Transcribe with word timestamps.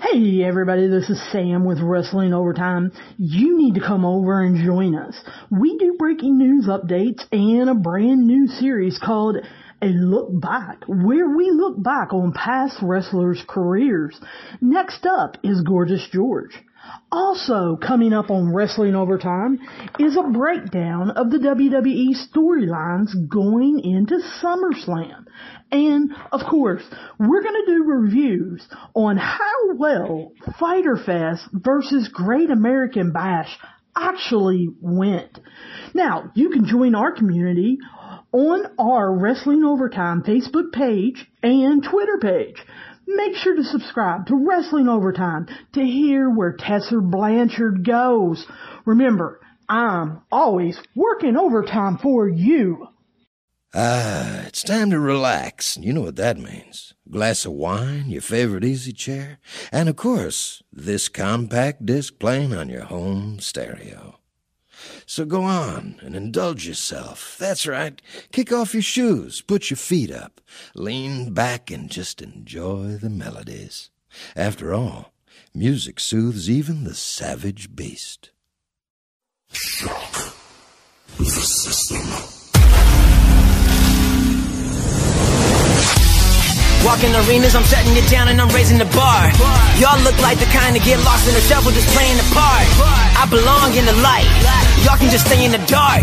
Hey 0.00 0.44
everybody, 0.44 0.86
this 0.86 1.10
is 1.10 1.20
Sam 1.32 1.64
with 1.64 1.80
Wrestling 1.80 2.32
Overtime. 2.32 2.92
You 3.16 3.58
need 3.58 3.74
to 3.74 3.80
come 3.80 4.04
over 4.04 4.40
and 4.42 4.64
join 4.64 4.94
us. 4.94 5.16
We 5.50 5.76
do 5.76 5.96
breaking 5.98 6.38
news 6.38 6.66
updates 6.66 7.24
and 7.32 7.68
a 7.68 7.74
brand 7.74 8.24
new 8.24 8.46
series 8.46 8.96
called 9.02 9.38
A 9.82 9.86
Look 9.86 10.40
Back, 10.40 10.84
where 10.86 11.28
we 11.28 11.50
look 11.50 11.82
back 11.82 12.12
on 12.12 12.32
past 12.32 12.76
wrestlers' 12.80 13.42
careers. 13.48 14.18
Next 14.60 15.04
up 15.04 15.36
is 15.42 15.62
Gorgeous 15.62 16.06
George. 16.12 16.56
Also 17.10 17.76
coming 17.76 18.12
up 18.12 18.30
on 18.30 18.52
Wrestling 18.52 18.94
Overtime 18.94 19.58
is 19.98 20.16
a 20.16 20.30
breakdown 20.30 21.10
of 21.10 21.30
the 21.30 21.38
WWE 21.38 22.14
storylines 22.28 23.28
going 23.28 23.80
into 23.80 24.20
SummerSlam. 24.42 25.24
And 25.70 26.12
of 26.32 26.40
course, 26.48 26.82
we're 27.18 27.42
going 27.42 27.64
to 27.64 27.72
do 27.72 27.84
reviews 27.84 28.66
on 28.94 29.16
how 29.16 29.74
well 29.76 30.32
Fighter 30.58 30.96
Fest 30.96 31.48
versus 31.52 32.08
Great 32.12 32.50
American 32.50 33.12
Bash 33.12 33.58
actually 33.96 34.68
went. 34.80 35.40
Now, 35.94 36.30
you 36.34 36.50
can 36.50 36.66
join 36.66 36.94
our 36.94 37.12
community 37.12 37.78
on 38.32 38.66
our 38.78 39.12
Wrestling 39.12 39.64
Overtime 39.64 40.22
Facebook 40.22 40.72
page 40.72 41.26
and 41.42 41.82
Twitter 41.82 42.18
page. 42.20 42.62
Make 43.10 43.36
sure 43.36 43.56
to 43.56 43.64
subscribe 43.64 44.26
to 44.26 44.36
Wrestling 44.36 44.86
Overtime 44.86 45.46
to 45.72 45.80
hear 45.80 46.28
where 46.28 46.52
Tessa 46.52 47.00
Blanchard 47.00 47.82
goes. 47.82 48.46
Remember, 48.84 49.40
I'm 49.66 50.20
always 50.30 50.78
working 50.94 51.34
overtime 51.34 51.96
for 51.96 52.28
you. 52.28 52.88
Ah, 53.74 54.44
it's 54.46 54.62
time 54.62 54.90
to 54.90 55.00
relax. 55.00 55.78
You 55.78 55.94
know 55.94 56.02
what 56.02 56.16
that 56.16 56.36
means. 56.36 56.92
A 57.06 57.10
glass 57.10 57.46
of 57.46 57.52
wine, 57.52 58.10
your 58.10 58.20
favorite 58.20 58.64
easy 58.64 58.92
chair, 58.92 59.38
and 59.72 59.88
of 59.88 59.96
course, 59.96 60.62
this 60.70 61.08
compact 61.08 61.86
disc 61.86 62.18
playing 62.18 62.52
on 62.52 62.68
your 62.68 62.84
home 62.84 63.40
stereo. 63.40 64.17
So 65.06 65.24
go 65.24 65.42
on 65.42 65.96
and 66.02 66.14
indulge 66.14 66.66
yourself. 66.66 67.36
That's 67.38 67.66
right. 67.66 68.00
Kick 68.32 68.52
off 68.52 68.74
your 68.74 68.82
shoes, 68.82 69.40
put 69.40 69.70
your 69.70 69.76
feet 69.76 70.10
up, 70.10 70.40
lean 70.74 71.32
back, 71.32 71.70
and 71.70 71.90
just 71.90 72.22
enjoy 72.22 72.96
the 73.00 73.10
melodies. 73.10 73.90
After 74.36 74.72
all, 74.72 75.12
music 75.54 76.00
soothes 76.00 76.48
even 76.48 76.84
the 76.84 76.94
savage 76.94 77.74
beast. 77.74 78.30
Shock 79.50 80.34
the 81.18 81.24
system. 81.24 82.37
Walking 86.88 87.12
arenas, 87.12 87.52
I'm 87.52 87.68
shutting 87.68 87.92
it 88.00 88.08
down 88.08 88.32
and 88.32 88.40
I'm 88.40 88.48
raising 88.56 88.80
the 88.80 88.88
bar. 88.96 89.28
Y'all 89.76 90.00
look 90.08 90.16
like 90.24 90.40
the 90.40 90.48
kind 90.48 90.72
to 90.72 90.80
get 90.80 90.96
lost 91.04 91.28
in 91.28 91.36
the 91.36 91.44
shuffle, 91.44 91.68
just 91.68 91.84
playing 91.92 92.16
the 92.16 92.24
part. 92.32 92.64
I 93.12 93.28
belong 93.28 93.76
in 93.76 93.84
the 93.84 93.92
light. 94.00 94.24
Y'all 94.88 94.96
can 94.96 95.12
just 95.12 95.28
stay 95.28 95.44
in 95.44 95.52
the 95.52 95.60
dark. 95.68 96.00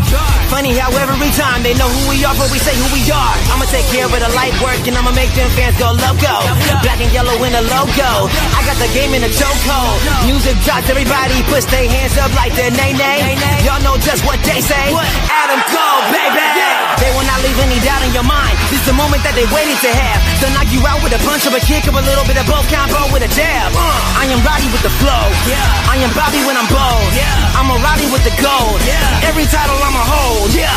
Funny 0.53 0.77
how 0.77 0.93
every 0.93 1.33
time 1.33 1.65
they 1.65 1.73
know 1.73 1.89
who 1.89 2.13
we 2.13 2.21
are, 2.21 2.37
but 2.37 2.53
we 2.53 2.61
say 2.61 2.77
who 2.77 2.85
we 2.93 3.01
are. 3.09 3.35
I'ma 3.49 3.65
take 3.73 3.89
care 3.89 4.05
of 4.05 4.13
the 4.13 4.29
light 4.37 4.53
work 4.61 4.77
and 4.85 4.93
I'ma 4.93 5.09
make 5.17 5.33
them 5.33 5.49
fans 5.57 5.73
go 5.81 5.89
loco. 5.89 6.37
Black 6.85 7.01
and 7.01 7.09
yellow 7.09 7.33
in 7.41 7.57
the 7.57 7.65
logo. 7.65 8.29
I 8.53 8.61
got 8.69 8.77
the 8.77 8.89
game 8.93 9.17
in 9.17 9.25
a 9.25 9.31
chokehold. 9.33 9.97
Music 10.29 10.53
drops, 10.69 10.85
everybody 10.85 11.41
puts 11.49 11.65
their 11.65 11.89
hands 11.89 12.13
up 12.21 12.29
like 12.37 12.53
the 12.53 12.69
nay 12.77 12.93
nay. 12.93 13.25
Y'all 13.65 13.81
know 13.81 13.97
just 14.05 14.21
what 14.21 14.37
they 14.45 14.61
say. 14.61 14.93
Adam 15.33 15.65
Cole, 15.65 16.05
baby. 16.13 16.84
They 16.99 17.11
will 17.11 17.27
not 17.27 17.39
leave 17.43 17.59
any 17.59 17.79
doubt 17.83 18.03
in 18.07 18.11
your 18.15 18.27
mind. 18.27 18.55
This 18.71 18.79
is 18.83 18.87
the 18.87 18.97
moment 18.97 19.23
that 19.27 19.35
they 19.35 19.47
waited 19.51 19.77
to 19.83 19.91
have. 19.91 20.19
So 20.39 20.47
knock 20.55 20.71
you 20.71 20.81
out 20.87 21.03
with 21.03 21.11
a 21.11 21.21
punch 21.27 21.43
or 21.47 21.53
a 21.55 21.63
kick 21.63 21.87
or 21.87 21.95
a 21.95 22.05
little 22.05 22.23
bit 22.23 22.39
of 22.39 22.45
both 22.47 22.67
combo 22.71 23.11
with 23.11 23.23
a 23.25 23.31
jab. 23.31 23.71
Uh, 23.75 24.21
I 24.21 24.31
am 24.31 24.39
Roddy 24.45 24.67
with 24.71 24.83
the 24.83 24.93
flow. 25.01 25.25
Yeah. 25.49 25.91
I 25.91 25.99
am 25.99 26.11
Bobby 26.15 26.39
when 26.47 26.55
I'm 26.55 26.67
bold. 26.71 27.09
Yeah. 27.11 27.57
I'm 27.59 27.67
a 27.71 27.77
Roddy 27.83 28.07
with 28.11 28.23
the 28.23 28.35
gold. 28.39 28.79
Yeah. 28.87 29.27
Every 29.27 29.47
title 29.47 29.75
I'm 29.79 29.95
a 29.95 30.05
hold. 30.05 30.55
Yeah. 30.55 30.71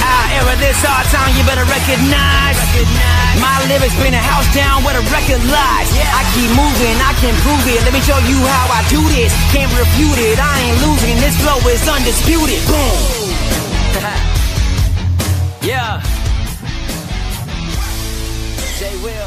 Ah, 0.00 0.36
era 0.40 0.56
this 0.56 0.80
hard 0.80 1.04
time, 1.12 1.28
you 1.36 1.44
better 1.44 1.66
recognize. 1.68 2.56
My 3.36 3.60
lyrics 3.68 3.92
bring 4.00 4.16
the 4.16 4.22
house 4.22 4.48
down 4.56 4.80
where 4.80 4.96
the 4.96 5.04
record 5.12 5.44
lies. 5.44 5.88
I 5.92 6.24
keep 6.32 6.48
moving, 6.56 6.96
I 7.04 7.12
can 7.20 7.36
prove 7.44 7.60
it. 7.68 7.84
Let 7.84 7.92
me 7.92 8.00
show 8.00 8.16
you 8.24 8.40
how 8.40 8.66
I 8.72 8.80
do 8.88 9.02
this. 9.12 9.30
Can't 9.52 9.70
refute 9.76 10.18
it, 10.18 10.40
I 10.40 10.72
ain't 10.72 10.78
losing. 10.88 11.16
This 11.20 11.36
flow 11.36 11.60
is 11.68 11.84
undisputed. 11.84 12.64
Boom. 12.64 13.29
Yeah. 15.62 16.00
J 18.78 18.96
Will. 19.02 19.19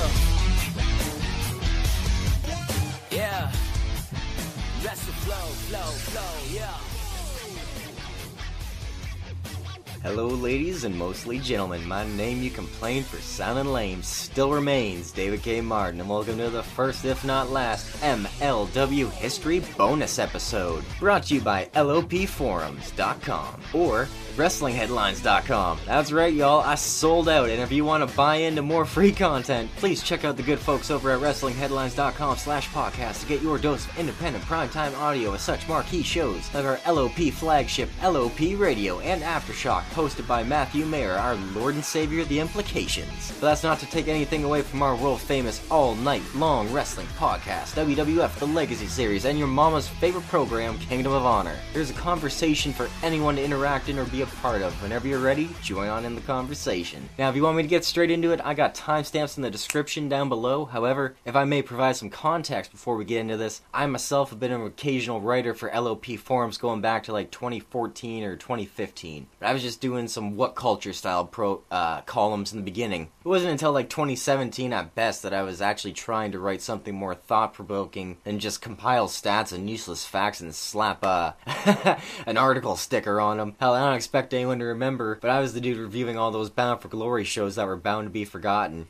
Hello, 10.04 10.28
ladies 10.28 10.84
and 10.84 10.94
mostly 10.94 11.40
gentlemen. 11.40 11.88
My 11.88 12.06
name 12.18 12.44
you 12.44 12.50
complained 12.50 13.06
for 13.06 13.22
sounding 13.22 13.72
lame 13.72 14.04
still 14.04 14.52
remains 14.52 15.14
David 15.14 15.44
K. 15.44 15.62
Martin, 15.62 16.02
and 16.02 16.10
welcome 16.10 16.38
to 16.40 16.50
the 16.50 16.62
first, 16.62 17.06
if 17.06 17.24
not 17.24 17.52
last, 17.52 17.88
MLW 18.02 19.10
History 19.12 19.62
bonus 19.78 20.20
episode. 20.20 20.84
Brought 21.00 21.24
to 21.28 21.36
you 21.36 21.40
by 21.40 21.70
LOPForums.com 21.76 23.62
or 23.74 24.10
WrestlingHeadlines.com. 24.36 25.80
That's 25.86 26.12
right, 26.12 26.34
y'all. 26.34 26.60
I 26.60 26.76
sold 26.76 27.30
out, 27.30 27.50
and 27.50 27.62
if 27.62 27.72
you 27.72 27.86
want 27.86 28.08
to 28.08 28.16
buy 28.18 28.38
into 28.38 28.62
more 28.62 28.84
free 28.84 29.14
content, 29.14 29.70
please 29.78 30.04
check 30.04 30.26
out 30.26 30.36
the 30.36 30.44
good 30.44 30.60
folks 30.60 30.92
over 30.92 31.12
at 31.12 31.22
WrestlingHeadlines.com 31.22 32.38
slash 32.38 32.68
podcast 32.70 33.22
to 33.22 33.28
get 33.28 33.42
your 33.42 33.58
dose 33.58 33.86
of 33.86 33.98
independent 33.98 34.44
primetime 34.46 34.98
audio 35.00 35.32
with 35.32 35.40
such 35.40 35.66
marquee 35.70 36.04
shows 36.04 36.54
like 36.54 36.66
our 36.66 36.80
LOP 36.92 37.32
flagship 37.32 37.90
LOP 38.04 38.40
Radio 38.58 39.00
and 39.00 39.22
Aftershock, 39.22 39.84
hosted 39.94 40.28
by 40.28 40.44
Matthew 40.44 40.86
Mayer, 40.86 41.14
our 41.14 41.36
Lord 41.56 41.76
and 41.76 41.86
Savior, 41.86 42.24
The 42.26 42.40
Implications. 42.40 43.32
But 43.40 43.48
that's 43.48 43.64
not 43.64 43.80
to 43.80 43.86
take 43.86 44.08
anything 44.08 44.44
away 44.44 44.62
from 44.62 44.82
our 44.82 44.96
world 44.96 45.22
famous 45.22 45.62
all 45.72 45.96
night 45.96 46.24
long 46.36 46.72
wrestling 46.74 47.08
podcast, 47.18 47.76
WWF 47.76 48.40
The 48.40 48.48
Legacy 48.48 48.88
Series, 48.88 49.26
and 49.26 49.38
your 49.38 49.48
mama's 49.48 49.88
favorite 49.88 50.28
program, 50.28 50.78
Kingdom 50.80 51.14
of 51.14 51.26
Honor. 51.26 51.56
There's 51.74 51.90
a 51.90 51.94
conversation 51.94 52.74
for 52.74 52.90
anyone 53.04 53.36
to 53.36 53.44
interact 53.44 53.90
in 53.90 54.00
or 54.00 54.06
be 54.06 54.22
a 54.22 54.26
part 54.26 54.62
of. 54.62 54.74
Whenever 54.82 55.08
you're 55.08 55.20
ready, 55.20 55.50
join 55.62 55.90
on 55.90 56.06
in 56.06 56.16
the 56.16 56.22
conversation. 56.22 57.08
Now, 57.18 57.30
if 57.30 57.36
you 57.36 57.44
want 57.44 57.58
me 57.58 57.64
to 57.64 57.70
get 57.70 57.86
straight 57.86 58.12
into 58.12 58.32
it, 58.32 58.42
I 58.44 58.54
got 58.54 58.76
timestamps 58.76 59.38
in 59.38 59.44
the 59.44 59.52
description 59.52 60.10
down 60.10 60.30
below. 60.30 60.66
However, 60.66 61.16
if 61.26 61.36
I 61.36 61.46
may 61.46 61.62
provide 61.62 61.96
some 61.96 62.10
context 62.10 62.72
before 62.72 62.96
we 62.96 63.06
get 63.06 63.22
into 63.22 63.38
this, 63.38 63.62
I 63.74 63.86
myself 63.86 64.32
have 64.32 64.40
been 64.40 64.52
an 64.52 64.66
occasional 64.66 65.22
writer 65.22 65.54
for 65.54 65.72
LOP 65.74 66.06
forums 66.18 66.58
going 66.58 66.82
back 66.82 67.04
to 67.04 67.14
like 67.14 67.32
2014 67.32 68.24
or 68.24 68.36
2015. 68.36 69.28
But 69.40 69.48
I 69.48 69.54
was 69.54 69.62
just 69.62 69.83
doing 69.84 70.08
some 70.08 70.38
what 70.38 70.56
culture 70.56 70.94
style 70.94 71.26
pro 71.26 71.62
uh, 71.70 72.00
columns 72.04 72.54
in 72.54 72.58
the 72.58 72.64
beginning. 72.64 73.10
It 73.20 73.28
wasn't 73.28 73.52
until 73.52 73.74
like 73.74 73.90
2017 73.90 74.72
at 74.72 74.96
best 74.96 75.24
that 75.24 75.34
I 75.34 75.44
was 75.44 75.62
actually 75.62 75.92
trying 75.92 76.32
to 76.32 76.40
write 76.40 76.62
something 76.62 76.96
more 76.96 77.14
thought 77.14 77.54
provoking 77.54 78.16
than 78.24 78.40
just 78.40 78.62
compile 78.62 79.10
stats 79.10 79.52
and 79.52 79.70
useless 79.70 80.06
facts 80.06 80.40
and 80.40 80.56
slap 80.56 81.04
uh, 81.04 81.34
an 82.26 82.38
article 82.38 82.78
sticker 82.78 83.20
on 83.20 83.36
them. 83.36 83.56
Hell, 83.60 83.74
I 83.74 83.82
don't 83.82 83.96
expect 83.96 84.34
anyone 84.34 84.60
to 84.60 84.66
remember, 84.66 85.20
but 85.22 85.30
I 85.30 85.42
was 85.42 85.54
the 85.54 85.60
dude 85.60 85.78
reviewing 85.78 86.18
all 86.18 86.32
those 86.32 86.50
Bound 86.50 86.80
for 86.80 86.88
Glory 86.88 87.26
shows 87.26 87.56
that 87.56 87.68
were 87.68 87.76
bound 87.76 88.06
to 88.06 88.10
be 88.10 88.24
forgotten. 88.24 88.88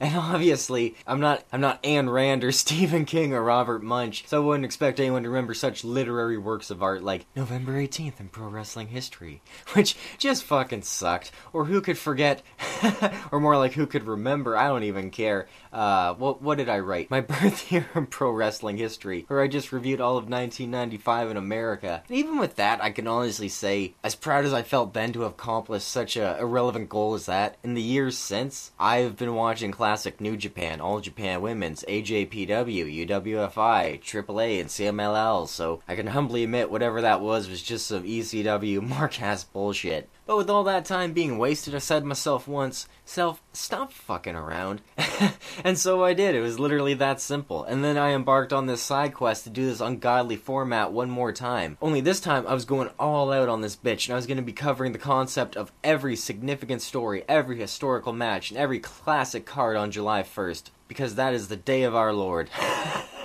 And 0.00 0.16
obviously, 0.16 0.96
I'm 1.06 1.20
not 1.20 1.44
I'm 1.52 1.60
not 1.60 1.82
Ayn 1.82 2.10
Rand 2.10 2.42
or 2.42 2.52
Stephen 2.70 3.04
King 3.04 3.32
or 3.34 3.42
Robert 3.42 3.82
Munsch, 3.82 4.24
so 4.26 4.42
I 4.42 4.44
wouldn't 4.44 4.64
expect 4.64 4.98
anyone 4.98 5.22
to 5.22 5.28
remember 5.28 5.54
such 5.54 5.84
literary 5.84 6.38
works 6.38 6.70
of 6.70 6.82
art 6.82 7.02
like 7.02 7.26
November 7.36 7.72
18th 7.72 8.18
in 8.18 8.28
pro 8.28 8.48
wrestling 8.48 8.88
history, 8.88 9.42
which 9.74 9.96
just 10.18 10.44
fucking 10.44 10.82
sucked. 10.82 11.30
Or 11.52 11.66
who 11.66 11.80
could 11.80 11.98
forget, 11.98 12.42
or 13.30 13.40
more 13.40 13.58
like 13.58 13.74
who 13.74 13.86
could 13.86 14.04
remember? 14.04 14.56
I 14.56 14.68
don't 14.68 14.84
even 14.84 15.10
care. 15.10 15.48
Uh, 15.72 16.14
what 16.14 16.42
what 16.42 16.58
did 16.58 16.68
I 16.68 16.78
write? 16.78 17.10
My 17.10 17.20
birth 17.20 17.70
year 17.70 17.88
in 17.94 18.06
pro 18.06 18.30
wrestling 18.30 18.78
history, 18.78 19.24
where 19.28 19.40
I 19.40 19.48
just 19.48 19.72
reviewed 19.72 20.00
all 20.00 20.16
of 20.16 20.24
1995 20.24 21.30
in 21.30 21.36
America. 21.36 22.02
Even 22.08 22.38
with 22.38 22.56
that, 22.56 22.82
I 22.82 22.90
can 22.90 23.06
honestly 23.06 23.48
say, 23.48 23.94
as 24.02 24.14
proud 24.14 24.44
as 24.44 24.52
I 24.52 24.62
felt 24.62 24.94
then 24.94 25.12
to 25.12 25.22
have 25.22 25.32
accomplished 25.32 25.88
such 25.88 26.16
a 26.16 26.38
irrelevant 26.38 26.88
goal 26.88 27.14
as 27.14 27.26
that, 27.26 27.56
in 27.62 27.74
the 27.74 27.82
years 27.82 28.16
since, 28.16 28.72
I've 28.78 29.16
been 29.16 29.34
watching 29.34 29.72
classic 29.90 30.20
New 30.20 30.36
Japan, 30.36 30.80
All 30.80 31.00
Japan 31.00 31.42
Women's, 31.42 31.82
AJPW, 31.88 33.08
UWFI, 33.08 34.00
AAA, 34.00 34.60
and 34.60 34.70
CMLL, 34.70 35.48
so 35.48 35.82
I 35.88 35.96
can 35.96 36.06
humbly 36.06 36.44
admit 36.44 36.70
whatever 36.70 37.00
that 37.00 37.20
was 37.20 37.48
was 37.48 37.60
just 37.60 37.88
some 37.88 38.04
ECW 38.04 38.80
mark 38.88 39.20
ass 39.20 39.42
bullshit. 39.42 40.08
But 40.30 40.36
with 40.36 40.50
all 40.50 40.62
that 40.62 40.84
time 40.84 41.12
being 41.12 41.38
wasted, 41.38 41.74
I 41.74 41.78
said 41.78 42.02
to 42.02 42.06
myself 42.06 42.46
once, 42.46 42.86
Self, 43.04 43.42
stop 43.52 43.92
fucking 43.92 44.36
around. 44.36 44.80
and 45.64 45.76
so 45.76 46.04
I 46.04 46.14
did. 46.14 46.36
It 46.36 46.40
was 46.40 46.60
literally 46.60 46.94
that 46.94 47.20
simple. 47.20 47.64
And 47.64 47.82
then 47.82 47.98
I 47.98 48.12
embarked 48.12 48.52
on 48.52 48.66
this 48.66 48.80
side 48.80 49.12
quest 49.12 49.42
to 49.42 49.50
do 49.50 49.66
this 49.66 49.80
ungodly 49.80 50.36
format 50.36 50.92
one 50.92 51.10
more 51.10 51.32
time. 51.32 51.78
Only 51.82 52.00
this 52.00 52.20
time 52.20 52.46
I 52.46 52.54
was 52.54 52.64
going 52.64 52.90
all 52.96 53.32
out 53.32 53.48
on 53.48 53.60
this 53.60 53.74
bitch, 53.74 54.06
and 54.06 54.12
I 54.12 54.16
was 54.16 54.28
going 54.28 54.36
to 54.36 54.42
be 54.44 54.52
covering 54.52 54.92
the 54.92 54.98
concept 54.98 55.56
of 55.56 55.72
every 55.82 56.14
significant 56.14 56.80
story, 56.80 57.24
every 57.28 57.58
historical 57.58 58.12
match, 58.12 58.52
and 58.52 58.58
every 58.60 58.78
classic 58.78 59.44
card 59.44 59.76
on 59.76 59.90
July 59.90 60.22
1st. 60.22 60.70
Because 60.86 61.16
that 61.16 61.34
is 61.34 61.48
the 61.48 61.56
day 61.56 61.82
of 61.82 61.96
our 61.96 62.12
Lord. 62.12 62.50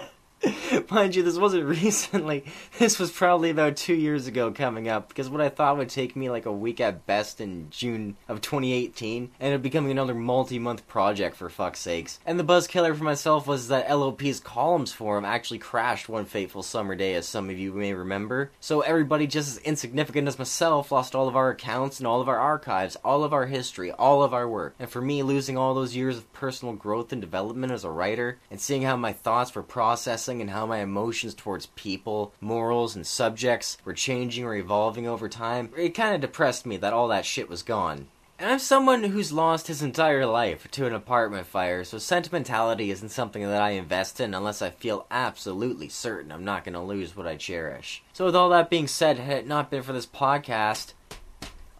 Mind 0.92 1.16
you, 1.16 1.24
this 1.24 1.38
wasn't 1.38 1.66
recently. 1.84 2.46
This 2.80 3.00
was 3.00 3.12
probably 3.12 3.50
about 3.50 3.76
two 3.78 3.96
years 3.96 4.28
ago 4.28 4.52
coming 4.52 4.88
up 4.88 5.10
because 5.10 5.30
what 5.30 5.42
I 5.42 5.50
thought 5.50 5.78
would 5.78 5.90
take 5.90 6.16
me 6.16 6.30
like 6.30 6.46
a 6.46 6.52
week 6.52 6.80
at 6.80 7.06
best 7.06 7.42
in 7.42 7.70
June 7.70 8.18
of 8.28 8.42
2018 8.42 9.32
ended 9.40 9.60
up 9.60 9.64
becoming 9.64 9.92
another 9.92 10.14
multi 10.14 10.60
month 10.60 10.88
project 10.88 11.36
for 11.36 11.50
fuck's 11.50 11.80
sakes. 11.80 12.20
And 12.26 12.40
the 12.40 12.44
buzz 12.44 12.68
killer 12.68 12.94
for 12.94 13.04
myself 13.04 13.48
was 13.48 13.68
that 13.70 13.90
LOP's 13.90 14.40
columns 14.40 14.92
forum 14.92 15.26
actually 15.26 15.60
crashed 15.60 16.10
one 16.10 16.26
fateful 16.26 16.64
summer 16.64 16.96
day, 16.96 17.16
as 17.16 17.28
some 17.28 17.50
of 17.50 17.58
you 17.58 17.74
may 17.74 17.94
remember. 17.94 18.52
So 18.60 18.82
everybody 18.82 19.28
just 19.28 19.58
as 19.58 19.58
insignificant 19.60 20.28
as 20.28 20.40
myself 20.40 20.92
lost 20.92 21.16
all 21.16 21.28
of 21.28 21.36
our 21.36 21.50
accounts 21.50 22.00
and 22.00 22.08
all 22.08 22.22
of 22.22 22.30
our 22.30 22.40
archives, 22.40 22.96
all 22.98 23.24
of 23.24 23.34
our 23.34 23.46
history, 23.46 23.92
all 23.92 24.24
of 24.24 24.34
our 24.34 24.48
work. 24.48 24.76
And 24.80 24.90
for 24.90 25.02
me, 25.02 25.24
losing 25.24 25.58
all 25.58 25.74
those 25.74 25.96
years 25.96 26.18
of 26.18 26.32
personal 26.34 26.76
growth 26.76 27.12
and 27.12 27.22
development 27.22 27.72
as 27.72 27.84
a 27.84 27.90
writer, 27.90 28.40
and 28.52 28.60
seeing 28.60 28.84
how 28.84 28.96
my 28.96 29.14
thoughts 29.14 29.54
were 29.56 29.64
processing 29.64 30.35
and 30.42 30.50
how 30.50 30.66
my 30.66 30.80
emotions 30.80 31.34
towards 31.34 31.68
people, 31.68 32.34
morals, 32.42 32.96
and 32.96 33.06
subjects 33.06 33.78
were 33.86 33.94
changing 33.94 34.46
or 34.46 34.56
evolving 34.56 35.08
over 35.08 35.30
time, 35.30 35.72
it 35.78 35.90
kind 35.90 36.16
of 36.16 36.22
depressed 36.22 36.66
me 36.66 36.78
that 36.78 36.94
all 36.94 37.08
that 37.08 37.26
shit 37.26 37.50
was 37.50 37.64
gone. 37.64 38.08
And 38.38 38.50
I'm 38.50 38.60
someone 38.60 39.02
who's 39.04 39.32
lost 39.32 39.68
his 39.68 39.82
entire 39.82 40.26
life 40.26 40.70
to 40.72 40.86
an 40.86 40.94
apartment 40.94 41.48
fire, 41.48 41.86
so 41.86 41.98
sentimentality 41.98 42.92
isn't 42.92 43.10
something 43.10 43.42
that 43.44 43.62
I 43.62 43.70
invest 43.72 44.20
in 44.20 44.34
unless 44.34 44.62
I 44.62 44.72
feel 44.72 45.08
absolutely 45.10 45.88
certain 45.88 46.34
I'm 46.34 46.44
not 46.44 46.66
going 46.66 46.74
to 46.74 46.82
lose 46.82 47.16
what 47.16 47.28
I 47.28 47.38
cherish. 47.38 48.04
So, 48.12 48.26
with 48.26 48.36
all 48.36 48.50
that 48.50 48.70
being 48.70 48.88
said, 48.88 49.20
had 49.20 49.38
it 49.38 49.48
not 49.48 49.72
been 49.72 49.84
for 49.84 49.94
this 49.94 50.06
podcast, 50.06 50.92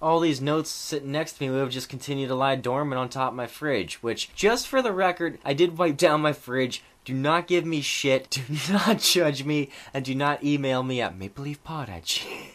all 0.02 0.22
these 0.22 0.40
notes 0.40 0.69
sitting 0.69 1.12
next 1.12 1.34
to 1.34 1.44
me 1.44 1.50
would 1.50 1.60
have 1.60 1.72
just 1.72 1.90
continued 1.90 2.28
to 2.30 2.36
lie 2.36 2.56
dormant 2.56 3.00
on 3.00 3.10
top 3.10 3.31
of 3.31 3.36
my 3.36 3.48
fridge, 3.48 3.96
which, 3.96 4.34
just 4.34 4.66
for 4.66 4.81
the 4.81 4.94
record, 4.94 5.40
I 5.44 5.54
did 5.54 5.78
wipe 5.78 5.98
down 5.98 6.22
my 6.22 6.31
fridge. 6.31 6.84
Do 7.06 7.13
not 7.13 7.46
give 7.46 7.66
me 7.66 7.81
shit, 7.81 8.30
do 8.31 8.42
not 8.74 9.00
judge 9.00 9.44
me, 9.44 9.69
and 9.94 10.04
do 10.04 10.16
not 10.16 10.44
email 10.44 10.81
me 10.81 11.02
at 11.02 11.18
mapleleafpod 11.18 11.88
at 11.88 12.04
gmail 12.06 12.55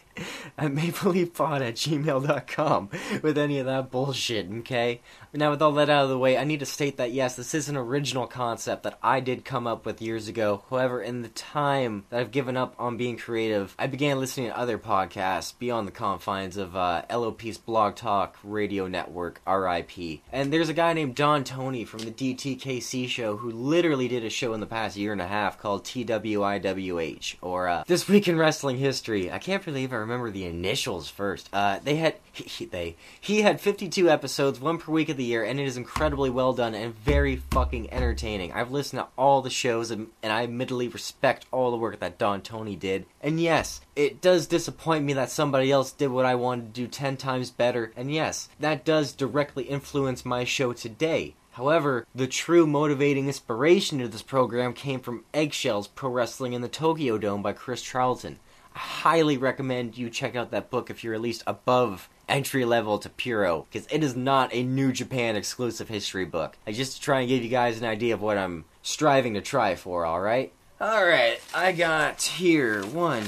at 0.57 0.71
mapleleafpod 0.71 1.61
at 1.61 1.75
gmail.com 1.75 2.89
with 3.21 3.37
any 3.37 3.59
of 3.59 3.65
that 3.65 3.91
bullshit, 3.91 4.51
okay? 4.59 5.01
Now, 5.33 5.51
with 5.51 5.61
all 5.61 5.71
that 5.73 5.89
out 5.89 6.03
of 6.03 6.09
the 6.09 6.17
way, 6.17 6.37
I 6.37 6.43
need 6.43 6.59
to 6.59 6.65
state 6.65 6.97
that 6.97 7.13
yes, 7.13 7.37
this 7.37 7.53
is 7.53 7.69
an 7.69 7.77
original 7.77 8.27
concept 8.27 8.83
that 8.83 8.99
I 9.01 9.21
did 9.21 9.45
come 9.45 9.65
up 9.65 9.85
with 9.85 10.01
years 10.01 10.27
ago. 10.27 10.63
However, 10.69 11.01
in 11.01 11.21
the 11.21 11.29
time 11.29 12.03
that 12.09 12.19
I've 12.19 12.31
given 12.31 12.57
up 12.57 12.75
on 12.77 12.97
being 12.97 13.15
creative, 13.15 13.73
I 13.79 13.87
began 13.87 14.19
listening 14.19 14.47
to 14.47 14.57
other 14.57 14.77
podcasts 14.77 15.57
beyond 15.57 15.87
the 15.87 15.93
confines 15.93 16.57
of 16.57 16.75
uh, 16.75 17.03
LOP's 17.09 17.57
Blog 17.57 17.95
Talk 17.95 18.37
Radio 18.43 18.87
Network, 18.87 19.41
RIP. 19.47 20.19
And 20.33 20.51
there's 20.51 20.67
a 20.67 20.73
guy 20.73 20.91
named 20.91 21.15
Don 21.15 21.45
Tony 21.45 21.85
from 21.85 22.01
the 22.01 22.11
DTKC 22.11 23.07
show 23.07 23.37
who 23.37 23.51
literally 23.51 24.09
did 24.09 24.25
a 24.25 24.29
show 24.29 24.53
in 24.53 24.59
the 24.59 24.65
past 24.65 24.97
year 24.97 25.13
and 25.13 25.21
a 25.21 25.27
half 25.27 25.57
called 25.57 25.85
TWIWH, 25.85 27.35
or 27.41 27.69
uh, 27.69 27.83
This 27.87 28.09
Week 28.09 28.27
in 28.27 28.37
Wrestling 28.37 28.77
History. 28.77 29.31
I 29.31 29.39
can't 29.39 29.63
believe 29.63 29.93
I 29.93 29.97
remember 30.01 30.29
the 30.29 30.45
initials 30.45 31.09
first. 31.09 31.49
Uh, 31.53 31.79
they 31.83 31.95
had 31.95 32.15
he, 32.33 32.65
they 32.65 32.95
he 33.19 33.41
had 33.41 33.61
52 33.61 34.09
episodes, 34.09 34.59
one 34.59 34.77
per 34.77 34.91
week 34.91 35.09
of 35.09 35.17
the 35.17 35.23
year, 35.23 35.43
and 35.43 35.59
it 35.59 35.65
is 35.65 35.77
incredibly 35.77 36.29
well 36.29 36.53
done 36.53 36.75
and 36.75 36.95
very 36.95 37.37
fucking 37.51 37.91
entertaining. 37.91 38.51
I've 38.51 38.71
listened 38.71 39.01
to 39.01 39.07
all 39.17 39.41
the 39.41 39.49
shows, 39.49 39.91
and, 39.91 40.07
and 40.21 40.31
I 40.33 40.43
admittedly 40.43 40.87
respect 40.87 41.45
all 41.51 41.71
the 41.71 41.77
work 41.77 41.99
that 41.99 42.17
Don 42.17 42.41
Tony 42.41 42.75
did. 42.75 43.05
And 43.21 43.39
yes, 43.39 43.81
it 43.95 44.21
does 44.21 44.47
disappoint 44.47 45.05
me 45.05 45.13
that 45.13 45.31
somebody 45.31 45.71
else 45.71 45.91
did 45.91 46.07
what 46.07 46.25
I 46.25 46.35
wanted 46.35 46.73
to 46.73 46.81
do 46.81 46.87
10 46.87 47.17
times 47.17 47.51
better. 47.51 47.91
And 47.95 48.11
yes, 48.11 48.49
that 48.59 48.85
does 48.85 49.13
directly 49.13 49.63
influence 49.63 50.25
my 50.25 50.43
show 50.43 50.73
today. 50.73 51.35
However, 51.55 52.07
the 52.15 52.27
true 52.27 52.65
motivating 52.65 53.27
inspiration 53.27 53.99
to 53.99 54.07
this 54.07 54.21
program 54.21 54.73
came 54.73 55.01
from 55.01 55.25
Eggshells 55.33 55.87
Pro 55.87 56.09
Wrestling 56.09 56.53
in 56.53 56.61
the 56.61 56.69
Tokyo 56.69 57.17
Dome 57.17 57.43
by 57.43 57.51
Chris 57.51 57.81
Charlton. 57.81 58.39
Highly 58.73 59.37
recommend 59.37 59.97
you 59.97 60.09
check 60.09 60.35
out 60.35 60.51
that 60.51 60.69
book 60.69 60.89
if 60.89 61.03
you're 61.03 61.13
at 61.13 61.21
least 61.21 61.43
above 61.45 62.09
entry 62.29 62.63
level 62.63 62.97
to 62.99 63.09
Puro, 63.09 63.67
because 63.69 63.87
it 63.91 64.03
is 64.03 64.15
not 64.15 64.53
a 64.53 64.63
New 64.63 64.93
Japan 64.93 65.35
exclusive 65.35 65.89
history 65.89 66.23
book. 66.23 66.57
I 66.65 66.71
just 66.71 66.95
to 66.95 67.01
try 67.01 67.19
and 67.19 67.27
give 67.29 67.43
you 67.43 67.49
guys 67.49 67.77
an 67.77 67.85
idea 67.85 68.13
of 68.13 68.21
what 68.21 68.37
I'm 68.37 68.63
striving 68.81 69.33
to 69.33 69.41
try 69.41 69.75
for, 69.75 70.05
alright? 70.07 70.53
Alright, 70.79 71.41
I 71.53 71.73
got 71.73 72.21
here 72.21 72.83
one, 72.85 73.25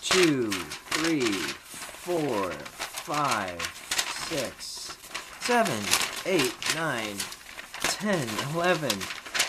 two, 0.00 0.52
three, 0.52 1.20
four, 1.20 2.52
five, 2.52 3.60
six, 4.28 4.96
seven, 5.40 5.82
eight, 6.26 6.54
nine, 6.76 7.16
ten, 7.82 8.28
eleven, 8.54 8.96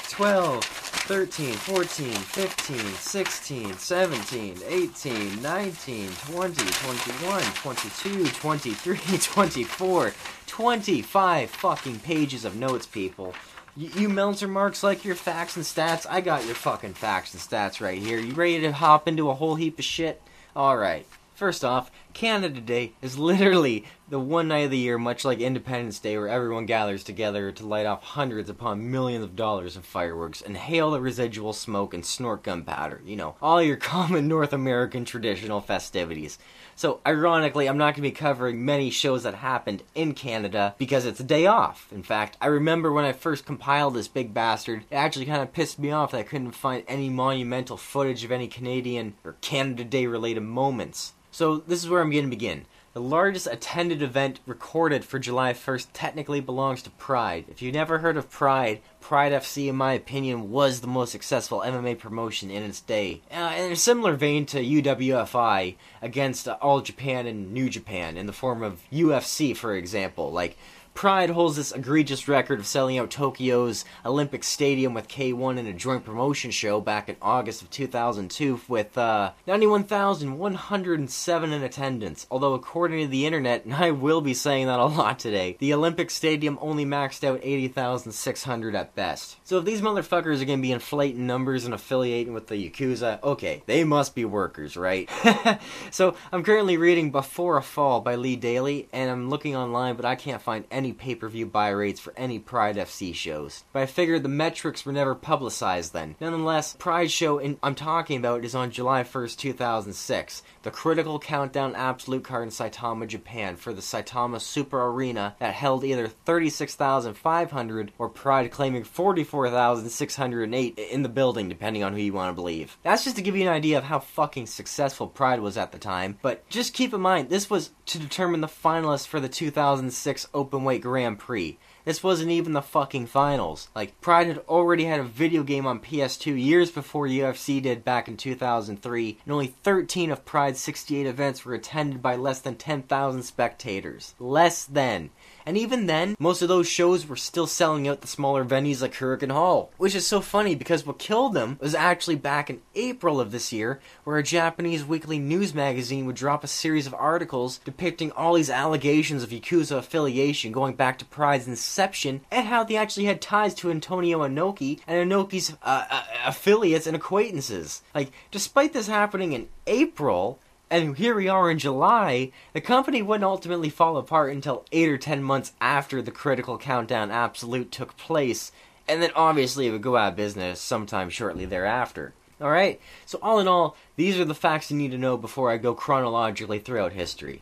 twelve. 0.09 0.80
13, 1.11 1.51
14, 1.51 2.13
15, 2.13 2.77
16, 2.77 3.77
17, 3.77 4.57
18, 4.65 5.41
19, 5.41 6.09
20, 6.09 6.53
21, 6.53 7.41
22, 7.41 8.27
23, 8.27 8.97
24, 9.17 10.13
25 10.47 11.49
fucking 11.49 11.99
pages 11.99 12.45
of 12.45 12.55
notes, 12.55 12.85
people. 12.85 13.33
You, 13.75 13.89
you 13.89 14.07
Meltzer 14.07 14.47
marks 14.47 14.83
like 14.83 15.03
your 15.03 15.15
facts 15.15 15.57
and 15.57 15.65
stats? 15.65 16.05
I 16.09 16.21
got 16.21 16.45
your 16.45 16.55
fucking 16.55 16.93
facts 16.93 17.33
and 17.33 17.43
stats 17.43 17.81
right 17.81 18.01
here. 18.01 18.17
You 18.17 18.33
ready 18.33 18.61
to 18.61 18.71
hop 18.71 19.05
into 19.05 19.29
a 19.29 19.33
whole 19.33 19.55
heap 19.55 19.79
of 19.79 19.83
shit? 19.83 20.21
Alright. 20.55 21.05
First 21.41 21.65
off, 21.65 21.89
Canada 22.13 22.61
Day 22.61 22.93
is 23.01 23.17
literally 23.17 23.83
the 24.07 24.19
one 24.19 24.49
night 24.49 24.65
of 24.65 24.69
the 24.69 24.77
year, 24.77 24.99
much 24.99 25.25
like 25.25 25.39
Independence 25.39 25.97
Day, 25.97 26.15
where 26.15 26.29
everyone 26.29 26.67
gathers 26.67 27.03
together 27.03 27.51
to 27.51 27.65
light 27.65 27.87
off 27.87 28.03
hundreds 28.03 28.47
upon 28.47 28.91
millions 28.91 29.23
of 29.23 29.35
dollars 29.35 29.75
of 29.75 29.83
fireworks, 29.83 30.41
inhale 30.41 30.91
the 30.91 31.01
residual 31.01 31.51
smoke, 31.53 31.95
and 31.95 32.05
snort 32.05 32.43
gunpowder. 32.43 33.01
You 33.03 33.15
know, 33.15 33.37
all 33.41 33.59
your 33.59 33.75
common 33.95 34.27
North 34.27 34.53
American 34.53 35.03
traditional 35.03 35.61
festivities. 35.61 36.37
So, 36.75 37.01
ironically, 37.07 37.67
I'm 37.67 37.75
not 37.75 37.95
going 37.95 38.03
to 38.03 38.09
be 38.09 38.11
covering 38.11 38.63
many 38.63 38.91
shows 38.91 39.23
that 39.23 39.33
happened 39.33 39.81
in 39.95 40.13
Canada 40.13 40.75
because 40.77 41.05
it's 41.05 41.21
a 41.21 41.23
day 41.23 41.47
off. 41.47 41.87
In 41.91 42.03
fact, 42.03 42.37
I 42.39 42.45
remember 42.45 42.91
when 42.91 43.05
I 43.05 43.13
first 43.13 43.47
compiled 43.47 43.95
this 43.95 44.07
big 44.07 44.31
bastard, 44.31 44.83
it 44.91 44.95
actually 44.95 45.25
kind 45.25 45.41
of 45.41 45.53
pissed 45.53 45.79
me 45.79 45.89
off 45.89 46.11
that 46.11 46.19
I 46.19 46.23
couldn't 46.23 46.51
find 46.51 46.83
any 46.87 47.09
monumental 47.09 47.77
footage 47.77 48.23
of 48.23 48.31
any 48.31 48.47
Canadian 48.47 49.15
or 49.23 49.37
Canada 49.41 49.83
Day 49.83 50.05
related 50.05 50.41
moments. 50.41 51.13
So, 51.31 51.57
this 51.57 51.83
is 51.83 51.89
where 51.89 52.01
I'm 52.01 52.11
going 52.11 52.25
to 52.25 52.29
begin. 52.29 52.65
The 52.93 52.99
largest 53.01 53.47
attended 53.47 54.01
event 54.01 54.41
recorded 54.45 55.05
for 55.05 55.17
July 55.17 55.53
1st 55.53 55.87
technically 55.93 56.41
belongs 56.41 56.81
to 56.81 56.89
Pride. 56.89 57.45
If 57.47 57.61
you've 57.61 57.73
never 57.73 57.99
heard 57.99 58.17
of 58.17 58.29
Pride, 58.29 58.81
Pride 58.99 59.31
FC, 59.31 59.69
in 59.69 59.77
my 59.77 59.93
opinion, 59.93 60.51
was 60.51 60.81
the 60.81 60.87
most 60.87 61.13
successful 61.13 61.61
MMA 61.61 61.97
promotion 61.97 62.51
in 62.51 62.63
its 62.63 62.81
day. 62.81 63.21
Uh, 63.31 63.53
in 63.57 63.71
a 63.71 63.77
similar 63.77 64.17
vein 64.17 64.45
to 64.47 64.61
UWFI 64.61 65.75
against 66.01 66.49
uh, 66.49 66.57
All 66.61 66.81
Japan 66.81 67.27
and 67.27 67.53
New 67.53 67.69
Japan 67.69 68.17
in 68.17 68.25
the 68.25 68.33
form 68.33 68.61
of 68.61 68.81
UFC, 68.91 69.55
for 69.55 69.73
example. 69.73 70.29
Like, 70.29 70.57
Pride 71.01 71.31
holds 71.31 71.55
this 71.55 71.71
egregious 71.71 72.27
record 72.27 72.59
of 72.59 72.67
selling 72.67 72.99
out 72.99 73.09
Tokyo's 73.09 73.85
Olympic 74.05 74.43
Stadium 74.43 74.93
with 74.93 75.07
K1 75.07 75.57
in 75.57 75.65
a 75.65 75.73
joint 75.73 76.05
promotion 76.05 76.51
show 76.51 76.79
back 76.79 77.09
in 77.09 77.15
August 77.23 77.63
of 77.63 77.71
2002 77.71 78.61
with 78.67 78.95
uh, 78.99 79.31
91,107 79.47 81.53
in 81.53 81.63
attendance. 81.63 82.27
Although, 82.29 82.53
according 82.53 82.99
to 82.99 83.07
the 83.07 83.25
internet, 83.25 83.65
and 83.65 83.73
I 83.73 83.89
will 83.89 84.21
be 84.21 84.35
saying 84.35 84.67
that 84.67 84.79
a 84.79 84.85
lot 84.85 85.17
today, 85.17 85.57
the 85.57 85.73
Olympic 85.73 86.11
Stadium 86.11 86.59
only 86.61 86.85
maxed 86.85 87.23
out 87.23 87.39
80,600 87.41 88.75
at 88.75 88.93
best. 88.93 89.37
So, 89.43 89.57
if 89.57 89.65
these 89.65 89.81
motherfuckers 89.81 90.39
are 90.39 90.45
going 90.45 90.59
to 90.59 90.61
be 90.61 90.71
inflating 90.71 91.25
numbers 91.25 91.65
and 91.65 91.73
affiliating 91.73 92.35
with 92.35 92.45
the 92.45 92.69
Yakuza, 92.69 93.23
okay, 93.23 93.63
they 93.65 93.83
must 93.83 94.13
be 94.13 94.23
workers, 94.23 94.77
right? 94.77 95.09
so, 95.89 96.15
I'm 96.31 96.43
currently 96.43 96.77
reading 96.77 97.09
Before 97.09 97.57
a 97.57 97.63
Fall 97.63 98.01
by 98.01 98.17
Lee 98.17 98.35
Daly, 98.35 98.87
and 98.93 99.09
I'm 99.09 99.31
looking 99.31 99.55
online, 99.55 99.95
but 99.95 100.05
I 100.05 100.13
can't 100.13 100.43
find 100.43 100.63
any 100.69 100.90
pay 100.93 101.15
per 101.15 101.27
view 101.27 101.45
buy 101.45 101.69
rates 101.69 101.99
for 101.99 102.13
any 102.17 102.39
Pride 102.39 102.77
FC 102.77 103.13
shows. 103.13 103.63
But 103.73 103.83
I 103.83 103.85
figured 103.85 104.23
the 104.23 104.29
metrics 104.29 104.85
were 104.85 104.91
never 104.91 105.15
publicized 105.15 105.93
then. 105.93 106.15
Nonetheless, 106.19 106.75
Pride 106.77 107.11
show 107.11 107.37
in, 107.37 107.57
I'm 107.63 107.75
talking 107.75 108.17
about 108.17 108.45
is 108.45 108.55
on 108.55 108.71
July 108.71 109.03
1st, 109.03 109.37
2006. 109.37 110.43
The 110.63 110.71
Critical 110.71 111.19
Countdown 111.19 111.75
Absolute 111.75 112.23
card 112.23 112.43
in 112.43 112.49
Saitama, 112.49 113.07
Japan 113.07 113.55
for 113.55 113.73
the 113.73 113.81
Saitama 113.81 114.39
Super 114.39 114.85
Arena 114.85 115.35
that 115.39 115.53
held 115.53 115.83
either 115.83 116.07
36,500 116.07 117.91
or 117.97 118.09
Pride 118.09 118.51
claiming 118.51 118.83
44,608 118.83 120.77
in 120.77 121.03
the 121.03 121.09
building, 121.09 121.49
depending 121.49 121.83
on 121.83 121.93
who 121.93 121.99
you 121.99 122.13
want 122.13 122.29
to 122.29 122.35
believe. 122.35 122.77
That's 122.83 123.03
just 123.03 123.15
to 123.15 123.21
give 123.21 123.35
you 123.35 123.43
an 123.43 123.47
idea 123.47 123.77
of 123.77 123.85
how 123.85 123.99
fucking 123.99 124.47
successful 124.47 125.07
Pride 125.07 125.39
was 125.39 125.57
at 125.57 125.71
the 125.71 125.79
time. 125.79 126.17
But 126.21 126.47
just 126.49 126.73
keep 126.73 126.93
in 126.93 127.01
mind, 127.01 127.29
this 127.29 127.49
was 127.49 127.71
to 127.87 127.99
determine 127.99 128.41
the 128.41 128.47
finalists 128.47 129.07
for 129.07 129.19
the 129.19 129.29
2006 129.29 130.27
Open 130.33 130.63
Grand 130.77 131.19
Prix. 131.19 131.57
This 131.83 132.03
wasn't 132.03 132.31
even 132.31 132.53
the 132.53 132.61
fucking 132.61 133.07
finals. 133.07 133.69
Like, 133.75 133.99
Pride 134.01 134.27
had 134.27 134.37
already 134.47 134.85
had 134.85 134.99
a 134.99 135.03
video 135.03 135.41
game 135.41 135.65
on 135.65 135.79
PS2 135.79 136.39
years 136.39 136.69
before 136.69 137.07
UFC 137.07 137.61
did 137.61 137.83
back 137.83 138.07
in 138.07 138.17
2003, 138.17 139.17
and 139.25 139.33
only 139.33 139.47
13 139.47 140.11
of 140.11 140.23
Pride's 140.23 140.59
68 140.59 141.07
events 141.07 141.43
were 141.43 141.55
attended 141.55 142.01
by 142.01 142.15
less 142.15 142.39
than 142.39 142.55
10,000 142.55 143.23
spectators. 143.23 144.13
Less 144.19 144.65
than. 144.65 145.09
And 145.45 145.57
even 145.57 145.87
then, 145.87 146.15
most 146.19 146.41
of 146.41 146.47
those 146.47 146.67
shows 146.67 147.07
were 147.07 147.15
still 147.15 147.47
selling 147.47 147.87
out 147.87 148.01
the 148.01 148.07
smaller 148.07 148.45
venues 148.45 148.81
like 148.81 148.95
Hurricane 148.95 149.29
Hall. 149.29 149.71
Which 149.77 149.95
is 149.95 150.05
so 150.05 150.21
funny 150.21 150.55
because 150.55 150.85
what 150.85 150.99
killed 150.99 151.33
them 151.33 151.57
was 151.61 151.75
actually 151.75 152.15
back 152.15 152.49
in 152.49 152.61
April 152.75 153.19
of 153.19 153.31
this 153.31 153.51
year, 153.51 153.79
where 154.03 154.17
a 154.17 154.23
Japanese 154.23 154.85
weekly 154.85 155.19
news 155.19 155.53
magazine 155.53 156.05
would 156.05 156.15
drop 156.15 156.43
a 156.43 156.47
series 156.47 156.87
of 156.87 156.93
articles 156.93 157.59
depicting 157.59 158.11
all 158.11 158.33
these 158.33 158.49
allegations 158.49 159.23
of 159.23 159.29
Yakuza 159.29 159.77
affiliation 159.77 160.51
going 160.51 160.75
back 160.75 160.97
to 160.99 161.05
Pride's 161.05 161.47
inception 161.47 162.21
and 162.31 162.47
how 162.47 162.63
they 162.63 162.75
actually 162.75 163.05
had 163.05 163.21
ties 163.21 163.53
to 163.55 163.71
Antonio 163.71 164.19
Inoki 164.19 164.79
and 164.87 165.11
Inoki's 165.11 165.53
uh, 165.63 165.85
uh, 165.89 166.03
affiliates 166.25 166.87
and 166.87 166.95
acquaintances. 166.95 167.81
Like, 167.95 168.11
despite 168.31 168.73
this 168.73 168.87
happening 168.87 169.33
in 169.33 169.49
April, 169.67 170.39
and 170.71 170.95
here 170.95 171.15
we 171.15 171.27
are 171.27 171.51
in 171.51 171.59
July, 171.59 172.31
the 172.53 172.61
company 172.61 173.01
wouldn't 173.01 173.25
ultimately 173.25 173.69
fall 173.69 173.97
apart 173.97 174.31
until 174.31 174.65
8 174.71 174.87
or 174.87 174.97
10 174.97 175.21
months 175.21 175.51
after 175.59 176.01
the 176.01 176.11
Critical 176.11 176.57
Countdown 176.57 177.11
Absolute 177.11 177.73
took 177.73 177.97
place, 177.97 178.53
and 178.87 179.01
then 179.01 179.11
obviously 179.13 179.67
it 179.67 179.71
would 179.71 179.81
go 179.81 179.97
out 179.97 180.13
of 180.13 180.15
business 180.15 180.61
sometime 180.61 181.09
shortly 181.09 181.43
thereafter. 181.43 182.13
Alright, 182.39 182.79
so 183.05 183.19
all 183.21 183.39
in 183.39 183.49
all, 183.49 183.75
these 183.97 184.17
are 184.17 184.23
the 184.23 184.33
facts 184.33 184.71
you 184.71 184.77
need 184.77 184.91
to 184.91 184.97
know 184.97 185.17
before 185.17 185.51
I 185.51 185.57
go 185.57 185.75
chronologically 185.75 186.59
throughout 186.59 186.93
history. 186.93 187.41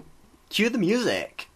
Cue 0.49 0.69
the 0.69 0.79
music! 0.79 1.48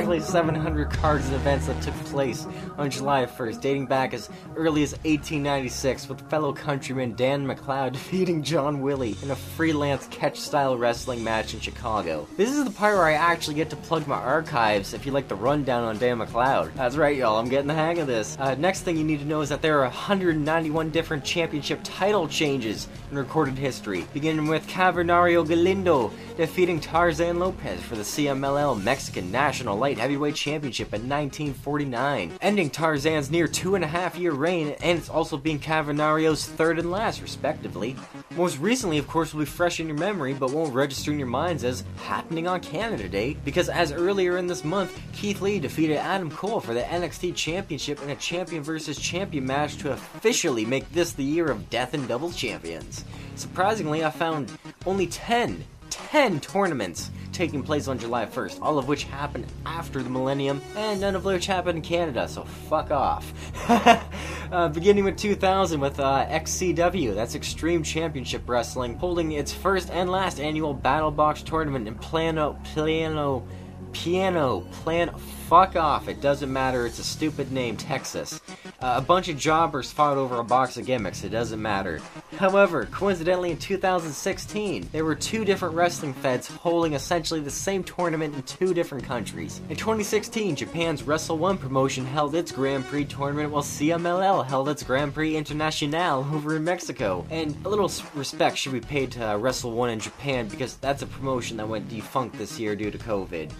Exactly 0.00 0.20
700 0.20 0.90
cards 0.90 1.26
and 1.26 1.34
events 1.34 1.66
that 1.66 1.82
took 1.82 1.94
place 2.06 2.46
on 2.78 2.88
July 2.88 3.26
1st, 3.26 3.60
dating 3.60 3.84
back 3.84 4.14
as 4.14 4.30
early 4.56 4.82
as 4.82 4.92
1896, 4.92 6.08
with 6.08 6.30
fellow 6.30 6.54
countryman 6.54 7.14
Dan 7.16 7.46
McLeod 7.46 7.92
defeating 7.92 8.42
John 8.42 8.80
Willie 8.80 9.14
in 9.22 9.30
a 9.30 9.36
freelance 9.36 10.06
catch-style 10.10 10.78
wrestling 10.78 11.22
match 11.22 11.52
in 11.52 11.60
Chicago. 11.60 12.26
This 12.38 12.50
is 12.50 12.64
the 12.64 12.70
part 12.70 12.96
where 12.96 13.04
I 13.04 13.12
actually 13.12 13.56
get 13.56 13.68
to 13.70 13.76
plug 13.76 14.06
my 14.06 14.16
archives 14.16 14.94
if 14.94 15.04
you 15.04 15.12
like 15.12 15.28
the 15.28 15.34
rundown 15.34 15.84
on 15.84 15.98
Dan 15.98 16.18
McLeod. 16.18 16.72
That's 16.74 16.96
right, 16.96 17.14
y'all, 17.14 17.38
I'm 17.38 17.50
getting 17.50 17.68
the 17.68 17.74
hang 17.74 17.98
of 17.98 18.06
this. 18.06 18.38
Uh, 18.40 18.54
next 18.54 18.82
thing 18.82 18.96
you 18.96 19.04
need 19.04 19.20
to 19.20 19.26
know 19.26 19.42
is 19.42 19.50
that 19.50 19.60
there 19.60 19.80
are 19.80 19.82
191 19.82 20.88
different 20.90 21.24
championship 21.24 21.80
title 21.84 22.26
changes 22.26 22.88
in 23.10 23.18
recorded 23.18 23.58
history, 23.58 24.06
beginning 24.14 24.46
with 24.46 24.66
Cavernario 24.66 25.46
Galindo 25.46 26.10
defeating 26.38 26.80
Tarzan 26.80 27.38
Lopez 27.38 27.82
for 27.82 27.96
the 27.96 28.02
CMLL 28.02 28.82
Mexican 28.82 29.30
National 29.30 29.76
Light 29.76 29.89
Heavyweight 29.98 30.34
Championship 30.34 30.88
in 30.88 31.08
1949, 31.08 32.38
ending 32.40 32.70
Tarzan's 32.70 33.30
near 33.30 33.46
two 33.48 33.74
and 33.74 33.84
a 33.84 33.88
half 33.88 34.16
year 34.16 34.32
reign, 34.32 34.76
and 34.82 34.98
it's 34.98 35.08
also 35.08 35.36
being 35.36 35.58
Cavernario's 35.58 36.46
third 36.46 36.78
and 36.78 36.90
last, 36.90 37.22
respectively. 37.22 37.96
Most 38.36 38.58
recently, 38.58 38.98
of 38.98 39.08
course, 39.08 39.32
will 39.32 39.40
be 39.40 39.46
fresh 39.46 39.80
in 39.80 39.88
your 39.88 39.96
memory, 39.96 40.34
but 40.34 40.52
won't 40.52 40.74
register 40.74 41.10
in 41.10 41.18
your 41.18 41.28
minds 41.28 41.64
as 41.64 41.84
happening 41.96 42.46
on 42.46 42.60
Canada 42.60 43.08
Day, 43.08 43.36
because 43.44 43.68
as 43.68 43.92
earlier 43.92 44.38
in 44.38 44.46
this 44.46 44.64
month, 44.64 45.00
Keith 45.12 45.40
Lee 45.40 45.58
defeated 45.58 45.96
Adam 45.96 46.30
Cole 46.30 46.60
for 46.60 46.74
the 46.74 46.82
NXT 46.82 47.34
Championship 47.34 48.02
in 48.02 48.10
a 48.10 48.16
champion 48.16 48.62
versus 48.62 48.98
champion 48.98 49.46
match 49.46 49.76
to 49.78 49.92
officially 49.92 50.64
make 50.64 50.90
this 50.92 51.12
the 51.12 51.24
year 51.24 51.50
of 51.50 51.68
Death 51.70 51.94
and 51.94 52.06
Double 52.06 52.30
Champions. 52.30 53.04
Surprisingly, 53.36 54.04
I 54.04 54.10
found 54.10 54.50
only 54.86 55.06
10 55.06 55.64
10 55.90 56.40
tournaments 56.40 57.10
taking 57.32 57.62
place 57.62 57.88
on 57.88 57.98
July 57.98 58.26
1st, 58.26 58.58
all 58.60 58.78
of 58.78 58.88
which 58.88 59.04
happened 59.04 59.46
after 59.64 60.02
the 60.02 60.10
millennium, 60.10 60.60
and 60.76 61.00
none 61.00 61.16
of 61.16 61.24
which 61.24 61.46
happened 61.46 61.78
in 61.78 61.82
Canada, 61.82 62.28
so 62.28 62.44
fuck 62.44 62.90
off. 62.90 63.32
uh, 64.52 64.68
beginning 64.68 65.04
with 65.04 65.16
2000 65.16 65.80
with 65.80 65.98
uh, 66.00 66.26
XCW, 66.28 67.14
that's 67.14 67.34
Extreme 67.34 67.82
Championship 67.82 68.48
Wrestling, 68.48 68.96
holding 68.96 69.32
its 69.32 69.52
first 69.52 69.90
and 69.90 70.10
last 70.10 70.40
annual 70.40 70.74
Battle 70.74 71.10
Box 71.10 71.42
tournament 71.42 71.88
in 71.88 71.94
Plano, 71.94 72.58
Plano, 72.64 73.46
Piano, 73.92 74.60
Plan, 74.72 75.10
fuck 75.50 75.74
off, 75.74 76.06
it 76.06 76.20
doesn't 76.20 76.52
matter, 76.52 76.86
it's 76.86 77.00
a 77.00 77.04
stupid 77.04 77.50
name, 77.50 77.76
Texas. 77.76 78.40
Uh, 78.80 78.94
a 78.96 79.00
bunch 79.00 79.28
of 79.28 79.36
jobbers 79.36 79.90
fought 79.90 80.16
over 80.16 80.38
a 80.38 80.44
box 80.44 80.76
of 80.76 80.86
gimmicks, 80.86 81.24
it 81.24 81.30
doesn't 81.30 81.60
matter. 81.60 82.00
However, 82.36 82.84
coincidentally 82.92 83.50
in 83.50 83.58
2016, 83.58 84.88
there 84.92 85.04
were 85.04 85.16
two 85.16 85.44
different 85.44 85.74
wrestling 85.74 86.14
feds 86.14 86.46
holding 86.46 86.92
essentially 86.92 87.40
the 87.40 87.50
same 87.50 87.82
tournament 87.82 88.32
in 88.32 88.44
two 88.44 88.72
different 88.72 89.02
countries. 89.02 89.60
In 89.68 89.74
2016, 89.74 90.54
Japan's 90.54 91.02
Wrestle 91.02 91.36
One 91.36 91.58
promotion 91.58 92.06
held 92.06 92.36
its 92.36 92.52
Grand 92.52 92.84
Prix 92.84 93.06
tournament 93.06 93.50
while 93.50 93.64
CMLL 93.64 94.46
held 94.46 94.68
its 94.68 94.84
Grand 94.84 95.12
Prix 95.12 95.34
International 95.34 96.24
over 96.32 96.54
in 96.54 96.62
Mexico. 96.62 97.26
And 97.28 97.56
a 97.64 97.68
little 97.68 97.90
respect 98.14 98.56
should 98.56 98.70
be 98.70 98.80
paid 98.80 99.10
to 99.12 99.32
uh, 99.32 99.36
Wrestle 99.36 99.72
One 99.72 99.90
in 99.90 99.98
Japan 99.98 100.46
because 100.46 100.76
that's 100.76 101.02
a 101.02 101.06
promotion 101.06 101.56
that 101.56 101.68
went 101.68 101.88
defunct 101.88 102.38
this 102.38 102.60
year 102.60 102.76
due 102.76 102.92
to 102.92 102.98
COVID. 102.98 103.50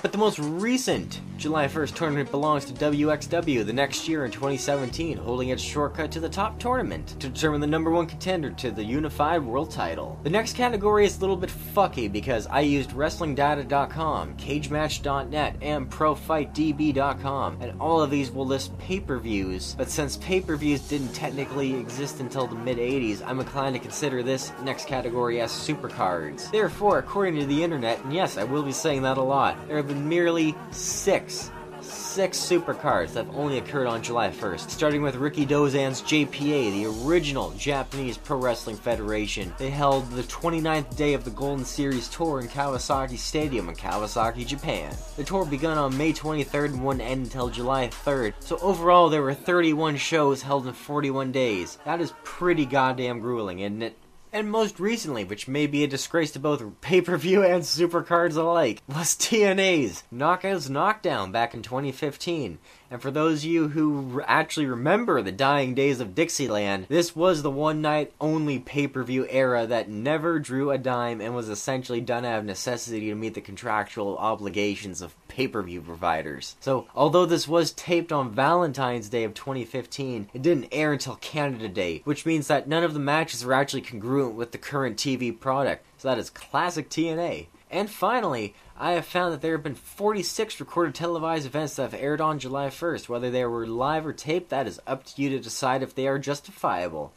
But 0.00 0.12
the 0.12 0.18
most 0.18 0.38
recent 0.38 1.20
July 1.42 1.66
1st 1.66 1.94
tournament 1.96 2.30
belongs 2.30 2.64
to 2.66 2.72
WXW 2.72 3.66
the 3.66 3.72
next 3.72 4.08
year 4.08 4.24
in 4.24 4.30
2017, 4.30 5.16
holding 5.16 5.48
its 5.48 5.60
shortcut 5.60 6.12
to 6.12 6.20
the 6.20 6.28
top 6.28 6.58
tournament 6.60 7.08
to 7.18 7.28
determine 7.28 7.60
the 7.60 7.66
number 7.66 7.90
one 7.90 8.06
contender 8.06 8.50
to 8.50 8.70
the 8.70 8.84
Unified 8.84 9.42
World 9.42 9.72
title. 9.72 10.20
The 10.22 10.30
next 10.30 10.54
category 10.54 11.04
is 11.04 11.18
a 11.18 11.20
little 11.20 11.36
bit 11.36 11.50
fucky 11.50 12.10
because 12.10 12.46
I 12.46 12.60
used 12.60 12.90
WrestlingData.com, 12.90 14.36
CageMatch.net, 14.36 15.56
and 15.60 15.90
ProFightDB.com, 15.90 17.58
and 17.60 17.80
all 17.80 18.00
of 18.00 18.10
these 18.10 18.30
will 18.30 18.46
list 18.46 18.78
pay 18.78 19.00
per 19.00 19.18
views, 19.18 19.74
but 19.76 19.90
since 19.90 20.16
pay 20.18 20.40
per 20.40 20.54
views 20.54 20.80
didn't 20.82 21.12
technically 21.12 21.74
exist 21.74 22.20
until 22.20 22.46
the 22.46 22.54
mid 22.54 22.78
80s, 22.78 23.20
I'm 23.26 23.40
inclined 23.40 23.74
to 23.74 23.80
consider 23.80 24.22
this 24.22 24.52
next 24.62 24.86
category 24.86 25.40
as 25.40 25.50
supercards. 25.50 26.52
Therefore, 26.52 26.98
according 26.98 27.40
to 27.40 27.46
the 27.46 27.64
internet, 27.64 28.02
and 28.04 28.14
yes, 28.14 28.38
I 28.38 28.44
will 28.44 28.62
be 28.62 28.70
saying 28.70 29.02
that 29.02 29.18
a 29.18 29.22
lot, 29.22 29.56
there 29.66 29.81
have 29.82 29.88
been 29.88 30.08
merely 30.08 30.54
six 30.70 31.50
six 31.80 32.38
supercards 32.38 33.12
that 33.12 33.26
have 33.26 33.34
only 33.34 33.58
occurred 33.58 33.88
on 33.88 34.02
July 34.02 34.30
1st, 34.30 34.70
starting 34.70 35.02
with 35.02 35.16
Rikidozan's 35.16 36.02
JPA, 36.02 36.70
the 36.70 37.04
original 37.04 37.50
Japanese 37.52 38.16
Pro 38.16 38.38
Wrestling 38.38 38.76
Federation. 38.76 39.52
They 39.58 39.70
held 39.70 40.08
the 40.10 40.22
29th 40.22 40.96
day 40.96 41.14
of 41.14 41.24
the 41.24 41.30
Golden 41.30 41.64
Series 41.64 42.08
Tour 42.08 42.40
in 42.40 42.48
Kawasaki 42.48 43.18
Stadium 43.18 43.68
in 43.68 43.74
Kawasaki, 43.74 44.46
Japan. 44.46 44.94
The 45.16 45.24
tour 45.24 45.44
began 45.44 45.78
on 45.78 45.96
May 45.98 46.12
23rd 46.12 46.66
and 46.66 46.84
wouldn't 46.84 47.04
end 47.04 47.24
until 47.24 47.48
July 47.48 47.88
3rd, 47.88 48.34
so 48.40 48.58
overall 48.58 49.08
there 49.08 49.22
were 49.22 49.34
31 49.34 49.96
shows 49.96 50.42
held 50.42 50.66
in 50.66 50.74
41 50.74 51.32
days. 51.32 51.78
That 51.84 52.00
is 52.00 52.12
pretty 52.22 52.66
goddamn 52.66 53.20
grueling, 53.20 53.60
isn't 53.60 53.82
it? 53.82 53.96
And 54.34 54.50
most 54.50 54.80
recently, 54.80 55.24
which 55.24 55.46
may 55.46 55.66
be 55.66 55.84
a 55.84 55.86
disgrace 55.86 56.30
to 56.30 56.38
both 56.38 56.62
pay 56.80 57.02
per 57.02 57.18
view 57.18 57.42
and 57.42 57.62
supercards 57.62 58.34
alike, 58.34 58.80
was 58.88 59.08
TNA's 59.18 60.04
Knockouts 60.10 60.70
Knockdown 60.70 61.32
back 61.32 61.52
in 61.52 61.60
2015. 61.60 62.58
And 62.92 63.00
for 63.00 63.10
those 63.10 63.38
of 63.38 63.44
you 63.46 63.68
who 63.68 64.20
actually 64.26 64.66
remember 64.66 65.22
the 65.22 65.32
dying 65.32 65.74
days 65.74 65.98
of 65.98 66.14
Dixieland, 66.14 66.84
this 66.90 67.16
was 67.16 67.40
the 67.40 67.50
one 67.50 67.80
night 67.80 68.12
only 68.20 68.58
pay 68.58 68.86
per 68.86 69.02
view 69.02 69.26
era 69.30 69.66
that 69.66 69.88
never 69.88 70.38
drew 70.38 70.70
a 70.70 70.76
dime 70.76 71.22
and 71.22 71.34
was 71.34 71.48
essentially 71.48 72.02
done 72.02 72.26
out 72.26 72.40
of 72.40 72.44
necessity 72.44 73.08
to 73.08 73.14
meet 73.14 73.32
the 73.32 73.40
contractual 73.40 74.18
obligations 74.18 75.00
of 75.00 75.14
pay 75.28 75.48
per 75.48 75.62
view 75.62 75.80
providers. 75.80 76.54
So, 76.60 76.86
although 76.94 77.24
this 77.24 77.48
was 77.48 77.72
taped 77.72 78.12
on 78.12 78.34
Valentine's 78.34 79.08
Day 79.08 79.24
of 79.24 79.32
2015, 79.32 80.28
it 80.34 80.42
didn't 80.42 80.68
air 80.70 80.92
until 80.92 81.16
Canada 81.16 81.70
Day, 81.70 82.02
which 82.04 82.26
means 82.26 82.48
that 82.48 82.68
none 82.68 82.84
of 82.84 82.92
the 82.92 83.00
matches 83.00 83.42
were 83.42 83.54
actually 83.54 83.80
congruent 83.80 84.34
with 84.34 84.52
the 84.52 84.58
current 84.58 84.98
TV 84.98 85.32
product. 85.32 85.82
So, 85.96 86.08
that 86.08 86.18
is 86.18 86.28
classic 86.28 86.90
TNA. 86.90 87.46
And 87.70 87.88
finally, 87.88 88.54
I 88.82 88.94
have 88.94 89.06
found 89.06 89.32
that 89.32 89.42
there 89.42 89.52
have 89.52 89.62
been 89.62 89.76
46 89.76 90.58
recorded 90.58 90.96
televised 90.96 91.46
events 91.46 91.76
that 91.76 91.92
have 91.92 91.94
aired 91.94 92.20
on 92.20 92.40
July 92.40 92.66
1st. 92.66 93.08
Whether 93.08 93.30
they 93.30 93.44
were 93.44 93.64
live 93.64 94.04
or 94.04 94.12
taped, 94.12 94.50
that 94.50 94.66
is 94.66 94.80
up 94.88 95.04
to 95.04 95.22
you 95.22 95.30
to 95.30 95.38
decide 95.38 95.84
if 95.84 95.94
they 95.94 96.08
are 96.08 96.18
justifiable. 96.18 97.12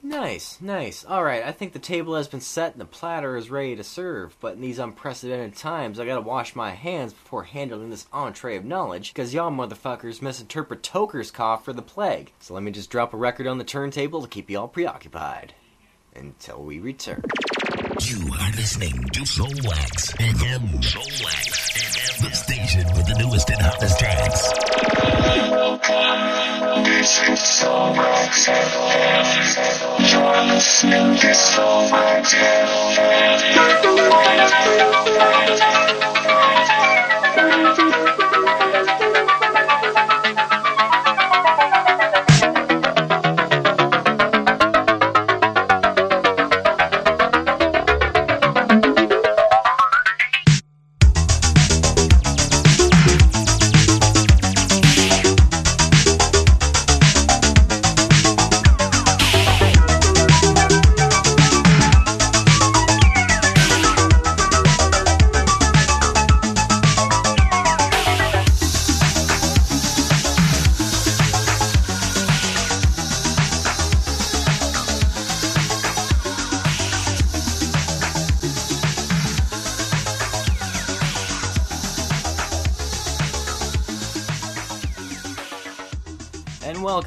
Nice, 0.00 0.60
nice. 0.60 1.04
Alright, 1.04 1.42
I 1.42 1.50
think 1.50 1.72
the 1.72 1.80
table 1.80 2.14
has 2.14 2.28
been 2.28 2.40
set 2.40 2.70
and 2.74 2.80
the 2.80 2.84
platter 2.84 3.36
is 3.36 3.50
ready 3.50 3.74
to 3.74 3.82
serve, 3.82 4.36
but 4.40 4.54
in 4.54 4.60
these 4.60 4.78
unprecedented 4.78 5.56
times, 5.56 5.98
I 5.98 6.06
gotta 6.06 6.20
wash 6.20 6.54
my 6.54 6.70
hands 6.70 7.12
before 7.12 7.42
handling 7.42 7.90
this 7.90 8.06
entree 8.12 8.54
of 8.54 8.64
knowledge, 8.64 9.12
because 9.12 9.34
y'all 9.34 9.50
motherfuckers 9.50 10.22
misinterpret 10.22 10.84
Toker's 10.84 11.32
cough 11.32 11.64
for 11.64 11.72
the 11.72 11.82
plague. 11.82 12.30
So 12.38 12.54
let 12.54 12.62
me 12.62 12.70
just 12.70 12.90
drop 12.90 13.12
a 13.12 13.16
record 13.16 13.48
on 13.48 13.58
the 13.58 13.64
turntable 13.64 14.22
to 14.22 14.28
keep 14.28 14.48
y'all 14.48 14.68
preoccupied. 14.68 15.54
Until 16.14 16.62
we 16.62 16.78
return. 16.78 17.24
You 18.04 18.18
are 18.34 18.50
listening 18.56 19.04
to 19.12 19.24
Soul 19.24 19.46
Wax 19.64 20.12
FM. 20.14 20.84
Soul 20.84 21.02
Wax 21.24 21.70
FM, 21.70 22.28
the 22.28 22.34
station 22.34 22.84
with 22.96 23.06
the 23.06 23.14
newest 23.18 23.48
and 23.50 23.60
hottest 23.62 23.98
tracks. 23.98 24.52
This 26.84 27.22
is 27.28 27.38
Soulwax 27.38 28.48
FM. 28.48 29.26
You 30.10 30.18
are 30.18 30.46
listening 30.54 31.16
to 31.16 31.26
Soulwax 31.28 32.34
FM. 32.34 32.92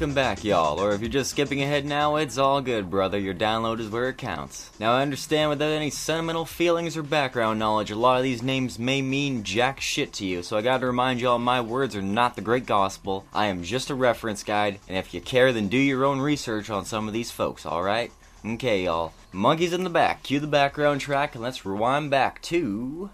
Welcome 0.06 0.14
back, 0.14 0.44
y'all. 0.44 0.80
Or 0.80 0.92
if 0.92 1.00
you're 1.00 1.10
just 1.10 1.30
skipping 1.30 1.64
ahead 1.64 1.84
now, 1.84 2.14
it's 2.14 2.38
all 2.38 2.60
good, 2.60 2.88
brother. 2.88 3.18
Your 3.18 3.34
download 3.34 3.80
is 3.80 3.88
where 3.88 4.08
it 4.08 4.18
counts. 4.18 4.70
Now, 4.78 4.92
I 4.92 5.02
understand 5.02 5.50
without 5.50 5.72
any 5.72 5.90
sentimental 5.90 6.44
feelings 6.44 6.96
or 6.96 7.02
background 7.02 7.58
knowledge, 7.58 7.90
a 7.90 7.96
lot 7.96 8.18
of 8.18 8.22
these 8.22 8.40
names 8.40 8.78
may 8.78 9.02
mean 9.02 9.42
jack 9.42 9.80
shit 9.80 10.12
to 10.12 10.24
you, 10.24 10.44
so 10.44 10.56
I 10.56 10.62
gotta 10.62 10.86
remind 10.86 11.20
y'all 11.20 11.40
my 11.40 11.60
words 11.60 11.96
are 11.96 12.02
not 12.02 12.36
the 12.36 12.40
great 12.40 12.66
gospel. 12.66 13.26
I 13.34 13.46
am 13.46 13.64
just 13.64 13.90
a 13.90 13.96
reference 13.96 14.44
guide, 14.44 14.78
and 14.86 14.96
if 14.96 15.12
you 15.12 15.20
care, 15.20 15.52
then 15.52 15.66
do 15.66 15.76
your 15.76 16.04
own 16.04 16.20
research 16.20 16.70
on 16.70 16.84
some 16.84 17.08
of 17.08 17.12
these 17.12 17.32
folks, 17.32 17.66
alright? 17.66 18.12
Okay, 18.44 18.84
y'all. 18.84 19.12
Monkeys 19.32 19.72
in 19.72 19.82
the 19.82 19.90
back. 19.90 20.22
Cue 20.22 20.38
the 20.38 20.46
background 20.46 21.00
track, 21.00 21.34
and 21.34 21.42
let's 21.42 21.66
rewind 21.66 22.12
back 22.12 22.40
to 22.42 23.10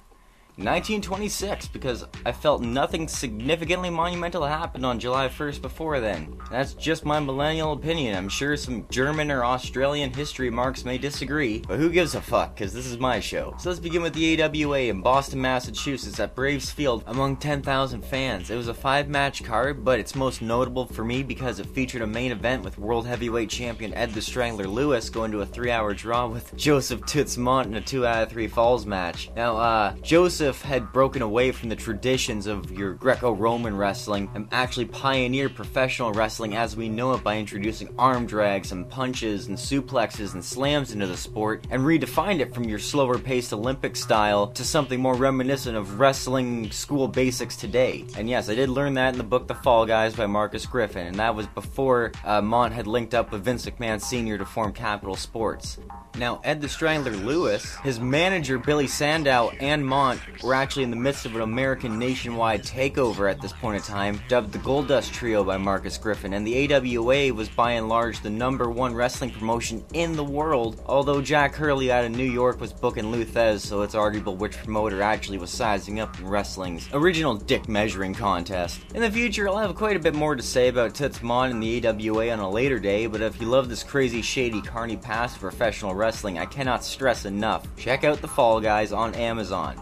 1926 0.56 1.68
because 1.68 2.04
I 2.26 2.32
felt 2.32 2.60
nothing 2.60 3.08
significantly 3.08 3.88
monumental 3.88 4.44
happened 4.44 4.84
on 4.84 5.00
July 5.00 5.28
1st 5.28 5.62
before 5.62 5.98
then. 5.98 6.36
That's 6.50 6.74
just 6.74 7.06
my 7.06 7.20
millennial 7.20 7.72
opinion. 7.72 8.14
I'm 8.14 8.28
sure 8.28 8.58
some 8.58 8.86
German 8.90 9.30
or 9.30 9.46
Australian 9.46 10.12
history 10.12 10.50
marks 10.50 10.84
may 10.84 10.98
disagree, 10.98 11.60
but 11.66 11.78
who 11.78 11.88
gives 11.88 12.14
a 12.14 12.20
fuck 12.20 12.54
because 12.54 12.74
this 12.74 12.84
is 12.84 12.98
my 12.98 13.18
show. 13.18 13.54
So 13.58 13.70
let's 13.70 13.80
begin 13.80 14.02
with 14.02 14.12
the 14.12 14.42
AWA 14.42 14.80
in 14.80 15.00
Boston, 15.00 15.40
Massachusetts 15.40 16.20
at 16.20 16.34
Braves 16.34 16.70
Field 16.70 17.02
among 17.06 17.38
10,000 17.38 18.04
fans. 18.04 18.50
It 18.50 18.56
was 18.56 18.68
a 18.68 18.74
five 18.74 19.08
match 19.08 19.42
card, 19.42 19.82
but 19.82 19.98
it's 19.98 20.14
most 20.14 20.42
notable 20.42 20.84
for 20.84 21.02
me 21.02 21.22
because 21.22 21.60
it 21.60 21.66
featured 21.66 22.02
a 22.02 22.06
main 22.06 22.30
event 22.30 22.62
with 22.62 22.78
World 22.78 23.06
Heavyweight 23.06 23.48
Champion 23.48 23.94
Ed 23.94 24.12
the 24.12 24.20
Strangler 24.20 24.66
Lewis 24.66 25.08
going 25.08 25.32
to 25.32 25.40
a 25.40 25.46
three 25.46 25.70
hour 25.70 25.94
draw 25.94 26.26
with 26.26 26.54
Joseph 26.56 27.06
Toots 27.06 27.38
Mondt 27.38 27.68
in 27.68 27.76
a 27.76 27.80
two 27.80 28.06
out 28.06 28.24
of 28.24 28.28
three 28.28 28.48
falls 28.48 28.84
match. 28.84 29.30
Now, 29.34 29.56
uh, 29.56 29.94
Joseph 30.02 30.41
had 30.42 30.92
broken 30.92 31.22
away 31.22 31.52
from 31.52 31.68
the 31.68 31.76
traditions 31.76 32.46
of 32.46 32.70
your 32.70 32.94
Greco-Roman 32.94 33.76
wrestling 33.76 34.28
and 34.34 34.48
actually 34.50 34.86
pioneered 34.86 35.54
professional 35.54 36.12
wrestling 36.12 36.56
as 36.56 36.76
we 36.76 36.88
know 36.88 37.12
it 37.12 37.22
by 37.22 37.38
introducing 37.38 37.94
arm 37.98 38.26
drags 38.26 38.72
and 38.72 38.90
punches 38.90 39.46
and 39.46 39.56
suplexes 39.56 40.34
and 40.34 40.44
slams 40.44 40.92
into 40.92 41.06
the 41.06 41.16
sport 41.16 41.64
and 41.70 41.82
redefined 41.82 42.40
it 42.40 42.52
from 42.52 42.64
your 42.64 42.78
slower 42.78 43.18
paced 43.18 43.52
Olympic 43.52 43.94
style 43.94 44.48
to 44.48 44.64
something 44.64 45.00
more 45.00 45.14
reminiscent 45.14 45.76
of 45.76 46.00
wrestling 46.00 46.70
school 46.70 47.06
basics 47.06 47.56
today. 47.56 48.04
And 48.16 48.28
yes, 48.28 48.48
I 48.48 48.54
did 48.54 48.68
learn 48.68 48.94
that 48.94 49.14
in 49.14 49.18
the 49.18 49.24
book 49.24 49.46
The 49.46 49.54
Fall 49.54 49.86
Guys 49.86 50.16
by 50.16 50.26
Marcus 50.26 50.66
Griffin, 50.66 51.06
and 51.06 51.16
that 51.16 51.34
was 51.34 51.46
before 51.46 52.12
uh, 52.24 52.40
Mondt 52.40 52.72
had 52.72 52.86
linked 52.86 53.14
up 53.14 53.30
with 53.30 53.44
Vince 53.44 53.64
McMahon 53.66 54.00
Sr. 54.00 54.38
to 54.38 54.44
form 54.44 54.72
Capital 54.72 55.14
Sports. 55.14 55.78
Now, 56.16 56.40
Ed 56.44 56.60
the 56.60 56.68
Strangler 56.68 57.12
Lewis, 57.12 57.76
his 57.76 57.98
manager 57.98 58.58
Billy 58.58 58.86
Sandow, 58.86 59.50
and 59.60 59.82
Mondt 59.84 60.20
were 60.42 60.54
actually 60.54 60.84
in 60.84 60.90
the 60.90 60.96
midst 60.96 61.26
of 61.26 61.34
an 61.34 61.42
American 61.42 61.98
nationwide 61.98 62.62
takeover 62.62 63.30
at 63.30 63.40
this 63.40 63.52
point 63.52 63.76
in 63.76 63.82
time, 63.82 64.20
dubbed 64.28 64.52
the 64.52 64.58
Gold 64.58 64.88
Dust 64.88 65.12
Trio 65.12 65.42
by 65.44 65.56
Marcus 65.56 65.98
Griffin, 65.98 66.34
and 66.34 66.46
the 66.46 66.74
AWA 66.74 67.32
was 67.34 67.48
by 67.48 67.72
and 67.72 67.88
large 67.88 68.20
the 68.20 68.30
number 68.30 68.70
one 68.70 68.94
wrestling 68.94 69.30
promotion 69.30 69.84
in 69.92 70.14
the 70.16 70.24
world, 70.24 70.80
although 70.86 71.20
Jack 71.20 71.52
Curley 71.52 71.90
out 71.90 72.04
of 72.04 72.12
New 72.12 72.30
York 72.30 72.60
was 72.60 72.72
booking 72.72 73.10
Lou 73.10 73.24
Thesz, 73.24 73.60
so 73.60 73.82
it's 73.82 73.94
arguable 73.94 74.36
which 74.36 74.56
promoter 74.58 75.02
actually 75.02 75.38
was 75.38 75.50
sizing 75.50 76.00
up 76.00 76.18
in 76.18 76.26
wrestling's 76.26 76.88
original 76.92 77.34
dick 77.34 77.68
measuring 77.68 78.14
contest. 78.14 78.80
In 78.94 79.00
the 79.00 79.10
future, 79.10 79.48
I'll 79.48 79.58
have 79.58 79.74
quite 79.74 79.96
a 79.96 80.00
bit 80.00 80.14
more 80.14 80.36
to 80.36 80.42
say 80.42 80.68
about 80.68 80.94
Toots 80.94 81.18
Mondt 81.18 81.50
and 81.50 81.62
the 81.62 81.86
AWA 81.86 82.30
on 82.30 82.38
a 82.38 82.50
later 82.50 82.78
day, 82.78 83.06
but 83.06 83.20
if 83.20 83.40
you 83.40 83.46
love 83.46 83.68
this 83.68 83.82
crazy, 83.82 84.22
shady, 84.22 84.62
carny 84.62 84.96
past 84.96 85.40
professional 85.40 85.94
wrestling, 85.94 86.38
I 86.38 86.46
cannot 86.46 86.84
stress 86.84 87.24
enough. 87.24 87.66
Check 87.76 88.04
out 88.04 88.20
The 88.20 88.28
Fall 88.28 88.60
Guys 88.60 88.92
on 88.92 89.14
Amazon. 89.14 89.80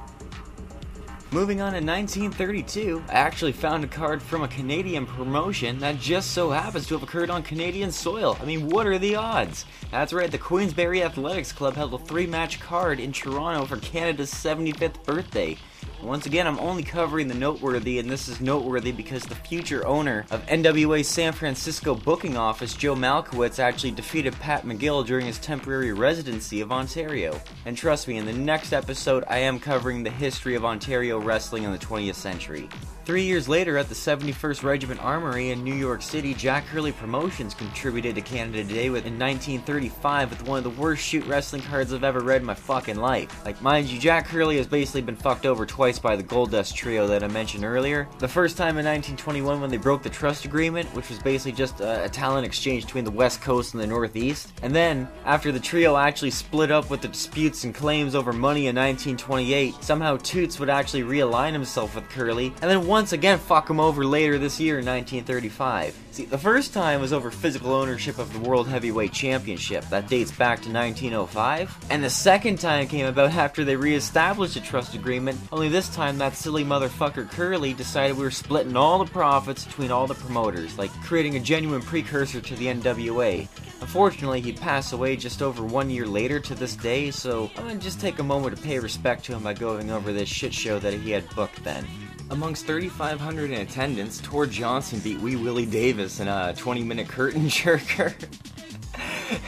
Moving 1.33 1.61
on 1.61 1.75
to 1.75 1.79
1932, 1.79 3.05
I 3.09 3.13
actually 3.13 3.53
found 3.53 3.85
a 3.85 3.87
card 3.87 4.21
from 4.21 4.43
a 4.43 4.49
Canadian 4.49 5.07
promotion 5.07 5.79
that 5.79 6.01
just 6.01 6.33
so 6.33 6.51
happens 6.51 6.89
to 6.89 6.95
have 6.95 7.05
occurred 7.05 7.31
on 7.31 7.45
Canadian 7.45 7.93
soil. 7.93 8.37
I 8.43 8.45
mean, 8.45 8.69
what 8.69 8.89
are 8.89 8.99
the 8.99 9.15
odds? 9.15 9.65
That's 9.93 10.13
right, 10.13 10.29
the 10.29 10.39
Queensberry 10.39 11.05
Athletics 11.05 11.53
Club 11.53 11.77
held 11.77 11.95
a 11.95 11.99
three 11.99 12.27
match 12.27 12.59
card 12.59 12.99
in 12.99 13.13
Toronto 13.13 13.65
for 13.65 13.77
Canada's 13.77 14.35
75th 14.35 15.05
birthday. 15.05 15.57
Once 16.03 16.25
again, 16.25 16.47
I'm 16.47 16.59
only 16.61 16.83
covering 16.83 17.29
the 17.29 17.35
noteworthy, 17.35 17.99
and 17.99 18.09
this 18.09 18.27
is 18.27 18.41
noteworthy 18.41 18.91
because 18.91 19.23
the 19.23 19.35
future 19.35 19.87
owner 19.87 20.25
of 20.31 20.45
NWA 20.47 21.05
San 21.05 21.35
Francisco 21.35 21.95
booking 21.95 22.39
office, 22.39 22.75
Joe 22.75 22.95
Malcewicz, 22.95 23.59
actually 23.59 23.91
defeated 23.91 24.33
Pat 24.41 24.65
McGill 24.65 25.07
during 25.07 25.27
his 25.27 25.39
temporary 25.39 25.93
residency 25.93 26.63
of 26.63 26.73
Ontario. 26.73 27.39
And 27.67 27.77
trust 27.77 28.09
me, 28.09 28.17
in 28.17 28.25
the 28.25 28.33
next 28.33 28.73
episode, 28.73 29.25
I 29.29 29.39
am 29.39 29.61
covering 29.61 30.03
the 30.03 30.11
history 30.11 30.55
of 30.55 30.65
Ontario 30.65 31.19
wrestling 31.19 31.65
in 31.65 31.73
the 31.73 31.79
20th 31.79 32.15
century. 32.15 32.67
Three 33.11 33.25
years 33.25 33.49
later, 33.49 33.77
at 33.77 33.89
the 33.89 33.95
71st 33.97 34.63
Regiment 34.63 35.03
Armory 35.03 35.51
in 35.51 35.65
New 35.65 35.75
York 35.75 36.01
City, 36.01 36.33
Jack 36.33 36.65
Curley 36.69 36.93
Promotions 36.93 37.55
contributed 37.55 38.15
to 38.15 38.21
Canada 38.21 38.63
Day 38.63 38.89
with 38.89 39.05
in 39.05 39.19
1935 39.19 40.31
with 40.31 40.47
one 40.47 40.59
of 40.59 40.63
the 40.63 40.81
worst 40.81 41.03
shoot 41.03 41.27
wrestling 41.27 41.61
cards 41.63 41.93
I've 41.93 42.05
ever 42.05 42.21
read 42.21 42.43
in 42.43 42.47
my 42.47 42.55
fucking 42.55 42.95
life. 42.95 43.45
Like, 43.45 43.61
mind 43.63 43.89
you, 43.89 43.99
Jack 43.99 44.29
Curley 44.29 44.59
has 44.59 44.69
basically 44.69 45.01
been 45.01 45.17
fucked 45.17 45.45
over 45.45 45.67
twice 45.67 45.99
by 45.99 46.15
the 46.15 46.23
Gold 46.23 46.53
Dust 46.53 46.77
Trio 46.77 47.09
that 47.09 47.25
I 47.25 47.27
mentioned 47.27 47.65
earlier. 47.65 48.07
The 48.21 48.29
first 48.29 48.57
time 48.57 48.79
in 48.79 48.85
1921 48.85 49.61
when 49.61 49.71
they 49.71 49.77
broke 49.77 50.05
the 50.05 50.09
trust 50.09 50.45
agreement, 50.45 50.89
which 50.95 51.09
was 51.09 51.19
basically 51.19 51.51
just 51.51 51.81
a, 51.81 52.05
a 52.05 52.09
talent 52.09 52.47
exchange 52.47 52.85
between 52.85 53.05
the 53.05 53.11
West 53.11 53.43
Coast 53.43 53.75
and 53.75 53.83
the 53.83 53.89
Northeast. 53.89 54.53
And 54.63 54.73
then, 54.73 55.09
after 55.25 55.51
the 55.51 55.59
trio 55.59 55.97
actually 55.97 56.31
split 56.31 56.71
up 56.71 56.91
with 56.91 57.01
the 57.01 57.09
disputes 57.09 57.65
and 57.65 57.75
claims 57.75 58.15
over 58.15 58.33
money 58.33 58.69
in 58.69 58.77
1928, 58.77 59.83
somehow 59.83 60.17
Toots 60.19 60.61
would 60.61 60.71
actually 60.71 61.03
realign 61.03 61.53
himself 61.53 61.97
with 61.97 62.09
Curley, 62.09 62.55
and 62.63 62.71
then 62.71 62.87
once 63.01 63.13
again 63.15 63.39
fuck 63.39 63.71
him 63.71 63.81
over 63.81 64.05
later 64.05 64.37
this 64.37 64.61
year 64.61 64.79
in 64.79 64.85
1935. 64.85 65.97
See, 66.11 66.27
the 66.27 66.37
first 66.37 66.75
time 66.75 67.01
was 67.01 67.15
over 67.15 67.31
physical 67.31 67.73
ownership 67.73 68.19
of 68.19 68.31
the 68.31 68.41
World 68.41 68.69
Heavyweight 68.69 69.15
Championship. 69.15 69.89
That 69.89 70.07
dates 70.07 70.31
back 70.31 70.61
to 70.61 70.71
1905. 70.71 71.87
And 71.89 72.05
the 72.05 72.11
second 72.11 72.61
time 72.61 72.89
came 72.89 73.07
about 73.07 73.33
after 73.33 73.65
they 73.65 73.75
re-established 73.75 74.57
a 74.57 74.61
trust 74.61 74.95
agreement, 74.95 75.41
only 75.51 75.71
this 75.71 75.89
time 75.89 76.19
that 76.19 76.37
silly 76.37 76.63
motherfucker 76.63 77.31
Curley 77.31 77.73
decided 77.73 78.19
we 78.19 78.23
were 78.23 78.31
splitting 78.31 78.77
all 78.77 79.03
the 79.03 79.11
profits 79.11 79.65
between 79.65 79.91
all 79.91 80.07
the 80.07 80.15
promoters, 80.15 80.77
like 80.77 80.93
creating 81.03 81.37
a 81.37 81.41
genuine 81.41 81.81
precursor 81.81 82.43
to 82.43 82.55
the 82.57 82.67
NWA. 82.67 83.49
Unfortunately, 83.81 84.43
he 84.43 84.53
passed 84.53 84.93
away 84.93 85.17
just 85.17 85.41
over 85.41 85.65
one 85.65 85.89
year 85.89 86.05
later 86.07 86.39
to 86.39 86.55
this 86.55 86.77
day, 86.77 87.11
so 87.11 87.51
I'm 87.57 87.67
gonna 87.67 87.79
just 87.79 87.99
take 87.99 88.19
a 88.19 88.23
moment 88.23 88.55
to 88.59 88.63
pay 88.63 88.79
respect 88.79 89.25
to 89.25 89.33
him 89.33 89.43
by 89.43 89.55
going 89.55 89.91
over 89.91 90.13
this 90.13 90.29
shit 90.29 90.53
show 90.53 90.79
that 90.81 90.93
he 90.93 91.13
had 91.13 91.27
booked 91.35 91.65
then. 91.65 91.87
Amongst 92.31 92.65
3,500 92.67 93.51
in 93.51 93.61
attendance, 93.61 94.21
Tor 94.21 94.47
Johnson 94.47 95.01
beat 95.01 95.19
Wee 95.19 95.35
Willie 95.35 95.67
Davis 95.67 96.21
in 96.21 96.29
a 96.29 96.55
20 96.57 96.85
minute 96.85 97.09
curtain 97.09 97.47
jerker. 97.49 98.15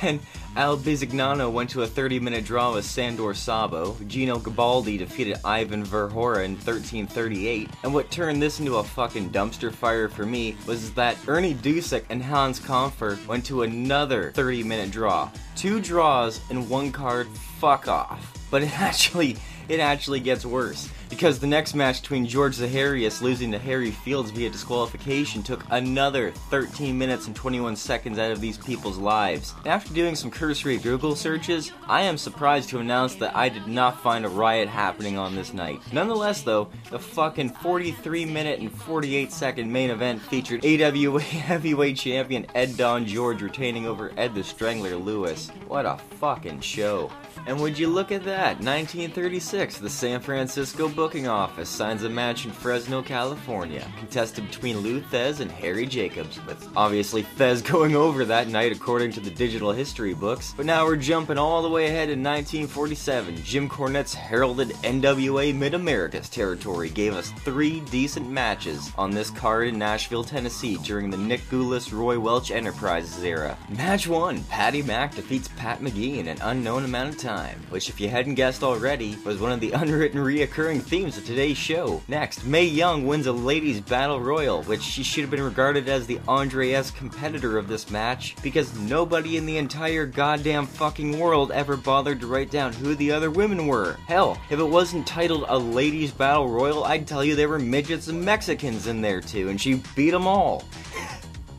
and 0.03 0.19
Al 0.57 0.77
Bisignano 0.77 1.51
went 1.51 1.71
to 1.71 1.83
a 1.83 1.87
30 1.87 2.19
minute 2.19 2.45
draw 2.45 2.75
with 2.75 2.85
Sandor 2.85 3.35
Szabo. 3.35 4.05
Gino 4.09 4.39
Gabaldi 4.39 4.99
defeated 4.99 5.39
Ivan 5.45 5.85
Verhora 5.85 6.45
in 6.45 6.53
1338. 6.57 7.71
And 7.85 7.95
what 7.95 8.11
turned 8.11 8.43
this 8.43 8.59
into 8.59 8.77
a 8.77 8.85
fucking 8.85 9.31
dumpster 9.31 9.73
fire 9.73 10.09
for 10.09 10.27
me 10.27 10.57
was 10.67 10.93
that 10.95 11.17
Ernie 11.29 11.55
Dusek 11.55 12.05
and 12.11 12.21
Hans 12.21 12.59
Kampfer 12.59 13.25
went 13.29 13.47
to 13.47 13.63
another 13.63 14.33
30 14.33 14.65
minute 14.65 14.91
draw. 14.91 15.31
Two 15.55 15.81
draws 15.81 16.41
in 16.51 16.69
one 16.69 16.91
card, 16.91 17.29
fuck 17.61 17.87
off. 17.87 18.37
But 18.51 18.65
it 18.65 18.73
actually, 18.81 19.37
it 19.69 19.81
actually 19.81 20.21
gets 20.21 20.45
worse 20.45 20.89
because 21.13 21.39
the 21.39 21.47
next 21.47 21.75
match 21.75 22.01
between 22.01 22.27
George 22.27 22.57
Zaharias 22.57 23.21
losing 23.21 23.53
to 23.53 23.59
Harry 23.59 23.91
Fields 23.91 24.31
via 24.31 24.49
disqualification 24.49 25.43
took 25.43 25.63
another 25.71 26.31
13 26.31 26.97
minutes 26.97 27.27
and 27.27 27.37
21 27.37 27.77
seconds 27.77 28.19
out 28.19 28.31
of 28.31 28.41
these 28.41 28.57
people's 28.57 28.97
lives. 28.97 29.53
After 29.67 29.93
doing 29.93 30.15
some 30.15 30.31
cursory 30.31 30.79
Google 30.79 31.15
searches, 31.15 31.71
I 31.87 32.01
am 32.01 32.17
surprised 32.17 32.71
to 32.71 32.79
announce 32.79 33.15
that 33.17 33.37
I 33.37 33.51
did 33.51 33.67
not 33.67 34.01
find 34.01 34.25
a 34.25 34.31
riot 34.31 34.69
happening 34.69 35.19
on 35.19 35.35
this 35.35 35.53
night. 35.53 35.81
Nonetheless, 35.93 36.41
though, 36.41 36.71
the 36.91 36.99
fucking 36.99 37.51
43 37.51 38.25
minute 38.25 38.61
and 38.61 38.73
48 38.73 39.31
second 39.31 39.71
main 39.71 39.91
event 39.91 40.23
featured 40.23 40.65
AWA 40.65 41.21
heavyweight 41.21 41.99
champion 41.99 42.47
Ed 42.55 42.79
Don 42.79 43.05
George 43.05 43.43
retaining 43.43 43.87
over 43.87 44.13
Ed 44.17 44.35
the 44.35 44.43
Strangler 44.43 44.97
Lewis. 44.97 45.51
What 45.69 45.85
a 45.85 45.99
fucking 46.19 46.61
show. 46.61 47.11
And 47.47 47.61
would 47.61 47.79
you 47.79 47.89
look 47.89 48.13
at 48.13 48.25
that? 48.25 48.61
1936, 48.61 49.79
the 49.79 49.91
San 49.91 50.21
Francisco 50.21 50.89
booking 50.89 51.27
office 51.27 51.69
signs 51.69 52.05
a 52.05 52.09
match 52.09 52.45
in 52.45 52.53
Fresno, 52.53 53.03
California, 53.03 53.91
contested 53.99 54.47
between 54.47 54.79
Lou 54.79 55.01
Thesz 55.01 55.41
and 55.41 55.51
Harry 55.51 55.87
Jacobs, 55.87 56.45
with 56.47 56.69
obviously 56.77 57.25
Thesz 57.25 57.63
going 57.71 57.97
over 57.97 58.25
that 58.25 58.49
night 58.49 58.73
according 58.73 59.11
to 59.13 59.21
the 59.21 59.31
digital 59.31 59.73
history 59.73 60.15
books. 60.15 60.55
But 60.57 60.67
now 60.67 60.85
we're 60.85 60.97
jumping 60.97 61.39
all 61.39 61.63
the 61.63 61.69
way 61.69 61.87
ahead 61.87 62.11
in 62.11 62.23
1947. 62.23 63.43
Jim 63.43 63.69
Cornette's 63.69 64.15
heralded 64.15 64.71
NWA 64.83 65.55
Mid 65.55 65.75
Americas 65.75 66.29
territory 66.29 66.91
gave 66.91 67.15
us 67.15 67.31
three 67.31 67.81
decent 67.81 68.31
matches 68.31 68.93
on 68.97 69.11
this 69.11 69.31
card 69.31 69.67
in 69.67 69.79
Nashville, 69.79 70.25
Tennessee 70.25 70.77
during 70.79 71.11
the 71.11 71.17
Nick 71.17 71.41
Gulas 71.51 71.93
Roy 71.93 72.19
Welch 72.19 72.51
Enterprises 72.51 73.25
era. 73.25 73.59
Match 73.69 74.07
1 74.07 74.45
Patty 74.45 74.83
Mack 74.83 75.15
defeats 75.15 75.49
Pat 75.57 75.81
McGee 75.81 76.19
in 76.19 76.29
an 76.29 76.39
unknown 76.43 76.85
amount 76.85 77.11
of 77.11 77.19
time, 77.19 77.32
which, 77.71 77.89
if 77.89 78.01
you 78.01 78.09
hadn't 78.09 78.35
guessed 78.35 78.63
already, 78.63 79.17
was 79.25 79.41
one 79.41 79.53
of 79.53 79.61
the 79.61 79.73
unwritten 79.73 80.21
reoccurring 80.21 80.83
themes 80.83 81.17
of 81.17 81.25
today's 81.25 81.57
show. 81.57 82.03
Next, 82.09 82.45
Mae 82.45 82.65
Young 82.65 83.07
wins 83.07 83.27
a 83.27 83.33
ladies' 83.33 83.81
battle 83.81 84.21
royal, 84.21 84.63
which 84.65 84.83
she 84.83 85.03
should 85.03 85.23
have 85.23 85.31
been 85.31 85.43
regarded 85.43 85.89
as 85.89 86.07
the 86.07 86.21
Andre 86.29 86.73
S 86.73 86.91
competitor 86.91 87.59
of 87.59 87.69
this 87.69 87.91
match 87.91 88.37
because 88.43 88.79
nobody 88.79 89.37
in 89.37 89.47
the 89.47 89.59
entire 89.59 90.07
goddamn 90.07 90.67
fucking 90.67 91.19
world 91.19 91.53
ever 91.53 91.77
bothered 91.77 92.21
to 92.21 92.27
write 92.27 92.51
down 92.51 92.73
who 92.73 92.95
the 92.95 93.13
other 93.13 93.31
women 93.31 93.67
were. 93.67 93.97
Hell, 94.07 94.41
if 94.51 94.59
it 94.59 94.65
wasn't 94.65 95.07
titled 95.07 95.45
a 95.49 95.59
ladies' 95.59 96.13
battle 96.13 96.49
royal, 96.49 96.85
I'd 96.85 97.07
tell 97.07 97.25
you 97.25 97.35
there 97.35 97.49
were 97.49 97.59
midgets 97.59 98.09
and 98.09 98.25
Mexicans 98.25 98.87
in 98.87 99.01
there 99.01 99.21
too, 99.21 99.49
and 99.49 99.61
she 99.61 99.83
beat 99.95 100.11
them 100.11 100.27
all. 100.27 100.65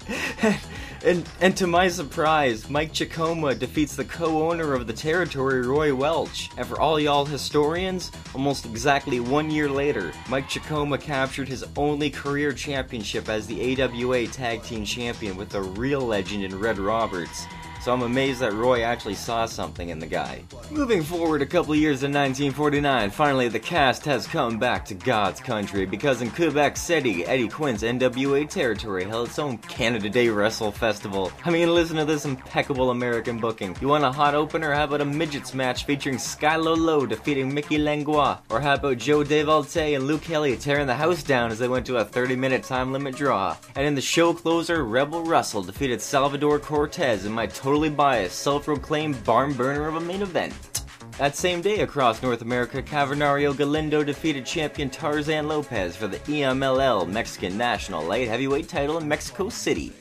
And, 1.04 1.28
and 1.42 1.56
to 1.58 1.68
my 1.68 1.90
surprise, 1.90 2.70
Mike 2.70 2.94
Chikoma 2.94 3.60
defeats 3.60 3.98
the 3.98 4.06
co-owner 4.06 4.74
of 4.74 4.88
the 4.88 4.94
territory, 4.94 5.62
Roy 5.62 5.94
Welch. 5.94 6.50
And 6.56 6.66
for 6.66 6.80
all 6.80 6.98
y'all 6.98 7.26
historians, 7.26 8.10
almost 8.34 8.66
exactly 8.66 9.20
one 9.20 9.52
year 9.52 9.70
later, 9.70 10.14
Mike 10.30 10.48
Chikoma 10.48 11.02
captured 11.02 11.50
his 11.50 11.66
only 11.76 12.10
career 12.10 12.54
championship 12.54 13.28
as 13.28 13.46
the 13.48 13.82
AWA 13.82 14.28
Tag 14.28 14.64
Team 14.64 14.86
Champion 14.86 15.36
with 15.36 15.56
a 15.56 15.62
real 15.62 16.00
legend 16.00 16.46
in 16.46 16.58
Red 16.58 16.80
Roberts 16.80 17.48
so 17.84 17.92
I'm 17.92 18.04
amazed 18.04 18.40
that 18.40 18.54
Roy 18.54 18.84
actually 18.84 19.16
saw 19.16 19.46
something 19.46 19.90
in 19.90 20.00
the 20.00 20.08
guy. 20.08 20.42
Moving 20.72 21.04
forward 21.04 21.42
a 21.42 21.46
couple 21.46 21.76
years 21.76 22.04
in 22.04 22.14
1949, 22.14 23.10
finally 23.10 23.50
the 23.50 23.60
cast 23.60 24.06
has 24.06 24.26
come 24.26 24.58
back 24.58 24.86
to 24.86 24.94
God's 24.94 25.42
country 25.42 25.86
because 25.86 26.22
in 26.22 26.32
Quebec 26.32 26.78
City, 26.78 27.26
Eddie 27.26 27.50
Quinn's 27.50 27.84
NWA 27.84 28.50
territory 28.50 29.04
held 29.04 29.28
its 29.28 29.38
own 29.38 29.58
Canada 29.58 30.10
Day 30.10 30.30
Wrestle 30.30 30.72
Festival. 30.72 31.30
I 31.44 31.50
mean, 31.50 31.74
listen 31.74 31.98
to 31.98 32.06
this 32.06 32.24
impeccable 32.24 32.92
American 32.92 33.38
booking. 33.38 33.76
You 33.82 33.90
want 33.90 34.06
a 34.06 34.12
hot 34.12 34.34
opener? 34.34 34.72
How 34.72 34.86
about 34.86 35.02
a 35.02 35.06
midgets 35.06 35.54
match 35.54 35.84
featuring 35.84 36.16
Skylo 36.16 36.78
Low 36.78 37.06
defeating 37.06 37.54
Mickey 37.54 37.78
Langlois? 37.78 38.38
Or 38.50 38.62
how 38.62 38.76
about 38.76 38.98
Joe 38.98 39.26
Devalte 39.26 39.94
and 39.94 40.08
Luke 40.08 40.22
Kelly 40.22 40.56
tearing 40.56 40.88
the 40.88 40.96
house 40.96 41.22
down 41.22 41.52
as 41.52 41.60
they 41.60 41.68
went 41.68 41.86
to 41.88 41.98
a 41.98 42.06
30 42.06 42.38
minute 42.38 42.64
time 42.64 42.94
limit 42.94 43.18
draw? 43.18 43.58
And 43.76 43.86
in 43.86 43.96
the 43.96 44.02
show 44.02 44.34
closer, 44.34 44.86
Rebel 44.86 45.26
Russell 45.26 45.64
defeated 45.64 46.02
Salvador 46.02 46.60
Cortez 46.60 47.26
in 47.26 47.34
my 47.34 47.46
total 47.48 47.73
totally 47.74 47.90
biased, 47.90 48.38
self-proclaimed 48.38 49.24
barn 49.24 49.52
burner 49.52 49.88
of 49.88 49.96
a 49.96 50.00
main 50.00 50.22
event. 50.22 50.54
That 51.18 51.36
same 51.36 51.60
day 51.60 51.80
across 51.80 52.22
North 52.22 52.44
America, 52.44 52.84
Cavernario 52.84 53.58
Galindo 53.58 54.04
defeated 54.04 54.46
champion 54.46 54.92
Tarzan 54.92 55.48
Lopez 55.48 55.96
for 55.96 56.06
the 56.08 56.20
EMLL 56.20 57.10
Mexican 57.10 57.58
National 57.58 58.04
Light 58.04 58.28
Heavyweight 58.28 58.70
title 58.70 59.00
in 59.00 59.08
Mexico 59.08 59.50
City. 59.50 59.92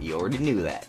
You 0.00 0.16
already 0.20 0.36
knew 0.36 0.60
that. 0.60 0.86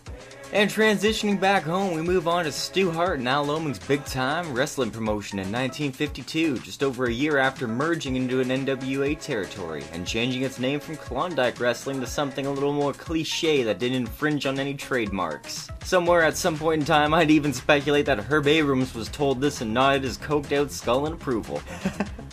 And 0.54 0.70
transitioning 0.70 1.40
back 1.40 1.64
home, 1.64 1.94
we 1.94 2.00
move 2.00 2.28
on 2.28 2.44
to 2.44 2.52
Stu 2.52 2.92
Hart 2.92 3.18
and 3.18 3.28
Al 3.28 3.46
Oeming's 3.46 3.80
big 3.80 4.04
time 4.04 4.54
wrestling 4.54 4.92
promotion 4.92 5.40
in 5.40 5.50
1952, 5.50 6.58
just 6.58 6.84
over 6.84 7.06
a 7.06 7.12
year 7.12 7.38
after 7.38 7.66
merging 7.66 8.14
into 8.14 8.38
an 8.38 8.50
NWA 8.50 9.18
territory 9.18 9.82
and 9.92 10.06
changing 10.06 10.42
its 10.42 10.60
name 10.60 10.78
from 10.78 10.94
Klondike 10.94 11.58
Wrestling 11.58 12.00
to 12.00 12.06
something 12.06 12.46
a 12.46 12.52
little 12.52 12.72
more 12.72 12.92
cliche 12.92 13.64
that 13.64 13.80
didn't 13.80 13.96
infringe 13.96 14.46
on 14.46 14.60
any 14.60 14.74
trademarks. 14.74 15.68
Somewhere 15.82 16.22
at 16.22 16.36
some 16.36 16.56
point 16.56 16.82
in 16.82 16.86
time, 16.86 17.14
I'd 17.14 17.32
even 17.32 17.52
speculate 17.52 18.06
that 18.06 18.20
Herb 18.20 18.46
Abrams 18.46 18.94
was 18.94 19.08
told 19.08 19.40
this 19.40 19.60
and 19.60 19.74
nodded 19.74 20.04
his 20.04 20.18
coked 20.18 20.52
out 20.52 20.70
skull 20.70 21.06
in 21.06 21.14
approval. 21.14 21.60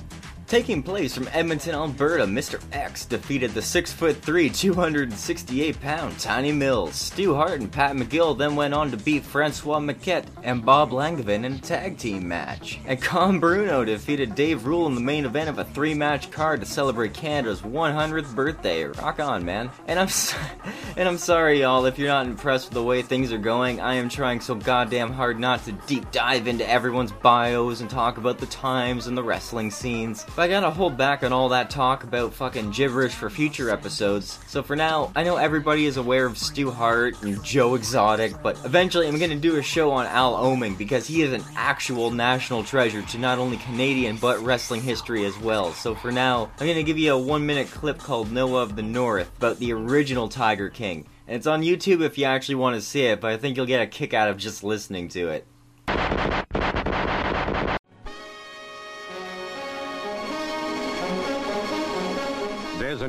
Taking 0.52 0.84
place 0.84 1.16
from 1.16 1.30
Edmonton, 1.32 1.74
Alberta, 1.76 2.26
Mr. 2.26 2.62
X 2.74 3.06
defeated 3.06 3.54
the 3.54 3.62
6'3, 3.62 4.54
268 4.54 5.80
pound 5.80 6.20
Tiny 6.20 6.52
Mills. 6.52 6.94
Stu 6.94 7.34
Hart 7.34 7.62
and 7.62 7.72
Pat 7.72 7.96
McGill 7.96 8.38
then 8.38 8.58
went 8.58 8.74
on 8.74 8.92
to 8.92 8.98
beat 8.98 9.24
Francois 9.24 9.80
Maquette 9.80 10.26
and 10.44 10.66
Bob 10.66 10.90
Langevin 10.90 11.46
in 11.46 11.54
a 11.54 11.60
tag 11.60 11.98
team 11.98 12.28
match. 12.28 12.80
And 12.86 13.02
Con 13.02 13.40
Bruno 13.40 13.86
defeated 13.86 14.36
Dave 14.36 14.66
Rule 14.66 14.88
in 14.88 14.96
the 14.96 15.00
main 15.00 15.24
event 15.24 15.48
of 15.48 15.58
a 15.58 15.64
three 15.64 15.94
match 15.94 16.32
card 16.32 16.60
to 16.60 16.66
celebrate 16.66 17.14
Canada's 17.14 17.62
100th 17.62 18.36
birthday. 18.36 18.84
Rock 18.84 19.22
on, 19.22 19.46
man. 19.46 19.72
And 19.88 19.98
I'm, 19.98 20.10
so- 20.10 20.36
and 20.98 21.08
I'm 21.08 21.18
sorry, 21.18 21.62
y'all, 21.62 21.86
if 21.86 21.98
you're 21.98 22.10
not 22.10 22.26
impressed 22.26 22.66
with 22.66 22.74
the 22.74 22.84
way 22.84 23.02
things 23.04 23.32
are 23.32 23.38
going. 23.38 23.80
I 23.80 23.94
am 23.94 24.10
trying 24.10 24.42
so 24.42 24.56
goddamn 24.56 25.14
hard 25.14 25.40
not 25.40 25.64
to 25.64 25.72
deep 25.72 26.12
dive 26.12 26.50
into 26.50 26.70
everyone's 26.70 27.14
bios 27.14 27.80
and 27.80 27.90
talk 27.90 28.18
about 28.18 28.38
the 28.38 28.48
times 28.48 29.08
and 29.08 29.18
the 29.18 29.24
wrestling 29.24 29.72
scenes. 29.72 30.26
But 30.36 30.41
I 30.42 30.48
gotta 30.48 30.72
hold 30.72 30.98
back 30.98 31.22
on 31.22 31.32
all 31.32 31.50
that 31.50 31.70
talk 31.70 32.04
about 32.04 32.34
fucking 32.34 32.72
gibberish 32.72 33.14
for 33.14 33.30
future 33.30 33.70
episodes. 33.70 34.40
So 34.48 34.64
for 34.64 34.76
now, 34.76 35.12
I 35.16 35.22
know 35.22 35.36
everybody 35.36 35.86
is 35.86 35.98
aware 35.98 36.26
of 36.26 36.36
Stu 36.36 36.72
Hart 36.72 37.22
and 37.22 37.44
Joe 37.44 37.76
Exotic, 37.76 38.42
but 38.42 38.58
eventually 38.66 39.08
I'm 39.08 39.20
gonna 39.20 39.36
do 39.36 39.58
a 39.58 39.62
show 39.62 39.92
on 39.92 40.08
Al 40.08 40.34
Oeming 40.34 40.80
because 40.80 41.06
he 41.06 41.22
is 41.22 41.32
an 41.32 41.44
actual 41.56 42.10
national 42.10 42.64
treasure 42.64 43.04
to 43.04 43.20
not 43.20 43.38
only 43.38 43.58
Canadian 43.58 44.16
but 44.16 44.40
wrestling 44.40 44.82
history 44.82 45.26
as 45.26 45.38
well. 45.38 45.74
So 45.74 45.94
for 45.94 46.12
now, 46.12 46.50
I'm 46.60 46.66
gonna 46.66 46.82
give 46.82 46.98
you 46.98 47.14
a 47.14 47.20
one 47.20 47.46
minute 47.46 47.70
clip 47.70 48.00
called 48.00 48.32
Noah 48.32 48.64
of 48.64 48.76
the 48.76 48.82
North 48.82 49.30
about 49.38 49.60
the 49.60 49.74
original 49.74 50.28
Tiger 50.28 50.72
King. 50.72 51.06
And 51.28 51.36
it's 51.36 51.46
on 51.46 51.62
YouTube 51.62 52.02
if 52.02 52.18
you 52.18 52.26
actually 52.26 52.56
want 52.56 52.76
to 52.78 52.82
see 52.82 53.04
it, 53.04 53.22
but 53.22 53.30
I 53.30 53.38
think 53.38 53.58
you'll 53.58 53.68
get 53.68 53.84
a 53.84 53.86
kick 53.86 54.16
out 54.16 54.28
of 54.28 54.38
just 54.38 54.64
listening 54.64 55.08
to 55.10 55.28
it. 55.28 56.41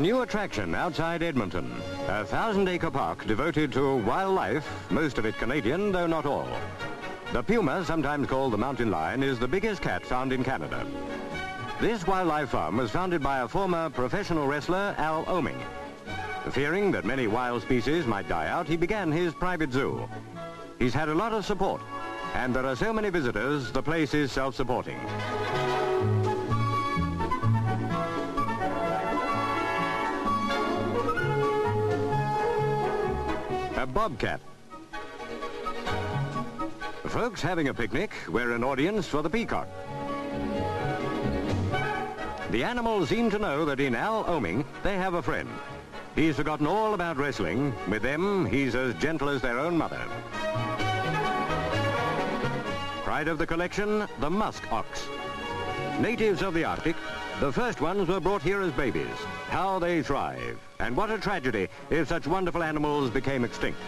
New 0.03 0.23
attraction 0.23 0.75
outside 0.75 1.23
Edmonton, 1.23 1.73
a 2.09 2.25
thousand 2.25 2.69
acre 2.69 2.91
park 2.91 3.25
devoted 3.25 3.73
to 3.73 3.99
wildlife, 3.99 4.69
most 4.91 5.17
of 5.17 5.25
it 5.25 5.37
Canadian, 5.39 5.93
though 5.93 6.09
not 6.09 6.27
all. 6.27 6.49
The 7.33 7.41
puma, 7.41 7.85
sometimes 7.85 8.27
called 8.27 8.53
the 8.53 8.59
mountain 8.59 8.91
lion, 8.91 9.23
is 9.23 9.39
the 9.39 9.47
biggest 9.47 9.81
cat 9.81 10.05
found 10.05 10.33
in 10.33 10.43
Canada. 10.43 10.85
This 11.81 12.05
wildlife 12.05 12.49
farm 12.49 12.79
was 12.79 12.91
founded 12.91 13.23
by 13.23 13.43
a 13.43 13.49
former 13.49 13.91
professional 13.91 14.49
wrestler, 14.49 14.97
Al 14.99 15.25
Oeming. 15.27 15.63
Fearing 16.51 16.91
that 16.91 17.05
many 17.05 17.29
wild 17.29 17.63
species 17.63 18.05
might 18.05 18.29
die 18.29 18.49
out, 18.49 18.67
he 18.67 18.77
began 18.77 19.13
his 19.13 19.33
private 19.33 19.73
zoo. 19.73 20.09
He's 20.81 20.93
had 20.93 21.11
a 21.11 21.15
lot 21.15 21.33
of 21.33 21.47
support, 21.47 21.81
and 22.35 22.53
there 22.53 22.67
are 22.67 22.75
so 22.75 22.93
many 22.93 23.09
visitors, 23.09 23.71
the 23.71 23.83
place 23.83 24.15
is 24.15 24.33
self-supporting. 24.33 24.99
A 33.83 33.87
bobcat. 33.87 34.41
Folks 37.09 37.43
having 37.43 37.67
a 37.67 37.75
picnic, 37.75 38.13
we're 38.29 38.53
an 38.53 38.63
audience 38.63 39.09
for 39.09 39.23
the 39.23 39.29
peacock. 39.29 39.67
The 42.53 42.63
animals 42.63 43.09
seem 43.09 43.29
to 43.31 43.41
know 43.41 43.65
that 43.65 43.81
in 43.81 43.97
Al 43.97 44.23
Oeming, 44.27 44.65
they 44.85 44.97
have 44.99 45.15
a 45.15 45.23
friend. 45.23 45.49
He's 46.15 46.37
forgotten 46.37 46.69
all 46.69 46.95
about 46.95 47.17
wrestling. 47.17 47.75
With 47.89 48.03
them, 48.03 48.47
he's 48.47 48.77
as 48.77 48.95
gentle 49.03 49.29
as 49.29 49.43
their 49.43 49.59
own 49.59 49.77
mother. 49.77 50.01
Pride 53.03 53.27
of 53.27 53.39
the 53.39 53.47
collection, 53.49 54.07
the 54.21 54.31
musk 54.31 54.73
ox. 54.73 55.09
Natives 55.99 56.41
of 56.41 56.55
the 56.55 56.63
Arctic, 56.63 56.95
the 57.43 57.51
first 57.51 57.81
ones 57.81 58.07
were 58.07 58.21
brought 58.21 58.41
here 58.41 58.61
as 58.61 58.71
babies. 58.75 59.19
How 59.49 59.81
they 59.81 60.01
thrive. 60.01 60.61
And 60.79 60.97
what 60.97 61.11
a 61.11 61.19
tragedy 61.19 61.67
if 61.91 62.07
such 62.07 62.29
wonderful 62.29 62.63
animals 62.63 63.11
became 63.11 63.43
extinct. 63.43 63.81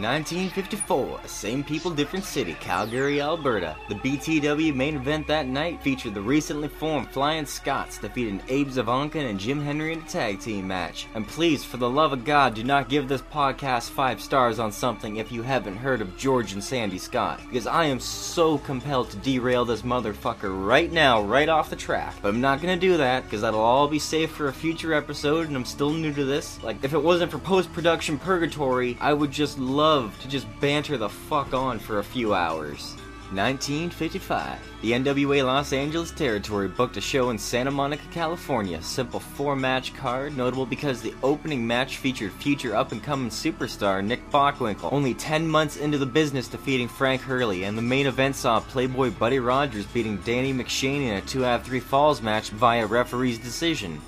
1954, 0.00 1.20
same 1.26 1.62
people, 1.62 1.90
different 1.90 2.24
city, 2.24 2.54
Calgary, 2.60 3.20
Alberta. 3.20 3.76
The 3.88 3.94
BTW 3.94 4.74
main 4.74 4.96
event 4.96 5.26
that 5.28 5.46
night 5.46 5.82
featured 5.82 6.14
the 6.14 6.20
recently 6.20 6.68
formed 6.68 7.10
Flying 7.10 7.46
Scots 7.46 7.98
defeating 7.98 8.42
Abe 8.48 8.68
Zavonkin 8.68 9.30
and 9.30 9.38
Jim 9.38 9.62
Henry 9.62 9.92
in 9.92 10.00
a 10.00 10.02
tag 10.02 10.40
team 10.40 10.66
match. 10.66 11.06
And 11.14 11.26
please, 11.26 11.64
for 11.64 11.76
the 11.76 11.88
love 11.88 12.12
of 12.12 12.24
God, 12.24 12.54
do 12.54 12.64
not 12.64 12.88
give 12.88 13.06
this 13.08 13.22
podcast 13.22 13.90
five 13.90 14.20
stars 14.20 14.58
on 14.58 14.72
something 14.72 15.16
if 15.16 15.30
you 15.30 15.42
haven't 15.42 15.76
heard 15.76 16.00
of 16.00 16.16
George 16.16 16.52
and 16.52 16.64
Sandy 16.64 16.98
Scott, 16.98 17.40
because 17.48 17.66
I 17.66 17.84
am 17.84 18.00
so 18.00 18.58
compelled 18.58 19.10
to 19.10 19.16
derail 19.18 19.64
this 19.64 19.82
motherfucker 19.82 20.66
right 20.66 20.90
now, 20.90 21.22
right 21.22 21.48
off 21.48 21.70
the 21.70 21.76
track. 21.76 22.14
But 22.20 22.30
I'm 22.30 22.40
not 22.40 22.60
gonna 22.60 22.76
do 22.76 22.96
that, 22.96 23.24
because 23.24 23.42
that'll 23.42 23.60
all 23.60 23.86
be 23.88 23.98
saved 23.98 24.32
for 24.32 24.48
a 24.48 24.52
future 24.52 24.94
episode, 24.94 25.46
and 25.46 25.56
I'm 25.56 25.64
still 25.64 25.90
new 25.90 26.12
to 26.14 26.24
this. 26.24 26.62
Like, 26.62 26.82
if 26.82 26.94
it 26.94 27.02
wasn't 27.02 27.30
for 27.30 27.38
post 27.38 27.72
production 27.72 28.18
purgatory, 28.18 28.96
I 29.00 29.12
would 29.12 29.30
just 29.30 29.58
love 29.58 29.83
to 29.84 30.28
just 30.28 30.46
banter 30.60 30.96
the 30.96 31.10
fuck 31.10 31.52
on 31.52 31.78
for 31.78 31.98
a 31.98 32.04
few 32.04 32.32
hours. 32.32 32.96
1955. 33.32 34.58
The 34.80 34.92
NWA 34.92 35.44
Los 35.44 35.74
Angeles 35.74 36.10
territory 36.10 36.68
booked 36.68 36.96
a 36.96 37.02
show 37.02 37.28
in 37.28 37.36
Santa 37.36 37.70
Monica, 37.70 38.04
California. 38.10 38.80
Simple 38.80 39.20
four 39.20 39.54
match 39.56 39.94
card, 39.94 40.38
notable 40.38 40.64
because 40.64 41.02
the 41.02 41.12
opening 41.22 41.66
match 41.66 41.98
featured 41.98 42.32
future 42.32 42.74
up 42.74 42.92
and 42.92 43.02
coming 43.02 43.28
superstar 43.28 44.02
Nick 44.02 44.30
Bockwinkel, 44.30 44.90
only 44.90 45.12
10 45.12 45.46
months 45.46 45.76
into 45.76 45.98
the 45.98 46.06
business 46.06 46.48
defeating 46.48 46.88
Frank 46.88 47.20
Hurley, 47.20 47.64
and 47.64 47.76
the 47.76 47.82
main 47.82 48.06
event 48.06 48.36
saw 48.36 48.60
Playboy 48.60 49.10
Buddy 49.10 49.38
Rogers 49.38 49.84
beating 49.84 50.16
Danny 50.18 50.54
McShane 50.54 51.08
in 51.08 51.16
a 51.16 51.20
2 51.20 51.44
out 51.44 51.60
of 51.60 51.66
3 51.66 51.80
falls 51.80 52.22
match 52.22 52.48
via 52.50 52.86
referee's 52.86 53.38
decision. 53.38 54.00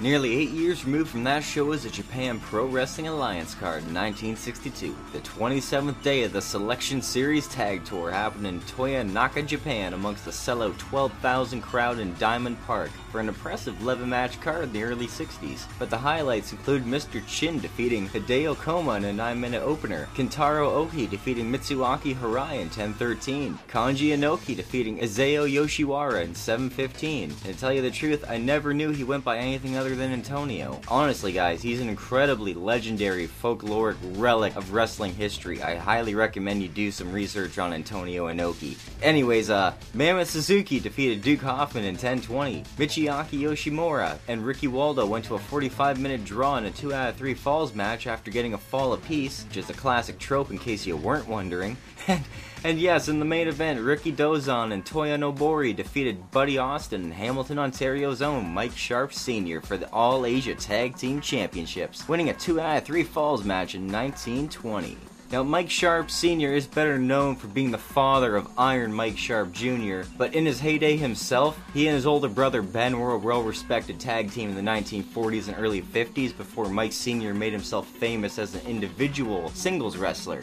Nearly 0.00 0.34
eight 0.34 0.50
years 0.50 0.84
removed 0.84 1.10
from 1.10 1.22
that 1.22 1.44
show 1.44 1.70
is 1.70 1.84
the 1.84 1.88
Japan 1.88 2.40
Pro 2.40 2.66
Wrestling 2.66 3.06
Alliance 3.06 3.54
card 3.54 3.84
in 3.84 3.94
1962. 3.94 4.94
The 5.12 5.20
27th 5.20 6.02
day 6.02 6.24
of 6.24 6.32
the 6.32 6.42
Selection 6.42 7.00
Series 7.00 7.46
Tag 7.46 7.84
Tour 7.84 8.10
happened 8.10 8.44
in 8.44 8.60
Toyonaka, 8.62 9.46
Japan, 9.46 9.92
amongst 9.94 10.24
the 10.24 10.32
sellout 10.32 10.76
12,000 10.78 11.62
crowd 11.62 12.00
in 12.00 12.12
Diamond 12.18 12.60
Park 12.66 12.90
for 13.12 13.20
an 13.20 13.28
impressive 13.28 13.80
11 13.80 14.08
match 14.08 14.40
card 14.40 14.64
in 14.64 14.72
the 14.72 14.82
early 14.82 15.06
60s. 15.06 15.66
But 15.78 15.90
the 15.90 15.96
highlights 15.96 16.50
include 16.50 16.84
Mr. 16.84 17.24
Chin 17.28 17.60
defeating 17.60 18.08
Hideo 18.08 18.56
Koma 18.56 18.94
in 18.94 19.04
a 19.04 19.12
9 19.12 19.40
minute 19.40 19.62
opener, 19.62 20.08
Kintaro 20.16 20.72
Oki 20.72 21.06
defeating 21.06 21.52
Mitsuaki 21.52 22.16
Harai 22.16 22.60
in 22.60 22.68
10:13, 22.68 23.56
Kanji 23.68 24.08
Inoki 24.08 24.56
defeating 24.56 24.98
Izeo 24.98 25.48
Yoshiwara 25.48 26.24
in 26.24 26.34
7:15. 26.34 27.30
And 27.44 27.54
to 27.54 27.54
tell 27.54 27.72
you 27.72 27.80
the 27.80 27.92
truth, 27.92 28.24
I 28.28 28.38
never 28.38 28.74
knew 28.74 28.90
he 28.90 29.04
went 29.04 29.22
by 29.22 29.38
anything 29.38 29.76
other 29.76 29.93
than 29.94 30.12
Antonio. 30.12 30.80
Honestly, 30.88 31.32
guys, 31.32 31.62
he's 31.62 31.80
an 31.80 31.88
incredibly 31.88 32.54
legendary 32.54 33.26
folkloric 33.26 33.96
relic 34.16 34.56
of 34.56 34.72
wrestling 34.72 35.14
history. 35.14 35.62
I 35.62 35.76
highly 35.76 36.14
recommend 36.14 36.62
you 36.62 36.68
do 36.68 36.90
some 36.90 37.12
research 37.12 37.58
on 37.58 37.72
Antonio 37.72 38.28
Inoki. 38.28 38.76
Anyways, 39.02 39.50
uh, 39.50 39.74
Mammoth 39.94 40.30
Suzuki 40.30 40.80
defeated 40.80 41.22
Duke 41.22 41.42
Hoffman 41.42 41.84
in 41.84 41.96
10:20. 41.96 42.64
Michiaki 42.78 43.40
Yoshimura 43.40 44.18
and 44.28 44.44
Ricky 44.44 44.68
Waldo 44.68 45.06
went 45.06 45.24
to 45.26 45.34
a 45.34 45.38
45-minute 45.38 46.24
draw 46.24 46.56
in 46.56 46.64
a 46.64 46.70
2 46.70 46.92
out 46.92 47.10
of 47.10 47.16
3 47.16 47.34
falls 47.34 47.74
match 47.74 48.06
after 48.06 48.30
getting 48.30 48.54
a 48.54 48.58
fall 48.58 48.92
apiece, 48.92 49.44
which 49.48 49.56
is 49.56 49.70
a 49.70 49.74
classic 49.74 50.18
trope 50.18 50.50
in 50.50 50.58
case 50.58 50.86
you 50.86 50.96
weren't 50.96 51.28
wondering. 51.28 51.76
and 52.64 52.80
yes, 52.80 53.08
in 53.08 53.18
the 53.18 53.26
main 53.26 53.46
event, 53.46 53.78
Rikidozan 53.78 54.72
and 54.72 54.82
Toyonobori 54.82 55.76
defeated 55.76 56.30
Buddy 56.30 56.56
Austin 56.56 57.02
and 57.02 57.12
Hamilton, 57.12 57.58
Ontario's 57.58 58.22
own 58.22 58.54
Mike 58.54 58.74
Sharpe 58.74 59.12
Sr. 59.12 59.60
for 59.60 59.76
the 59.76 59.90
All 59.90 60.24
Asia 60.24 60.54
Tag 60.54 60.96
Team 60.96 61.20
Championships, 61.20 62.08
winning 62.08 62.30
a 62.30 62.34
2 62.34 62.58
out 62.60 62.78
of 62.78 62.84
3 62.84 63.02
falls 63.02 63.44
match 63.44 63.74
in 63.74 63.82
1920. 63.82 64.96
Now, 65.30 65.42
Mike 65.42 65.68
Sharpe 65.68 66.10
Sr. 66.10 66.54
is 66.54 66.66
better 66.66 66.96
known 66.96 67.36
for 67.36 67.48
being 67.48 67.70
the 67.70 67.76
father 67.76 68.34
of 68.34 68.48
Iron 68.56 68.94
Mike 68.94 69.18
Sharpe 69.18 69.52
Jr., 69.52 70.02
but 70.16 70.34
in 70.34 70.46
his 70.46 70.60
heyday 70.60 70.96
himself, 70.96 71.60
he 71.74 71.86
and 71.86 71.94
his 71.94 72.06
older 72.06 72.28
brother 72.28 72.62
Ben 72.62 72.98
were 72.98 73.12
a 73.12 73.18
well 73.18 73.42
respected 73.42 74.00
tag 74.00 74.30
team 74.30 74.48
in 74.48 74.54
the 74.54 74.62
1940s 74.62 75.48
and 75.48 75.56
early 75.58 75.82
50s 75.82 76.34
before 76.34 76.70
Mike 76.70 76.92
Sr. 76.94 77.34
made 77.34 77.52
himself 77.52 77.86
famous 77.86 78.38
as 78.38 78.54
an 78.54 78.66
individual 78.66 79.50
singles 79.50 79.98
wrestler. 79.98 80.40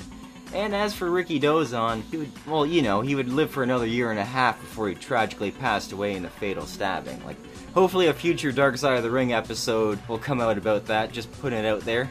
And 0.53 0.75
as 0.75 0.93
for 0.93 1.09
Rikidozan, 1.09 2.03
he 2.11 2.17
would, 2.17 2.31
well, 2.45 2.65
you 2.65 2.81
know, 2.81 2.99
he 3.01 3.15
would 3.15 3.29
live 3.29 3.51
for 3.51 3.63
another 3.63 3.85
year 3.85 4.11
and 4.11 4.19
a 4.19 4.25
half 4.25 4.59
before 4.59 4.89
he 4.89 4.95
tragically 4.95 5.51
passed 5.51 5.93
away 5.93 6.15
in 6.15 6.25
a 6.25 6.29
fatal 6.29 6.65
stabbing. 6.65 7.23
Like, 7.25 7.37
hopefully 7.73 8.07
a 8.07 8.13
future 8.13 8.51
Dark 8.51 8.77
Side 8.77 8.97
of 8.97 9.03
the 9.03 9.11
Ring 9.11 9.31
episode 9.31 9.99
will 10.09 10.17
come 10.17 10.41
out 10.41 10.57
about 10.57 10.85
that, 10.87 11.13
just 11.13 11.31
putting 11.41 11.59
it 11.59 11.65
out 11.65 11.81
there. 11.81 12.09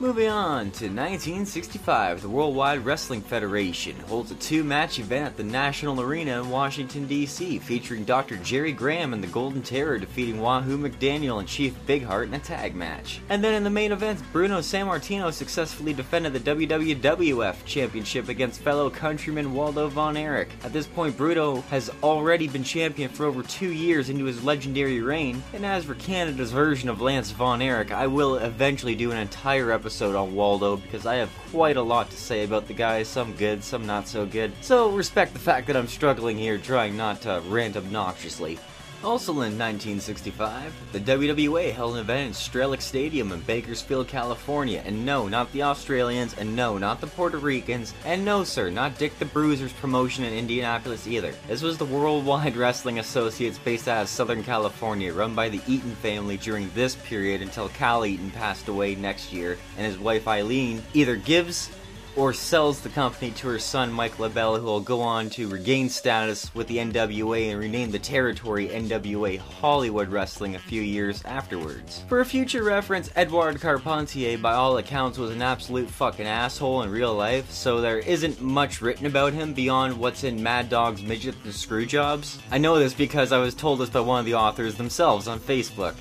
Moving 0.00 0.28
on 0.28 0.70
to 0.70 0.84
1965, 0.84 2.22
the 2.22 2.28
Worldwide 2.28 2.84
Wrestling 2.84 3.20
Federation 3.20 3.98
holds 4.02 4.30
a 4.30 4.36
two 4.36 4.62
match 4.62 5.00
event 5.00 5.26
at 5.26 5.36
the 5.36 5.42
National 5.42 6.00
Arena 6.00 6.40
in 6.40 6.50
Washington, 6.50 7.08
D.C., 7.08 7.58
featuring 7.58 8.04
Dr. 8.04 8.36
Jerry 8.36 8.70
Graham 8.70 9.12
and 9.12 9.20
the 9.20 9.26
Golden 9.26 9.60
Terror 9.60 9.98
defeating 9.98 10.40
Wahoo 10.40 10.78
McDaniel 10.78 11.40
and 11.40 11.48
Chief 11.48 11.74
Big 11.84 12.04
Heart 12.04 12.28
in 12.28 12.34
a 12.34 12.38
tag 12.38 12.76
match. 12.76 13.20
And 13.28 13.42
then 13.42 13.54
in 13.54 13.64
the 13.64 13.70
main 13.70 13.90
event, 13.90 14.22
Bruno 14.32 14.60
Sammartino 14.60 15.32
successfully 15.32 15.94
defended 15.94 16.32
the 16.32 16.54
WWF 16.54 17.64
Championship 17.64 18.28
against 18.28 18.60
fellow 18.60 18.90
countryman 18.90 19.52
Waldo 19.52 19.88
Von 19.88 20.16
Erich. 20.16 20.50
At 20.62 20.72
this 20.72 20.86
point, 20.86 21.16
Bruno 21.16 21.62
has 21.62 21.90
already 22.04 22.46
been 22.46 22.62
champion 22.62 23.10
for 23.10 23.26
over 23.26 23.42
two 23.42 23.72
years 23.72 24.10
into 24.10 24.26
his 24.26 24.44
legendary 24.44 25.00
reign, 25.00 25.42
and 25.52 25.66
as 25.66 25.86
for 25.86 25.96
Canada's 25.96 26.52
version 26.52 26.88
of 26.88 27.00
Lance 27.00 27.32
Von 27.32 27.60
Erich, 27.60 27.90
I 27.90 28.06
will 28.06 28.36
eventually 28.36 28.94
do 28.94 29.10
an 29.10 29.18
entire 29.18 29.72
episode 29.72 29.87
episode 29.88 30.14
on 30.14 30.34
Waldo 30.34 30.76
because 30.76 31.06
I 31.06 31.14
have 31.14 31.30
quite 31.50 31.78
a 31.78 31.82
lot 31.82 32.10
to 32.10 32.16
say 32.18 32.44
about 32.44 32.68
the 32.68 32.74
guy, 32.74 33.02
some 33.04 33.32
good, 33.32 33.64
some 33.64 33.86
not 33.86 34.06
so 34.06 34.26
good. 34.26 34.52
So 34.60 34.90
respect 34.90 35.32
the 35.32 35.38
fact 35.38 35.66
that 35.66 35.78
I'm 35.78 35.88
struggling 35.88 36.36
here 36.36 36.58
trying 36.58 36.94
not 36.94 37.22
to 37.22 37.42
rant 37.48 37.74
obnoxiously. 37.74 38.58
Also 39.04 39.30
in 39.30 39.56
1965, 39.56 40.74
the 40.90 40.98
WWA 40.98 41.72
held 41.72 41.94
an 41.94 42.00
event 42.00 42.26
in 42.26 42.32
Strelich 42.32 42.82
Stadium 42.82 43.30
in 43.30 43.40
Bakersfield, 43.42 44.08
California, 44.08 44.82
and 44.84 45.06
no, 45.06 45.28
not 45.28 45.52
the 45.52 45.62
Australians, 45.62 46.34
and 46.36 46.56
no, 46.56 46.78
not 46.78 47.00
the 47.00 47.06
Puerto 47.06 47.38
Ricans, 47.38 47.94
and 48.04 48.24
no, 48.24 48.42
sir, 48.42 48.70
not 48.70 48.98
Dick 48.98 49.16
the 49.20 49.24
Bruiser's 49.24 49.72
promotion 49.74 50.24
in 50.24 50.32
Indianapolis 50.32 51.06
either. 51.06 51.32
This 51.46 51.62
was 51.62 51.78
the 51.78 51.84
Worldwide 51.84 52.56
Wrestling 52.56 52.98
Associates 52.98 53.58
based 53.58 53.86
out 53.86 54.02
of 54.02 54.08
Southern 54.08 54.42
California, 54.42 55.14
run 55.14 55.32
by 55.32 55.48
the 55.48 55.62
Eaton 55.68 55.94
family 55.96 56.36
during 56.36 56.68
this 56.74 56.96
period 56.96 57.40
until 57.40 57.68
Cal 57.68 58.04
Eaton 58.04 58.32
passed 58.32 58.66
away 58.66 58.96
next 58.96 59.32
year, 59.32 59.58
and 59.76 59.86
his 59.86 59.98
wife 59.98 60.26
Aileen 60.26 60.82
either 60.92 61.14
gives 61.14 61.70
or 62.18 62.32
sells 62.32 62.80
the 62.80 62.88
company 62.88 63.30
to 63.30 63.46
her 63.46 63.60
son 63.60 63.92
Mike 63.92 64.16
LeBell, 64.16 64.58
who 64.58 64.66
will 64.66 64.80
go 64.80 65.00
on 65.00 65.30
to 65.30 65.46
regain 65.46 65.88
status 65.88 66.52
with 66.52 66.66
the 66.66 66.78
NWA 66.78 67.52
and 67.52 67.60
rename 67.60 67.92
the 67.92 67.98
territory 68.00 68.68
NWA 68.68 69.38
Hollywood 69.38 70.08
Wrestling 70.08 70.56
a 70.56 70.58
few 70.58 70.82
years 70.82 71.24
afterwards. 71.24 72.04
For 72.08 72.18
a 72.18 72.24
future 72.24 72.64
reference, 72.64 73.08
Edouard 73.14 73.60
Carpentier, 73.60 74.36
by 74.36 74.54
all 74.54 74.78
accounts, 74.78 75.16
was 75.16 75.30
an 75.30 75.42
absolute 75.42 75.88
fucking 75.88 76.26
asshole 76.26 76.82
in 76.82 76.90
real 76.90 77.14
life, 77.14 77.52
so 77.52 77.80
there 77.80 78.00
isn't 78.00 78.42
much 78.42 78.82
written 78.82 79.06
about 79.06 79.32
him 79.32 79.54
beyond 79.54 79.96
what's 79.96 80.24
in 80.24 80.42
Mad 80.42 80.68
Dog's 80.68 81.02
Midget 81.02 81.36
and 81.44 81.54
Screwjobs. 81.54 82.40
I 82.50 82.58
know 82.58 82.80
this 82.80 82.94
because 82.94 83.30
I 83.30 83.38
was 83.38 83.54
told 83.54 83.78
this 83.78 83.90
by 83.90 84.00
one 84.00 84.18
of 84.18 84.26
the 84.26 84.34
authors 84.34 84.74
themselves 84.74 85.28
on 85.28 85.38
Facebook. 85.38 85.94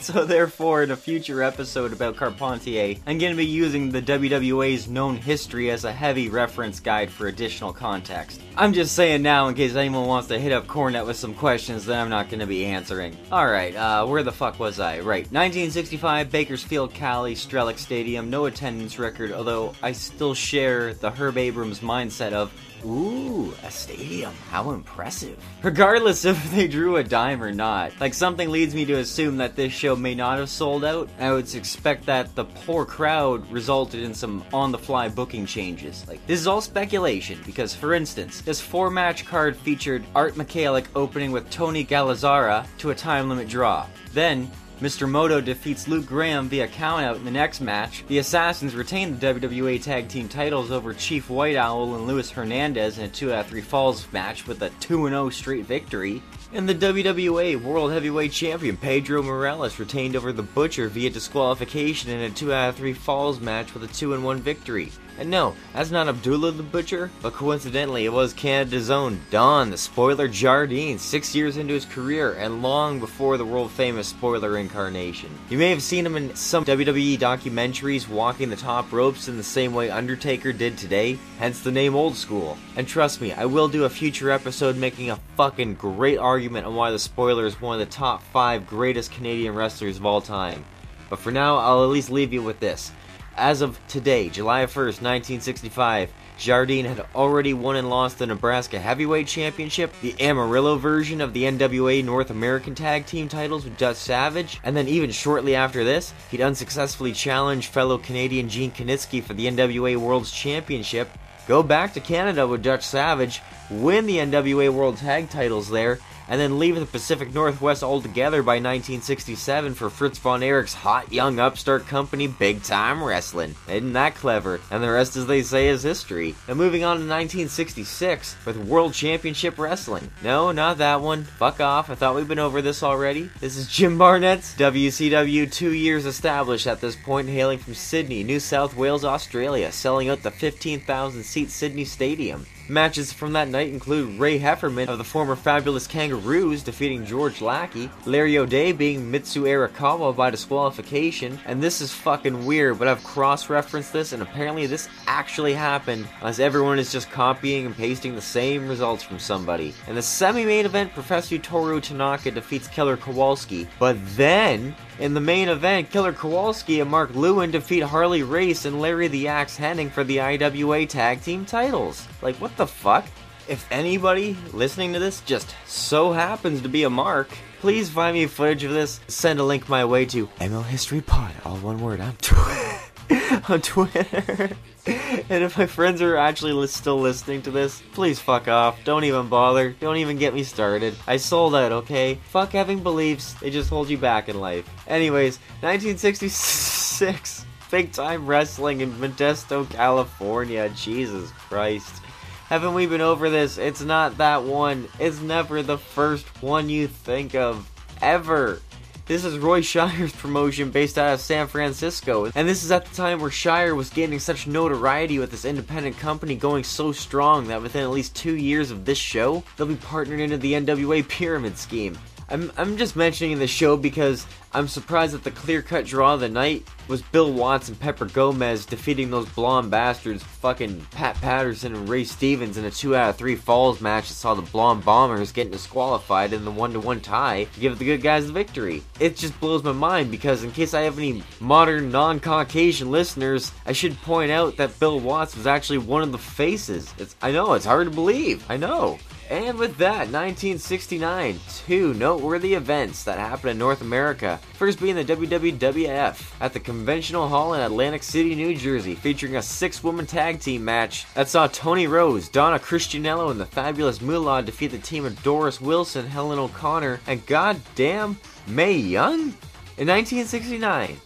so 0.02 0.26
therefore, 0.26 0.82
in 0.82 0.90
a 0.90 0.96
future 0.96 1.42
episode 1.42 1.94
about 1.94 2.16
Carpentier, 2.16 2.96
I'm 3.06 3.16
going 3.16 3.32
to 3.32 3.36
be 3.36 3.46
using 3.46 3.90
the 3.90 4.02
WWA's 4.02 4.86
known 4.98 5.16
history 5.16 5.70
as 5.70 5.84
a 5.84 5.92
heavy 5.92 6.28
reference 6.28 6.80
guide 6.80 7.08
for 7.08 7.28
additional 7.28 7.72
context. 7.72 8.40
I'm 8.56 8.72
just 8.72 8.96
saying 8.96 9.22
now 9.22 9.46
in 9.46 9.54
case 9.54 9.76
anyone 9.76 10.08
wants 10.08 10.26
to 10.26 10.40
hit 10.40 10.50
up 10.50 10.66
Cornet 10.66 11.06
with 11.06 11.16
some 11.16 11.34
questions 11.34 11.86
that 11.86 12.00
I'm 12.00 12.10
not 12.10 12.28
going 12.28 12.40
to 12.40 12.48
be 12.48 12.64
answering. 12.64 13.16
Alright, 13.30 13.76
uh, 13.76 14.04
where 14.06 14.24
the 14.24 14.32
fuck 14.32 14.58
was 14.58 14.80
I? 14.80 14.96
Right, 14.98 15.22
1965, 15.30 16.32
Bakersfield, 16.32 16.94
Cali, 16.94 17.36
Strelich 17.36 17.78
Stadium, 17.78 18.28
no 18.28 18.46
attendance 18.46 18.98
record, 18.98 19.30
although 19.30 19.72
I 19.84 19.92
still 19.92 20.34
share 20.34 20.94
the 20.94 21.12
Herb 21.12 21.38
Abrams 21.38 21.78
mindset 21.78 22.32
of 22.32 22.52
Ooh, 22.84 23.54
a 23.64 23.70
stadium. 23.70 24.32
How 24.50 24.70
impressive. 24.70 25.38
Regardless 25.62 26.24
if 26.24 26.50
they 26.52 26.68
drew 26.68 26.96
a 26.96 27.04
dime 27.04 27.42
or 27.42 27.52
not, 27.52 27.92
like 28.00 28.14
something 28.14 28.50
leads 28.50 28.74
me 28.74 28.84
to 28.84 28.98
assume 28.98 29.36
that 29.38 29.56
this 29.56 29.72
show 29.72 29.96
may 29.96 30.14
not 30.14 30.38
have 30.38 30.48
sold 30.48 30.84
out. 30.84 31.08
I 31.18 31.32
would 31.32 31.52
expect 31.54 32.06
that 32.06 32.34
the 32.34 32.44
poor 32.44 32.84
crowd 32.84 33.50
resulted 33.50 34.02
in 34.02 34.14
some 34.14 34.44
on 34.52 34.72
the 34.72 34.78
fly 34.78 35.08
booking 35.08 35.46
changes. 35.46 36.06
Like, 36.06 36.24
this 36.26 36.40
is 36.40 36.46
all 36.46 36.60
speculation 36.60 37.40
because, 37.44 37.74
for 37.74 37.94
instance, 37.94 38.40
this 38.42 38.60
four 38.60 38.90
match 38.90 39.26
card 39.26 39.56
featured 39.56 40.04
Art 40.14 40.34
Michalik 40.34 40.86
opening 40.94 41.32
with 41.32 41.50
Tony 41.50 41.84
Galazzara 41.84 42.66
to 42.78 42.90
a 42.90 42.94
time 42.94 43.28
limit 43.28 43.48
draw. 43.48 43.86
Then, 44.12 44.50
Mr. 44.80 45.08
Moto 45.08 45.40
defeats 45.40 45.88
Luke 45.88 46.06
Graham 46.06 46.48
via 46.48 46.68
countout 46.68 47.16
in 47.16 47.24
the 47.24 47.30
next 47.32 47.60
match. 47.60 48.04
The 48.06 48.18
Assassins 48.18 48.76
retain 48.76 49.18
the 49.18 49.34
WWA 49.34 49.82
Tag 49.82 50.08
Team 50.08 50.28
titles 50.28 50.70
over 50.70 50.94
Chief 50.94 51.28
White 51.28 51.56
Owl 51.56 51.96
and 51.96 52.06
Luis 52.06 52.30
Hernandez 52.30 52.98
in 52.98 53.06
a 53.06 53.08
2 53.08 53.32
out 53.32 53.40
of 53.40 53.46
3 53.48 53.60
falls 53.60 54.06
match 54.12 54.46
with 54.46 54.62
a 54.62 54.70
2 54.80 55.08
0 55.08 55.30
straight 55.30 55.64
victory. 55.64 56.22
And 56.52 56.68
the 56.68 56.74
WWA 56.74 57.60
World 57.60 57.90
Heavyweight 57.90 58.30
Champion 58.30 58.76
Pedro 58.76 59.22
Morales 59.22 59.80
retained 59.80 60.14
over 60.14 60.32
the 60.32 60.42
Butcher 60.44 60.88
via 60.88 61.10
disqualification 61.10 62.10
in 62.10 62.20
a 62.20 62.30
2 62.30 62.52
out 62.52 62.68
of 62.68 62.76
3 62.76 62.92
falls 62.92 63.40
match 63.40 63.74
with 63.74 63.82
a 63.82 63.92
2 63.92 64.20
1 64.20 64.40
victory. 64.40 64.92
And 65.18 65.30
no, 65.30 65.56
that's 65.74 65.90
not 65.90 66.06
Abdullah 66.06 66.52
the 66.52 66.62
Butcher, 66.62 67.10
but 67.22 67.32
coincidentally 67.32 68.04
it 68.04 68.12
was 68.12 68.32
Canada's 68.32 68.88
own 68.88 69.20
Don 69.30 69.70
the 69.70 69.76
Spoiler 69.76 70.28
Jardine, 70.28 70.96
six 70.98 71.34
years 71.34 71.56
into 71.56 71.74
his 71.74 71.84
career 71.84 72.34
and 72.34 72.62
long 72.62 73.00
before 73.00 73.36
the 73.36 73.44
world 73.44 73.72
famous 73.72 74.06
Spoiler 74.06 74.58
incarnation. 74.58 75.30
You 75.50 75.58
may 75.58 75.70
have 75.70 75.82
seen 75.82 76.06
him 76.06 76.16
in 76.16 76.36
some 76.36 76.64
WWE 76.64 77.18
documentaries 77.18 78.08
walking 78.08 78.48
the 78.48 78.56
top 78.56 78.92
ropes 78.92 79.26
in 79.26 79.36
the 79.36 79.42
same 79.42 79.74
way 79.74 79.90
Undertaker 79.90 80.52
did 80.52 80.78
today, 80.78 81.18
hence 81.38 81.60
the 81.60 81.72
name 81.72 81.96
Old 81.96 82.14
School. 82.14 82.56
And 82.76 82.86
trust 82.86 83.20
me, 83.20 83.32
I 83.32 83.44
will 83.44 83.68
do 83.68 83.84
a 83.84 83.90
future 83.90 84.30
episode 84.30 84.76
making 84.76 85.10
a 85.10 85.20
fucking 85.36 85.74
great 85.74 86.18
argument 86.18 86.66
on 86.66 86.76
why 86.76 86.92
the 86.92 86.98
Spoiler 86.98 87.44
is 87.44 87.60
one 87.60 87.80
of 87.80 87.84
the 87.84 87.92
top 87.92 88.22
five 88.22 88.68
greatest 88.68 89.10
Canadian 89.10 89.56
wrestlers 89.56 89.96
of 89.96 90.06
all 90.06 90.20
time. 90.20 90.64
But 91.10 91.18
for 91.18 91.32
now, 91.32 91.56
I'll 91.56 91.82
at 91.82 91.90
least 91.90 92.10
leave 92.10 92.32
you 92.32 92.42
with 92.42 92.60
this. 92.60 92.92
As 93.38 93.62
of 93.62 93.78
today, 93.86 94.28
July 94.28 94.64
1st, 94.64 95.00
1965, 95.00 96.12
Jardine 96.38 96.86
had 96.86 97.06
already 97.14 97.54
won 97.54 97.76
and 97.76 97.88
lost 97.88 98.18
the 98.18 98.26
Nebraska 98.26 98.80
Heavyweight 98.80 99.28
Championship, 99.28 99.92
the 100.02 100.20
Amarillo 100.20 100.74
version 100.76 101.20
of 101.20 101.32
the 101.32 101.44
NWA 101.44 102.04
North 102.04 102.30
American 102.30 102.74
Tag 102.74 103.06
Team 103.06 103.28
titles 103.28 103.62
with 103.62 103.78
Dutch 103.78 103.96
Savage, 103.96 104.58
and 104.64 104.76
then 104.76 104.88
even 104.88 105.12
shortly 105.12 105.54
after 105.54 105.84
this, 105.84 106.12
he'd 106.32 106.40
unsuccessfully 106.40 107.12
challenged 107.12 107.70
fellow 107.70 107.96
Canadian 107.96 108.48
Gene 108.48 108.72
Kiniski 108.72 109.22
for 109.22 109.34
the 109.34 109.46
NWA 109.46 109.96
World's 109.96 110.32
Championship, 110.32 111.08
go 111.46 111.62
back 111.62 111.94
to 111.94 112.00
Canada 112.00 112.44
with 112.44 112.64
Dutch 112.64 112.82
Savage, 112.82 113.40
win 113.70 114.06
the 114.06 114.16
NWA 114.16 114.68
World 114.68 114.96
Tag 114.96 115.30
titles 115.30 115.70
there, 115.70 116.00
and 116.28 116.40
then 116.40 116.58
leaving 116.58 116.80
the 116.80 116.86
Pacific 116.86 117.32
Northwest 117.32 117.82
altogether 117.82 118.42
by 118.42 118.54
1967 118.54 119.74
for 119.74 119.90
Fritz 119.90 120.18
von 120.18 120.42
Erich's 120.42 120.74
hot 120.74 121.12
young 121.12 121.38
upstart 121.38 121.86
company 121.86 122.26
Big 122.26 122.62
Time 122.62 123.02
Wrestling. 123.02 123.54
Isn't 123.68 123.94
that 123.94 124.14
clever? 124.14 124.60
And 124.70 124.82
the 124.82 124.90
rest, 124.90 125.16
as 125.16 125.26
they 125.26 125.42
say, 125.42 125.68
is 125.68 125.82
history. 125.82 126.34
And 126.46 126.58
moving 126.58 126.84
on 126.84 126.96
to 126.96 127.06
1966 127.06 128.36
with 128.44 128.56
World 128.56 128.92
Championship 128.92 129.58
Wrestling. 129.58 130.10
No, 130.22 130.52
not 130.52 130.78
that 130.78 131.00
one. 131.00 131.24
Fuck 131.24 131.60
off. 131.60 131.90
I 131.90 131.94
thought 131.94 132.14
we'd 132.14 132.28
been 132.28 132.38
over 132.38 132.60
this 132.62 132.82
already. 132.82 133.30
This 133.40 133.56
is 133.56 133.68
Jim 133.68 133.98
Barnett's 133.98 134.54
WCW, 134.54 135.50
two 135.50 135.72
years 135.72 136.04
established 136.06 136.66
at 136.66 136.80
this 136.80 136.96
point, 136.96 137.28
hailing 137.28 137.58
from 137.58 137.74
Sydney, 137.74 138.22
New 138.22 138.40
South 138.40 138.76
Wales, 138.76 139.04
Australia, 139.04 139.72
selling 139.72 140.08
out 140.08 140.22
the 140.22 140.30
15,000 140.30 141.22
seat 141.22 141.50
Sydney 141.50 141.84
Stadium. 141.84 142.46
Matches 142.70 143.14
from 143.14 143.32
that 143.32 143.48
night 143.48 143.72
include 143.72 144.18
Ray 144.20 144.36
Heffernan 144.36 144.90
of 144.90 144.98
the 144.98 145.04
former 145.04 145.36
Fabulous 145.36 145.86
Kangaroos 145.86 146.62
defeating 146.62 147.06
George 147.06 147.40
Lackey, 147.40 147.88
Larry 148.04 148.36
O'Dea 148.36 148.72
being 148.72 149.10
Mitsu 149.10 149.44
Arakawa 149.44 150.14
by 150.14 150.28
disqualification, 150.28 151.40
and 151.46 151.62
this 151.62 151.80
is 151.80 151.94
fucking 151.94 152.44
weird, 152.44 152.78
but 152.78 152.86
I've 152.86 153.02
cross-referenced 153.02 153.94
this 153.94 154.12
and 154.12 154.22
apparently 154.22 154.66
this 154.66 154.86
actually 155.06 155.54
happened, 155.54 156.06
as 156.20 156.40
everyone 156.40 156.78
is 156.78 156.92
just 156.92 157.10
copying 157.10 157.64
and 157.64 157.74
pasting 157.74 158.14
the 158.14 158.20
same 158.20 158.68
results 158.68 159.02
from 159.02 159.18
somebody. 159.18 159.72
In 159.86 159.94
the 159.94 160.02
semi-main 160.02 160.66
event, 160.66 160.92
Professor 160.92 161.38
Toru 161.38 161.80
Tanaka 161.80 162.30
defeats 162.30 162.68
Killer 162.68 162.98
Kowalski, 162.98 163.66
but 163.78 163.96
then 164.14 164.74
in 164.98 165.14
the 165.14 165.20
main 165.20 165.48
event, 165.48 165.90
Killer 165.90 166.12
Kowalski 166.12 166.80
and 166.80 166.90
Mark 166.90 167.14
Lewin 167.14 167.52
defeat 167.52 167.84
Harley 167.84 168.24
Race 168.24 168.64
and 168.64 168.80
Larry 168.80 169.06
the 169.06 169.28
Axe 169.28 169.56
Hennig 169.56 169.92
for 169.92 170.02
the 170.02 170.20
IWA 170.20 170.86
Tag 170.86 171.22
Team 171.22 171.46
titles. 171.46 172.06
Like, 172.20 172.34
what 172.36 172.56
the 172.58 172.66
fuck? 172.66 173.06
If 173.48 173.66
anybody 173.70 174.36
listening 174.52 174.92
to 174.92 174.98
this 174.98 175.22
just 175.22 175.54
so 175.66 176.12
happens 176.12 176.60
to 176.60 176.68
be 176.68 176.82
a 176.82 176.90
Mark, 176.90 177.30
please 177.60 177.88
find 177.88 178.14
me 178.14 178.26
footage 178.26 178.64
of 178.64 178.72
this. 178.72 179.00
Send 179.08 179.40
a 179.40 179.44
link 179.44 179.68
my 179.68 179.86
way 179.86 180.04
to 180.06 180.26
ML 180.40 180.64
History 180.64 181.00
Pod, 181.00 181.32
all 181.46 181.56
one 181.56 181.80
word, 181.80 182.00
on 182.00 182.14
Twitter. 182.16 182.78
on 183.48 183.62
Twitter. 183.62 184.50
and 184.86 185.44
if 185.44 185.56
my 185.56 185.66
friends 185.66 186.02
are 186.02 186.16
actually 186.16 186.52
li- 186.52 186.66
still 186.66 186.98
listening 186.98 187.40
to 187.42 187.50
this, 187.50 187.82
please 187.92 188.18
fuck 188.18 188.48
off. 188.48 188.82
Don't 188.84 189.04
even 189.04 189.28
bother. 189.28 189.70
Don't 189.70 189.96
even 189.96 190.18
get 190.18 190.34
me 190.34 190.42
started. 190.42 190.94
I 191.06 191.16
sold 191.16 191.54
out, 191.54 191.72
okay? 191.72 192.18
Fuck 192.30 192.52
having 192.52 192.82
beliefs. 192.82 193.32
They 193.34 193.50
just 193.50 193.70
hold 193.70 193.88
you 193.88 193.96
back 193.98 194.28
in 194.28 194.38
life. 194.40 194.68
Anyways, 194.86 195.38
1966. 195.62 197.46
Big 197.70 197.92
time 197.92 198.26
wrestling 198.26 198.80
in 198.80 198.92
Modesto, 198.94 199.68
California. 199.70 200.68
Jesus 200.70 201.30
Christ. 201.32 202.02
Haven't 202.48 202.72
we 202.72 202.86
been 202.86 203.02
over 203.02 203.28
this? 203.28 203.58
It's 203.58 203.82
not 203.82 204.16
that 204.16 204.42
one. 204.42 204.88
It's 204.98 205.20
never 205.20 205.62
the 205.62 205.76
first 205.76 206.24
one 206.42 206.70
you 206.70 206.88
think 206.88 207.34
of. 207.34 207.70
Ever. 208.00 208.62
This 209.04 209.26
is 209.26 209.36
Roy 209.36 209.60
Shire's 209.60 210.12
promotion 210.16 210.70
based 210.70 210.96
out 210.96 211.12
of 211.12 211.20
San 211.20 211.46
Francisco, 211.46 212.30
and 212.34 212.48
this 212.48 212.64
is 212.64 212.70
at 212.70 212.86
the 212.86 212.94
time 212.94 213.20
where 213.20 213.30
Shire 213.30 213.74
was 213.74 213.90
gaining 213.90 214.18
such 214.18 214.46
notoriety 214.46 215.18
with 215.18 215.30
this 215.30 215.44
independent 215.44 215.98
company 215.98 216.36
going 216.36 216.64
so 216.64 216.90
strong 216.90 217.48
that 217.48 217.60
within 217.60 217.82
at 217.82 217.90
least 217.90 218.16
two 218.16 218.36
years 218.36 218.70
of 218.70 218.86
this 218.86 218.96
show, 218.96 219.44
they'll 219.58 219.66
be 219.66 219.76
partnered 219.76 220.20
into 220.20 220.38
the 220.38 220.54
NWA 220.54 221.06
Pyramid 221.06 221.58
Scheme. 221.58 221.98
I'm, 222.30 222.50
I'm 222.56 222.78
just 222.78 222.96
mentioning 222.96 223.38
the 223.38 223.46
show 223.46 223.76
because 223.76 224.26
I'm 224.54 224.66
surprised 224.66 225.12
that 225.12 225.24
the 225.24 225.30
clear 225.30 225.60
cut 225.60 225.84
draw 225.84 226.14
of 226.14 226.20
the 226.20 226.28
night 226.28 226.66
was 226.88 227.02
Bill 227.02 227.30
Watts 227.30 227.68
and 227.68 227.78
Pepper 227.78 228.06
Gomez 228.06 228.64
defeating 228.64 229.10
those 229.10 229.28
blonde 229.28 229.70
bastards, 229.70 230.22
fucking 230.22 230.86
Pat 230.90 231.16
Patterson 231.16 231.74
and 231.74 231.86
Ray 231.86 232.04
Stevens 232.04 232.56
in 232.56 232.64
a 232.64 232.70
2 232.70 232.96
out 232.96 233.10
of 233.10 233.16
3 233.16 233.36
falls 233.36 233.82
match 233.82 234.08
that 234.08 234.14
saw 234.14 234.32
the 234.32 234.40
blonde 234.40 234.86
bombers 234.86 235.32
getting 235.32 235.52
disqualified 235.52 236.32
in 236.32 236.46
the 236.46 236.50
1 236.50 236.72
to 236.72 236.80
1 236.80 237.00
tie 237.00 237.44
to 237.44 237.60
give 237.60 237.78
the 237.78 237.84
good 237.84 238.00
guys 238.00 238.26
the 238.26 238.32
victory. 238.32 238.82
It 239.00 239.16
just 239.16 239.38
blows 239.38 239.62
my 239.62 239.72
mind 239.72 240.10
because, 240.10 240.42
in 240.42 240.52
case 240.52 240.72
I 240.72 240.80
have 240.80 240.96
any 240.96 241.22
modern 241.40 241.90
non 241.90 242.18
Caucasian 242.18 242.90
listeners, 242.90 243.52
I 243.66 243.72
should 243.72 244.00
point 244.00 244.30
out 244.30 244.56
that 244.56 244.80
Bill 244.80 244.98
Watts 244.98 245.36
was 245.36 245.46
actually 245.46 245.78
one 245.78 246.02
of 246.02 246.12
the 246.12 246.18
faces. 246.18 246.92
It's, 246.96 247.16
I 247.20 247.32
know, 247.32 247.52
it's 247.52 247.66
hard 247.66 247.86
to 247.86 247.94
believe. 247.94 248.50
I 248.50 248.56
know. 248.56 248.98
And 249.30 249.58
with 249.58 249.76
that, 249.76 250.10
1969, 250.10 251.38
two 251.66 251.92
noteworthy 251.94 252.54
events 252.54 253.04
that 253.04 253.18
happened 253.18 253.50
in 253.50 253.58
North 253.58 253.82
America. 253.82 254.40
First 254.54 254.80
being 254.80 254.96
the 254.96 255.04
WWF 255.04 256.32
at 256.40 256.54
the 256.54 256.60
Conventional 256.60 257.28
Hall 257.28 257.52
in 257.52 257.60
Atlantic 257.60 258.02
City, 258.02 258.34
New 258.34 258.54
Jersey, 258.56 258.94
featuring 258.94 259.36
a 259.36 259.42
six 259.42 259.84
woman 259.84 260.06
tag 260.06 260.40
team 260.40 260.64
match 260.64 261.04
that 261.12 261.28
saw 261.28 261.46
Toni 261.46 261.86
Rose, 261.86 262.30
Donna 262.30 262.58
Christanello, 262.58 263.30
and 263.30 263.38
the 263.38 263.44
Fabulous 263.44 264.00
Moolah 264.00 264.42
defeat 264.42 264.70
the 264.70 264.78
team 264.78 265.04
of 265.04 265.22
Doris 265.22 265.60
Wilson, 265.60 266.06
Helen 266.06 266.38
O'Connor, 266.38 267.00
and 267.06 267.24
goddamn 267.26 268.18
Mae 268.46 268.72
Young? 268.72 269.34
In 269.76 269.86
1969. 269.86 270.96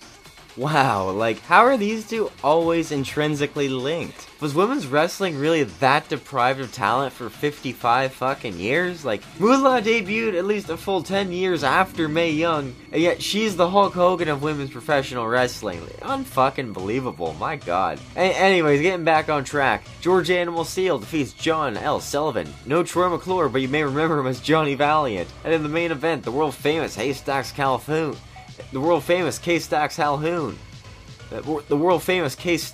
Wow, 0.55 1.11
like, 1.11 1.41
how 1.41 1.65
are 1.65 1.79
these 1.79 2.07
two 2.07 2.31
always 2.45 2.93
intrinsically 2.93 3.71
linked? 3.71 4.29
Was 4.41 4.55
women's 4.55 4.87
wrestling 4.87 5.38
really 5.38 5.62
that 5.62 6.11
deprived 6.11 6.61
of 6.61 6.71
talent 6.73 7.15
for 7.15 7.31
55 7.31 8.12
fucking 8.12 8.59
years? 8.59 9.03
Like, 9.03 9.23
Moolah 9.41 9.81
debuted 9.81 10.37
at 10.37 10.45
least 10.45 10.69
a 10.69 10.77
full 10.77 11.03
10 11.03 11.33
years 11.33 11.65
after 11.65 12.07
Mae 12.07 12.33
Young, 12.33 12.75
and 12.93 13.01
yet 13.01 13.23
she's 13.23 13.57
the 13.57 13.71
Hulk 13.71 13.95
Hogan 13.95 14.29
of 14.29 14.43
women's 14.43 14.71
professional 14.71 15.27
wrestling. 15.27 15.81
Unfucking 16.03 16.75
believable, 16.75 17.33
my 17.41 17.57
god. 17.57 17.99
A- 18.15 18.21
anyways, 18.21 18.83
getting 18.83 19.05
back 19.05 19.31
on 19.31 19.45
track. 19.45 19.85
George 20.03 20.31
Animal 20.31 20.65
Steele 20.65 20.99
defeats 20.99 21.33
John 21.33 21.79
L. 21.79 21.99
Sullivan. 21.99 22.53
No 22.67 22.83
Troy 22.83 23.09
McClure, 23.09 23.49
but 23.49 23.62
you 23.62 23.69
may 23.69 23.85
remember 23.85 24.19
him 24.19 24.27
as 24.27 24.41
Johnny 24.41 24.75
Valiant. 24.75 25.31
And 25.45 25.55
in 25.55 25.62
the 25.62 25.71
main 25.71 25.93
event, 25.93 26.25
the 26.25 26.33
world 26.33 26.55
famous 26.55 26.95
Haystacks 26.95 27.53
Calhoun 27.53 28.19
the 28.73 28.81
world 28.81 29.05
famous 29.05 29.38
K 29.38 29.59
Stacks 29.59 29.97
Calhoun, 29.97 30.59
the, 31.31 31.77
world 31.77 32.03
famous 32.03 32.35
Case, 32.35 32.73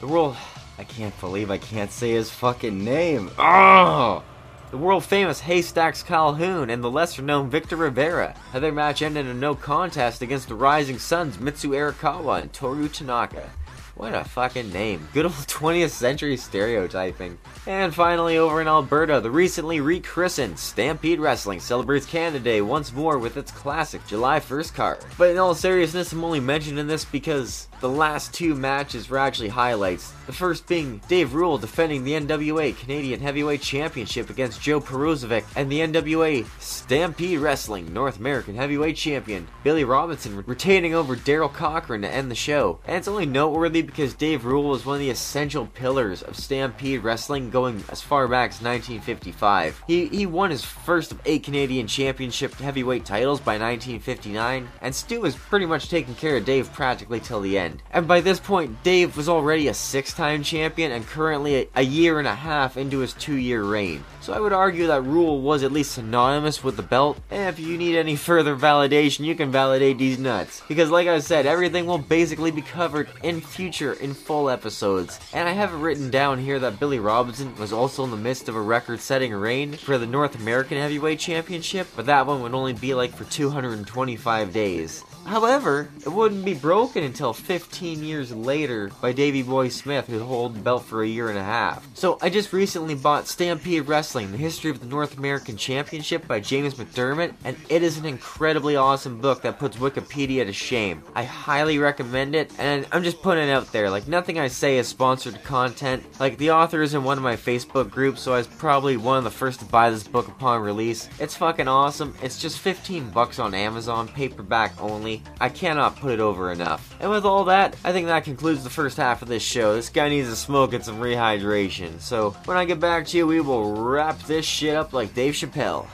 the 0.00 0.06
world. 0.06 0.36
I 0.78 0.84
can't 0.84 1.18
believe 1.20 1.50
I 1.50 1.58
can't 1.58 1.90
say 1.90 2.12
his 2.12 2.30
fucking 2.30 2.84
name. 2.84 3.30
Oh! 3.38 4.22
The 4.70 4.76
world 4.76 5.02
famous 5.02 5.40
Haystacks 5.40 6.02
Calhoun 6.02 6.68
and 6.68 6.84
the 6.84 6.90
lesser 6.90 7.22
known 7.22 7.48
Victor 7.48 7.74
Rivera 7.74 8.34
had 8.52 8.62
their 8.62 8.70
match 8.70 9.00
ended 9.00 9.26
in 9.26 9.40
no 9.40 9.54
contest 9.54 10.20
against 10.20 10.48
the 10.48 10.54
Rising 10.54 10.98
Suns 10.98 11.40
Mitsu 11.40 11.70
Arakawa 11.70 12.42
and 12.42 12.52
Toru 12.52 12.88
Tanaka. 12.88 13.50
What 13.98 14.14
a 14.14 14.22
fucking 14.22 14.72
name. 14.72 15.08
Good 15.12 15.24
old 15.24 15.34
20th 15.34 15.90
century 15.90 16.36
stereotyping. 16.36 17.36
And 17.66 17.92
finally, 17.92 18.38
over 18.38 18.60
in 18.60 18.68
Alberta, 18.68 19.20
the 19.20 19.30
recently 19.30 19.80
rechristened 19.80 20.56
Stampede 20.56 21.18
Wrestling 21.18 21.58
celebrates 21.58 22.06
Canada 22.06 22.38
Day 22.38 22.60
once 22.62 22.92
more 22.92 23.18
with 23.18 23.36
its 23.36 23.50
classic 23.50 24.06
July 24.06 24.38
1st 24.38 24.72
card. 24.74 24.98
But 25.18 25.30
in 25.30 25.38
all 25.38 25.52
seriousness, 25.52 26.12
I'm 26.12 26.22
only 26.22 26.38
mentioning 26.38 26.86
this 26.86 27.04
because 27.04 27.66
the 27.80 27.88
last 27.88 28.34
two 28.34 28.54
matches 28.54 29.08
were 29.08 29.18
actually 29.18 29.48
highlights. 29.48 30.12
The 30.26 30.32
first 30.32 30.66
being 30.66 31.00
Dave 31.08 31.34
Ruhl 31.34 31.58
defending 31.58 32.04
the 32.04 32.12
NWA 32.12 32.76
Canadian 32.76 33.20
Heavyweight 33.20 33.62
Championship 33.62 34.30
against 34.30 34.60
Joe 34.60 34.80
Peruzovic 34.80 35.44
and 35.56 35.70
the 35.70 35.80
NWA 35.80 36.46
Stampede 36.60 37.38
Wrestling 37.38 37.92
North 37.92 38.18
American 38.18 38.56
Heavyweight 38.56 38.96
Champion 38.96 39.48
Billy 39.62 39.84
Robinson 39.84 40.42
retaining 40.46 40.94
over 40.94 41.16
Daryl 41.16 41.52
Cochran 41.52 42.02
to 42.02 42.10
end 42.10 42.30
the 42.30 42.34
show. 42.34 42.80
And 42.86 42.96
it's 42.96 43.08
only 43.08 43.26
noteworthy 43.26 43.82
because 43.82 44.14
Dave 44.14 44.44
Ruhl 44.44 44.68
was 44.68 44.84
one 44.84 44.96
of 44.96 45.00
the 45.00 45.10
essential 45.10 45.66
pillars 45.66 46.22
of 46.22 46.36
Stampede 46.36 47.02
Wrestling 47.02 47.50
going 47.50 47.84
as 47.88 48.02
far 48.02 48.28
back 48.28 48.50
as 48.50 48.62
1955. 48.62 49.82
He, 49.86 50.08
he 50.08 50.26
won 50.26 50.50
his 50.50 50.64
first 50.64 51.12
of 51.12 51.20
eight 51.24 51.44
Canadian 51.44 51.86
Championship 51.86 52.54
heavyweight 52.54 53.04
titles 53.04 53.40
by 53.40 53.52
1959, 53.52 54.68
and 54.82 54.94
Stu 54.94 55.20
was 55.20 55.36
pretty 55.36 55.66
much 55.66 55.88
taking 55.88 56.14
care 56.14 56.36
of 56.36 56.44
Dave 56.44 56.72
practically 56.72 57.20
till 57.20 57.40
the 57.40 57.58
end. 57.58 57.67
And 57.90 58.06
by 58.06 58.20
this 58.20 58.40
point, 58.40 58.82
Dave 58.82 59.16
was 59.16 59.28
already 59.28 59.68
a 59.68 59.74
six 59.74 60.12
time 60.12 60.42
champion 60.42 60.92
and 60.92 61.06
currently 61.06 61.56
a, 61.56 61.68
a 61.76 61.82
year 61.82 62.18
and 62.18 62.28
a 62.28 62.34
half 62.34 62.76
into 62.76 62.98
his 62.98 63.12
two 63.12 63.36
year 63.36 63.62
reign. 63.62 64.04
So 64.20 64.32
I 64.32 64.40
would 64.40 64.52
argue 64.52 64.88
that 64.88 65.02
Ruhl 65.02 65.40
was 65.40 65.62
at 65.62 65.72
least 65.72 65.92
synonymous 65.92 66.62
with 66.62 66.76
the 66.76 66.82
belt. 66.82 67.18
And 67.30 67.48
if 67.48 67.58
you 67.58 67.78
need 67.78 67.96
any 67.96 68.16
further 68.28 68.56
validation, 68.56 69.24
you 69.24 69.34
can 69.34 69.50
validate 69.50 69.98
these 69.98 70.18
nuts. 70.18 70.62
Because 70.68 70.90
like 70.90 71.08
I 71.08 71.18
said, 71.20 71.46
everything 71.46 71.86
will 71.86 71.98
basically 71.98 72.50
be 72.50 72.62
covered 72.62 73.08
in 73.22 73.40
future 73.40 73.94
in 73.94 74.14
full 74.14 74.50
episodes. 74.50 75.18
And 75.32 75.48
I 75.48 75.52
have 75.52 75.72
it 75.72 75.78
written 75.78 76.10
down 76.10 76.38
here 76.38 76.58
that 76.58 76.78
Billy 76.78 76.98
Robinson 76.98 77.56
was 77.56 77.72
also 77.72 78.04
in 78.04 78.10
the 78.10 78.16
midst 78.16 78.48
of 78.48 78.56
a 78.56 78.60
record 78.60 79.00
setting 79.00 79.32
reign 79.32 79.72
for 79.72 79.98
the 79.98 80.06
North 80.06 80.34
American 80.34 80.76
Heavyweight 80.78 81.18
Championship, 81.18 81.86
but 81.96 82.06
that 82.06 82.26
one 82.26 82.42
would 82.42 82.54
only 82.54 82.72
be 82.72 82.94
like 82.94 83.14
for 83.14 83.24
225 83.24 84.52
days. 84.52 85.04
However, 85.28 85.90
it 86.06 86.08
wouldn't 86.08 86.46
be 86.46 86.54
broken 86.54 87.04
until 87.04 87.34
15 87.34 88.02
years 88.02 88.32
later 88.32 88.90
by 89.02 89.12
Davey 89.12 89.42
Boy 89.42 89.68
Smith, 89.68 90.06
who 90.06 90.20
held 90.20 90.54
the 90.54 90.60
belt 90.60 90.84
for 90.84 91.02
a 91.02 91.06
year 91.06 91.28
and 91.28 91.38
a 91.38 91.44
half. 91.44 91.86
So 91.94 92.16
I 92.22 92.30
just 92.30 92.54
recently 92.54 92.94
bought 92.94 93.28
Stampede 93.28 93.86
Wrestling, 93.86 94.32
the 94.32 94.38
history 94.38 94.70
of 94.70 94.80
the 94.80 94.86
North 94.86 95.18
American 95.18 95.58
Championship 95.58 96.26
by 96.26 96.40
James 96.40 96.74
McDermott, 96.74 97.34
and 97.44 97.58
it 97.68 97.82
is 97.82 97.98
an 97.98 98.06
incredibly 98.06 98.76
awesome 98.76 99.20
book 99.20 99.42
that 99.42 99.58
puts 99.58 99.76
Wikipedia 99.76 100.46
to 100.46 100.52
shame. 100.54 101.02
I 101.14 101.24
highly 101.24 101.78
recommend 101.78 102.34
it, 102.34 102.50
and 102.58 102.86
I'm 102.90 103.02
just 103.02 103.20
putting 103.20 103.48
it 103.48 103.52
out 103.52 103.70
there. 103.70 103.90
Like, 103.90 104.08
nothing 104.08 104.38
I 104.38 104.48
say 104.48 104.78
is 104.78 104.88
sponsored 104.88 105.44
content. 105.44 106.04
Like, 106.18 106.38
the 106.38 106.52
author 106.52 106.80
is 106.80 106.94
in 106.94 107.04
one 107.04 107.18
of 107.18 107.22
my 107.22 107.36
Facebook 107.36 107.90
groups, 107.90 108.22
so 108.22 108.32
I 108.32 108.38
was 108.38 108.46
probably 108.46 108.96
one 108.96 109.18
of 109.18 109.24
the 109.24 109.30
first 109.30 109.60
to 109.60 109.66
buy 109.66 109.90
this 109.90 110.08
book 110.08 110.28
upon 110.28 110.62
release. 110.62 111.06
It's 111.20 111.36
fucking 111.36 111.68
awesome. 111.68 112.14
It's 112.22 112.40
just 112.40 112.60
15 112.60 113.10
bucks 113.10 113.38
on 113.38 113.52
Amazon, 113.52 114.08
paperback 114.08 114.72
only. 114.80 115.17
I 115.40 115.48
cannot 115.48 115.96
put 115.96 116.12
it 116.12 116.20
over 116.20 116.52
enough. 116.52 116.94
And 117.00 117.10
with 117.10 117.24
all 117.24 117.44
that, 117.44 117.76
I 117.84 117.92
think 117.92 118.06
that 118.06 118.24
concludes 118.24 118.64
the 118.64 118.70
first 118.70 118.96
half 118.96 119.22
of 119.22 119.28
this 119.28 119.42
show. 119.42 119.74
This 119.74 119.90
guy 119.90 120.08
needs 120.08 120.28
a 120.28 120.36
smoke 120.36 120.72
and 120.72 120.84
some 120.84 120.98
rehydration. 120.98 122.00
So, 122.00 122.30
when 122.44 122.56
I 122.56 122.64
get 122.64 122.80
back 122.80 123.06
to 123.08 123.16
you, 123.16 123.26
we 123.26 123.40
will 123.40 123.74
wrap 123.74 124.18
this 124.22 124.44
shit 124.44 124.76
up 124.76 124.92
like 124.92 125.14
Dave 125.14 125.34
Chappelle. 125.34 125.86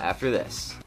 After 0.00 0.30
this. 0.30 0.77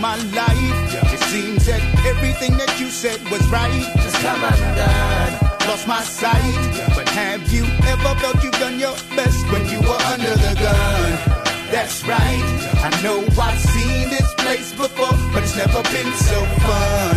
My 0.00 0.16
life. 0.16 0.92
Yeah. 0.92 1.14
It 1.14 1.20
seems 1.30 1.66
that 1.66 1.82
everything 2.06 2.56
that 2.56 2.78
you 2.80 2.88
said 2.88 3.18
was 3.30 3.44
right. 3.48 3.84
Just 4.02 4.16
come 4.16 4.42
undone. 4.42 5.32
Lost 5.68 5.86
my 5.88 6.02
sight. 6.02 6.54
But 6.94 7.08
have 7.10 7.52
you 7.52 7.64
ever 7.64 8.14
felt 8.20 8.42
you've 8.42 8.58
done 8.58 8.78
your 8.78 8.96
best 9.14 9.44
when 9.52 9.64
you 9.68 9.80
were 9.80 10.02
under 10.12 10.34
the 10.34 10.54
gun? 10.54 11.10
That's 11.70 12.04
right. 12.06 12.46
I 12.86 12.90
know 13.02 13.24
I've 13.40 13.58
seen 13.58 14.10
this 14.10 14.34
place 14.34 14.72
before, 14.72 15.16
but 15.32 15.42
it's 15.42 15.56
never 15.56 15.82
been 15.94 16.12
so 16.14 16.38
fun. 16.66 17.16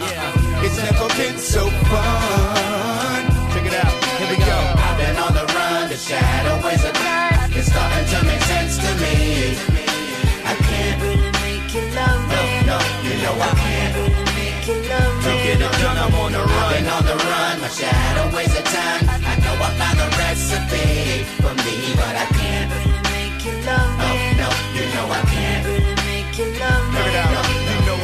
Yeah, 0.00 0.64
it's 0.64 0.78
never 0.78 1.08
been 1.16 1.38
so 1.38 1.68
fun. 1.90 3.20
Check 3.52 3.66
it 3.66 3.74
out. 3.74 3.94
Here 4.18 4.30
we 4.30 4.36
go. 4.36 4.58
I've 4.86 4.98
been 4.98 5.16
on 5.16 5.34
the 5.34 5.46
run, 5.54 5.88
the 5.88 5.96
shadow 5.96 6.66
ways 6.66 6.84
of 6.84 6.92
time. 6.92 7.50
It's 7.52 7.68
starting 7.72 8.06
to 8.06 8.24
make 8.24 8.42
sense 8.42 8.78
to 8.78 8.90
me. 8.94 8.97
No, 13.28 13.34
I 13.34 13.52
can't. 13.60 13.94
Me. 14.36 14.48
To 14.64 15.32
get 15.44 15.60
it 15.60 15.72
done, 15.82 15.98
I'm 15.98 16.14
on 16.14 16.32
the 16.32 16.38
I've 16.38 16.48
run. 16.48 16.72
been 16.72 16.88
on 16.88 17.04
the 17.04 17.16
run, 17.28 17.60
my 17.60 17.68
shadow 17.68 18.34
ways 18.34 18.56
of 18.56 18.64
time. 18.64 19.04
I 19.04 19.36
know 19.44 19.54
I 19.66 19.70
found 19.76 19.98
the 20.00 20.08
recipe 20.16 21.24
for 21.36 21.52
me, 21.64 21.92
but 22.00 22.14
I 22.16 22.26
can't. 22.38 22.70
Make 23.12 23.44
you 23.44 23.52
love 23.68 24.00
Oh, 24.00 24.16
no, 24.40 24.48
you 24.76 24.84
know 24.94 25.06
I 25.12 25.20
can't. 25.28 25.87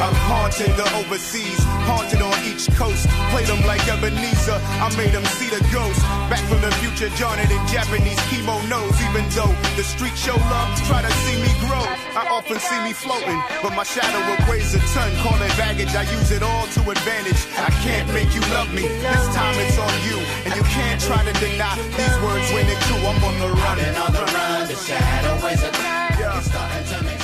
I'm 0.05 0.13
haunted 0.29 0.69
the 0.77 0.85
overseas, 1.01 1.57
haunted 1.89 2.21
on 2.21 2.37
each 2.45 2.69
coast. 2.77 3.09
Played 3.33 3.49
them 3.49 3.65
like 3.65 3.81
Ebenezer, 3.89 4.61
I 4.61 4.93
made 5.01 5.17
them 5.17 5.25
see 5.41 5.49
the 5.49 5.65
ghost. 5.73 5.97
Back 6.29 6.45
from 6.45 6.61
the 6.61 6.69
future, 6.85 7.09
John 7.17 7.41
it 7.41 7.49
in 7.49 7.65
Japanese 7.73 8.21
kimonos. 8.29 8.93
Even 9.01 9.25
though 9.33 9.49
the 9.81 9.85
street 9.85 10.13
show 10.13 10.37
love, 10.53 10.69
try 10.85 11.01
to 11.01 11.13
see 11.25 11.41
me 11.41 11.49
grow. 11.65 11.81
I 12.21 12.29
often 12.29 12.61
see 12.61 12.77
me 12.85 12.93
floating, 12.93 13.41
but 13.65 13.73
my 13.73 13.81
shadow 13.83 14.21
will 14.29 14.37
weighs 14.45 14.77
a 14.77 14.81
ton. 14.93 15.09
Call 15.25 15.41
it 15.41 15.57
baggage, 15.57 15.97
I 15.97 16.05
use 16.13 16.29
it 16.37 16.45
all 16.45 16.69
to 16.77 16.81
advantage. 16.85 17.41
I 17.57 17.73
can't 17.81 18.05
make 18.13 18.29
you 18.37 18.45
love 18.53 18.69
me, 18.77 18.85
this 18.85 19.25
time 19.33 19.57
it's 19.57 19.81
on 19.81 19.97
you. 20.05 20.21
And 20.45 20.53
you 20.53 20.65
can't 20.69 21.01
try 21.01 21.25
to 21.25 21.33
deny 21.41 21.81
these 21.97 22.17
words 22.21 22.45
when 22.53 22.69
they're 22.69 22.85
true. 22.93 23.01
I'm 23.09 23.25
on 23.25 23.37
the 23.41 23.49
run. 23.57 23.77
Been 23.81 23.97
on 23.97 24.13
the 24.13 24.27
run, 24.37 24.69
the 24.69 24.77
shadow 24.77 25.33
ways 25.41 25.65
of 25.65 25.73
time. 25.73 26.13
It's 26.21 26.53
starting 26.53 26.85
to 26.93 26.99
make. 27.09 27.24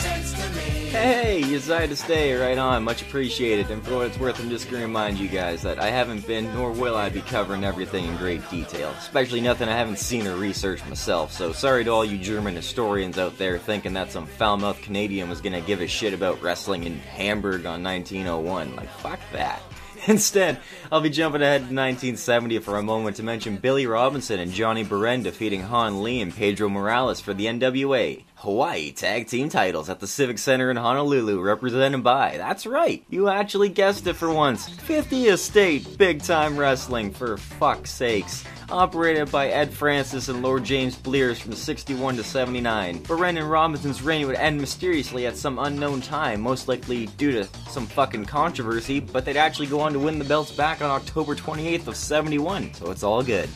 Hey, 0.91 1.39
you 1.39 1.51
decided 1.51 1.91
to 1.91 1.97
stay 1.97 2.35
right 2.35 2.59
on. 2.59 2.83
Much 2.83 3.03
appreciated. 3.03 3.71
And 3.71 3.81
for 3.81 3.95
what 3.95 4.09
it's 4.09 4.19
worth, 4.19 4.41
I'm 4.41 4.51
just 4.51 4.69
going 4.69 4.81
to 4.81 4.89
remind 4.89 5.21
you 5.21 5.29
guys 5.29 5.63
that 5.63 5.81
I 5.81 5.89
haven't 5.89 6.27
been, 6.27 6.53
nor 6.53 6.73
will 6.73 6.97
I 6.97 7.11
be 7.11 7.21
covering 7.21 7.63
everything 7.63 8.07
in 8.07 8.17
great 8.17 8.51
detail. 8.51 8.91
Especially 8.99 9.41
nothing 9.41 9.69
I 9.69 9.77
haven't 9.77 10.01
seen 10.01 10.27
or 10.27 10.35
researched 10.35 10.85
myself. 10.89 11.31
So 11.31 11.53
sorry 11.53 11.85
to 11.85 11.91
all 11.91 12.05
you 12.05 12.19
German 12.19 12.57
historians 12.57 13.19
out 13.19 13.39
there 13.39 13.57
thinking 13.57 13.93
that 13.93 14.11
some 14.11 14.27
foul-mouthed 14.27 14.83
Canadian 14.83 15.29
was 15.29 15.41
going 15.41 15.53
to 15.53 15.61
give 15.61 15.81
a 15.81 15.87
shit 15.87 16.13
about 16.13 16.43
wrestling 16.43 16.83
in 16.83 16.99
Hamburg 16.99 17.67
on 17.67 17.85
1901. 17.85 18.75
Like, 18.75 18.91
fuck 18.91 19.21
that. 19.31 19.63
Instead, 20.09 20.59
I'll 20.91 21.01
be 21.01 21.09
jumping 21.09 21.43
ahead 21.43 21.61
to 21.61 21.67
1970 21.67 22.59
for 22.59 22.79
a 22.79 22.83
moment 22.83 23.15
to 23.17 23.23
mention 23.23 23.59
Billy 23.59 23.87
Robinson 23.87 24.41
and 24.41 24.51
Johnny 24.51 24.85
Barend 24.85 25.23
defeating 25.23 25.63
Han 25.63 26.03
Lee 26.03 26.21
and 26.21 26.35
Pedro 26.35 26.69
Morales 26.69 27.21
for 27.21 27.33
the 27.33 27.47
NWA 27.47 28.25
Hawaii 28.41 28.91
Tag 28.91 29.27
Team 29.27 29.51
titles 29.51 29.91
at 29.91 30.01
the 30.01 30.07
Civic 30.07 30.39
Center 30.39 30.71
in 30.71 30.79
Honolulu, 30.79 31.43
represented 31.43 32.03
by, 32.03 32.39
that's 32.39 32.65
right, 32.65 33.05
you 33.11 33.29
actually 33.29 33.69
guessed 33.69 34.07
it 34.07 34.15
for 34.15 34.33
once, 34.33 34.71
50th 34.71 35.37
State 35.37 35.99
Big 35.99 36.23
Time 36.23 36.57
Wrestling, 36.57 37.11
for 37.11 37.37
fuck's 37.37 37.91
sakes. 37.91 38.43
Operated 38.71 39.31
by 39.31 39.49
Ed 39.49 39.71
Francis 39.71 40.29
and 40.29 40.43
Lord 40.43 40.65
James 40.65 40.97
Blears 40.97 41.39
from 41.39 41.53
61 41.53 42.17
to 42.17 42.25
79. 42.25 43.01
Barend 43.01 43.37
and 43.37 43.51
Robinson's 43.51 44.01
reign 44.01 44.27
would 44.27 44.37
end 44.37 44.59
mysteriously 44.59 45.27
at 45.27 45.37
some 45.37 45.59
unknown 45.59 46.01
time, 46.01 46.41
most 46.41 46.67
likely 46.67 47.09
due 47.19 47.33
to 47.33 47.45
some 47.69 47.87
fucking 47.87 48.25
controversy, 48.25 49.01
but 49.01 49.27
they'd 49.27 49.37
actually 49.37 49.67
go 49.67 49.81
on 49.81 49.93
to 49.93 49.99
win 49.99 50.19
the 50.19 50.25
belts 50.25 50.53
back 50.53 50.81
on 50.81 50.89
October 50.89 51.35
28th 51.35 51.89
of 51.89 51.97
71, 51.97 52.73
so 52.73 52.91
it's 52.91 53.03
all 53.03 53.23
good. 53.23 53.51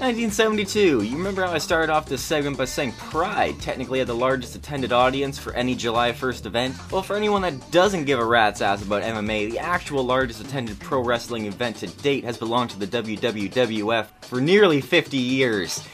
1972. 0.00 1.02
You 1.02 1.14
remember 1.14 1.44
how 1.44 1.52
I 1.52 1.58
started 1.58 1.92
off 1.92 2.06
this 2.06 2.22
segment 2.22 2.56
by 2.56 2.64
saying 2.64 2.92
Pride 2.92 3.60
technically 3.60 3.98
had 3.98 4.08
the 4.08 4.14
largest 4.14 4.56
attended 4.56 4.92
audience 4.92 5.38
for 5.38 5.52
any 5.52 5.74
July 5.74 6.12
1st 6.12 6.46
event? 6.46 6.74
Well, 6.90 7.02
for 7.02 7.16
anyone 7.16 7.42
that 7.42 7.70
doesn't 7.70 8.06
give 8.06 8.18
a 8.18 8.24
rat's 8.24 8.62
ass 8.62 8.82
about 8.82 9.02
MMA, 9.02 9.50
the 9.50 9.58
actual 9.58 10.02
largest 10.02 10.40
attended 10.40 10.80
pro 10.80 11.04
wrestling 11.04 11.44
event 11.44 11.76
to 11.76 11.86
date 11.86 12.24
has 12.24 12.38
belonged 12.38 12.70
to 12.70 12.78
the 12.78 12.86
WWWF 12.86 14.06
for 14.22 14.40
nearly 14.40 14.80
50 14.80 15.18
years. 15.18 15.86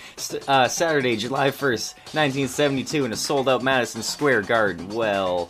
Uh, 0.46 0.68
Saturday, 0.68 1.16
July 1.16 1.48
1st, 1.48 1.94
1972, 2.14 3.07
in 3.07 3.12
a 3.12 3.16
sold 3.16 3.48
out 3.48 3.64
Madison 3.64 4.04
Square 4.04 4.42
Garden. 4.42 4.88
Well, 4.88 5.48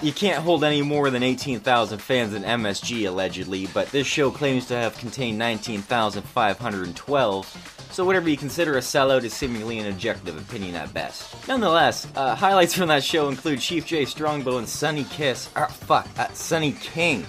you 0.00 0.14
can't 0.14 0.42
hold 0.42 0.64
any 0.64 0.80
more 0.80 1.10
than 1.10 1.22
18,000 1.22 1.98
fans 1.98 2.32
in 2.32 2.42
MSG, 2.42 3.06
allegedly, 3.06 3.68
but 3.74 3.90
this 3.90 4.06
show 4.06 4.30
claims 4.30 4.64
to 4.68 4.76
have 4.76 4.96
contained 4.96 5.36
19,512. 5.36 7.77
So 7.90 8.04
whatever 8.04 8.28
you 8.28 8.36
consider 8.36 8.76
a 8.76 8.80
sellout 8.80 9.24
is 9.24 9.32
seemingly 9.32 9.78
an 9.78 9.86
objective 9.86 10.36
opinion 10.38 10.76
at 10.76 10.92
best. 10.94 11.48
Nonetheless, 11.48 12.06
uh, 12.14 12.34
highlights 12.34 12.74
from 12.74 12.88
that 12.88 13.02
show 13.02 13.28
include 13.28 13.60
Chief 13.60 13.86
Jay 13.86 14.04
Strongbow 14.04 14.58
and 14.58 14.68
Sunny 14.68 15.04
Kiss. 15.04 15.50
Uh, 15.56 15.66
fuck, 15.66 16.06
uh, 16.18 16.28
Sonny 16.32 16.72
King. 16.72 17.26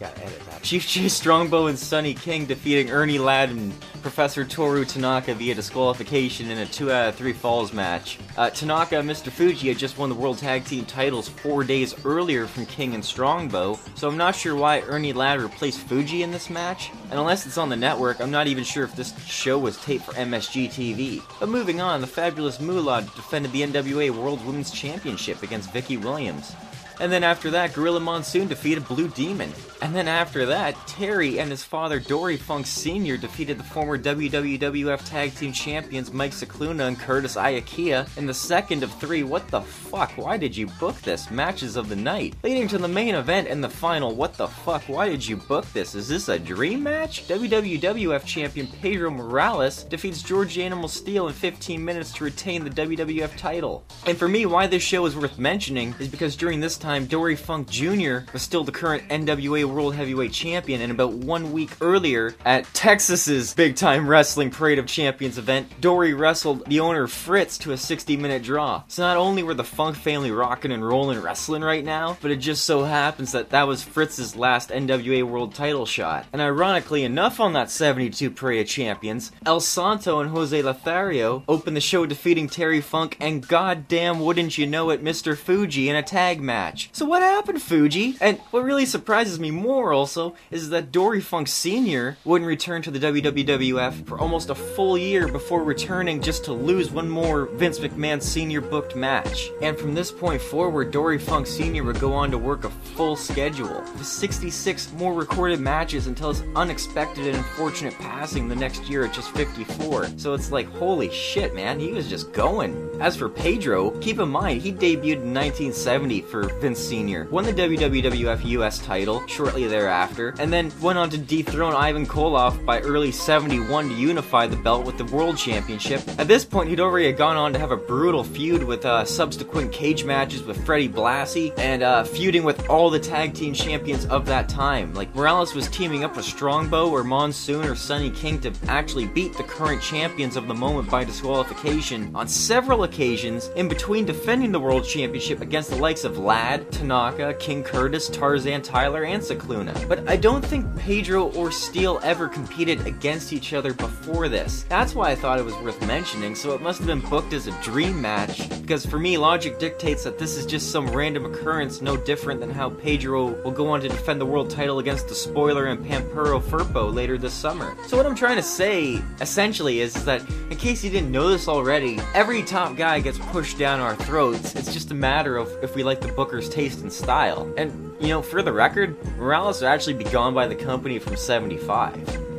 Gotta 0.00 0.24
edit 0.24 0.40
that. 0.46 0.62
Chief 0.62 0.88
Jay 0.88 1.08
Strongbow 1.08 1.66
and 1.66 1.78
Sonny 1.78 2.14
King 2.14 2.46
defeating 2.46 2.90
Ernie 2.90 3.18
Ladd 3.18 3.50
and 3.50 3.78
Professor 4.00 4.46
Toru 4.46 4.86
Tanaka 4.86 5.34
via 5.34 5.54
disqualification 5.54 6.50
in 6.50 6.56
a 6.56 6.64
2 6.64 6.90
out 6.90 7.10
of 7.10 7.16
3 7.16 7.34
falls 7.34 7.74
match. 7.74 8.18
Uh, 8.38 8.48
Tanaka 8.48 8.98
and 8.98 9.08
Mr. 9.08 9.30
Fuji 9.30 9.68
had 9.68 9.76
just 9.76 9.98
won 9.98 10.08
the 10.08 10.14
World 10.14 10.38
Tag 10.38 10.64
Team 10.64 10.86
titles 10.86 11.28
four 11.28 11.64
days 11.64 11.94
earlier 12.06 12.46
from 12.46 12.64
King 12.64 12.94
and 12.94 13.04
Strongbow, 13.04 13.78
so 13.94 14.08
I'm 14.08 14.16
not 14.16 14.34
sure 14.34 14.56
why 14.56 14.80
Ernie 14.80 15.12
Ladd 15.12 15.42
replaced 15.42 15.80
Fuji 15.80 16.22
in 16.22 16.30
this 16.30 16.48
match. 16.48 16.90
And 17.10 17.18
unless 17.20 17.44
it's 17.44 17.58
on 17.58 17.68
the 17.68 17.76
network, 17.76 18.22
I'm 18.22 18.30
not 18.30 18.46
even 18.46 18.64
sure 18.64 18.84
if 18.84 18.96
this 18.96 19.14
show 19.26 19.58
was 19.58 19.76
taped 19.82 20.06
for 20.06 20.12
MSG 20.12 20.68
TV. 20.68 21.22
But 21.38 21.50
moving 21.50 21.82
on, 21.82 22.00
the 22.00 22.06
fabulous 22.06 22.58
Moolah 22.58 23.02
defended 23.02 23.52
the 23.52 23.62
NWA 23.62 24.10
World 24.12 24.42
Women's 24.46 24.70
Championship 24.70 25.42
against 25.42 25.74
Vicky 25.74 25.98
Williams. 25.98 26.54
And 27.00 27.10
then 27.10 27.24
after 27.24 27.50
that, 27.52 27.72
Gorilla 27.72 27.98
Monsoon 27.98 28.46
defeated 28.46 28.86
Blue 28.86 29.08
Demon. 29.08 29.50
And 29.80 29.96
then 29.96 30.06
after 30.06 30.44
that, 30.44 30.76
Terry 30.86 31.40
and 31.40 31.50
his 31.50 31.64
father 31.64 31.98
Dory 31.98 32.36
Funk 32.36 32.66
Sr. 32.66 33.16
defeated 33.16 33.56
the 33.56 33.64
former 33.64 33.96
WWF 33.96 35.08
Tag 35.08 35.34
Team 35.34 35.50
Champions 35.50 36.12
Mike 36.12 36.32
Scicluna 36.32 36.86
and 36.86 36.98
Curtis 36.98 37.36
Iaukea 37.36 38.06
in 38.18 38.26
the 38.26 38.34
second 38.34 38.82
of 38.82 38.92
three 39.00 39.22
What 39.22 39.48
the 39.48 39.62
fuck, 39.62 40.12
why 40.18 40.36
did 40.36 40.54
you 40.54 40.66
book 40.78 41.00
this? 41.00 41.30
Matches 41.30 41.76
of 41.76 41.88
the 41.88 41.96
night. 41.96 42.34
Leading 42.42 42.68
to 42.68 42.76
the 42.76 42.86
main 42.86 43.14
event 43.14 43.48
and 43.48 43.64
the 43.64 43.70
final 43.70 44.14
What 44.14 44.34
the 44.34 44.48
fuck, 44.48 44.82
why 44.82 45.08
did 45.08 45.26
you 45.26 45.38
book 45.38 45.64
this? 45.72 45.94
Is 45.94 46.06
this 46.06 46.28
a 46.28 46.38
dream 46.38 46.82
match? 46.82 47.26
WWF 47.28 48.26
Champion 48.26 48.66
Pedro 48.66 49.10
Morales 49.10 49.84
defeats 49.84 50.22
George 50.22 50.58
Animal 50.58 50.88
Steele 50.88 51.28
in 51.28 51.32
15 51.32 51.82
minutes 51.82 52.12
to 52.12 52.24
retain 52.24 52.62
the 52.62 52.70
WWF 52.70 53.34
title. 53.38 53.86
And 54.06 54.18
for 54.18 54.28
me, 54.28 54.44
why 54.44 54.66
this 54.66 54.82
show 54.82 55.06
is 55.06 55.16
worth 55.16 55.38
mentioning 55.38 55.94
is 55.98 56.08
because 56.08 56.36
during 56.36 56.60
this 56.60 56.76
time, 56.76 56.89
Dory 56.98 57.36
Funk 57.36 57.68
Jr. 57.68 58.18
was 58.32 58.42
still 58.42 58.64
the 58.64 58.72
current 58.72 59.08
NWA 59.08 59.64
World 59.64 59.94
Heavyweight 59.94 60.32
Champion, 60.32 60.80
and 60.80 60.90
about 60.90 61.12
one 61.12 61.52
week 61.52 61.70
earlier, 61.80 62.34
at 62.44 62.64
Texas's 62.74 63.54
Big 63.54 63.76
Time 63.76 64.08
Wrestling 64.08 64.50
Parade 64.50 64.80
of 64.80 64.86
Champions 64.86 65.38
event, 65.38 65.80
Dory 65.80 66.14
wrestled 66.14 66.66
the 66.66 66.80
owner 66.80 67.06
Fritz 67.06 67.58
to 67.58 67.72
a 67.72 67.76
60 67.76 68.16
minute 68.16 68.42
draw. 68.42 68.82
So 68.88 69.02
not 69.02 69.16
only 69.16 69.42
were 69.42 69.54
the 69.54 69.62
Funk 69.62 69.96
family 69.96 70.32
rocking 70.32 70.72
and 70.72 70.86
rolling 70.86 71.20
wrestling 71.20 71.62
right 71.62 71.84
now, 71.84 72.18
but 72.20 72.30
it 72.32 72.36
just 72.36 72.64
so 72.64 72.82
happens 72.82 73.32
that 73.32 73.50
that 73.50 73.68
was 73.68 73.84
Fritz's 73.84 74.34
last 74.34 74.70
NWA 74.70 75.22
World 75.22 75.54
title 75.54 75.86
shot. 75.86 76.26
And 76.32 76.42
ironically 76.42 77.04
enough, 77.04 77.38
on 77.38 77.52
that 77.52 77.70
72 77.70 78.30
Parade 78.32 78.62
of 78.62 78.66
Champions, 78.66 79.30
El 79.46 79.60
Santo 79.60 80.20
and 80.20 80.30
Jose 80.30 80.60
Lothario 80.60 81.44
opened 81.46 81.76
the 81.76 81.80
show 81.80 82.04
defeating 82.06 82.48
Terry 82.48 82.80
Funk 82.80 83.16
and 83.20 83.46
goddamn 83.46 84.20
wouldn't 84.20 84.58
you 84.58 84.66
know 84.66 84.90
it, 84.90 85.04
Mr. 85.04 85.36
Fuji 85.36 85.88
in 85.88 85.96
a 85.96 86.02
tag 86.02 86.40
match. 86.40 86.79
Match. 86.80 86.96
So 86.96 87.04
what 87.04 87.22
happened, 87.22 87.62
Fuji? 87.62 88.16
And 88.20 88.38
what 88.50 88.64
really 88.64 88.86
surprises 88.86 89.38
me 89.38 89.50
more 89.50 89.92
also 89.92 90.34
is 90.50 90.70
that 90.70 90.92
Dory 90.92 91.20
Funk 91.20 91.48
Sr. 91.48 92.16
wouldn't 92.24 92.48
return 92.48 92.82
to 92.82 92.90
the 92.90 92.98
WWF 92.98 94.06
for 94.06 94.18
almost 94.18 94.50
a 94.50 94.54
full 94.54 94.96
year 94.96 95.28
before 95.28 95.62
returning 95.62 96.20
just 96.20 96.44
to 96.44 96.52
lose 96.52 96.90
one 96.90 97.08
more 97.08 97.46
Vince 97.46 97.78
McMahon 97.78 98.22
Sr. 98.22 98.60
booked 98.60 98.96
match. 98.96 99.50
And 99.62 99.78
from 99.78 99.94
this 99.94 100.10
point 100.10 100.40
forward, 100.40 100.90
Dory 100.90 101.18
Funk 101.18 101.46
Sr. 101.46 101.84
would 101.84 102.00
go 102.00 102.12
on 102.12 102.30
to 102.30 102.38
work 102.38 102.64
a 102.64 102.70
full 102.70 103.16
schedule, 103.16 103.80
with 103.96 104.06
66 104.06 104.92
more 104.92 105.14
recorded 105.14 105.60
matches 105.60 106.06
until 106.06 106.32
his 106.32 106.42
unexpected 106.56 107.26
and 107.26 107.36
unfortunate 107.36 107.94
passing 107.98 108.48
the 108.48 108.56
next 108.56 108.88
year 108.88 109.04
at 109.04 109.14
just 109.14 109.30
54. 109.32 110.08
So 110.16 110.34
it's 110.34 110.50
like, 110.50 110.66
holy 110.66 111.10
shit, 111.10 111.54
man, 111.54 111.78
he 111.78 111.92
was 111.92 112.08
just 112.08 112.32
going. 112.32 112.88
As 113.00 113.16
for 113.16 113.28
Pedro, 113.28 113.90
keep 114.00 114.18
in 114.18 114.28
mind, 114.28 114.62
he 114.62 114.72
debuted 114.72 115.22
in 115.22 115.34
1970 115.34 116.22
for 116.22 116.48
Vince 116.60 116.78
Sr., 116.78 117.24
won 117.30 117.44
the 117.44 117.52
WWF 117.52 118.44
US 118.44 118.78
title 118.78 119.26
shortly 119.26 119.66
thereafter, 119.66 120.34
and 120.38 120.52
then 120.52 120.70
went 120.80 120.98
on 120.98 121.08
to 121.10 121.18
dethrone 121.18 121.74
Ivan 121.74 122.06
Koloff 122.06 122.64
by 122.66 122.80
early 122.80 123.10
71 123.10 123.88
to 123.88 123.94
unify 123.94 124.46
the 124.46 124.56
belt 124.56 124.84
with 124.84 124.98
the 124.98 125.04
World 125.06 125.38
Championship. 125.38 126.02
At 126.18 126.28
this 126.28 126.44
point, 126.44 126.68
he'd 126.68 126.80
already 126.80 127.12
gone 127.12 127.36
on 127.36 127.52
to 127.52 127.58
have 127.58 127.70
a 127.70 127.76
brutal 127.76 128.24
feud 128.24 128.62
with 128.62 128.84
uh, 128.84 129.04
subsequent 129.04 129.72
cage 129.72 130.04
matches 130.04 130.42
with 130.42 130.62
Freddie 130.66 130.88
Blassie 130.88 131.52
and 131.58 131.82
uh, 131.82 132.04
feuding 132.04 132.44
with 132.44 132.68
all 132.68 132.90
the 132.90 133.00
tag 133.00 133.32
team 133.32 133.54
champions 133.54 134.04
of 134.06 134.26
that 134.26 134.48
time. 134.48 134.92
Like 134.94 135.14
Morales 135.14 135.54
was 135.54 135.68
teaming 135.68 136.04
up 136.04 136.16
with 136.16 136.24
Strongbow 136.24 136.90
or 136.90 137.04
Monsoon 137.04 137.64
or 137.64 137.74
Sonny 137.74 138.10
King 138.10 138.40
to 138.40 138.52
actually 138.68 139.06
beat 139.06 139.36
the 139.36 139.44
current 139.44 139.80
champions 139.80 140.36
of 140.36 140.46
the 140.46 140.54
moment 140.54 140.90
by 140.90 141.04
disqualification 141.04 142.14
on 142.14 142.28
several 142.28 142.84
occasions 142.84 143.48
in 143.56 143.68
between 143.68 144.04
defending 144.04 144.52
the 144.52 144.60
World 144.60 144.84
Championship 144.84 145.40
against 145.40 145.70
the 145.70 145.76
likes 145.76 146.04
of 146.04 146.18
Ladd, 146.18 146.49
Tanaka, 146.56 147.34
King 147.34 147.62
Curtis, 147.62 148.08
Tarzan 148.08 148.62
Tyler, 148.62 149.04
and 149.04 149.22
Scicluna. 149.22 149.88
But 149.88 150.08
I 150.08 150.16
don't 150.16 150.44
think 150.44 150.66
Pedro 150.76 151.30
or 151.32 151.50
Steele 151.50 152.00
ever 152.02 152.28
competed 152.28 152.86
against 152.86 153.32
each 153.32 153.52
other 153.52 153.72
before 153.72 154.28
this. 154.28 154.64
That's 154.68 154.94
why 154.94 155.10
I 155.10 155.14
thought 155.14 155.38
it 155.38 155.44
was 155.44 155.54
worth 155.56 155.80
mentioning, 155.86 156.34
so 156.34 156.52
it 156.54 156.62
must 156.62 156.78
have 156.78 156.86
been 156.86 157.00
booked 157.00 157.32
as 157.32 157.46
a 157.46 157.62
dream 157.62 158.00
match, 158.00 158.48
because 158.60 158.84
for 158.84 158.98
me, 158.98 159.16
logic 159.16 159.58
dictates 159.58 160.04
that 160.04 160.18
this 160.18 160.36
is 160.36 160.46
just 160.46 160.70
some 160.70 160.88
random 160.90 161.24
occurrence 161.24 161.80
no 161.80 161.96
different 161.96 162.40
than 162.40 162.50
how 162.50 162.70
Pedro 162.70 163.26
will 163.42 163.50
go 163.52 163.68
on 163.68 163.80
to 163.80 163.88
defend 163.88 164.20
the 164.20 164.26
world 164.26 164.50
title 164.50 164.78
against 164.78 165.08
the 165.08 165.14
spoiler 165.14 165.66
and 165.66 165.84
Pampero 165.84 166.40
Firpo 166.40 166.92
later 166.92 167.18
this 167.18 167.34
summer. 167.34 167.76
So 167.86 167.96
what 167.96 168.06
I'm 168.06 168.14
trying 168.14 168.36
to 168.36 168.42
say, 168.42 169.02
essentially, 169.20 169.80
is 169.80 170.04
that 170.04 170.22
in 170.50 170.56
case 170.56 170.82
you 170.82 170.90
didn't 170.90 171.12
know 171.12 171.28
this 171.28 171.48
already, 171.48 172.00
every 172.14 172.42
top 172.42 172.76
guy 172.76 173.00
gets 173.00 173.18
pushed 173.18 173.58
down 173.58 173.80
our 173.80 173.96
throats. 173.96 174.54
It's 174.54 174.72
just 174.72 174.90
a 174.90 174.94
matter 174.94 175.36
of 175.36 175.50
if 175.62 175.74
we 175.74 175.82
like 175.82 176.00
the 176.00 176.08
taste 176.48 176.80
and 176.80 176.92
style. 176.92 177.52
And, 177.56 177.94
you 178.00 178.08
know, 178.08 178.22
for 178.22 178.42
the 178.42 178.52
record, 178.52 178.96
Morales 179.16 179.60
would 179.60 179.68
actually 179.68 179.94
be 179.94 180.04
gone 180.04 180.34
by 180.34 180.46
the 180.46 180.54
company 180.54 180.98
from 180.98 181.16
75. 181.16 182.29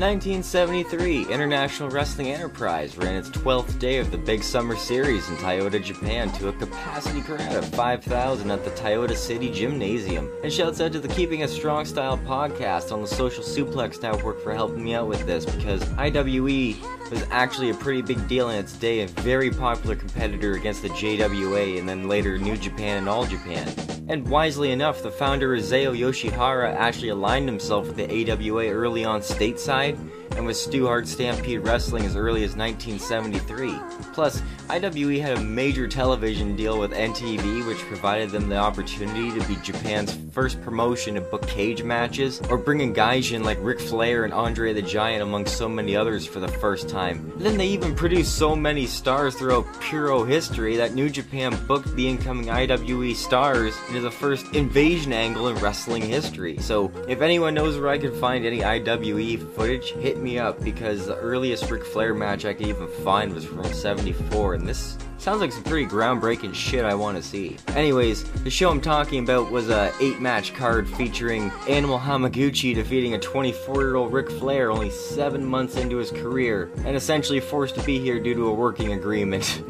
1973, 0.00 1.26
International 1.30 1.90
Wrestling 1.90 2.28
Enterprise 2.28 2.96
ran 2.96 3.16
its 3.16 3.28
12th 3.28 3.78
day 3.78 3.98
of 3.98 4.10
the 4.10 4.16
Big 4.16 4.42
Summer 4.42 4.74
Series 4.74 5.28
in 5.28 5.36
Toyota, 5.36 5.82
Japan 5.84 6.32
to 6.32 6.48
a 6.48 6.54
capacity 6.54 7.20
crowd 7.20 7.54
of 7.54 7.68
5,000 7.74 8.50
at 8.50 8.64
the 8.64 8.70
Toyota 8.70 9.14
City 9.14 9.50
Gymnasium. 9.50 10.30
And 10.42 10.50
shouts 10.50 10.80
out 10.80 10.92
to 10.92 11.00
the 11.00 11.08
Keeping 11.08 11.42
a 11.42 11.48
Strong 11.48 11.84
Style 11.84 12.16
podcast 12.16 12.92
on 12.92 13.02
the 13.02 13.08
Social 13.08 13.44
Suplex 13.44 14.00
Network 14.00 14.42
for 14.42 14.54
helping 14.54 14.82
me 14.82 14.94
out 14.94 15.06
with 15.06 15.26
this 15.26 15.44
because 15.44 15.82
IWE 15.98 16.76
was 17.10 17.22
actually 17.30 17.68
a 17.68 17.74
pretty 17.74 18.00
big 18.00 18.26
deal 18.26 18.48
in 18.48 18.56
its 18.58 18.72
day, 18.72 19.02
a 19.02 19.06
very 19.06 19.50
popular 19.50 19.96
competitor 19.96 20.54
against 20.54 20.80
the 20.80 20.88
JWA 20.88 21.78
and 21.78 21.86
then 21.86 22.08
later 22.08 22.38
New 22.38 22.56
Japan 22.56 22.96
and 22.96 23.08
All 23.08 23.26
Japan. 23.26 23.68
And 24.08 24.26
wisely 24.28 24.72
enough, 24.72 25.02
the 25.02 25.10
founder 25.10 25.56
Isao 25.56 25.96
Yoshihara 25.96 26.74
actually 26.74 27.10
aligned 27.10 27.48
himself 27.48 27.86
with 27.86 27.96
the 27.96 28.32
AWA 28.32 28.66
early 28.66 29.04
on 29.04 29.20
stateside 29.20 29.89
side 29.96 30.19
and 30.36 30.46
with 30.46 30.56
Stu 30.56 30.86
Hart 30.86 31.06
Stampede 31.06 31.60
Wrestling 31.60 32.04
as 32.04 32.16
early 32.16 32.44
as 32.44 32.56
1973. 32.56 33.78
Plus, 34.12 34.42
IWE 34.68 35.20
had 35.20 35.38
a 35.38 35.40
major 35.40 35.88
television 35.88 36.54
deal 36.54 36.78
with 36.78 36.92
NTV, 36.92 37.66
which 37.66 37.78
provided 37.78 38.30
them 38.30 38.48
the 38.48 38.56
opportunity 38.56 39.36
to 39.38 39.46
be 39.48 39.56
Japan's 39.56 40.16
first 40.32 40.62
promotion 40.62 41.14
to 41.14 41.20
book 41.20 41.46
cage 41.46 41.82
matches, 41.82 42.40
or 42.48 42.56
bring 42.56 42.80
in 42.80 42.94
gaijin 42.94 43.44
like 43.44 43.58
Ric 43.60 43.80
Flair 43.80 44.24
and 44.24 44.32
Andre 44.32 44.72
the 44.72 44.82
Giant 44.82 45.22
among 45.22 45.46
so 45.46 45.68
many 45.68 45.96
others 45.96 46.24
for 46.24 46.38
the 46.38 46.48
first 46.48 46.88
time. 46.88 47.32
And 47.36 47.42
then 47.42 47.56
they 47.56 47.66
even 47.66 47.94
produced 47.94 48.36
so 48.36 48.54
many 48.54 48.86
stars 48.86 49.34
throughout 49.34 49.66
Puro 49.80 50.24
history 50.24 50.76
that 50.76 50.94
New 50.94 51.10
Japan 51.10 51.58
booked 51.66 51.94
the 51.96 52.08
incoming 52.08 52.50
IWE 52.50 53.14
stars 53.14 53.76
into 53.88 54.00
the 54.00 54.10
first 54.10 54.54
invasion 54.54 55.12
angle 55.12 55.48
in 55.48 55.56
wrestling 55.56 56.02
history. 56.02 56.56
So, 56.58 56.92
if 57.08 57.20
anyone 57.20 57.54
knows 57.54 57.76
where 57.76 57.88
I 57.88 57.98
can 57.98 58.14
find 58.20 58.46
any 58.46 58.60
IWE 58.60 59.38
footage, 59.54 59.90
hit 59.92 60.19
me 60.20 60.38
up 60.38 60.62
because 60.62 61.06
the 61.06 61.16
earliest 61.16 61.70
Ric 61.70 61.84
Flair 61.84 62.14
match 62.14 62.44
I 62.44 62.54
could 62.54 62.66
even 62.66 62.88
find 63.04 63.34
was 63.34 63.44
from 63.44 63.64
74, 63.64 64.54
and 64.54 64.68
this 64.68 64.96
sounds 65.20 65.42
like 65.42 65.52
some 65.52 65.62
pretty 65.62 65.86
groundbreaking 65.86 66.54
shit 66.54 66.82
I 66.82 66.94
want 66.94 67.16
to 67.18 67.22
see. 67.22 67.58
Anyways, 67.68 68.24
the 68.42 68.50
show 68.50 68.70
I'm 68.70 68.80
talking 68.80 69.22
about 69.22 69.50
was 69.52 69.68
a 69.68 69.92
8 70.00 70.18
match 70.18 70.54
card 70.54 70.88
featuring 70.88 71.50
Animal 71.68 71.98
Hamaguchi 71.98 72.74
defeating 72.74 73.12
a 73.12 73.18
24 73.18 73.82
year 73.82 73.96
old 73.96 74.14
Ric 74.14 74.30
Flair 74.30 74.70
only 74.70 74.88
7 74.88 75.44
months 75.44 75.76
into 75.76 75.98
his 75.98 76.10
career, 76.10 76.70
and 76.86 76.96
essentially 76.96 77.38
forced 77.38 77.74
to 77.74 77.82
be 77.82 77.98
here 77.98 78.18
due 78.18 78.34
to 78.34 78.48
a 78.48 78.54
working 78.54 78.94
agreement. 78.94 79.44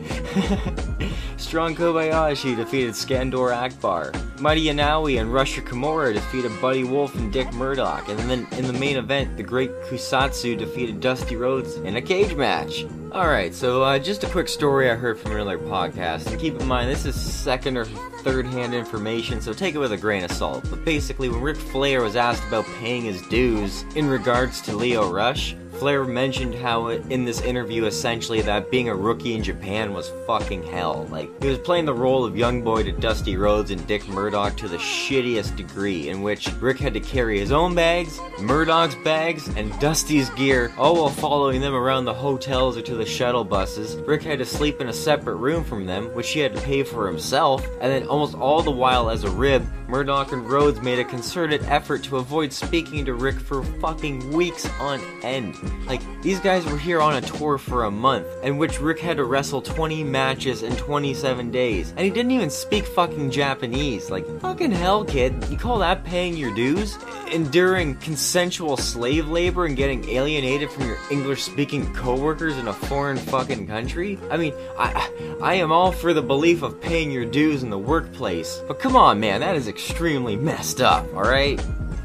Strong 1.37 1.75
Kobayashi 1.75 2.55
defeated 2.55 2.93
Skandor 2.93 3.53
Akbar. 3.53 4.13
Mighty 4.39 4.67
Inoue 4.67 5.21
and 5.21 5.33
Rusher 5.33 5.63
Kimura 5.63 6.13
defeated 6.13 6.53
Buddy 6.61 6.85
Wolfe 6.85 7.17
and 7.17 7.33
Dick 7.33 7.53
Murdoch, 7.53 8.09
and 8.09 8.19
then 8.21 8.47
in 8.53 8.67
the 8.67 8.73
main 8.75 8.97
event, 8.97 9.37
the 9.37 9.43
Great 9.43 9.73
Kusatsu 9.83 10.57
defeated 10.57 11.01
Dusty 11.01 11.35
Rhodes 11.35 11.75
in 11.77 11.97
a 11.97 12.03
cage 12.03 12.37
match. 12.37 12.85
Alright, 13.13 13.55
so 13.55 13.83
uh, 13.83 13.99
just 13.99 14.23
a 14.23 14.29
quick 14.29 14.47
story 14.47 14.89
I 14.89 14.95
heard 14.95 15.19
from 15.19 15.33
another 15.33 15.59
podcast, 15.59 16.29
and 16.29 16.39
keep 16.39 16.55
in 16.61 16.65
mind 16.69 16.89
this 16.89 17.05
is 17.05 17.21
second 17.21 17.77
or 17.77 17.85
third 17.85 18.47
hand 18.47 18.73
information, 18.73 19.41
so 19.41 19.53
take 19.53 19.75
it 19.75 19.79
with 19.79 19.91
a 19.91 19.97
grain 19.97 20.23
of 20.23 20.31
salt. 20.31 20.65
But 20.71 20.85
basically, 20.85 21.29
when 21.29 21.41
Ric 21.41 21.57
Flair 21.57 22.03
was 22.03 22.15
asked 22.15 22.47
about 22.47 22.67
paying 22.79 23.03
his 23.03 23.21
dues 23.23 23.85
in 23.97 24.09
regards 24.09 24.61
to 24.61 24.77
Leo 24.77 25.11
Rush, 25.11 25.57
Flair 25.81 26.05
mentioned 26.05 26.55
how 26.55 26.89
in 26.89 27.25
this 27.25 27.41
interview 27.41 27.87
essentially 27.87 28.43
that 28.43 28.71
being 28.71 28.91
a 28.91 28.95
rookie 28.95 29.35
in 29.35 29.43
Japan 29.43 29.95
was 29.95 30.13
fucking 30.27 30.63
hell. 30.63 31.07
Like 31.11 31.31
he 31.43 31.49
was 31.49 31.57
playing 31.57 31.87
the 31.87 31.95
role 31.95 32.23
of 32.27 32.37
young 32.37 32.61
boy 32.61 32.83
to 32.83 32.93
Dusty 32.93 33.39
Rhodes 33.39 33.71
and 33.71 33.87
Dick 33.87 34.07
Murdoch 34.07 34.59
to 34.59 34.69
the 34.69 34.77
shittiest 34.77 35.57
degree, 35.57 36.11
in 36.11 36.21
which 36.21 36.53
Ric 36.61 36.79
had 36.79 36.93
to 36.93 37.01
carry 37.01 37.39
his 37.39 37.51
own 37.51 37.75
bags, 37.75 38.21
Murdoch's 38.41 38.95
bags, 38.97 39.49
and 39.57 39.73
Dusty's 39.81 40.29
gear, 40.31 40.71
all 40.77 40.97
while 40.97 41.09
following 41.09 41.63
them 41.63 41.75
around 41.75 42.05
the 42.05 42.13
hotels 42.13 42.77
or 42.77 42.83
to 42.83 42.95
the 42.97 43.07
shuttle 43.07 43.45
buses. 43.45 43.97
Ric 44.07 44.23
had 44.23 44.39
to 44.41 44.45
sleep 44.45 44.83
in 44.83 44.91
a 44.91 44.93
separate 44.93 45.37
room 45.37 45.65
from 45.65 45.87
them, 45.87 46.15
which 46.15 46.31
he 46.33 46.41
had 46.41 46.55
to 46.55 46.61
pay 46.61 46.83
for 46.83 47.07
himself, 47.07 47.67
and 47.81 47.91
then 47.91 48.07
almost 48.07 48.35
all 48.35 48.61
the 48.61 48.71
while 48.71 49.09
as 49.09 49.25
a 49.25 49.31
rib, 49.31 49.67
Murdoch 49.89 50.33
and 50.33 50.49
Rhodes 50.49 50.83
made 50.83 50.99
a 50.99 51.05
concerted 51.05 51.63
effort 51.65 52.05
to 52.05 52.19
avoid 52.19 52.53
speaking 52.53 53.07
to 53.07 53.15
Ric 53.15 53.41
for 53.41 53.65
fucking 53.81 54.31
weeks 54.33 54.69
on 54.79 55.01
end. 55.23 55.57
Like, 55.87 56.03
these 56.23 56.39
guys 56.39 56.65
were 56.67 56.79
here 56.79 57.01
on 57.01 57.17
a 57.17 57.21
tour 57.21 57.59
for 57.59 57.85
a 57.85 57.91
month, 57.91 58.27
in 58.45 58.59
which 58.59 58.81
Ric 58.81 59.01
had 59.01 59.17
to 59.17 59.25
wrestle 59.25 59.61
20 59.61 60.05
matches 60.05 60.63
in 60.63 60.77
27 60.77 61.51
days, 61.51 61.91
and 61.91 62.01
he 62.01 62.11
didn't 62.11 62.31
even 62.31 62.49
speak 62.49 62.87
fucking 62.87 63.31
Japanese. 63.31 64.09
Like, 64.09 64.25
fucking 64.41 64.71
hell, 64.71 65.05
kid, 65.05 65.45
you 65.51 65.57
call 65.57 65.79
that 65.81 66.05
paying 66.05 66.37
your 66.37 66.55
dues? 66.55 66.97
Enduring 67.33 67.97
consensual 67.97 68.77
slave 68.77 69.29
labor 69.29 69.67
and 69.67 69.77
getting 69.77 70.09
alienated 70.09 70.71
from 70.71 70.87
your 70.87 70.99
English 71.11 71.43
speaking 71.43 71.93
coworkers 71.93 72.57
in 72.57 72.69
a 72.69 72.73
foreign 72.73 73.17
fucking 73.17 73.67
country? 73.67 74.19
I 74.31 74.37
mean, 74.37 74.55
I, 74.79 75.11
I 75.43 75.55
am 75.55 75.73
all 75.73 75.91
for 75.91 76.13
the 76.13 76.23
belief 76.23 76.63
of 76.63 76.81
paying 76.81 77.11
your 77.11 77.25
dues 77.25 77.63
in 77.65 77.71
the 77.71 77.79
workplace, 77.79 78.63
but 78.69 78.79
come 78.79 78.95
on, 78.95 79.19
man, 79.19 79.41
that 79.41 79.57
is 79.57 79.67
extremely 79.67 80.37
messed 80.37 80.81
up, 80.81 81.05
alright? 81.15 81.61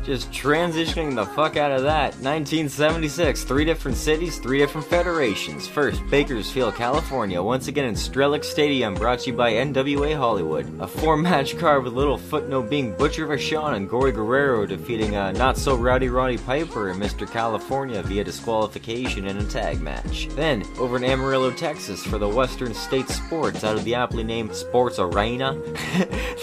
Just 0.06 0.30
transitioning 0.30 1.16
the 1.16 1.26
fuck 1.26 1.58
out 1.58 1.72
of 1.72 1.82
that. 1.82 2.14
1976, 2.22 3.44
three 3.44 3.66
different 3.66 3.98
cities, 3.98 4.38
three 4.38 4.60
different 4.60 4.86
federations. 4.86 5.68
First, 5.68 6.00
Bakersfield, 6.12 6.76
California, 6.76 7.42
once 7.42 7.68
again 7.68 7.86
in 7.86 7.96
Strelich 7.96 8.44
Stadium, 8.44 8.94
brought 8.94 9.22
to 9.22 9.32
you 9.32 9.36
by 9.36 9.54
NWA 9.54 10.16
Hollywood. 10.16 10.80
A 10.80 10.86
four 10.86 11.18
match 11.18 11.58
card 11.60 11.84
with 11.84 11.94
little 11.94 12.20
footnote 12.20 12.70
being 12.70 12.96
Butcher 12.96 13.26
Vachon 13.26 13.78
and 13.78 13.90
Gory 13.90 14.12
Guerrero 14.12 14.68
defeating 14.68 15.16
uh, 15.16 15.32
not 15.32 15.58
so 15.58 15.76
rowdy 15.76 16.10
Roddy 16.10 16.38
Piper 16.38 16.92
and 16.92 17.02
Mr. 17.02 17.28
California 17.28 18.04
via 18.04 18.24
disqualification 18.24 19.26
in 19.26 19.38
a 19.38 19.46
tag 19.46 19.82
match. 19.82 20.28
Then, 20.36 20.64
over 20.78 20.98
in 20.98 21.04
Amarillo, 21.04 21.50
Texas, 21.50 22.04
for 22.04 22.20
the 22.20 22.30
Western 22.30 22.76
State 22.76 23.10
Sports 23.10 23.64
out 23.64 23.76
of 23.76 23.84
the 23.84 23.96
aptly 23.96 24.24
named 24.24 24.56
Sports 24.56 25.00
Arena, 25.00 25.54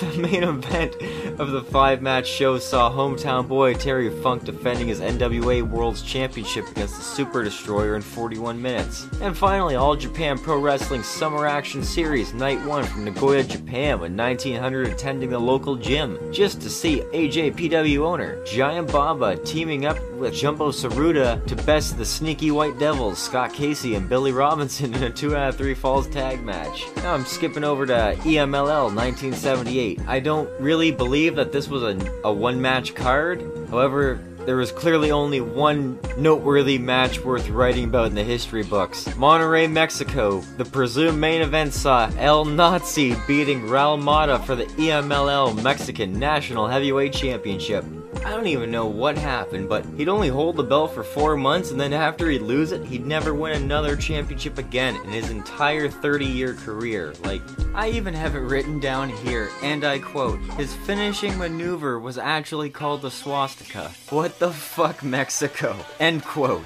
the 0.00 0.18
main 0.18 0.42
event 0.42 0.96
of 1.38 1.52
the 1.52 1.62
five 1.62 2.02
match 2.02 2.26
show 2.26 2.58
saw 2.58 2.90
hometown 2.90 3.51
Boy 3.52 3.74
Terry 3.74 4.08
Funk 4.08 4.44
defending 4.44 4.88
his 4.88 5.00
NWA 5.00 5.60
World's 5.60 6.00
Championship 6.00 6.66
against 6.70 6.96
the 6.96 7.02
Super 7.02 7.44
Destroyer 7.44 7.96
in 7.96 8.00
41 8.00 8.62
minutes. 8.62 9.06
And 9.20 9.36
finally, 9.36 9.74
All 9.74 9.94
Japan 9.94 10.38
Pro 10.38 10.58
Wrestling 10.58 11.02
Summer 11.02 11.46
Action 11.46 11.82
Series 11.82 12.32
Night 12.32 12.64
1 12.64 12.84
from 12.84 13.04
Nagoya, 13.04 13.42
Japan 13.44 14.00
with 14.00 14.12
1900 14.12 14.86
attending 14.86 15.28
the 15.28 15.38
local 15.38 15.76
gym 15.76 16.18
just 16.32 16.62
to 16.62 16.70
see 16.70 17.00
AJPW 17.12 17.98
owner 17.98 18.42
Giant 18.46 18.90
Baba 18.90 19.36
teaming 19.36 19.84
up 19.84 19.98
with 20.14 20.32
Jumbo 20.32 20.70
Tsuruta 20.70 21.44
to 21.46 21.54
best 21.54 21.98
the 21.98 22.06
Sneaky 22.06 22.52
White 22.52 22.78
Devils, 22.78 23.18
Scott 23.18 23.52
Casey 23.52 23.96
and 23.96 24.08
Billy 24.08 24.32
Robinson 24.32 24.94
in 24.94 25.02
a 25.02 25.10
2 25.10 25.36
out 25.36 25.50
of 25.50 25.56
3 25.56 25.74
falls 25.74 26.08
tag 26.08 26.42
match. 26.42 26.86
Now 26.96 27.12
I'm 27.12 27.26
skipping 27.26 27.64
over 27.64 27.84
to 27.84 28.16
EMLL 28.20 28.94
1978. 28.94 30.00
I 30.06 30.20
don't 30.20 30.48
really 30.58 30.90
believe 30.90 31.34
that 31.34 31.52
this 31.52 31.68
was 31.68 31.82
a, 31.82 31.98
a 32.24 32.32
one 32.32 32.58
match 32.58 32.94
card. 32.94 33.41
However, 33.70 34.20
there 34.44 34.56
was 34.56 34.72
clearly 34.72 35.12
only 35.12 35.40
one 35.40 35.98
noteworthy 36.16 36.76
match 36.76 37.24
worth 37.24 37.48
writing 37.48 37.84
about 37.84 38.08
in 38.08 38.14
the 38.14 38.24
history 38.24 38.64
books. 38.64 39.04
Monterrey, 39.10 39.70
Mexico. 39.70 40.40
The 40.56 40.64
presumed 40.64 41.18
main 41.18 41.42
event 41.42 41.72
saw 41.74 42.10
El 42.18 42.44
Nazi 42.44 43.14
beating 43.26 43.62
Raul 43.62 44.02
Mata 44.02 44.40
for 44.40 44.56
the 44.56 44.64
EMLL 44.64 45.62
Mexican 45.62 46.18
National 46.18 46.66
Heavyweight 46.66 47.12
Championship. 47.12 47.84
I 48.16 48.30
don't 48.30 48.46
even 48.46 48.70
know 48.70 48.86
what 48.86 49.16
happened, 49.16 49.68
but 49.68 49.84
he'd 49.96 50.08
only 50.08 50.28
hold 50.28 50.56
the 50.56 50.62
belt 50.62 50.94
for 50.94 51.02
four 51.02 51.36
months, 51.36 51.70
and 51.70 51.80
then 51.80 51.92
after 51.92 52.28
he'd 52.28 52.42
lose 52.42 52.72
it, 52.72 52.84
he'd 52.84 53.06
never 53.06 53.34
win 53.34 53.60
another 53.60 53.96
championship 53.96 54.58
again 54.58 54.96
in 54.96 55.10
his 55.10 55.30
entire 55.30 55.88
30 55.88 56.26
year 56.26 56.54
career. 56.54 57.14
Like, 57.24 57.42
I 57.74 57.90
even 57.90 58.14
have 58.14 58.34
it 58.36 58.40
written 58.40 58.78
down 58.78 59.08
here, 59.08 59.48
and 59.62 59.84
I 59.84 59.98
quote 59.98 60.38
His 60.56 60.74
finishing 60.74 61.36
maneuver 61.38 61.98
was 61.98 62.18
actually 62.18 62.70
called 62.70 63.02
the 63.02 63.10
swastika. 63.10 63.90
What 64.10 64.38
the 64.38 64.52
fuck, 64.52 65.02
Mexico? 65.02 65.76
End 65.98 66.24
quote. 66.24 66.64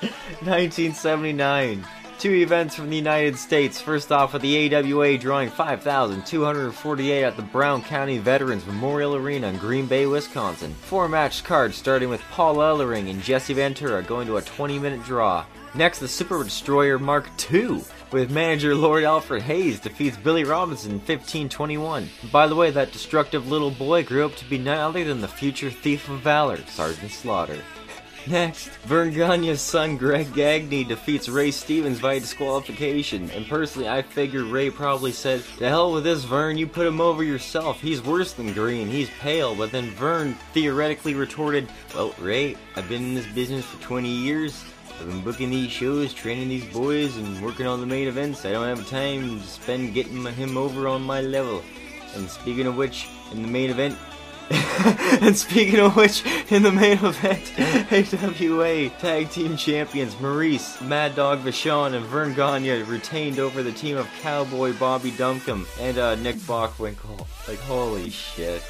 1979. 0.00 1.84
Two 2.18 2.34
events 2.34 2.74
from 2.74 2.88
the 2.88 2.96
United 2.96 3.36
States. 3.36 3.80
First 3.80 4.10
off, 4.10 4.32
with 4.32 4.42
the 4.42 4.74
AWA 4.74 5.18
drawing 5.18 5.50
5,248 5.50 7.24
at 7.24 7.36
the 7.36 7.42
Brown 7.42 7.82
County 7.82 8.18
Veterans 8.18 8.66
Memorial 8.66 9.16
Arena 9.16 9.48
in 9.48 9.58
Green 9.58 9.86
Bay, 9.86 10.06
Wisconsin. 10.06 10.72
Four 10.72 11.08
match 11.08 11.44
card 11.44 11.74
starting 11.74 12.08
with 12.08 12.22
Paul 12.30 12.56
Ellering 12.56 13.10
and 13.10 13.22
Jesse 13.22 13.52
Ventura 13.52 14.02
going 14.02 14.26
to 14.26 14.38
a 14.38 14.42
20 14.42 14.78
minute 14.78 15.04
draw. 15.04 15.44
Next, 15.74 15.98
the 15.98 16.08
Super 16.08 16.42
Destroyer 16.44 17.00
Mark 17.00 17.28
II, 17.52 17.82
with 18.12 18.30
manager 18.30 18.76
Lord 18.76 19.02
Alfred 19.02 19.42
Hayes 19.42 19.80
defeats 19.80 20.16
Billy 20.16 20.44
Robinson 20.44 20.92
in 20.92 20.98
1521. 20.98 22.08
By 22.30 22.46
the 22.46 22.54
way, 22.54 22.70
that 22.70 22.92
destructive 22.92 23.48
little 23.48 23.72
boy 23.72 24.04
grew 24.04 24.24
up 24.24 24.36
to 24.36 24.44
be 24.44 24.56
none 24.56 24.78
other 24.78 25.02
than 25.02 25.20
the 25.20 25.28
future 25.28 25.70
thief 25.70 26.08
of 26.08 26.20
valor, 26.20 26.58
Sergeant 26.68 27.10
Slaughter. 27.10 27.58
Next, 28.26 28.68
Verne 28.86 29.12
Gagne's 29.12 29.60
son 29.60 29.98
Greg 29.98 30.32
Gagne 30.32 30.84
defeats 30.84 31.28
Ray 31.28 31.50
Stevens 31.50 32.00
by 32.00 32.18
disqualification. 32.18 33.30
And 33.30 33.46
personally, 33.46 33.86
I 33.86 34.00
figure 34.00 34.44
Ray 34.44 34.70
probably 34.70 35.12
said, 35.12 35.42
To 35.58 35.68
hell 35.68 35.92
with 35.92 36.04
this, 36.04 36.24
Verne, 36.24 36.56
you 36.56 36.66
put 36.66 36.86
him 36.86 37.02
over 37.02 37.22
yourself. 37.22 37.82
He's 37.82 38.02
worse 38.02 38.32
than 38.32 38.54
green, 38.54 38.88
he's 38.88 39.10
pale. 39.20 39.54
But 39.54 39.72
then 39.72 39.90
Verne 39.90 40.34
theoretically 40.54 41.12
retorted, 41.12 41.68
Well, 41.94 42.14
Ray, 42.18 42.56
I've 42.76 42.88
been 42.88 43.02
in 43.02 43.14
this 43.14 43.26
business 43.26 43.66
for 43.66 43.82
20 43.82 44.08
years. 44.08 44.64
I've 44.98 45.06
been 45.06 45.22
booking 45.22 45.50
these 45.50 45.70
shows, 45.70 46.14
training 46.14 46.48
these 46.48 46.72
boys, 46.72 47.18
and 47.18 47.42
working 47.42 47.66
on 47.66 47.80
the 47.80 47.86
main 47.86 48.08
events. 48.08 48.46
I 48.46 48.52
don't 48.52 48.66
have 48.66 48.88
time 48.88 49.40
to 49.40 49.46
spend 49.46 49.92
getting 49.92 50.24
him 50.24 50.56
over 50.56 50.88
on 50.88 51.02
my 51.02 51.20
level. 51.20 51.62
And 52.14 52.30
speaking 52.30 52.66
of 52.66 52.76
which, 52.76 53.06
in 53.32 53.42
the 53.42 53.48
main 53.48 53.68
event, 53.68 53.98
and 55.20 55.36
speaking 55.36 55.80
of 55.80 55.96
which, 55.96 56.22
in 56.50 56.62
the 56.62 56.70
main 56.70 56.98
event, 56.98 57.52
AWA 57.90 58.90
Tag 58.98 59.30
Team 59.30 59.56
Champions 59.56 60.18
Maurice, 60.20 60.80
Mad 60.82 61.14
Dog 61.14 61.40
Vachon, 61.40 61.94
and 61.94 62.04
Verne 62.06 62.34
Gagne 62.34 62.82
retained 62.82 63.38
over 63.38 63.62
the 63.62 63.72
team 63.72 63.96
of 63.96 64.06
Cowboy 64.20 64.74
Bobby 64.78 65.12
Duncum 65.12 65.66
and 65.80 65.96
uh, 65.96 66.14
Nick 66.16 66.36
Bockwinkel. 66.36 67.26
Like, 67.48 67.58
holy 67.60 68.10
shit. 68.10 68.62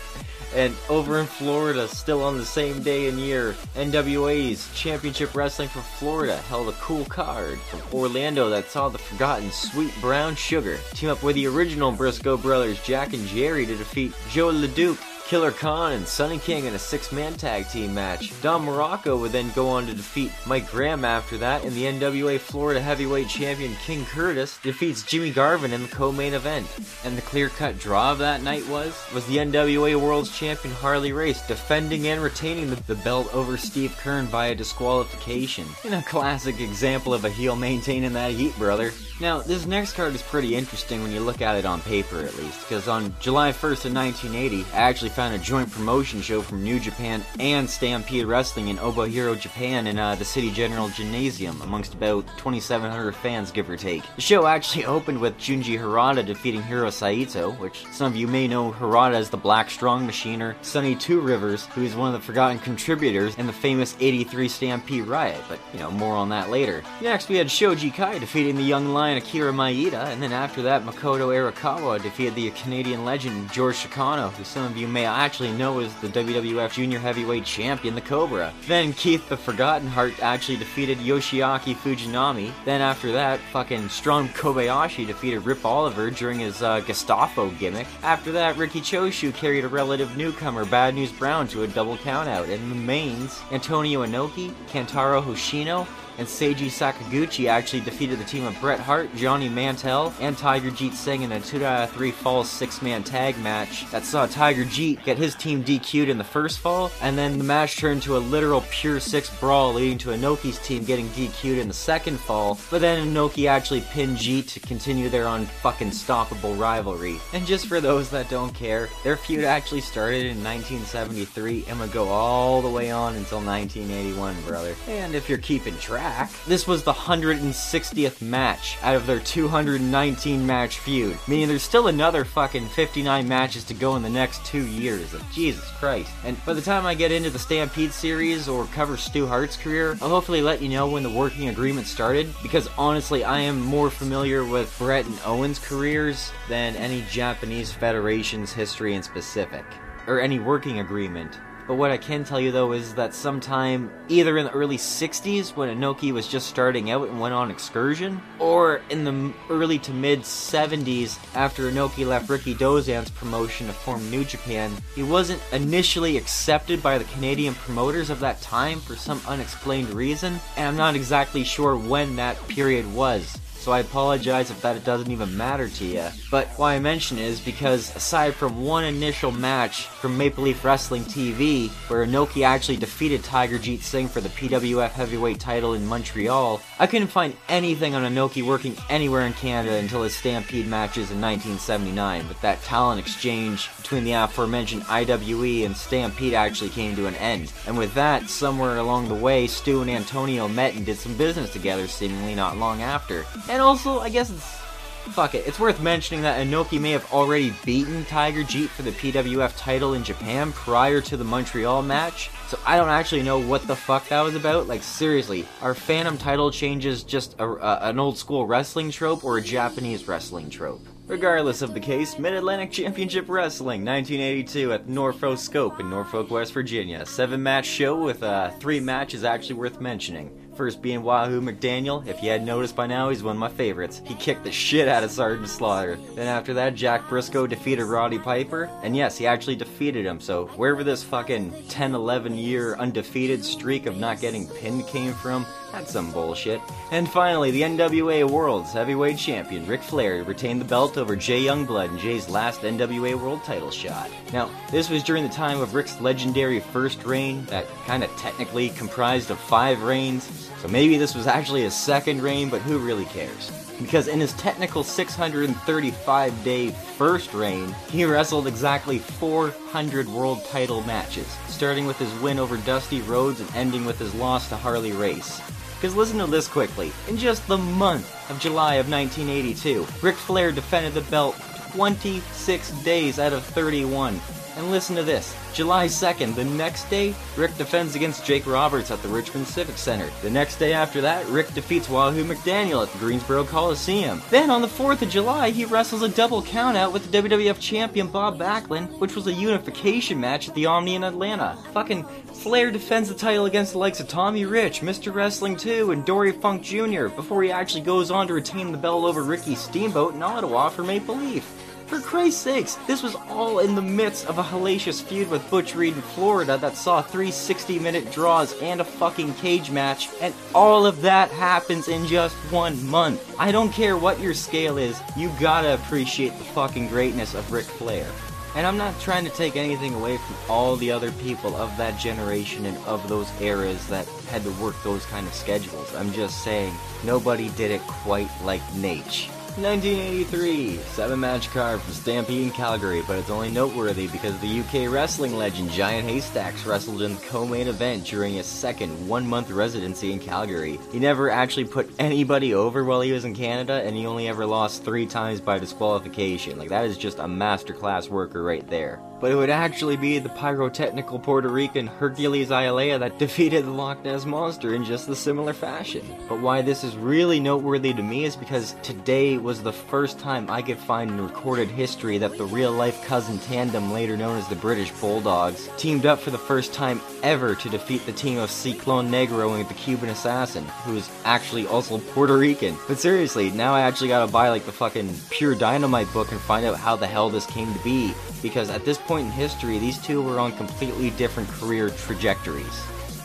And 0.54 0.76
over 0.88 1.18
in 1.18 1.26
Florida, 1.26 1.88
still 1.88 2.22
on 2.22 2.38
the 2.38 2.46
same 2.46 2.80
day 2.80 3.08
and 3.08 3.18
year, 3.18 3.56
NWA's 3.74 4.72
Championship 4.72 5.34
Wrestling 5.34 5.68
for 5.68 5.80
Florida 5.80 6.36
held 6.36 6.68
a 6.68 6.72
cool 6.72 7.04
card 7.06 7.58
from 7.58 7.80
Orlando 7.92 8.48
that 8.50 8.70
saw 8.70 8.88
the 8.88 8.98
forgotten 8.98 9.50
Sweet 9.50 9.92
Brown 10.00 10.36
Sugar 10.36 10.78
team 10.92 11.10
up 11.10 11.24
with 11.24 11.34
the 11.34 11.48
original 11.48 11.90
Briscoe 11.90 12.36
brothers 12.36 12.80
Jack 12.84 13.14
and 13.14 13.26
Jerry 13.26 13.66
to 13.66 13.76
defeat 13.76 14.12
Joe 14.30 14.52
LeDuc 14.52 14.96
Killer 15.34 15.50
Khan 15.50 15.94
and 15.94 16.06
Sonny 16.06 16.38
King 16.38 16.66
in 16.66 16.74
a 16.74 16.78
six-man 16.78 17.34
tag 17.34 17.68
team 17.68 17.92
match. 17.92 18.40
Don 18.40 18.64
Muraco 18.64 19.20
would 19.20 19.32
then 19.32 19.50
go 19.50 19.68
on 19.68 19.84
to 19.88 19.92
defeat 19.92 20.30
Mike 20.46 20.70
Graham 20.70 21.04
after 21.04 21.36
that, 21.38 21.64
and 21.64 21.72
the 21.72 21.86
NWA 21.86 22.38
Florida 22.38 22.80
Heavyweight 22.80 23.26
Champion 23.26 23.74
King 23.84 24.04
Curtis 24.04 24.60
defeats 24.62 25.02
Jimmy 25.02 25.32
Garvin 25.32 25.72
in 25.72 25.82
the 25.82 25.88
co-main 25.88 26.34
event. 26.34 26.68
And 27.04 27.18
the 27.18 27.22
clear-cut 27.22 27.80
draw 27.80 28.12
of 28.12 28.18
that 28.18 28.44
night 28.44 28.64
was 28.68 28.96
was 29.12 29.26
the 29.26 29.38
NWA 29.38 30.00
World's 30.00 30.30
Champion 30.38 30.72
Harley 30.72 31.10
Race 31.12 31.44
defending 31.48 32.06
and 32.06 32.22
retaining 32.22 32.70
the, 32.70 32.76
the 32.86 32.94
belt 32.94 33.34
over 33.34 33.56
Steve 33.56 33.90
Keirn 34.00 34.26
via 34.26 34.54
disqualification. 34.54 35.66
In 35.82 35.94
a 35.94 36.02
classic 36.04 36.60
example 36.60 37.12
of 37.12 37.24
a 37.24 37.28
heel 37.28 37.56
maintaining 37.56 38.12
that 38.12 38.30
heat, 38.30 38.56
brother. 38.56 38.92
Now, 39.20 39.40
this 39.40 39.64
next 39.64 39.92
card 39.92 40.14
is 40.14 40.22
pretty 40.22 40.56
interesting 40.56 41.02
when 41.02 41.12
you 41.12 41.20
look 41.20 41.40
at 41.40 41.56
it 41.56 41.64
on 41.64 41.80
paper, 41.82 42.18
at 42.18 42.36
least, 42.36 42.60
because 42.60 42.88
on 42.88 43.14
July 43.20 43.50
1st 43.52 43.86
of 43.86 43.94
1980, 43.94 44.64
I 44.72 44.76
actually 44.76 45.10
found 45.10 45.23
a 45.32 45.38
joint 45.38 45.70
promotion 45.70 46.20
show 46.20 46.42
from 46.42 46.62
New 46.62 46.78
Japan 46.78 47.22
and 47.38 47.68
Stampede 47.68 48.26
Wrestling 48.26 48.68
in 48.68 48.76
Obihiro, 48.78 49.38
Japan, 49.38 49.86
in 49.86 49.98
uh, 49.98 50.14
the 50.16 50.24
City 50.24 50.50
General 50.50 50.88
Gymnasium, 50.88 51.60
amongst 51.62 51.94
about 51.94 52.26
2,700 52.38 53.14
fans, 53.14 53.50
give 53.50 53.70
or 53.70 53.76
take. 53.76 54.02
The 54.16 54.20
show 54.20 54.46
actually 54.46 54.84
opened 54.86 55.20
with 55.20 55.38
Junji 55.38 55.78
Hirata 55.78 56.22
defeating 56.22 56.62
Hiro 56.62 56.90
Saito, 56.90 57.52
which 57.52 57.86
some 57.92 58.06
of 58.06 58.16
you 58.16 58.26
may 58.26 58.48
know 58.48 58.72
Hirata 58.72 59.16
as 59.16 59.30
the 59.30 59.36
Black 59.36 59.70
Strong 59.70 60.04
Machine, 60.04 60.42
or 60.42 60.56
Sonny 60.62 60.96
Two 60.96 61.20
Rivers, 61.20 61.66
who 61.66 61.82
is 61.82 61.94
one 61.94 62.12
of 62.12 62.20
the 62.20 62.26
forgotten 62.26 62.58
contributors 62.58 63.36
in 63.36 63.46
the 63.46 63.52
famous 63.52 63.96
83 64.00 64.48
Stampede 64.48 65.06
Riot, 65.06 65.42
but, 65.48 65.60
you 65.72 65.78
know, 65.78 65.90
more 65.90 66.16
on 66.16 66.28
that 66.30 66.50
later. 66.50 66.82
Next, 67.00 67.28
we 67.28 67.36
had 67.36 67.50
Shoji 67.50 67.90
Kai 67.90 68.18
defeating 68.18 68.56
the 68.56 68.62
young 68.62 68.88
lion 68.88 69.18
Akira 69.18 69.52
Maeda, 69.52 70.06
and 70.06 70.22
then 70.22 70.32
after 70.32 70.62
that, 70.62 70.84
Makoto 70.84 71.28
Arakawa 71.28 72.02
defeated 72.02 72.34
the 72.34 72.50
Canadian 72.50 73.04
legend 73.04 73.52
George 73.52 73.76
Shikano, 73.76 74.30
who 74.32 74.44
some 74.44 74.64
of 74.64 74.76
you 74.76 74.88
may 74.88 75.03
actually 75.04 75.52
know 75.52 75.80
as 75.80 75.94
the 75.96 76.08
WWF 76.08 76.72
Junior 76.72 76.98
Heavyweight 76.98 77.44
Champion, 77.44 77.94
the 77.94 78.00
Cobra. 78.00 78.52
Then 78.66 78.92
Keith 78.92 79.28
the 79.28 79.36
Forgotten 79.36 79.88
Heart 79.88 80.22
actually 80.22 80.56
defeated 80.56 80.98
Yoshiaki 80.98 81.74
Fujinami. 81.74 82.52
Then 82.64 82.80
after 82.80 83.12
that, 83.12 83.40
fucking 83.52 83.88
Strong 83.88 84.28
Kobayashi 84.30 85.06
defeated 85.06 85.40
Rip 85.40 85.64
Oliver 85.64 86.10
during 86.10 86.38
his 86.38 86.62
uh, 86.62 86.80
Gestapo 86.80 87.50
gimmick. 87.50 87.86
After 88.02 88.32
that, 88.32 88.56
Riki 88.56 88.80
Choshu 88.80 89.34
carried 89.34 89.64
a 89.64 89.68
relative 89.68 90.16
newcomer, 90.16 90.64
Bad 90.64 90.94
News 90.94 91.12
Brown, 91.12 91.48
to 91.48 91.62
a 91.62 91.68
double 91.68 91.96
countout. 91.98 92.48
In 92.48 92.68
the 92.68 92.74
mains, 92.74 93.40
Antonio 93.52 94.04
Inoki, 94.04 94.52
Kantaro 94.68 95.22
Hoshino, 95.22 95.86
and 96.18 96.26
Seiji 96.26 96.66
Sakaguchi 96.66 97.48
actually 97.48 97.80
defeated 97.80 98.18
the 98.18 98.24
team 98.24 98.44
of 98.44 98.58
Bret 98.60 98.80
Hart, 98.80 99.14
Johnny 99.16 99.48
Mantell, 99.48 100.12
and 100.20 100.36
Tiger 100.36 100.70
Jeet 100.70 100.92
Singh 100.92 101.22
in 101.22 101.32
a 101.32 101.40
2 101.40 101.64
out 101.64 101.88
of 101.88 101.90
3 101.94 102.10
falls 102.10 102.50
6 102.50 102.82
man 102.82 103.02
tag 103.02 103.38
match 103.38 103.90
that 103.90 104.04
saw 104.04 104.26
Tiger 104.26 104.64
Jeet 104.64 105.02
get 105.04 105.18
his 105.18 105.34
team 105.34 105.64
DQ'd 105.64 106.08
in 106.08 106.18
the 106.18 106.24
first 106.24 106.58
fall, 106.58 106.90
and 107.02 107.16
then 107.16 107.38
the 107.38 107.44
match 107.44 107.76
turned 107.76 108.02
to 108.02 108.16
a 108.16 108.18
literal 108.18 108.64
pure 108.70 109.00
6 109.00 109.40
brawl, 109.40 109.74
leading 109.74 109.98
to 109.98 110.10
Inoki's 110.10 110.58
team 110.60 110.84
getting 110.84 111.08
DQ'd 111.08 111.58
in 111.58 111.68
the 111.68 111.74
second 111.74 112.18
fall, 112.18 112.58
but 112.70 112.80
then 112.80 113.08
Inoki 113.08 113.48
actually 113.48 113.80
pinned 113.80 114.16
Jeet 114.16 114.52
to 114.52 114.60
continue 114.60 115.08
their 115.08 115.24
unfucking 115.24 115.92
stoppable 115.92 116.58
rivalry. 116.58 117.20
And 117.32 117.46
just 117.46 117.66
for 117.66 117.80
those 117.80 118.10
that 118.10 118.28
don't 118.28 118.54
care, 118.54 118.88
their 119.02 119.16
feud 119.16 119.44
actually 119.44 119.80
started 119.80 120.26
in 120.26 120.42
1973 120.44 121.64
and 121.68 121.80
would 121.80 121.92
go 121.92 122.08
all 122.08 122.62
the 122.62 122.70
way 122.70 122.90
on 122.90 123.14
until 123.16 123.40
1981, 123.40 124.40
brother. 124.42 124.74
And 124.88 125.14
if 125.14 125.28
you're 125.28 125.38
keeping 125.38 125.76
track, 125.78 126.03
this 126.46 126.66
was 126.66 126.82
the 126.82 126.92
160th 126.92 128.20
match 128.20 128.76
out 128.82 128.96
of 128.96 129.06
their 129.06 129.20
219 129.20 130.46
match 130.46 130.78
feud, 130.78 131.16
meaning 131.26 131.48
there's 131.48 131.62
still 131.62 131.88
another 131.88 132.24
fucking 132.24 132.68
59 132.68 133.26
matches 133.26 133.64
to 133.64 133.74
go 133.74 133.96
in 133.96 134.02
the 134.02 134.10
next 134.10 134.44
two 134.44 134.66
years. 134.66 135.12
Like, 135.14 135.30
Jesus 135.32 135.68
Christ. 135.78 136.10
And 136.24 136.42
by 136.44 136.52
the 136.52 136.62
time 136.62 136.86
I 136.86 136.94
get 136.94 137.12
into 137.12 137.30
the 137.30 137.38
Stampede 137.38 137.92
series 137.92 138.48
or 138.48 138.66
cover 138.66 138.96
Stu 138.96 139.26
Hart's 139.26 139.56
career, 139.56 139.96
I'll 140.02 140.08
hopefully 140.08 140.42
let 140.42 140.62
you 140.62 140.68
know 140.68 140.88
when 140.88 141.02
the 141.02 141.10
working 141.10 141.48
agreement 141.48 141.86
started, 141.86 142.28
because 142.42 142.68
honestly, 142.76 143.24
I 143.24 143.40
am 143.40 143.60
more 143.60 143.90
familiar 143.90 144.44
with 144.44 144.74
Bret 144.78 145.06
and 145.06 145.18
Owen's 145.24 145.58
careers 145.58 146.32
than 146.48 146.76
any 146.76 147.02
Japanese 147.10 147.72
federation's 147.72 148.52
history 148.52 148.94
in 148.94 149.02
specific. 149.02 149.64
Or 150.06 150.20
any 150.20 150.38
working 150.38 150.80
agreement 150.80 151.38
But 151.66 151.76
what 151.76 151.90
I 151.90 151.96
can 151.96 152.24
tell 152.24 152.38
you 152.38 152.52
though 152.52 152.72
is 152.72 152.94
that 152.94 153.14
sometime 153.14 153.90
either 154.08 154.36
in 154.36 154.44
the 154.44 154.52
early 154.52 154.76
60s 154.76 155.56
when 155.56 155.74
Inoki 155.74 156.12
was 156.12 156.28
just 156.28 156.48
starting 156.48 156.90
out 156.90 157.08
and 157.08 157.18
went 157.18 157.34
on 157.34 157.50
excursion, 157.50 158.20
or 158.38 158.82
in 158.90 159.04
the 159.04 159.32
early 159.48 159.78
to 159.80 159.92
mid 159.92 160.20
70s 160.20 161.18
after 161.34 161.70
Inoki 161.70 162.06
left 162.06 162.28
Rikidozan's 162.28 163.10
promotion 163.10 163.66
to 163.68 163.72
form 163.72 164.10
New 164.10 164.24
Japan, 164.24 164.72
he 164.94 165.02
wasn't 165.02 165.42
initially 165.52 166.18
accepted 166.18 166.82
by 166.82 166.98
the 166.98 167.04
Canadian 167.04 167.54
promoters 167.54 168.10
of 168.10 168.20
that 168.20 168.42
time 168.42 168.80
for 168.80 168.94
some 168.94 169.20
unexplained 169.26 169.90
reason, 169.90 170.38
and 170.56 170.68
I'm 170.68 170.76
not 170.76 170.96
exactly 170.96 171.44
sure 171.44 171.76
when 171.76 172.16
that 172.16 172.36
period 172.48 172.92
was 172.92 173.38
so 173.64 173.72
I 173.72 173.80
apologize 173.80 174.50
if 174.50 174.60
that 174.60 174.84
doesn't 174.84 175.10
even 175.10 175.34
matter 175.34 175.70
to 175.70 175.84
you. 175.86 176.06
But 176.30 176.48
why 176.58 176.74
I 176.74 176.78
mention 176.80 177.16
is 177.16 177.40
because 177.40 177.96
aside 177.96 178.34
from 178.34 178.62
one 178.62 178.84
initial 178.84 179.30
match 179.30 179.86
from 179.86 180.18
Maple 180.18 180.44
Leaf 180.44 180.62
Wrestling 180.62 181.02
TV, 181.04 181.70
where 181.88 182.04
Inoki 182.04 182.44
actually 182.44 182.76
defeated 182.76 183.24
Tiger 183.24 183.58
Jeet 183.58 183.80
Singh 183.80 184.08
for 184.08 184.20
the 184.20 184.28
PWF 184.28 184.90
heavyweight 184.90 185.40
title 185.40 185.72
in 185.72 185.86
Montreal, 185.86 186.60
I 186.78 186.86
couldn't 186.86 187.08
find 187.08 187.34
anything 187.48 187.94
on 187.94 188.02
Inoki 188.02 188.42
working 188.42 188.76
anywhere 188.90 189.22
in 189.22 189.32
Canada 189.32 189.76
until 189.76 190.02
his 190.02 190.14
Stampede 190.14 190.66
matches 190.66 191.10
in 191.10 191.20
1979, 191.22 192.26
but 192.28 192.40
that 192.42 192.62
talent 192.64 193.00
exchange 193.00 193.70
between 193.78 194.04
the 194.04 194.12
aforementioned 194.12 194.82
IWE 194.90 195.64
and 195.64 195.74
Stampede 195.74 196.34
actually 196.34 196.70
came 196.70 196.94
to 196.96 197.06
an 197.06 197.14
end. 197.14 197.50
And 197.66 197.78
with 197.78 197.94
that, 197.94 198.28
somewhere 198.28 198.76
along 198.76 199.08
the 199.08 199.14
way, 199.14 199.46
Stu 199.46 199.80
and 199.80 199.90
Antonio 199.90 200.48
met 200.48 200.74
and 200.74 200.84
did 200.84 200.98
some 200.98 201.16
business 201.16 201.50
together 201.50 201.86
seemingly 201.86 202.34
not 202.34 202.58
long 202.58 202.82
after. 202.82 203.24
Also, 203.60 204.00
I 204.00 204.08
guess 204.10 204.30
it's 204.30 204.64
Fuck 205.10 205.34
it, 205.34 205.46
it's 205.46 205.60
worth 205.60 205.82
mentioning 205.82 206.22
that 206.22 206.44
Inoki 206.44 206.80
may 206.80 206.92
have 206.92 207.12
already 207.12 207.52
beaten 207.64 208.06
Tiger 208.06 208.42
Jeet 208.42 208.68
for 208.68 208.82
the 208.82 208.90
PWF 208.90 209.52
title 209.56 209.92
in 209.92 210.02
Japan 210.02 210.50
prior 210.52 211.02
to 211.02 211.16
the 211.18 211.24
Montreal 211.24 211.82
match, 211.82 212.30
so 212.48 212.58
I 212.64 212.78
don't 212.78 212.88
actually 212.88 213.22
know 213.22 213.38
what 213.38 213.66
the 213.66 213.76
fuck 213.76 214.08
that 214.08 214.22
was 214.22 214.34
about. 214.34 214.66
Like, 214.66 214.82
seriously, 214.82 215.46
are 215.60 215.74
Phantom 215.74 216.16
title 216.16 216.50
changes 216.50 217.04
just 217.04 217.38
a, 217.38 217.44
a, 217.46 217.90
an 217.90 217.98
old 217.98 218.16
school 218.16 218.46
wrestling 218.46 218.90
trope 218.90 219.24
or 219.24 219.36
a 219.36 219.42
Japanese 219.42 220.08
wrestling 220.08 220.48
trope? 220.48 220.80
Regardless 221.06 221.60
of 221.60 221.74
the 221.74 221.80
case, 221.80 222.18
Mid 222.18 222.32
Atlantic 222.32 222.72
Championship 222.72 223.28
Wrestling 223.28 223.84
1982 223.84 224.72
at 224.72 224.88
Norfolk 224.88 225.38
Scope 225.38 225.80
in 225.80 225.90
Norfolk, 225.90 226.30
West 226.30 226.54
Virginia. 226.54 227.04
Seven 227.04 227.42
match 227.42 227.66
show 227.66 228.02
with 228.02 228.22
uh, 228.22 228.50
three 228.52 228.80
matches 228.80 229.22
actually 229.22 229.56
worth 229.56 229.82
mentioning. 229.82 230.43
First 230.56 230.80
being 230.80 231.02
Wahoo 231.02 231.40
McDaniel. 231.40 232.06
If 232.06 232.22
you 232.22 232.30
hadn't 232.30 232.46
noticed 232.46 232.76
by 232.76 232.86
now, 232.86 233.08
he's 233.08 233.22
one 233.22 233.36
of 233.36 233.40
my 233.40 233.48
favorites. 233.48 234.00
He 234.04 234.14
kicked 234.14 234.44
the 234.44 234.52
shit 234.52 234.88
out 234.88 235.02
of 235.02 235.10
Sergeant 235.10 235.48
Slaughter. 235.48 235.96
Then 236.14 236.28
after 236.28 236.54
that, 236.54 236.74
Jack 236.74 237.08
Briscoe 237.08 237.46
defeated 237.46 237.84
Roddy 237.84 238.18
Piper. 238.18 238.70
And 238.82 238.96
yes, 238.96 239.18
he 239.18 239.26
actually 239.26 239.56
defeated 239.56 240.06
him. 240.06 240.20
So 240.20 240.46
wherever 240.56 240.84
this 240.84 241.02
fucking 241.02 241.52
10, 241.68 241.94
11 241.94 242.38
year 242.38 242.76
undefeated 242.76 243.44
streak 243.44 243.86
of 243.86 243.96
not 243.96 244.20
getting 244.20 244.46
pinned 244.48 244.86
came 244.86 245.12
from, 245.12 245.44
that's 245.74 245.90
some 245.90 246.12
bullshit. 246.12 246.60
And 246.92 247.08
finally, 247.08 247.50
the 247.50 247.62
NWA 247.62 248.30
World's 248.30 248.72
Heavyweight 248.72 249.18
Champion, 249.18 249.66
Ric 249.66 249.82
Flair, 249.82 250.22
retained 250.22 250.60
the 250.60 250.64
belt 250.64 250.96
over 250.96 251.16
Jay 251.16 251.42
Youngblood 251.42 251.90
in 251.90 251.98
Jay's 251.98 252.28
last 252.28 252.60
NWA 252.60 253.20
World 253.20 253.42
title 253.42 253.72
shot. 253.72 254.08
Now, 254.32 254.50
this 254.70 254.88
was 254.88 255.02
during 255.02 255.24
the 255.24 255.34
time 255.34 255.60
of 255.60 255.74
Ric's 255.74 256.00
legendary 256.00 256.60
first 256.60 257.04
reign, 257.04 257.44
that 257.46 257.66
kind 257.86 258.04
of 258.04 258.10
technically 258.16 258.68
comprised 258.70 259.32
of 259.32 259.38
five 259.40 259.82
reigns. 259.82 260.48
So 260.62 260.68
maybe 260.68 260.96
this 260.96 261.14
was 261.14 261.26
actually 261.26 261.62
his 261.62 261.74
second 261.74 262.22
reign, 262.22 262.50
but 262.50 262.62
who 262.62 262.78
really 262.78 263.06
cares? 263.06 263.50
Because 263.80 264.06
in 264.06 264.20
his 264.20 264.32
technical 264.34 264.84
635 264.84 266.44
day 266.44 266.70
first 266.70 267.34
reign, 267.34 267.74
he 267.90 268.04
wrestled 268.04 268.46
exactly 268.46 268.98
400 269.00 270.08
world 270.08 270.44
title 270.44 270.82
matches, 270.82 271.26
starting 271.48 271.86
with 271.86 271.98
his 271.98 272.14
win 272.20 272.38
over 272.38 272.56
Dusty 272.58 273.00
Rhodes 273.02 273.40
and 273.40 273.54
ending 273.56 273.84
with 273.84 273.98
his 273.98 274.14
loss 274.14 274.48
to 274.50 274.56
Harley 274.56 274.92
Race. 274.92 275.40
Because 275.84 275.96
listen 275.96 276.18
to 276.20 276.26
this 276.26 276.48
quickly. 276.48 276.90
In 277.08 277.18
just 277.18 277.46
the 277.46 277.58
month 277.58 278.10
of 278.30 278.40
July 278.40 278.76
of 278.76 278.88
1982, 278.88 279.86
Ric 280.00 280.16
Flair 280.16 280.50
defended 280.50 280.94
the 280.94 281.02
belt 281.10 281.36
26 281.74 282.70
days 282.84 283.18
out 283.18 283.34
of 283.34 283.44
31. 283.44 284.18
And 284.56 284.70
listen 284.70 284.96
to 284.96 285.02
this. 285.02 285.36
July 285.54 285.86
2nd, 285.86 286.34
the 286.34 286.44
next 286.44 286.90
day, 286.90 287.14
Ric 287.36 287.56
defends 287.56 287.94
against 287.94 288.24
Jake 288.24 288.44
Roberts 288.44 288.90
at 288.90 289.00
the 289.02 289.08
Richmond 289.08 289.46
Civic 289.46 289.78
Center. 289.78 290.10
The 290.20 290.30
next 290.30 290.56
day 290.56 290.72
after 290.72 291.00
that, 291.02 291.24
Ric 291.28 291.54
defeats 291.54 291.88
Wahoo 291.88 292.24
McDaniel 292.24 292.82
at 292.82 292.92
the 292.92 292.98
Greensboro 292.98 293.44
Coliseum. 293.44 294.20
Then 294.30 294.50
on 294.50 294.62
the 294.62 294.68
4th 294.68 295.02
of 295.02 295.10
July, 295.10 295.50
he 295.50 295.64
wrestles 295.64 296.02
a 296.02 296.08
double 296.08 296.42
countout 296.42 296.92
with 296.92 297.08
the 297.08 297.22
WWF 297.22 297.60
champion 297.60 298.08
Bob 298.08 298.36
Backlund, 298.36 298.98
which 298.98 299.14
was 299.14 299.28
a 299.28 299.32
unification 299.32 300.18
match 300.18 300.48
at 300.48 300.56
the 300.56 300.66
Omni 300.66 300.96
in 300.96 301.04
Atlanta. 301.04 301.56
Fucking 301.72 302.04
Flair 302.32 302.72
defends 302.72 303.08
the 303.08 303.14
title 303.14 303.46
against 303.46 303.72
the 303.72 303.78
likes 303.78 304.00
of 304.00 304.08
Tommy 304.08 304.44
Rich, 304.44 304.80
Mr. 304.80 305.14
Wrestling 305.14 305.56
2, 305.56 305.92
and 305.92 306.04
Dory 306.04 306.32
Funk 306.32 306.62
Jr. 306.62 307.06
before 307.06 307.44
he 307.44 307.52
actually 307.52 307.82
goes 307.82 308.10
on 308.10 308.26
to 308.26 308.34
retain 308.34 308.72
the 308.72 308.78
belt 308.78 309.04
over 309.04 309.22
Ricky 309.22 309.54
Steamboat 309.54 310.14
in 310.14 310.22
Ottawa 310.22 310.68
for 310.68 310.82
Maple 310.82 311.14
Leaf. 311.16 311.48
For 311.94 312.00
Christ's 312.00 312.42
sakes, 312.42 312.74
this 312.88 313.04
was 313.04 313.14
all 313.28 313.60
in 313.60 313.76
the 313.76 313.80
midst 313.80 314.26
of 314.26 314.38
a 314.38 314.42
hellacious 314.42 315.00
feud 315.00 315.30
with 315.30 315.48
Butch 315.48 315.76
Reed 315.76 315.94
in 315.94 316.02
Florida 316.02 316.58
that 316.58 316.74
saw 316.74 317.00
three 317.00 317.30
60 317.30 317.78
minute 317.78 318.10
draws 318.10 318.52
and 318.60 318.80
a 318.80 318.84
fucking 318.84 319.32
cage 319.34 319.70
match, 319.70 320.08
and 320.20 320.34
all 320.56 320.86
of 320.86 321.02
that 321.02 321.30
happens 321.30 321.86
in 321.86 322.04
just 322.08 322.34
one 322.50 322.84
month. 322.84 323.36
I 323.38 323.52
don't 323.52 323.70
care 323.70 323.96
what 323.96 324.18
your 324.18 324.34
scale 324.34 324.76
is, 324.76 325.00
you 325.16 325.30
gotta 325.38 325.74
appreciate 325.74 326.36
the 326.36 326.42
fucking 326.42 326.88
greatness 326.88 327.32
of 327.32 327.52
Ric 327.52 327.64
Flair. 327.64 328.10
And 328.56 328.66
I'm 328.66 328.76
not 328.76 328.98
trying 328.98 329.24
to 329.26 329.30
take 329.30 329.54
anything 329.54 329.94
away 329.94 330.16
from 330.16 330.34
all 330.48 330.74
the 330.74 330.90
other 330.90 331.12
people 331.12 331.54
of 331.54 331.76
that 331.76 331.96
generation 332.00 332.66
and 332.66 332.76
of 332.86 333.08
those 333.08 333.30
eras 333.40 333.86
that 333.86 334.08
had 334.30 334.42
to 334.42 334.50
work 334.60 334.74
those 334.82 335.06
kind 335.06 335.28
of 335.28 335.32
schedules. 335.32 335.94
I'm 335.94 336.12
just 336.12 336.42
saying, 336.42 336.74
nobody 337.04 337.50
did 337.50 337.70
it 337.70 337.82
quite 337.82 338.30
like 338.42 338.62
Nate. 338.74 339.28
1983, 339.56 340.78
seven 340.78 341.20
match 341.20 341.48
card 341.50 341.80
from 341.80 341.92
Stampede 341.92 342.42
in 342.42 342.50
Calgary, 342.50 343.04
but 343.06 343.18
it's 343.18 343.30
only 343.30 343.52
noteworthy 343.52 344.08
because 344.08 344.36
the 344.40 344.60
UK 344.60 344.92
wrestling 344.92 345.36
legend 345.36 345.70
Giant 345.70 346.08
Haystacks 346.08 346.66
wrestled 346.66 347.02
in 347.02 347.14
the 347.14 347.20
co-main 347.20 347.68
event 347.68 348.04
during 348.04 348.34
his 348.34 348.46
second 348.46 348.90
one-month 349.06 349.52
residency 349.52 350.12
in 350.12 350.18
Calgary. 350.18 350.80
He 350.90 350.98
never 350.98 351.30
actually 351.30 351.66
put 351.66 351.88
anybody 352.00 352.52
over 352.52 352.82
while 352.82 353.00
he 353.00 353.12
was 353.12 353.24
in 353.24 353.32
Canada, 353.32 353.74
and 353.74 353.94
he 353.94 354.06
only 354.06 354.26
ever 354.26 354.44
lost 354.44 354.82
three 354.82 355.06
times 355.06 355.40
by 355.40 355.60
disqualification. 355.60 356.58
Like 356.58 356.70
that 356.70 356.86
is 356.86 356.98
just 356.98 357.20
a 357.20 357.24
masterclass 357.24 358.08
worker 358.08 358.42
right 358.42 358.68
there. 358.68 359.00
But 359.24 359.32
it 359.32 359.36
would 359.36 359.48
actually 359.48 359.96
be 359.96 360.18
the 360.18 360.28
pyrotechnical 360.28 361.18
Puerto 361.18 361.48
Rican 361.48 361.86
Hercules 361.86 362.50
Ayala 362.50 362.98
that 362.98 363.18
defeated 363.18 363.64
the 363.64 363.70
Loch 363.70 364.04
Ness 364.04 364.26
Monster 364.26 364.74
in 364.74 364.84
just 364.84 365.08
a 365.08 365.16
similar 365.16 365.54
fashion. 365.54 366.04
But 366.28 366.40
why 366.40 366.60
this 366.60 366.84
is 366.84 366.94
really 366.94 367.40
noteworthy 367.40 367.94
to 367.94 368.02
me 368.02 368.26
is 368.26 368.36
because 368.36 368.76
today 368.82 369.38
was 369.38 369.62
the 369.62 369.72
first 369.72 370.18
time 370.18 370.50
I 370.50 370.60
could 370.60 370.76
find 370.76 371.10
in 371.10 371.22
recorded 371.22 371.70
history 371.70 372.18
that 372.18 372.36
the 372.36 372.44
real 372.44 372.70
life 372.70 373.02
cousin 373.06 373.38
tandem, 373.38 373.94
later 373.94 374.14
known 374.14 374.36
as 374.36 374.46
the 374.48 374.56
British 374.56 374.90
Bulldogs, 374.90 375.70
teamed 375.78 376.04
up 376.04 376.18
for 376.18 376.30
the 376.30 376.36
first 376.36 376.74
time 376.74 377.00
ever 377.22 377.54
to 377.54 377.70
defeat 377.70 378.04
the 378.04 378.12
team 378.12 378.36
of 378.36 378.50
Ciclone 378.50 379.08
Negro 379.08 379.58
and 379.58 379.66
the 379.66 379.72
Cuban 379.72 380.10
Assassin, 380.10 380.66
who 380.84 380.98
is 380.98 381.10
actually 381.24 381.66
also 381.66 381.96
Puerto 381.96 382.36
Rican. 382.36 382.76
But 382.86 382.98
seriously, 382.98 383.50
now 383.52 383.72
I 383.72 383.80
actually 383.80 384.08
gotta 384.08 384.30
buy 384.30 384.50
like 384.50 384.66
the 384.66 384.72
fucking 384.72 385.14
Pure 385.30 385.54
Dynamite 385.54 386.12
book 386.12 386.30
and 386.30 386.40
find 386.42 386.66
out 386.66 386.76
how 386.76 386.94
the 386.94 387.06
hell 387.06 387.30
this 387.30 387.46
came 387.46 387.72
to 387.72 387.82
be. 387.82 388.12
Because 388.44 388.68
at 388.68 388.84
this 388.84 388.98
point 388.98 389.24
in 389.24 389.32
history, 389.32 389.78
these 389.78 389.96
two 389.96 390.20
were 390.20 390.38
on 390.38 390.52
completely 390.52 391.08
different 391.12 391.48
career 391.48 391.88
trajectories. 391.88 392.76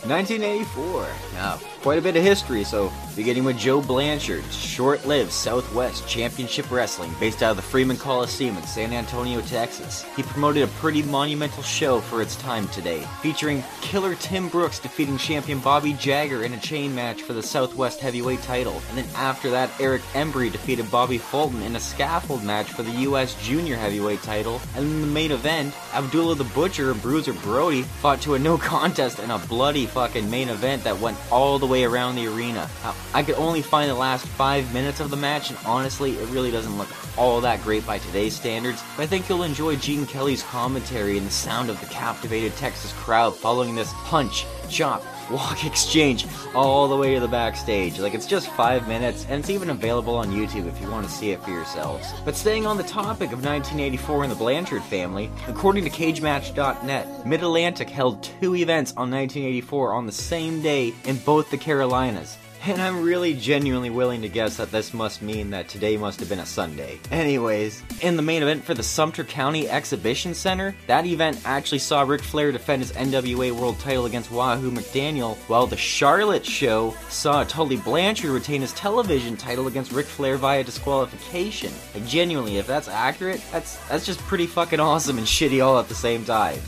1984. 0.08 1.08
Now, 1.34 1.60
quite 1.82 1.98
a 1.98 2.02
bit 2.02 2.16
of 2.16 2.24
history, 2.24 2.64
so 2.64 2.92
beginning 3.16 3.44
with 3.44 3.58
Joe 3.58 3.82
Blanchard's 3.82 4.56
short-lived 4.56 5.32
Southwest 5.32 6.08
Championship 6.08 6.70
Wrestling 6.70 7.14
based 7.20 7.42
out 7.42 7.52
of 7.52 7.56
the 7.58 7.64
Freeman 7.64 7.98
Coliseum 7.98 8.58
in 8.58 8.64
San 8.64 8.94
Antonio, 8.94 9.42
Texas. 9.42 10.04
He 10.16 10.24
promoted 10.24 10.64
a 10.64 10.68
pretty 10.68 11.04
monumental 11.04 11.64
show 11.64 12.02
for 12.02 12.22
its 12.22 12.36
time 12.36 12.68
today, 12.70 13.06
featuring 13.22 13.64
Killer 13.82 14.16
Tim 14.16 14.50
Brooks 14.50 14.80
defeating 14.80 15.18
champion 15.18 15.60
Bobby 15.60 15.94
Jagger 15.94 16.44
in 16.44 16.54
a 16.54 16.60
chain 16.60 16.94
match 16.94 17.22
for 17.22 17.34
the 17.34 17.44
Southwest 17.44 18.00
Heavyweight 18.00 18.42
title. 18.42 18.82
And 18.90 18.98
then 18.98 19.08
after 19.16 19.50
that, 19.52 19.70
Eric 19.80 20.02
Embry 20.14 20.52
defeated 20.52 20.92
Bobby 20.92 21.18
Fulton 21.18 21.62
in 21.62 21.76
a 21.76 21.80
scaffold 21.80 22.44
match 22.44 22.68
for 22.68 22.84
the 22.84 22.92
US 22.92 23.42
Junior 23.42 23.78
Heavyweight 23.78 24.22
title. 24.22 24.62
And 24.76 24.86
in 24.86 25.02
the 25.02 25.08
main 25.08 25.32
event, 25.32 25.74
Abdullah 25.94 26.36
the 26.36 26.44
Butcher 26.44 26.92
and 26.92 27.02
Bruiser 27.02 27.34
Brody 27.34 27.84
fought 27.84 28.22
to 28.22 28.36
a 28.36 28.40
no 28.40 28.58
contest 28.70 29.20
in 29.20 29.32
a 29.32 29.40
bloody 29.40 29.86
fucking 29.86 30.30
main 30.30 30.50
event 30.50 30.84
that 30.84 31.00
went 31.00 31.18
all 31.32 31.58
the 31.60 31.69
way 31.70 31.84
around 31.84 32.16
the 32.16 32.28
arena. 32.28 32.68
I 33.14 33.24
could 33.24 33.36
only 33.36 33.62
find 33.62 33.90
the 33.90 33.96
last 33.96 34.26
five 34.26 34.74
minutes 34.74 35.00
of 35.00 35.12
the 35.12 35.18
match, 35.18 35.50
and 35.50 35.60
honestly, 35.66 36.14
it 36.14 36.28
really 36.30 36.52
doesn't 36.52 36.78
look 36.78 36.90
all 37.18 37.40
that 37.42 37.62
great 37.62 37.86
by 37.86 38.00
today's 38.00 38.36
standards. 38.36 38.82
But 38.98 39.04
I 39.04 39.06
think 39.06 39.30
you'll 39.30 39.44
enjoy 39.44 39.76
Gene 39.76 40.06
Kelly's 40.06 40.44
commentary 40.44 41.18
and 41.18 41.28
the 41.28 41.32
sound 41.32 41.70
of 41.70 41.80
the 41.80 41.86
captivated 41.86 42.56
Texas 42.58 42.92
crowd 42.94 43.36
following 43.36 43.76
this 43.76 43.94
punch, 44.06 44.46
chop, 44.70 45.04
walk 45.32 45.66
exchange 45.70 46.26
all 46.54 46.88
the 46.88 46.96
way 46.96 47.14
to 47.16 47.20
the 47.20 47.28
backstage. 47.28 48.00
Like, 48.00 48.14
it's 48.14 48.26
just 48.26 48.50
five 48.52 48.88
minutes, 48.88 49.26
and 49.30 49.40
it's 49.40 49.50
even 49.50 49.70
available 49.70 50.16
on 50.16 50.32
YouTube 50.32 50.68
if 50.68 50.80
you 50.82 50.90
want 50.90 51.06
to 51.06 51.12
see 51.12 51.32
it 51.32 51.42
for 51.44 51.52
yourselves. 51.52 52.12
But 52.26 52.36
staying 52.36 52.66
on 52.66 52.78
the 52.78 52.84
topic 52.84 53.32
of 53.32 53.44
1984 53.44 54.24
and 54.24 54.32
the 54.32 54.36
Blanchard 54.36 54.84
family, 54.84 55.30
according 55.48 55.84
to 55.86 55.90
CageMatch.net, 55.90 57.26
Mid 57.26 57.44
Atlantic 57.44 57.90
held 57.90 58.24
two 58.24 58.56
events 58.56 58.92
on 58.92 59.12
1984 59.12 59.94
on 59.94 60.06
the 60.06 60.12
same 60.12 60.62
day 60.62 60.94
in 61.06 61.18
both 61.18 61.50
the 61.52 61.58
Carolinas. 61.58 62.38
And 62.66 62.82
I'm 62.82 63.04
really 63.04 63.34
genuinely 63.34 63.90
willing 63.90 64.22
to 64.22 64.30
guess 64.30 64.58
that 64.58 64.70
this 64.70 64.94
must 64.94 65.22
mean 65.22 65.50
that 65.52 65.70
today 65.70 65.96
must 65.96 66.20
have 66.20 66.28
been 66.28 66.40
a 66.40 66.46
Sunday. 66.46 67.00
Anyways, 67.10 67.82
in 68.02 68.18
the 68.18 68.22
main 68.22 68.44
event 68.44 68.66
for 68.66 68.74
the 68.74 68.84
Sumter 68.84 69.24
County 69.24 69.70
Exhibition 69.70 70.34
Center, 70.34 70.76
that 70.88 71.06
event 71.06 71.40
actually 71.46 71.80
saw 71.80 72.02
Ric 72.02 72.22
Flair 72.22 72.52
defend 72.52 72.82
his 72.82 72.92
NWA 72.92 73.54
World 73.54 73.80
title 73.80 74.06
against 74.06 74.30
Wahoo 74.30 74.72
McDaniel, 74.72 75.38
while 75.48 75.68
the 75.68 75.78
Charlotte 75.78 76.46
show 76.46 76.94
saw 77.08 77.46
Tully 77.46 77.78
Blanchard 77.78 78.32
retain 78.32 78.62
his 78.62 78.74
television 78.74 79.38
title 79.38 79.68
against 79.68 79.94
Ric 79.94 80.06
Flair 80.06 80.36
via 80.36 80.64
disqualification. 80.64 81.72
Like 81.94 82.06
genuinely, 82.06 82.58
if 82.58 82.68
that's 82.68 82.90
accurate, 82.90 83.42
that's 83.52 83.78
that's 83.88 84.06
just 84.06 84.20
pretty 84.22 84.48
fucking 84.48 84.82
awesome 84.82 85.18
and 85.18 85.26
shitty 85.26 85.66
all 85.66 85.80
at 85.80 85.88
the 85.88 85.96
same 85.96 86.26
time. 86.26 86.60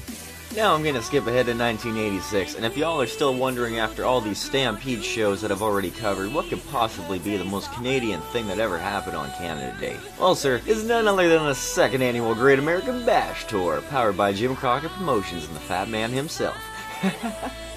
Now 0.55 0.75
I'm 0.75 0.83
gonna 0.83 1.01
skip 1.01 1.27
ahead 1.27 1.45
to 1.45 1.53
1986, 1.53 2.55
and 2.55 2.65
if 2.65 2.75
y'all 2.75 3.01
are 3.01 3.07
still 3.07 3.33
wondering 3.33 3.79
after 3.79 4.03
all 4.03 4.19
these 4.19 4.37
Stampede 4.37 5.01
shows 5.01 5.39
that 5.41 5.49
I've 5.49 5.61
already 5.61 5.91
covered, 5.91 6.33
what 6.33 6.49
could 6.49 6.61
possibly 6.67 7.19
be 7.19 7.37
the 7.37 7.45
most 7.45 7.71
Canadian 7.71 8.19
thing 8.33 8.47
that 8.47 8.59
ever 8.59 8.77
happened 8.77 9.15
on 9.15 9.31
Canada 9.31 9.73
Day? 9.79 9.95
Well, 10.19 10.35
sir, 10.35 10.61
it's 10.65 10.83
none 10.83 11.07
other 11.07 11.29
than 11.29 11.45
the 11.45 11.55
second 11.55 12.01
annual 12.01 12.35
Great 12.35 12.59
American 12.59 13.05
Bash 13.05 13.47
Tour, 13.47 13.81
powered 13.89 14.17
by 14.17 14.33
Jim 14.33 14.57
Crockett 14.57 14.91
Promotions 14.91 15.45
and 15.45 15.55
the 15.55 15.61
Fat 15.61 15.87
Man 15.87 16.11
himself. 16.11 16.57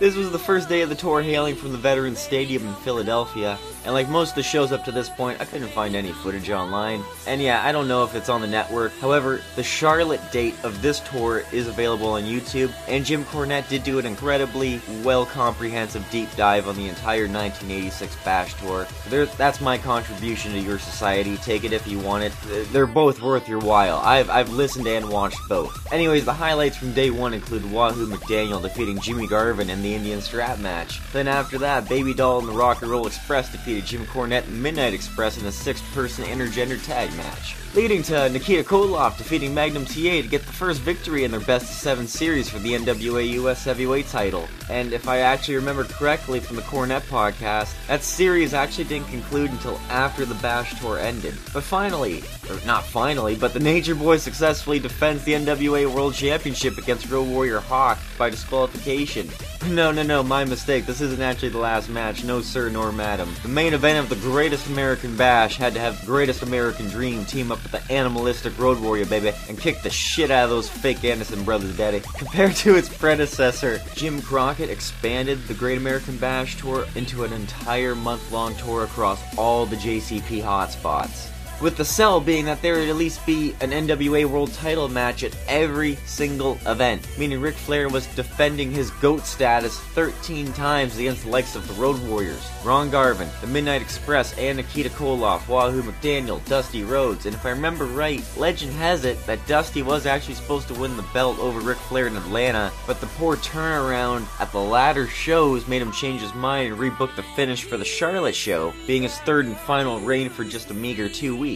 This 0.00 0.16
was 0.16 0.32
the 0.32 0.38
first 0.38 0.68
day 0.68 0.80
of 0.80 0.88
the 0.88 0.96
tour 0.96 1.22
hailing 1.22 1.54
from 1.54 1.70
the 1.70 1.78
Veterans 1.78 2.18
Stadium 2.18 2.66
in 2.66 2.74
Philadelphia, 2.76 3.56
and 3.84 3.92
like 3.92 4.08
most 4.08 4.30
of 4.30 4.36
the 4.36 4.42
shows 4.42 4.72
up 4.72 4.84
to 4.84 4.92
this 4.92 5.08
point, 5.08 5.40
I 5.40 5.44
couldn't 5.44 5.68
find 5.68 5.94
any 5.94 6.12
footage 6.12 6.50
online. 6.50 7.02
And 7.26 7.40
yeah, 7.40 7.64
I 7.64 7.72
don't 7.72 7.88
know 7.88 8.04
if 8.04 8.14
it's 8.14 8.28
on 8.28 8.40
the 8.40 8.46
network. 8.46 8.92
However, 8.98 9.40
the 9.56 9.62
Charlotte 9.62 10.20
date 10.32 10.54
of 10.64 10.80
this 10.80 11.00
tour 11.00 11.44
is 11.52 11.68
available 11.68 12.08
on 12.08 12.22
YouTube, 12.22 12.72
and 12.88 13.04
Jim 13.04 13.24
Cornette 13.24 13.68
did 13.68 13.84
do 13.84 13.98
an 13.98 14.06
incredibly 14.06 14.80
well 15.02 15.26
comprehensive 15.26 16.08
deep 16.10 16.34
dive 16.36 16.68
on 16.68 16.76
the 16.76 16.88
entire 16.88 17.28
1986 17.28 18.16
Bash 18.24 18.54
Tour. 18.54 18.86
There, 19.08 19.26
that's 19.26 19.60
my 19.60 19.76
contribution 19.76 20.52
to 20.52 20.60
your 20.60 20.78
society. 20.78 21.36
Take 21.38 21.64
it 21.64 21.72
if 21.72 21.86
you 21.86 21.98
want 21.98 22.24
it. 22.24 22.32
They're 22.72 22.86
both 22.86 23.20
worth 23.20 23.48
your 23.48 23.60
while. 23.60 23.98
I've, 23.98 24.30
I've 24.30 24.50
listened 24.50 24.86
and 24.86 25.08
watched 25.08 25.40
both. 25.48 25.92
Anyways, 25.92 26.24
the 26.24 26.32
highlights 26.32 26.76
from 26.76 26.92
day 26.92 27.10
one 27.10 27.34
include 27.34 27.70
Wahoo 27.70 28.06
McDaniel 28.06 28.62
defeating 28.62 28.98
Jimmy 29.00 29.26
Garvin 29.26 29.70
in 29.70 29.82
the 29.82 29.94
Indian 29.94 30.20
strap 30.20 30.58
match. 30.58 31.00
Then 31.12 31.28
after 31.28 31.58
that, 31.58 31.88
Baby 31.88 32.14
Doll 32.14 32.40
and 32.40 32.48
the 32.48 32.52
Rock 32.52 32.82
and 32.82 32.90
Roll 32.90 33.06
Express 33.06 33.50
defeated 33.52 33.73
Jim 33.80 34.04
Cornette 34.06 34.48
Midnight 34.48 34.94
Express 34.94 35.40
in 35.40 35.46
a 35.46 35.52
six-person 35.52 36.24
intergender 36.24 36.82
tag 36.84 37.14
match. 37.16 37.56
Leading 37.74 38.04
to 38.04 38.28
Nikita 38.28 38.62
Koloff 38.62 39.18
defeating 39.18 39.52
Magnum 39.52 39.84
TA 39.84 40.22
to 40.22 40.28
get 40.28 40.46
the 40.46 40.52
first 40.52 40.80
victory 40.82 41.24
in 41.24 41.32
their 41.32 41.40
best 41.40 41.68
of 41.68 41.76
seven 41.76 42.06
series 42.06 42.48
for 42.48 42.60
the 42.60 42.72
NWA 42.72 43.28
US 43.30 43.64
Heavyweight 43.64 44.06
title. 44.06 44.46
And 44.70 44.92
if 44.92 45.08
I 45.08 45.18
actually 45.18 45.56
remember 45.56 45.82
correctly 45.82 46.38
from 46.38 46.54
the 46.54 46.62
Cornette 46.62 47.02
podcast, 47.08 47.74
that 47.88 48.04
series 48.04 48.54
actually 48.54 48.84
didn't 48.84 49.08
conclude 49.08 49.50
until 49.50 49.76
after 49.90 50.24
the 50.24 50.36
Bash 50.36 50.78
Tour 50.80 51.00
ended. 51.00 51.34
But 51.52 51.64
finally, 51.64 52.22
or 52.48 52.64
not 52.64 52.84
finally, 52.84 53.34
but 53.34 53.52
the 53.52 53.58
Nature 53.58 53.96
Boy 53.96 54.18
successfully 54.18 54.78
defends 54.78 55.24
the 55.24 55.32
NWA 55.32 55.92
World 55.92 56.14
Championship 56.14 56.78
against 56.78 57.10
Real 57.10 57.26
Warrior 57.26 57.58
Hawk 57.58 57.98
by 58.16 58.30
disqualification. 58.30 59.28
No, 59.64 59.90
no, 59.90 60.02
no, 60.02 60.22
my 60.22 60.44
mistake. 60.44 60.84
This 60.84 61.00
isn't 61.00 61.22
actually 61.22 61.48
the 61.48 61.56
last 61.56 61.88
match. 61.88 62.22
No, 62.22 62.42
sir, 62.42 62.68
nor 62.68 62.92
madam. 62.92 63.34
The 63.42 63.48
main 63.48 63.72
event 63.72 63.98
of 63.98 64.10
the 64.10 64.28
Greatest 64.28 64.66
American 64.66 65.16
Bash 65.16 65.56
had 65.56 65.72
to 65.72 65.80
have 65.80 66.04
Greatest 66.04 66.42
American 66.42 66.86
Dream 66.90 67.24
team 67.24 67.50
up 67.50 67.63
the 67.70 67.82
Animalistic 67.92 68.58
Road 68.58 68.80
Warrior, 68.80 69.06
baby, 69.06 69.32
and 69.48 69.58
kick 69.58 69.82
the 69.82 69.90
shit 69.90 70.30
out 70.30 70.44
of 70.44 70.50
those 70.50 70.68
fake 70.68 71.04
Anderson 71.04 71.44
brothers, 71.44 71.76
daddy. 71.76 72.00
Compared 72.16 72.54
to 72.56 72.76
its 72.76 72.88
predecessor, 72.88 73.80
Jim 73.94 74.22
Crockett 74.22 74.70
expanded 74.70 75.46
the 75.46 75.54
Great 75.54 75.78
American 75.78 76.16
Bash 76.16 76.56
tour 76.58 76.86
into 76.94 77.24
an 77.24 77.32
entire 77.32 77.94
month 77.94 78.30
long 78.32 78.54
tour 78.56 78.84
across 78.84 79.20
all 79.36 79.66
the 79.66 79.76
JCP 79.76 80.42
hotspots 80.42 81.33
with 81.64 81.78
the 81.78 81.84
sell 81.84 82.20
being 82.20 82.44
that 82.44 82.60
there 82.60 82.74
would 82.74 82.90
at 82.90 82.96
least 82.96 83.24
be 83.24 83.56
an 83.62 83.70
NWA 83.70 84.26
World 84.26 84.52
title 84.52 84.86
match 84.86 85.24
at 85.24 85.34
every 85.48 85.96
single 86.04 86.58
event, 86.66 87.08
meaning 87.16 87.40
Ric 87.40 87.54
Flair 87.54 87.88
was 87.88 88.06
defending 88.08 88.70
his 88.70 88.90
GOAT 88.90 89.24
status 89.24 89.80
13 89.80 90.52
times 90.52 90.98
against 90.98 91.24
the 91.24 91.30
likes 91.30 91.56
of 91.56 91.66
the 91.66 91.72
Road 91.72 91.98
Warriors, 92.06 92.46
Ron 92.62 92.90
Garvin, 92.90 93.30
the 93.40 93.46
Midnight 93.46 93.80
Express, 93.80 94.36
and 94.36 94.58
Nikita 94.58 94.90
Koloff, 94.90 95.48
Wahoo 95.48 95.82
McDaniel, 95.82 96.46
Dusty 96.46 96.84
Rhodes, 96.84 97.24
and 97.24 97.34
if 97.34 97.46
I 97.46 97.50
remember 97.50 97.86
right, 97.86 98.22
legend 98.36 98.74
has 98.74 99.06
it 99.06 99.24
that 99.24 99.46
Dusty 99.46 99.80
was 99.80 100.04
actually 100.04 100.34
supposed 100.34 100.68
to 100.68 100.78
win 100.78 100.98
the 100.98 101.06
belt 101.14 101.38
over 101.38 101.60
Ric 101.60 101.78
Flair 101.78 102.08
in 102.08 102.16
Atlanta, 102.18 102.70
but 102.86 103.00
the 103.00 103.06
poor 103.06 103.38
turnaround 103.38 104.26
at 104.38 104.52
the 104.52 104.60
latter 104.60 105.08
shows 105.08 105.66
made 105.66 105.80
him 105.80 105.92
change 105.92 106.20
his 106.20 106.34
mind 106.34 106.70
and 106.70 106.78
rebook 106.78 107.16
the 107.16 107.22
finish 107.22 107.64
for 107.64 107.78
the 107.78 107.84
Charlotte 107.86 108.34
show, 108.34 108.74
being 108.86 109.04
his 109.04 109.16
third 109.20 109.46
and 109.46 109.56
final 109.56 109.98
reign 110.00 110.28
for 110.28 110.44
just 110.44 110.70
a 110.70 110.74
meager 110.74 111.08
two 111.08 111.34
weeks. 111.34 111.53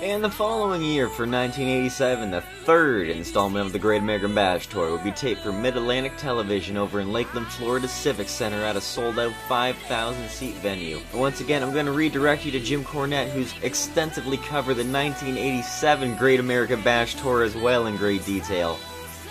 And 0.00 0.22
the 0.22 0.30
following 0.30 0.82
year, 0.82 1.08
for 1.08 1.26
1987, 1.26 2.30
the 2.30 2.40
third 2.40 3.08
installment 3.08 3.66
of 3.66 3.72
the 3.72 3.80
Great 3.80 4.00
American 4.00 4.32
Bash 4.32 4.68
Tour 4.68 4.92
would 4.92 5.02
be 5.02 5.10
taped 5.10 5.40
for 5.40 5.50
Mid 5.52 5.76
Atlantic 5.76 6.16
Television 6.16 6.76
over 6.76 7.00
in 7.00 7.12
Lakeland, 7.12 7.48
Florida 7.48 7.88
Civic 7.88 8.28
Center 8.28 8.62
at 8.62 8.76
a 8.76 8.80
sold 8.80 9.18
out 9.18 9.32
5,000 9.48 10.28
seat 10.28 10.54
venue. 10.56 11.00
Once 11.12 11.40
again, 11.40 11.64
I'm 11.64 11.72
going 11.72 11.86
to 11.86 11.92
redirect 11.92 12.44
you 12.44 12.52
to 12.52 12.60
Jim 12.60 12.84
Cornette, 12.84 13.30
who's 13.30 13.52
extensively 13.62 14.36
covered 14.36 14.74
the 14.74 14.84
1987 14.84 16.16
Great 16.16 16.38
American 16.38 16.80
Bash 16.82 17.16
Tour 17.16 17.42
as 17.42 17.56
well 17.56 17.86
in 17.86 17.96
great 17.96 18.24
detail. 18.24 18.78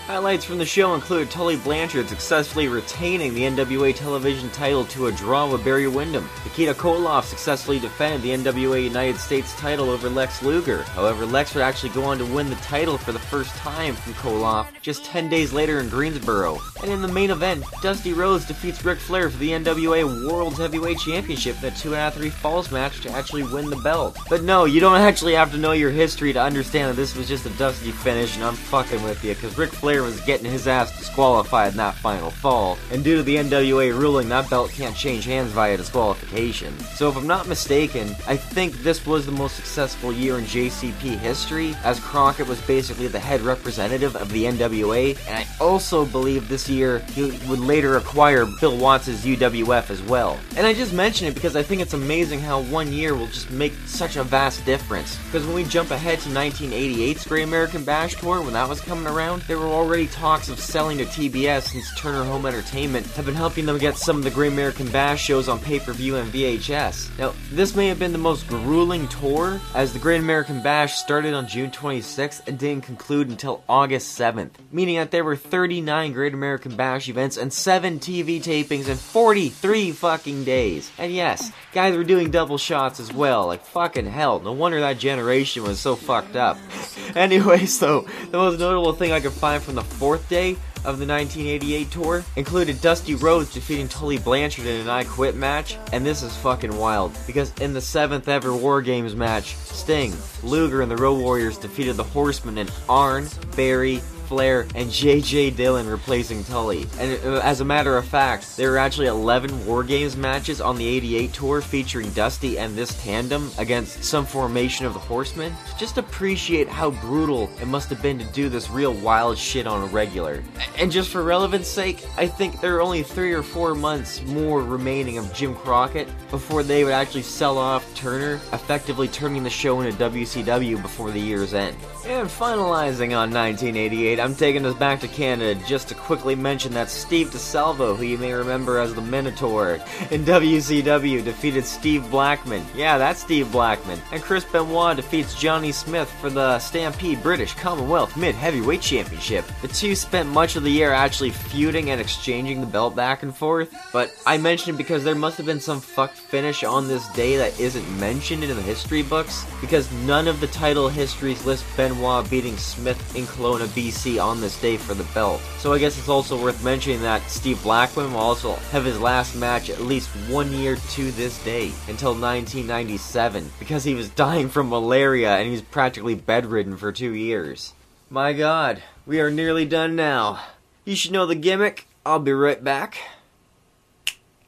Highlights 0.08 0.46
from 0.46 0.58
the 0.58 0.66
show 0.66 0.96
include 0.96 1.30
Tully 1.30 1.58
Blanchard 1.58 2.08
successfully 2.08 2.70
retaining 2.70 3.34
the 3.34 3.42
NWA 3.42 3.94
television 3.94 4.50
title 4.52 4.86
to 4.86 5.08
a 5.08 5.12
draw 5.12 5.52
with 5.52 5.66
Barry 5.66 5.90
Windham. 5.90 6.30
Nikita 6.46 6.76
Koloff 6.76 7.26
successfully 7.26 7.78
defended 7.78 8.22
the 8.22 8.30
NWA 8.30 8.82
United 8.82 9.20
States 9.20 9.54
title 9.58 9.90
over 9.90 10.10
Lex 10.10 10.42
Luger. 10.42 10.84
However, 10.84 11.26
Lex 11.26 11.54
would 11.54 11.62
actually 11.62 11.90
go 11.90 12.06
on 12.06 12.18
to 12.20 12.26
win 12.26 12.50
the 12.50 12.56
title 12.56 12.98
for 12.98 13.12
the 13.12 13.20
first 13.20 13.54
time 13.58 13.96
from 13.96 14.14
Koloff 14.14 14.68
just 14.82 15.04
10 15.04 15.28
days 15.28 15.52
later 15.52 15.82
in 15.82 15.90
Greensboro. 15.90 16.58
And 16.82 16.90
in 16.90 17.02
the 17.02 17.10
main 17.10 17.30
event, 17.30 17.66
Dusty 17.82 18.14
Rhodes 18.14 18.46
defeats 18.46 18.86
Ric 18.86 19.00
Flair 19.00 19.30
for 19.30 19.38
the 19.40 19.50
NWA 19.50 20.32
World 20.32 20.58
Heavyweight 20.58 21.00
Championship 21.00 21.62
in 21.62 21.74
a 21.74 21.76
2 21.76 21.98
out 21.98 22.14
of 22.14 22.20
3 22.22 22.30
falls 22.30 22.72
match 22.72 23.02
to 23.02 23.12
actually 23.12 23.44
win 23.44 23.70
the 23.70 23.76
belt. 23.76 24.18
But 24.30 24.44
no, 24.44 24.64
you 24.64 24.80
don't 24.80 24.96
actually 25.02 25.34
have 25.34 25.52
to 25.52 25.58
know 25.58 25.74
your 25.74 25.92
history 25.92 26.32
to 26.32 26.42
understand 26.42 26.92
that 26.92 26.96
this 26.96 27.14
was 27.14 27.28
just 27.28 27.46
a 27.46 27.50
Dusty 27.58 27.92
finish 27.92 28.36
and 28.36 28.46
I'm 28.46 28.56
fucking 28.56 29.04
with 29.04 29.22
you, 29.26 29.34
because 29.34 29.58
Ric 29.58 29.72
Flair 29.72 29.97
was 30.04 30.22
getting 30.22 30.50
his 30.52 30.68
ass 30.68 30.98
disqualified 30.98 31.72
in 31.72 31.78
that 31.78 31.96
final 31.96 32.32
fall, 32.32 32.78
and 32.92 33.04
due 33.04 33.18
to 33.18 33.24
the 33.24 33.36
NWA 33.36 33.98
ruling, 33.98 34.30
that 34.30 34.50
belt 34.50 34.72
can't 34.72 34.96
change 34.96 35.26
hands 35.26 35.52
via 35.52 35.78
disqualification. 35.78 36.78
So 36.80 37.10
if 37.10 37.16
I'm 37.16 37.28
not 37.28 37.48
mistaken, 37.48 38.16
I 38.28 38.36
think 38.36 38.84
this 38.84 39.06
was 39.06 39.26
the 39.26 39.32
most 39.32 39.56
successful 39.56 40.12
year 40.12 40.38
in 40.38 40.46
JCP 40.46 41.18
history, 41.18 41.76
as 41.84 42.00
Crockett 42.00 42.48
was 42.48 42.62
basically 42.62 43.08
the 43.08 43.20
head 43.20 43.42
representative 43.42 44.16
of 44.16 44.32
the 44.32 44.46
NWA, 44.46 45.18
and 45.28 45.38
I 45.38 45.48
also 45.60 46.06
believe 46.06 46.50
this 46.50 46.70
year 46.70 47.00
he 47.14 47.32
would 47.48 47.60
later 47.60 47.98
acquire 47.98 48.46
Bill 48.46 48.78
Watts' 48.78 49.26
UWF 49.26 49.90
as 49.90 50.02
well. 50.04 50.38
And 50.56 50.66
I 50.66 50.74
just 50.74 50.94
mention 50.94 51.28
it 51.28 51.34
because 51.34 51.56
I 51.56 51.64
think 51.64 51.82
it's 51.82 51.94
amazing 51.94 52.40
how 52.40 52.62
one 52.62 52.92
year 52.92 53.16
will 53.16 53.28
just 53.28 53.52
make 53.52 53.74
such 53.86 54.16
a 54.16 54.24
vast 54.24 54.66
difference. 54.66 55.18
Because 55.26 55.46
when 55.46 55.56
we 55.56 55.64
jump 55.64 55.92
ahead 55.92 56.20
to 56.20 56.30
1988's 56.30 57.26
Great 57.26 57.44
American 57.44 57.84
Bash 57.84 58.16
Tour, 58.16 58.42
when 58.42 58.54
that 58.54 58.68
was 58.68 58.82
coming 58.82 59.08
around, 59.08 59.42
there 59.44 59.58
were 59.58 59.66
already 59.66 59.87
talks 59.88 60.50
of 60.50 60.60
selling 60.60 60.98
to 60.98 61.06
TBS 61.06 61.70
since 61.70 61.96
Turner 61.96 62.26
Home 62.26 62.46
Entertainment 62.46 63.06
have 63.12 63.26
been 63.26 63.34
helping 63.34 63.66
them 63.66 63.78
get 63.78 63.96
some 63.96 64.18
of 64.18 64.26
the 64.26 64.30
Great 64.30 64.52
American 64.52 64.90
Bash 64.90 65.24
shows 65.24 65.48
on 65.48 65.60
pay-per-view 65.60 66.18
and 66.18 66.30
VHS. 66.32 67.18
Now, 67.18 67.34
this 67.52 67.74
may 67.74 67.88
have 67.88 67.98
been 67.98 68.12
the 68.12 68.18
most 68.18 68.50
grueling 68.50 69.08
tour, 69.08 69.62
as 69.74 69.94
the 69.94 70.00
Great 70.00 70.20
American 70.20 70.62
Bash 70.62 70.96
started 70.96 71.34
on 71.34 71.48
June 71.48 71.72
26th 71.72 72.46
and 72.50 72.60
didn't 72.60 72.84
conclude 72.84 73.30
until 73.30 73.64
August 73.70 74.20
7th, 74.20 74.52
meaning 74.74 74.98
that 74.98 75.12
there 75.12 75.24
were 75.24 75.38
39 75.38 76.12
Great 76.12 76.34
American 76.34 76.76
Bash 76.76 77.08
events 77.08 77.38
and 77.38 77.54
7 77.54 78.00
TV 78.00 78.42
tapings 78.44 78.90
in 78.90 78.98
43 78.98 79.94
fucking 79.94 80.44
days. 80.44 80.92
And 80.98 81.14
yes, 81.14 81.54
guys 81.72 81.96
were 81.96 82.04
doing 82.04 82.30
double 82.30 82.58
shots 82.58 83.00
as 83.00 83.14
well, 83.14 83.48
like 83.48 83.64
fucking 83.64 84.08
hell, 84.08 84.42
no 84.42 84.52
wonder 84.52 84.82
that 84.82 85.00
generation 85.00 85.64
was 85.64 85.80
so 85.80 85.96
fucked 85.96 86.36
up. 86.36 86.58
anyway, 87.16 87.66
so, 87.66 88.02
the 88.32 88.38
most 88.38 88.60
notable 88.60 88.92
thing 88.92 89.14
I 89.14 89.22
could 89.22 89.32
find 89.32 89.64
from 89.64 89.77
the 89.78 89.84
fourth 89.84 90.28
day 90.28 90.52
of 90.86 91.00
the 91.00 91.06
1988 91.06 91.92
tour 91.92 92.26
included 92.36 92.82
Dusty 92.82 93.16
Rhodes 93.16 93.54
defeating 93.54 93.88
Tully 93.88 94.18
Blanchard 94.18 94.66
in 94.66 94.82
an 94.82 94.90
I 94.90 95.04
Quit 95.04 95.36
match, 95.36 95.78
and 95.94 96.06
this 96.06 96.24
is 96.24 96.36
fucking 96.38 96.76
wild 96.76 97.16
because 97.28 97.54
in 97.62 97.74
the 97.74 97.82
seventh 97.82 98.28
ever 98.28 98.56
War 98.56 98.82
Games 98.82 99.16
match, 99.16 99.56
Sting, 99.56 100.14
Luger, 100.44 100.82
and 100.82 100.92
the 100.92 100.98
Road 100.98 101.20
Warriors 101.22 101.58
defeated 101.58 101.96
the 101.96 102.04
Horsemen 102.04 102.58
in 102.58 102.68
Arn, 102.90 103.28
Barry, 103.56 104.02
Flair, 104.28 104.68
and 104.76 104.92
J.J. 104.92 105.52
Dillon 105.52 105.88
replacing 105.88 106.44
Tully. 106.44 106.86
And 107.00 107.20
uh, 107.26 107.40
as 107.44 107.62
a 107.62 107.66
matter 107.66 107.98
of 107.98 108.06
fact, 108.06 108.58
there 108.58 108.72
were 108.72 108.78
actually 108.78 109.08
11 109.08 109.66
War 109.66 109.84
Games 109.84 110.18
matches 110.18 110.62
on 110.62 110.78
the 110.78 110.86
88 110.86 111.34
tour 111.34 111.62
featuring 111.62 112.12
Dusty 112.12 112.60
and 112.60 112.76
this 112.76 113.02
tandem 113.04 113.50
against 113.58 114.04
some 114.04 114.26
formation 114.26 114.86
of 114.86 114.94
the 114.94 115.00
Horsemen. 115.00 115.56
Just 115.78 115.98
appreciate 115.98 116.68
how 116.68 116.92
brutal 116.92 117.50
it 117.62 117.68
must 117.68 117.90
have 117.90 118.02
been 118.02 118.20
to 118.20 118.26
do 118.26 118.50
this 118.50 118.70
real 118.70 118.94
wild 118.94 119.38
shit 119.38 119.68
on 119.68 119.84
a 119.84 119.88
regular. 119.88 120.44
And 120.78 120.92
just 120.92 121.10
for 121.10 121.24
relevance 121.24 121.68
sake, 121.68 122.06
I 122.18 122.28
think 122.28 122.60
there 122.60 122.76
are 122.76 122.82
only 122.82 123.04
three 123.04 123.34
or 123.34 123.44
four 123.44 123.76
months 123.76 124.22
more 124.24 124.62
remaining 124.62 125.18
of 125.18 125.34
Jim 125.34 125.56
Crockett 125.56 126.08
before 126.30 126.64
they 126.64 126.84
would 126.84 126.94
actually 126.94 127.24
sell 127.24 127.58
off 127.58 127.86
Turner, 127.96 128.36
effectively 128.54 129.08
turning 129.08 129.44
the 129.44 129.50
show 129.50 129.82
into 129.82 129.98
WCW 129.98 130.82
before 130.82 131.12
the 131.12 131.20
year's 131.20 131.54
end. 131.54 131.76
And 132.06 132.28
finalizing 132.28 133.12
on 133.18 133.32
1988, 133.32 134.17
I'm 134.20 134.36
taking 134.36 134.66
us 134.66 134.74
back 134.76 135.00
to 135.02 135.08
Canada 135.08 135.60
just 135.68 135.90
to 135.90 135.96
quickly 135.96 136.36
mention 136.36 136.74
that 136.74 136.90
Steve 136.90 137.30
DeSalvo, 137.30 137.96
who 137.96 138.04
you 138.04 138.18
may 138.18 138.34
remember 138.34 138.80
as 138.80 138.94
the 138.96 139.02
Minotaur, 139.02 139.76
in 140.12 140.24
WCW 140.26 141.24
defeated 141.24 141.66
Steve 141.66 142.10
Blackman. 142.10 142.66
Yeah, 142.76 142.98
that's 142.98 143.20
Steve 143.20 143.52
Blackman. 143.52 144.02
And 144.12 144.24
Chris 144.24 144.44
Benoit 144.46 144.96
defeats 144.96 145.40
Johnny 145.40 145.72
Smith 145.72 146.10
for 146.20 146.30
the 146.30 146.58
Stampede 146.60 147.22
British 147.22 147.54
Commonwealth 147.54 148.18
Mid 148.18 148.34
Heavyweight 148.34 148.82
Championship. 148.82 149.46
The 149.62 149.68
two 149.68 149.96
spent 149.96 150.30
much 150.30 150.56
of 150.56 150.64
the 150.64 150.72
year 150.72 150.92
actually 150.92 151.32
feuding 151.32 151.92
and 151.92 152.02
exchanging 152.02 152.62
the 152.62 152.68
belt 152.68 152.96
back 152.96 153.24
and 153.24 153.36
forth, 153.36 153.74
but 153.94 154.16
I 154.26 154.38
mention 154.38 154.74
it 154.74 154.78
because 154.78 155.04
there 155.04 155.16
must 155.16 155.38
have 155.38 155.46
been 155.46 155.60
some 155.60 155.82
fucked 155.82 156.18
finish 156.18 156.64
on 156.64 156.88
this 156.88 157.08
day 157.10 157.38
that 157.38 157.60
isn't 157.60 158.00
mentioned 158.00 158.44
in 158.44 158.56
the 158.56 158.62
history 158.62 159.04
books, 159.04 159.46
because 159.62 159.92
none 160.04 160.28
of 160.28 160.40
the 160.40 160.48
title 160.48 160.90
histories 160.90 161.46
list 161.46 161.66
Benoit 161.76 162.30
beating 162.30 162.58
Smith 162.58 163.16
in 163.16 163.26
Kelowna, 163.26 163.68
BC 163.68 164.07
on 164.16 164.40
this 164.40 164.60
day 164.62 164.78
for 164.78 164.94
the 164.94 165.04
belt. 165.14 165.42
So 165.58 165.74
I 165.74 165.80
guess 165.80 165.98
it's 165.98 166.08
also 166.08 166.42
worth 166.42 166.64
mentioning 166.64 167.02
that 167.02 167.30
Steve 167.30 167.62
Blackman 167.62 168.14
will 168.14 168.22
also 168.22 168.54
have 168.72 168.86
his 168.86 169.00
last 169.00 169.36
match 169.36 169.70
at 169.70 169.82
least 169.82 170.08
one 170.30 170.52
year 170.54 170.78
to 170.78 171.12
this 171.12 171.44
day, 171.44 171.74
until 171.90 172.12
1997, 172.12 173.52
because 173.60 173.84
he 173.84 173.94
was 173.94 174.10
dying 174.26 174.48
from 174.48 174.70
malaria 174.70 175.36
and 175.36 175.46
he 175.46 175.52
was 175.52 175.62
practically 175.62 176.16
bedridden 176.16 176.78
for 176.78 176.92
two 176.94 177.14
years. 177.14 177.74
My 178.10 178.32
god, 178.32 178.82
we 179.06 179.20
are 179.20 179.30
nearly 179.30 179.66
done 179.66 179.96
now. 179.96 180.40
You 180.86 180.96
should 180.96 181.12
know 181.12 181.26
the 181.26 181.36
gimmick. 181.36 181.88
I'll 182.06 182.20
be 182.20 182.32
right 182.32 182.64
back 182.64 182.98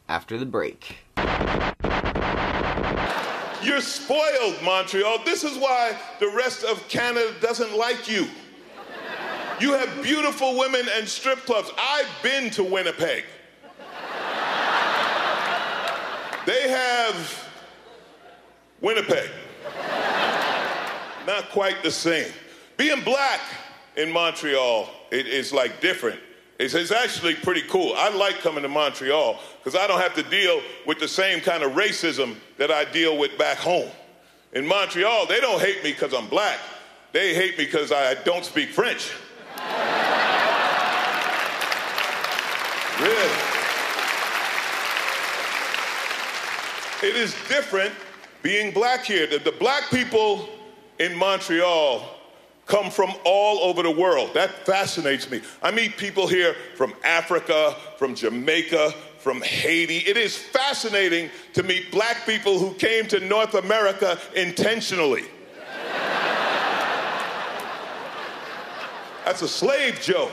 after 0.08 0.38
the 0.38 0.46
break. 0.46 1.00
You're 3.62 3.82
spoiled, 3.82 4.56
Montreal. 4.64 5.20
This 5.26 5.44
is 5.44 5.58
why 5.58 5.98
the 6.22 6.30
rest 6.30 6.64
of 6.64 6.88
Canada 6.88 7.34
doesn't 7.42 7.78
like 7.78 8.10
you. 8.10 8.28
You 9.60 9.74
have 9.74 10.02
beautiful 10.02 10.58
women 10.58 10.86
and 10.96 11.08
strip 11.08 11.40
clubs. 11.46 11.70
I've 11.78 12.10
been 12.24 12.50
to 12.52 12.64
Winnipeg. 12.64 13.26
They 16.46 16.70
have 16.70 17.50
Winnipeg. 18.82 19.30
Not 21.28 21.50
quite 21.52 21.84
the 21.84 21.92
same. 21.92 22.32
Being 22.78 23.04
black 23.04 23.42
in 23.98 24.12
Montreal 24.12 24.90
it 25.12 25.28
is 25.28 25.52
like 25.52 25.82
different. 25.82 26.20
It's, 26.60 26.74
it's 26.74 26.92
actually 26.92 27.36
pretty 27.36 27.62
cool. 27.64 27.94
I 27.96 28.10
like 28.10 28.40
coming 28.40 28.64
to 28.64 28.70
Montreal 28.70 29.40
because 29.58 29.80
I 29.80 29.88
don't 29.88 30.02
have 30.02 30.16
to 30.16 30.24
deal 30.24 30.62
with 30.86 31.00
the 31.00 31.08
same 31.08 31.40
kind 31.40 31.64
of 31.64 31.72
racism 31.74 32.36
that 32.58 32.72
I 32.72 32.86
deal 32.86 33.18
with 33.18 33.38
back 33.38 33.58
home. 33.58 33.90
In 34.54 34.68
Montreal, 34.68 35.26
they 35.28 35.40
don't 35.40 35.62
hate 35.62 35.84
me 35.84 35.92
because 35.92 36.14
I'm 36.14 36.28
black. 36.28 36.60
They 37.12 37.34
hate 37.34 37.58
me 37.58 37.66
because 37.66 37.92
I 37.92 38.16
don't 38.24 38.44
speak 38.44 38.70
French. 38.70 39.12
Really. 43.00 43.50
It 47.02 47.16
is 47.16 47.34
different 47.48 47.94
being 48.42 48.74
black 48.74 49.06
here. 49.06 49.26
The, 49.26 49.40
the 49.40 49.54
black 49.54 49.90
people 49.90 50.50
in 51.00 51.16
Montreal 51.16 52.20
come 52.66 52.92
from 52.92 53.12
all 53.26 53.60
over 53.60 53.82
the 53.84 53.92
world. 53.92 54.34
That 54.34 54.66
fascinates 54.66 55.32
me. 55.32 55.42
I 55.64 55.72
meet 55.72 55.98
people 55.98 56.28
here 56.28 56.56
from 56.76 56.94
Africa, 57.04 57.76
from 57.98 58.16
Jamaica, 58.16 58.94
from 59.18 59.42
Haiti. 59.42 59.98
It 59.98 60.18
is 60.18 60.38
fascinating 60.38 61.30
to 61.54 61.64
meet 61.64 61.92
black 61.92 62.26
people 62.26 62.60
who 62.60 62.74
came 62.76 63.08
to 63.08 63.20
North 63.22 63.56
America 63.56 64.20
intentionally. 64.36 65.24
That's 69.30 69.44
a 69.44 69.48
slave 69.48 70.02
joke. 70.02 70.32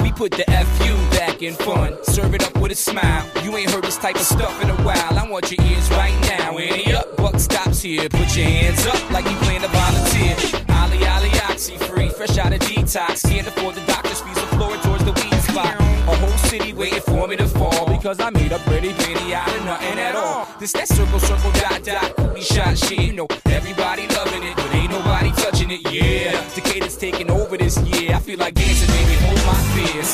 We 0.00 0.10
put 0.12 0.32
the 0.32 0.44
FU 0.46 1.10
back 1.10 1.42
in 1.42 1.52
fun. 1.52 2.02
Serve 2.02 2.34
it 2.34 2.42
up 2.42 2.56
with 2.56 2.72
a 2.72 2.74
smile. 2.74 3.30
You 3.44 3.54
ain't 3.58 3.70
heard 3.70 3.84
this 3.84 3.98
type 3.98 4.16
of 4.16 4.22
stuff 4.22 4.62
in 4.62 4.70
a 4.70 4.76
while. 4.76 5.18
I 5.18 5.28
want 5.28 5.52
your 5.52 5.62
ears 5.66 5.90
right 5.90 6.18
now. 6.22 6.56
Any 6.56 6.94
up, 6.94 7.14
buck 7.18 7.38
here. 7.82 8.08
Put 8.08 8.36
your 8.36 8.46
hands 8.46 8.86
up 8.86 9.10
like 9.10 9.24
you 9.24 9.36
plan 9.38 9.60
to 9.60 9.68
volunteer. 9.68 10.36
Ali 10.70 11.04
Ali 11.06 11.30
Oxy 11.50 11.76
free, 11.76 12.08
fresh 12.08 12.38
out 12.38 12.52
of 12.52 12.60
detox. 12.60 13.28
Can't 13.28 13.46
afford 13.46 13.74
the 13.74 13.84
doctor's 13.86 14.20
fees. 14.20 14.34
The 14.34 14.46
floor 14.56 14.76
towards 14.78 15.04
the 15.04 15.12
weed 15.12 15.40
spot. 15.42 15.74
A 15.78 16.16
whole 16.16 16.38
city 16.48 16.72
waiting 16.72 17.00
for 17.00 17.26
me 17.26 17.36
to 17.36 17.48
fall 17.48 17.86
because 17.88 18.20
I 18.20 18.30
made 18.30 18.52
a 18.52 18.58
pretty 18.60 18.92
penny 18.92 19.34
out 19.34 19.48
of 19.48 19.64
nothing 19.64 19.98
at 19.98 20.14
all. 20.14 20.46
This 20.60 20.72
that 20.72 20.88
circle, 20.88 21.18
circle, 21.18 21.50
dot, 21.52 21.82
dot, 21.82 22.34
we 22.34 22.40
shot 22.40 22.78
shit. 22.78 23.00
You 23.00 23.12
know, 23.12 23.26
everybody 23.46 24.06
loving 24.08 24.42
it, 24.42 24.56
but 24.56 24.72
ain't 24.74 24.90
nobody 24.90 25.30
touching 25.32 25.70
it. 25.70 25.80
Yeah, 25.92 26.42
Decatur's 26.54 26.96
taking 26.96 27.30
over 27.30 27.56
this 27.56 27.78
year. 27.82 28.14
I 28.14 28.20
feel 28.20 28.38
like 28.38 28.54
dancing, 28.54 28.88
baby. 28.88 29.16
Hold 29.24 29.44
my 29.46 29.54
fears. 29.74 30.12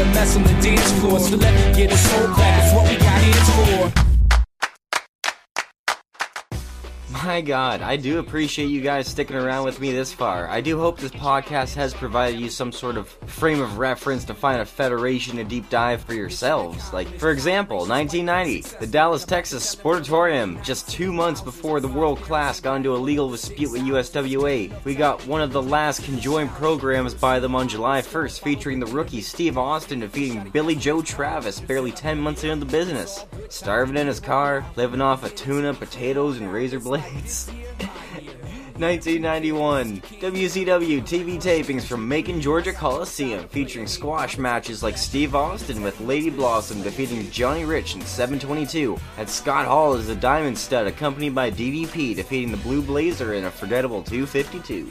A 0.00 0.04
mess 0.06 0.36
on 0.36 0.42
the 0.44 0.52
dance 0.62 0.92
floor. 1.00 1.18
So 1.18 1.36
let 1.36 1.52
me 1.54 1.74
get 1.74 1.92
a 1.92 1.96
soul 1.96 2.28
back. 2.36 2.64
It's 2.64 2.74
what 2.74 2.88
we 2.88 2.96
got 2.96 3.20
hands 3.20 3.94
for. 3.94 4.07
My 7.24 7.40
god, 7.40 7.82
I 7.82 7.96
do 7.96 8.20
appreciate 8.20 8.66
you 8.66 8.80
guys 8.80 9.08
sticking 9.08 9.34
around 9.34 9.64
with 9.64 9.80
me 9.80 9.90
this 9.90 10.12
far. 10.12 10.48
I 10.48 10.60
do 10.60 10.78
hope 10.78 10.98
this 10.98 11.10
podcast 11.10 11.74
has 11.74 11.92
provided 11.92 12.38
you 12.38 12.48
some 12.48 12.70
sort 12.70 12.96
of 12.96 13.08
frame 13.26 13.60
of 13.60 13.76
reference 13.76 14.24
to 14.26 14.34
find 14.34 14.60
a 14.60 14.64
federation 14.64 15.36
to 15.36 15.44
deep 15.44 15.68
dive 15.68 16.00
for 16.02 16.14
yourselves. 16.14 16.92
Like, 16.92 17.08
for 17.18 17.32
example, 17.32 17.78
1990, 17.78 18.76
the 18.78 18.86
Dallas, 18.86 19.24
Texas 19.24 19.74
Sportatorium. 19.74 20.62
Just 20.62 20.88
two 20.90 21.12
months 21.12 21.40
before 21.40 21.80
the 21.80 21.88
world 21.88 22.22
class 22.22 22.60
got 22.60 22.76
into 22.76 22.94
a 22.94 22.96
legal 22.96 23.28
dispute 23.28 23.72
with 23.72 23.82
USWA, 23.82 24.84
we 24.84 24.94
got 24.94 25.26
one 25.26 25.42
of 25.42 25.52
the 25.52 25.62
last 25.62 26.04
conjoined 26.04 26.50
programs 26.50 27.14
by 27.14 27.40
them 27.40 27.56
on 27.56 27.68
July 27.68 28.00
1st, 28.00 28.40
featuring 28.40 28.78
the 28.78 28.86
rookie 28.86 29.22
Steve 29.22 29.58
Austin 29.58 30.00
defeating 30.00 30.48
Billy 30.50 30.76
Joe 30.76 31.02
Travis 31.02 31.58
barely 31.58 31.90
10 31.90 32.20
months 32.20 32.44
into 32.44 32.64
the 32.64 32.70
business. 32.70 33.26
Starving 33.48 33.96
in 33.96 34.06
his 34.06 34.20
car, 34.20 34.64
living 34.76 35.00
off 35.00 35.24
of 35.24 35.34
tuna, 35.34 35.74
potatoes, 35.74 36.38
and 36.38 36.52
razor 36.52 36.78
blades. 36.78 37.07
1991 38.78 40.00
WCW 40.20 41.00
TV 41.02 41.36
tapings 41.36 41.82
from 41.82 42.06
Macon, 42.08 42.40
Georgia 42.40 42.72
Coliseum 42.72 43.48
featuring 43.48 43.88
squash 43.88 44.38
matches 44.38 44.82
like 44.82 44.96
Steve 44.96 45.34
Austin 45.34 45.82
with 45.82 46.00
Lady 46.00 46.30
Blossom 46.30 46.82
defeating 46.82 47.28
Johnny 47.30 47.64
Rich 47.64 47.96
in 47.96 48.02
722, 48.02 48.96
and 49.16 49.28
Scott 49.28 49.66
Hall 49.66 49.94
as 49.94 50.06
the 50.06 50.14
Diamond 50.14 50.56
Stud 50.56 50.86
accompanied 50.86 51.34
by 51.34 51.50
DDP 51.50 52.14
defeating 52.14 52.52
the 52.52 52.56
Blue 52.58 52.80
Blazer 52.80 53.34
in 53.34 53.46
a 53.46 53.50
forgettable 53.50 54.02
252. 54.02 54.88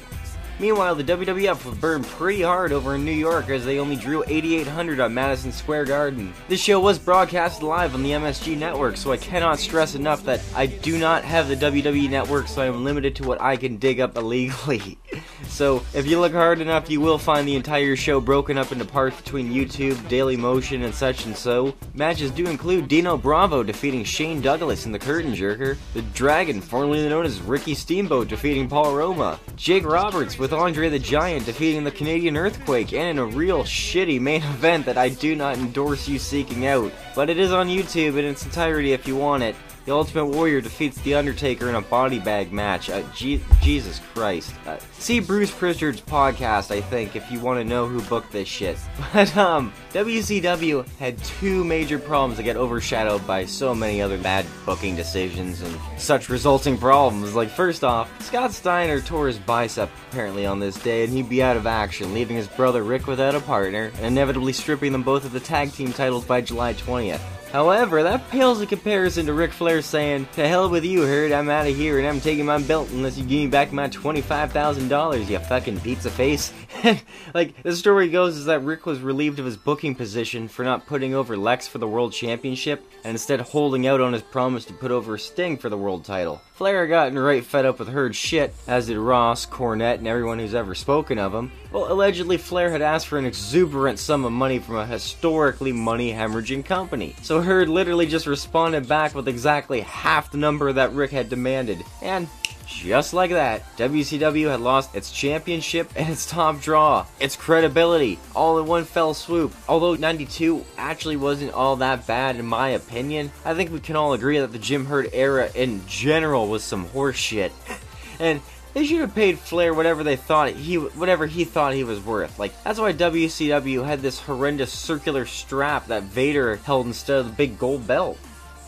Meanwhile, 0.60 0.96
the 0.96 1.04
WWF 1.04 1.66
would 1.66 1.80
burn 1.80 2.04
pretty 2.04 2.42
hard 2.42 2.72
over 2.72 2.96
in 2.96 3.06
New 3.06 3.12
York 3.12 3.50
as 3.50 3.64
they 3.64 3.78
only 3.78 3.96
drew 3.96 4.24
8,800 4.26 5.00
on 5.00 5.14
Madison 5.14 5.52
Square 5.52 5.86
Garden. 5.86 6.34
This 6.48 6.60
show 6.60 6.80
was 6.80 6.98
broadcast 6.98 7.62
live 7.62 7.94
on 7.94 8.02
the 8.02 8.12
MSG 8.12 8.58
network, 8.58 8.98
so 8.98 9.12
I 9.12 9.18
cannot 9.18 9.60
stress 9.60 9.94
enough 9.94 10.24
that 10.24 10.42
I 10.56 10.66
do 10.66 10.98
not 10.98 11.24
have 11.24 11.48
the 11.48 11.56
WWE 11.56 12.10
network, 12.10 12.48
so 12.48 12.64
I 12.64 12.66
am 12.66 12.84
limited 12.84 13.16
to 13.18 13.24
what 13.24 13.40
I 13.40 13.56
can 13.56 13.78
dig 13.78 14.00
up 14.00 14.18
illegally. 14.18 14.98
So, 15.48 15.84
if 15.94 16.06
you 16.06 16.20
look 16.20 16.34
hard 16.34 16.62
enough, 16.62 16.90
you 16.90 17.00
will 17.00 17.18
find 17.18 17.48
the 17.48 17.56
entire 17.56 17.96
show 17.96 18.20
broken 18.20 18.58
up 18.58 18.72
into 18.72 18.86
parts 18.86 19.20
between 19.20 19.52
YouTube, 19.52 20.08
Daily 20.08 20.36
Motion, 20.36 20.84
and 20.84 20.94
such 20.94 21.26
and 21.26 21.36
so. 21.36 21.74
Matches 21.94 22.32
do 22.32 22.46
include 22.46 22.88
Dino 22.88 23.18
Bravo 23.18 23.64
defeating 23.64 24.04
Shane 24.04 24.42
Douglas 24.42 24.86
in 24.86 24.92
the 24.92 25.00
Curtain 25.00 25.34
Jerker, 25.34 25.78
The 25.94 26.02
Dragon, 26.02 26.62
formerly 26.62 27.08
known 27.08 27.26
as 27.26 27.42
Ricky 27.42 27.74
Steamboat, 27.76 28.28
defeating 28.28 28.68
Paul 28.68 28.96
Roma, 28.96 29.40
Jake 29.56 29.86
Roberts 29.86 30.38
with 30.38 30.47
Andre 30.54 30.90
the 30.90 31.00
Giant 31.00 31.46
defeating 31.46 31.84
the 31.84 31.92
Canadian 31.92 32.38
Earthquake, 32.38 32.94
and 32.94 33.10
in 33.10 33.18
a 33.20 33.26
real 33.26 33.64
shitty 33.64 34.20
main 34.20 34.44
event 34.56 34.86
that 34.86 34.98
I 34.98 35.10
do 35.10 35.36
not 35.36 35.58
endorse 35.58 36.08
you 36.08 36.20
seeking 36.20 36.66
out. 36.68 36.92
But 37.16 37.30
it 37.30 37.40
is 37.40 37.52
on 37.52 37.68
YouTube 37.68 38.18
in 38.18 38.26
its 38.26 38.46
entirety 38.46 38.94
if 38.94 39.08
you 39.08 39.16
want 39.16 39.44
it. 39.44 39.56
The 39.88 39.94
Ultimate 39.94 40.26
Warrior 40.26 40.60
defeats 40.60 41.00
The 41.00 41.16
Undertaker 41.16 41.70
in 41.70 41.76
a 41.76 41.82
body 41.82 42.20
bag 42.20 42.52
match. 42.52 42.90
Uh, 42.90 43.04
Je- 43.16 43.40
Jesus 43.62 44.02
Christ. 44.14 44.54
Uh, 44.66 44.78
see 44.92 45.22
Bruce 45.22 45.50
Prichard's 45.50 46.02
podcast, 46.02 46.72
I 46.76 46.82
think, 46.82 47.16
if 47.16 47.32
you 47.32 47.40
want 47.40 47.62
to 47.62 47.64
know 47.64 47.88
who 47.88 48.02
booked 48.02 48.34
this 48.34 48.50
shit. 48.50 48.78
But, 49.14 49.36
um, 49.38 49.72
WCW 49.94 50.86
had 51.00 51.18
two 51.24 51.64
major 51.64 51.98
problems 51.98 52.36
that 52.36 52.44
get 52.44 52.58
overshadowed 52.58 53.26
by 53.26 53.46
so 53.46 53.74
many 53.74 54.02
other 54.02 54.18
bad 54.18 54.46
booking 54.66 54.98
decisions 54.98 55.62
and 55.62 55.80
such 55.98 56.28
resulting 56.28 56.78
problems. 56.78 57.34
Like, 57.34 57.50
first 57.50 57.86
off, 57.86 58.12
Scott 58.22 58.52
Steiner 58.52 59.00
tore 59.00 59.28
his 59.28 59.40
bicep 59.40 59.90
apparently 60.12 60.46
on 60.46 60.60
this 60.60 60.76
day 60.76 61.06
and 61.06 61.14
he'd 61.14 61.30
be 61.30 61.42
out 61.42 61.56
of 61.56 61.66
action, 61.66 62.14
leaving 62.14 62.36
his 62.36 62.50
brother 62.50 62.84
Rick 62.84 63.08
without 63.08 63.36
a 63.36 63.40
partner, 63.40 63.94
and 63.96 64.06
inevitably 64.06 64.52
stripping 64.52 64.92
them 64.92 65.04
both 65.04 65.24
of 65.24 65.32
the 65.32 65.40
tag 65.40 65.72
team 65.72 65.94
titles 65.94 66.26
by 66.26 66.42
July 66.42 66.74
20th. 66.74 67.22
However, 67.52 68.04
that 68.04 68.30
pales 68.30 68.62
in 68.62 68.68
comparison 68.68 69.26
to 69.26 69.34
Ric 69.34 69.54
Flair 69.54 69.82
saying, 69.82 70.28
To 70.34 70.48
hell 70.48 70.70
with 70.70 70.84
you, 70.84 71.04
Herd, 71.04 71.32
I'm 71.32 71.50
out 71.50 71.66
of 71.66 71.76
here 71.76 71.98
and 71.98 72.08
I'm 72.08 72.20
taking 72.20 72.46
my 72.46 72.62
belt 72.62 72.90
unless 72.92 73.18
you 73.18 73.24
give 73.24 73.40
me 73.40 73.48
back 73.48 73.72
my 73.72 73.88
$25,000, 73.88 75.30
you 75.30 75.40
fucking 75.40 75.80
pizza 75.80 76.12
face. 76.12 76.54
like, 77.34 77.62
the 77.64 77.76
story 77.76 78.10
goes 78.10 78.36
is 78.36 78.46
that 78.46 78.64
Rick 78.64 78.86
was 78.86 79.00
relieved 79.00 79.40
of 79.40 79.46
his 79.46 79.58
booking 79.58 79.96
position 79.96 80.48
for 80.48 80.66
not 80.66 80.86
putting 80.86 81.16
over 81.16 81.38
Lex 81.38 81.68
for 81.68 81.78
the 81.78 81.88
World 81.88 82.12
Championship 82.12 82.84
and 83.04 83.12
instead 83.12 83.40
holding 83.40 83.88
out 83.88 84.02
on 84.02 84.14
his 84.14 84.22
promise 84.22 84.66
to 84.66 84.74
put 84.74 84.92
over 84.92 85.18
Sting 85.18 85.58
for 85.58 85.70
the 85.70 85.78
World 85.78 86.04
title. 86.04 86.42
Flair 86.58 86.88
got 86.88 87.14
right 87.14 87.46
fed 87.46 87.68
up 87.68 87.78
with 87.78 87.88
Herd's 87.88 88.18
shit, 88.18 88.52
as 88.66 88.88
did 88.88 88.98
Ross, 88.98 89.46
Cornette, 89.46 90.00
and 90.00 90.08
everyone 90.08 90.40
who's 90.40 90.56
ever 90.56 90.74
spoken 90.74 91.20
of 91.20 91.32
him. 91.32 91.52
Well, 91.72 91.92
allegedly, 91.94 92.38
Flair 92.38 92.72
had 92.72 92.82
asked 92.82 93.06
for 93.06 93.20
an 93.20 93.26
exuberant 93.26 94.00
sum 94.00 94.26
of 94.26 94.32
money 94.32 94.58
from 94.58 94.78
a 94.78 94.86
historically 94.88 95.72
money 95.72 96.12
hemorrhaging 96.12 96.66
company. 96.66 97.16
So 97.22 97.42
Herd 97.42 97.70
literally 97.70 98.08
just 98.08 98.26
responded 98.26 98.88
back 98.88 99.14
with 99.14 99.28
exactly 99.28 99.82
half 99.82 100.32
the 100.32 100.40
number 100.40 100.74
that 100.74 100.94
Rick 100.94 101.12
had 101.12 101.30
demanded. 101.30 101.86
And 102.02 102.28
just 102.68 103.14
like 103.14 103.32
that, 103.32 103.64
WCW 103.78 104.52
had 104.52 104.60
lost 104.60 104.94
its 104.94 105.12
championship 105.12 105.90
and 105.96 106.10
its 106.10 106.30
top 106.30 106.60
draw, 106.62 107.06
its 107.20 107.36
credibility, 107.36 108.20
all 108.36 108.60
in 108.60 108.66
one 108.66 108.84
fell 108.84 109.14
swoop. 109.14 109.54
Although 109.70 109.96
92 109.96 110.66
actually 110.78 111.16
wasn't 111.16 111.54
all 111.54 111.78
that 111.78 112.06
bad 112.06 112.36
in 112.36 112.46
my 112.46 112.70
opinion, 112.70 113.32
I 113.46 113.54
think 113.54 113.72
we 113.72 113.80
can 113.80 113.96
all 113.96 114.14
agree 114.14 114.40
that 114.40 114.52
the 114.52 114.60
Jim 114.60 114.86
Herd 114.86 115.10
era 115.14 115.50
in 115.56 115.88
general 115.88 116.48
was 116.48 116.64
some 116.64 116.86
horseshit. 116.88 117.52
and 118.20 118.42
they 118.74 118.86
should 118.86 119.00
have 119.00 119.16
paid 119.16 119.40
Flair 119.40 119.74
whatever 119.74 120.04
they 120.04 120.18
thought 120.18 120.52
he 120.52 120.76
whatever 120.76 121.26
he 121.26 121.46
thought 121.46 121.74
he 121.74 121.84
was 121.84 122.00
worth. 122.04 122.38
Like 122.38 122.62
that's 122.64 122.80
why 122.80 122.94
WCW 122.94 123.86
had 123.86 124.02
this 124.02 124.20
horrendous 124.20 124.72
circular 124.72 125.26
strap 125.26 125.88
that 125.88 126.04
Vader 126.04 126.58
held 126.58 126.86
instead 126.86 127.20
of 127.20 127.26
the 127.28 127.34
big 127.34 127.58
gold 127.58 127.88
belt. 127.88 128.20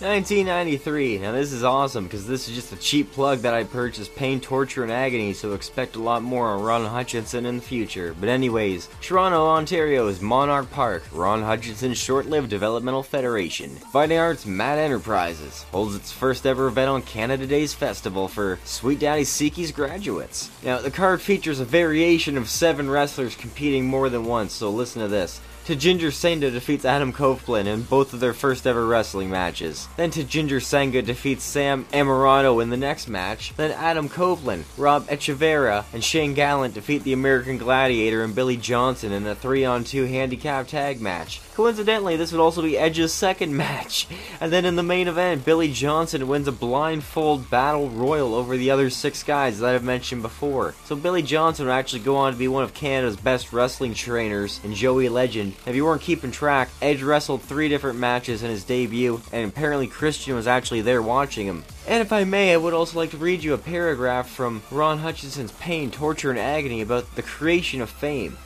1993. 0.02 1.18
Now 1.18 1.34
this 1.34 1.52
is 1.52 1.66
awesome 1.66 2.06
because 2.06 2.26
this 2.26 2.47
is 2.47 2.56
just 2.56 2.72
a 2.72 2.78
cheap 2.78 3.12
plug 3.12 3.39
that 3.39 3.54
I 3.54 3.66
purchased 3.66 4.16
Pain, 4.16 4.39
Torture, 4.39 4.84
and 4.84 4.91
Agony, 4.91 5.34
so 5.34 5.54
expect 5.54 5.97
a 5.97 6.02
lot 6.02 6.24
more 6.24 6.47
on 6.47 6.62
Ron 6.62 6.86
Hutchinson 6.86 7.45
in 7.45 7.58
the 7.58 7.62
future. 7.62 8.16
But 8.18 8.30
anyways, 8.30 8.88
Toronto, 9.02 9.47
Ontario 9.47 10.08
is 10.08 10.22
Monarch 10.22 10.72
Park, 10.72 11.04
Ron 11.12 11.43
Hutchinson's 11.43 11.97
short-lived 11.97 12.50
developmental 12.50 13.04
federation. 13.04 13.72
Fighting 13.91 14.18
Arts 14.18 14.45
Mad 14.45 14.80
Enterprises 14.80 15.64
holds 15.64 15.95
its 15.95 16.14
first 16.14 16.45
ever 16.45 16.68
event 16.68 16.89
on 16.89 17.02
Canada 17.02 17.45
Days 17.45 17.74
Festival 17.74 18.30
for 18.30 18.58
Sweet 18.64 19.00
Daddy 19.00 19.26
Siki's 19.26 19.74
graduates. 19.74 20.50
Now 20.64 20.80
the 20.80 20.91
card 20.91 21.22
features 21.22 21.60
a 21.60 21.66
variation 21.66 22.38
of 22.38 22.50
seven 22.50 22.89
wrestlers 22.89 23.36
competing 23.36 23.86
more 23.86 24.08
than 24.08 24.24
once, 24.24 24.54
so 24.54 24.70
listen 24.70 25.02
to 25.02 25.10
this. 25.10 25.41
Tajinger 25.70 26.11
Senda 26.11 26.49
defeats 26.49 26.84
Adam 26.84 27.13
Copeland 27.13 27.67
in 27.67 27.84
both 27.84 28.11
of 28.11 28.20
their 28.20 28.34
first 28.34 28.65
ever 28.65 28.88
wrestling 28.88 29.30
matches. 29.30 29.88
Then 29.97 30.09
Tajinger 30.09 30.63
Senga 30.63 31.03
defeats 31.03 31.43
Sam 31.43 31.86
Amarato 31.93 32.63
in 32.63 32.72
the 32.72 32.76
next 32.76 33.07
match. 33.07 33.53
Then 33.55 33.70
Adam 33.74 34.09
Copeland, 34.09 34.65
Rob 34.78 35.05
Echeverria, 35.09 35.86
and 35.93 36.03
Shane 36.03 36.34
Gallant 36.34 36.74
defeat 36.74 37.03
the 37.03 37.13
American 37.13 37.59
Gladiator 37.59 38.24
and 38.24 38.34
Billy 38.34 38.57
Johnson 38.57 39.11
in 39.11 39.28
a 39.28 39.36
3 39.36 39.63
on 39.63 39.84
2 39.84 40.05
handicap 40.05 40.65
tag 40.65 41.01
match. 41.01 41.39
Coincidentally, 41.53 42.15
this 42.15 42.32
would 42.32 42.41
also 42.41 42.63
be 42.63 42.76
Edge's 42.76 43.13
second 43.13 43.55
match. 43.65 44.07
And 44.41 44.51
then 44.51 44.65
in 44.65 44.76
the 44.76 44.82
main 44.82 45.07
event, 45.07 45.45
Billy 45.45 45.72
Johnson 45.72 46.28
wins 46.28 46.47
a 46.47 46.51
blindfold 46.51 47.47
battle 47.51 47.89
royal 47.89 48.34
over 48.34 48.57
the 48.57 48.72
other 48.72 48.89
six 48.89 49.22
guys 49.22 49.59
that 49.59 49.76
I've 49.76 49.84
mentioned 49.84 50.24
before. 50.24 50.74
So 50.86 50.95
Billy 50.95 51.22
Johnson 51.22 51.67
would 51.67 51.74
actually 51.74 51.99
go 51.99 52.15
on 52.15 52.34
to 52.34 52.39
be 52.39 52.47
one 52.47 52.63
of 52.63 52.74
Canada's 52.74 53.17
best 53.17 53.53
wrestling 53.53 53.93
trainers 53.93 54.59
and 54.63 54.74
Joey 54.74 55.09
Legend. 55.09 55.53
If 55.66 55.76
you 55.76 55.86
weren't 55.86 56.01
keeping 56.01 56.32
track, 56.32 56.70
Edge 56.82 57.03
wrestled 57.03 57.41
three 57.41 57.70
different 57.70 57.99
matches 57.99 58.43
in 58.43 58.49
his 58.49 58.64
debut, 58.64 59.22
and 59.32 59.47
apparently 59.47 59.88
Christian 59.88 60.36
was 60.36 60.47
actually 60.47 60.82
there 60.82 61.01
watching 61.01 61.45
him. 61.45 61.64
And 61.88 62.01
if 62.01 62.14
I 62.14 62.24
may, 62.24 62.53
I 62.53 62.57
would 62.57 62.74
also 62.74 62.97
like 62.97 63.12
to 63.12 63.18
read 63.18 63.43
you 63.43 63.53
a 63.53 63.57
paragraph 63.57 64.30
from 64.30 64.64
Ron 64.72 64.99
Hutchinson's 64.99 65.51
Pain, 65.53 65.91
Torture, 65.91 66.30
and 66.30 66.39
Agony 66.39 66.82
about 66.82 67.16
the 67.16 67.22
creation 67.22 67.82
of 67.82 67.89
fame. 67.89 68.38